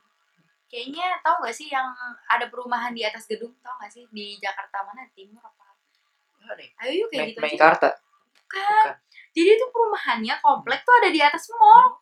kayaknya 0.65 1.21
tau 1.21 1.37
gak 1.37 1.53
sih 1.53 1.69
yang 1.69 1.85
ada 2.25 2.49
perumahan 2.49 2.89
di 2.89 3.03
atas 3.03 3.27
gedung 3.27 3.53
tau 3.59 3.77
gak 3.77 3.91
sih? 3.91 4.07
Di 4.09 4.39
Jakarta 4.39 4.81
mana? 4.81 5.05
Timur 5.11 5.37
apa? 5.39 5.69
Ayo 6.81 6.91
yuk 6.97 7.07
kayak 7.07 7.29
gitu 7.29 7.39
aja. 7.39 7.45
Meikarta. 7.45 7.87
bukan. 7.93 8.65
Bukan. 8.81 8.95
jadi 9.31 9.49
itu 9.53 9.65
perumahannya 9.69 10.35
komplek 10.39 10.81
tuh 10.81 10.95
ada 10.95 11.09
di 11.09 11.19
atas 11.19 11.45
mall. 11.51 11.99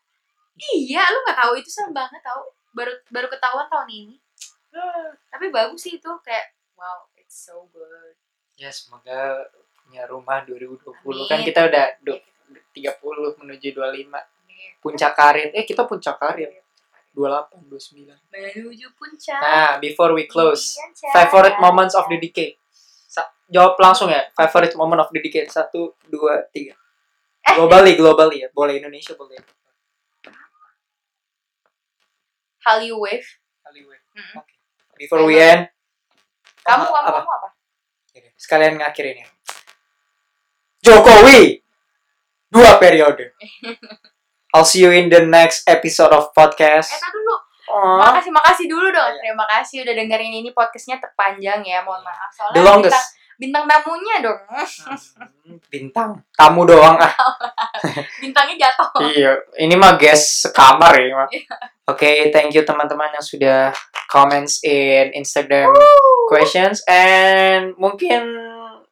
Iya 0.57 1.03
lu 1.05 1.19
nggak 1.21 1.37
tahu. 1.37 1.51
Itu 1.55 1.69
serem 1.69 1.91
banget 1.91 2.21
tau. 2.21 2.47
Baru 2.71 2.95
baru 3.07 3.27
ketahuan 3.27 3.67
tahun 3.67 3.89
ini. 3.89 4.15
Tapi 5.27 5.49
bagus 5.49 5.81
sih 5.81 5.97
itu. 5.97 6.11
Kayak 6.21 6.47
wow 6.73 7.05
it's 7.13 7.45
so 7.45 7.67
good. 7.69 8.15
Ya 8.55 8.69
semoga 8.69 9.45
punya 9.77 10.05
rumah 10.05 10.41
2020 10.41 10.79
Amin. 10.95 11.27
kan 11.27 11.39
kita 11.41 11.59
udah 11.65 11.85
Ya, 11.89 11.99
du- 11.99 12.23
30 12.53 13.40
menuju 13.40 13.68
25 13.72 14.11
puncak 14.82 15.11
karir. 15.14 15.49
Eh 15.53 15.64
kita 15.64 15.86
puncak 15.86 16.18
karir 16.18 16.49
28 17.11 17.60
29. 17.68 18.15
menuju 18.32 18.88
puncak 18.95 19.40
Nah, 19.40 19.72
before 19.78 20.15
we 20.15 20.26
close, 20.26 20.76
cahaya. 20.76 21.11
favorite 21.14 21.57
moments 21.60 21.94
of 21.94 22.07
the 22.07 22.18
decade. 22.18 22.56
Sa- 23.07 23.28
jawab 23.45 23.76
langsung 23.78 24.07
ya, 24.07 24.32
favorite 24.34 24.76
moment 24.76 25.03
of 25.03 25.11
the 25.11 25.19
decade. 25.19 25.52
Satu, 25.52 25.95
dua, 26.07 26.48
tiga. 26.49 26.76
Globally, 27.44 27.99
globally 27.99 28.45
ya. 28.45 28.49
Boleh 28.49 28.80
Indonesia, 28.80 29.11
boleh. 29.14 29.36
Hallyu 32.61 32.95
Wave 33.02 33.26
Hollywood. 33.65 34.02
Mm-mm. 34.14 34.38
Oke. 34.38 34.53
Before 34.95 35.26
we 35.26 35.34
end, 35.36 35.65
kamu 36.61 36.86
kamu 36.86 36.94
apa? 36.94 37.19
kamu 37.26 37.32
apa 37.34 37.49
Sekalian 38.38 38.78
ngakhirin 38.78 39.26
ya. 39.26 39.28
Jokowi 40.82 41.61
dua 42.52 42.76
periode. 42.78 43.32
I'll 44.53 44.68
see 44.68 44.84
you 44.84 44.91
in 44.91 45.07
the 45.07 45.23
next 45.23 45.64
episode 45.65 46.11
of 46.11 46.30
podcast. 46.32 46.91
eh 46.91 47.10
dulu 47.10 47.36
Oh, 47.65 47.95
makasih 47.98 48.36
makasih 48.36 48.68
dulu 48.68 48.91
dong 48.91 48.99
Iya. 49.10 49.19
terima 49.23 49.48
kasih 49.48 49.80
udah 49.80 49.95
dengerin 49.95 50.34
ini 50.36 50.52
podcastnya 50.52 50.99
terpanjang 50.99 51.64
ya 51.64 51.80
mohon 51.80 52.03
maaf 52.03 52.28
soalnya 52.30 52.52
the 52.52 52.61
longest. 52.61 52.99
bintang, 53.40 53.64
bintang 53.64 53.80
tamunya 53.80 54.15
dong 54.19 54.40
Hmm, 54.44 55.56
Bintang 55.65 56.10
tamu 56.34 56.68
doang 56.68 56.99
ah. 56.99 57.14
bintangnya 58.19 58.56
jatuh 58.60 58.91
Iya, 59.07 59.32
ini 59.57 59.73
mah 59.73 59.95
guest 59.95 60.44
sekamar 60.44 60.99
ya. 60.99 61.15
mah. 61.15 61.32
Oke, 61.88 62.28
thank 62.30 62.52
you 62.52 62.61
teman-teman 62.61 63.07
yang 63.10 63.23
sudah 63.23 63.72
comments 64.06 64.60
in 64.61 65.15
Instagram 65.15 65.72
questions 66.28 66.84
and 66.86 67.72
mungkin 67.80 68.36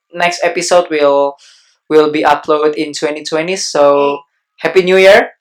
next 0.09 0.39
episode 0.39 0.87
will 0.87 1.35
will 1.89 2.13
be 2.13 2.21
upload 2.21 2.77
in 2.77 2.93
2020. 2.93 3.57
So 3.57 4.21
happy 4.61 4.85
New 4.85 4.95
Year 5.01 5.33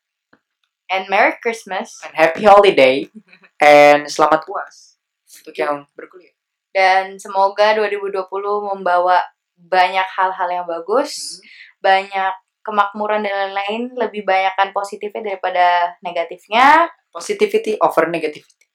and 0.89 1.05
Merry 1.13 1.37
Christmas 1.45 2.01
and 2.03 2.17
happy 2.17 2.49
holiday 2.49 3.07
and 3.63 4.09
selamat 4.09 4.49
puas 4.49 4.97
untuk 5.45 5.55
yang 5.55 5.85
berkuliah. 5.93 6.33
dan 6.73 7.21
semoga 7.21 7.77
2020 7.77 8.25
membawa 8.73 9.21
banyak 9.57 10.05
hal-hal 10.17 10.49
yang 10.49 10.67
bagus 10.69 11.41
banyak 11.83 12.33
kemakmuran 12.65 13.25
dan 13.25 13.53
lain-lain 13.53 13.93
lebih 13.97 14.25
banyakkan 14.25 14.73
positifnya 14.73 15.35
daripada 15.35 15.97
negatifnya 16.01 16.89
Positivity 17.09 17.75
over 17.81 18.07
negativity. 18.09 18.69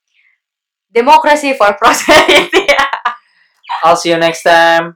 demokrasi 0.89 1.53
for 1.57 1.73
prosperity 1.77 2.69
I'll 3.83 3.99
see 3.99 4.15
you 4.15 4.19
next 4.21 4.43
time. 4.47 4.95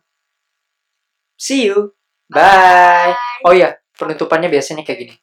See 1.35 1.67
you. 1.67 1.96
Bye. 2.27 3.15
Oh 3.47 3.55
iya, 3.55 3.79
penutupannya 3.95 4.51
biasanya 4.51 4.83
kayak 4.83 4.99
gini. 5.07 5.15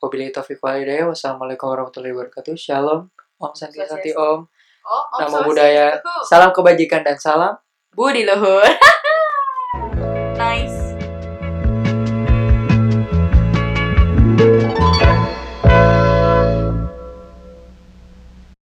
Wabillahi 0.00 0.32
taufiq 0.32 0.62
wal 0.62 0.80
hidayah. 0.80 1.10
Wassalamualaikum 1.10 1.68
warahmatullahi 1.68 2.14
wabarakatuh. 2.16 2.54
Shalom. 2.56 3.10
Om 3.40 3.52
Santi 3.56 3.80
Santi 3.84 4.12
Om. 4.14 4.40
oh, 4.84 5.04
Om 5.16 5.20
Namo. 5.20 5.48
Buddhaya. 5.48 5.96
Salam 6.24 6.52
kebajikan 6.52 7.04
dan 7.04 7.16
salam 7.20 7.56
Budi 7.90 8.22
luhur 8.22 8.62
nice 10.40 10.79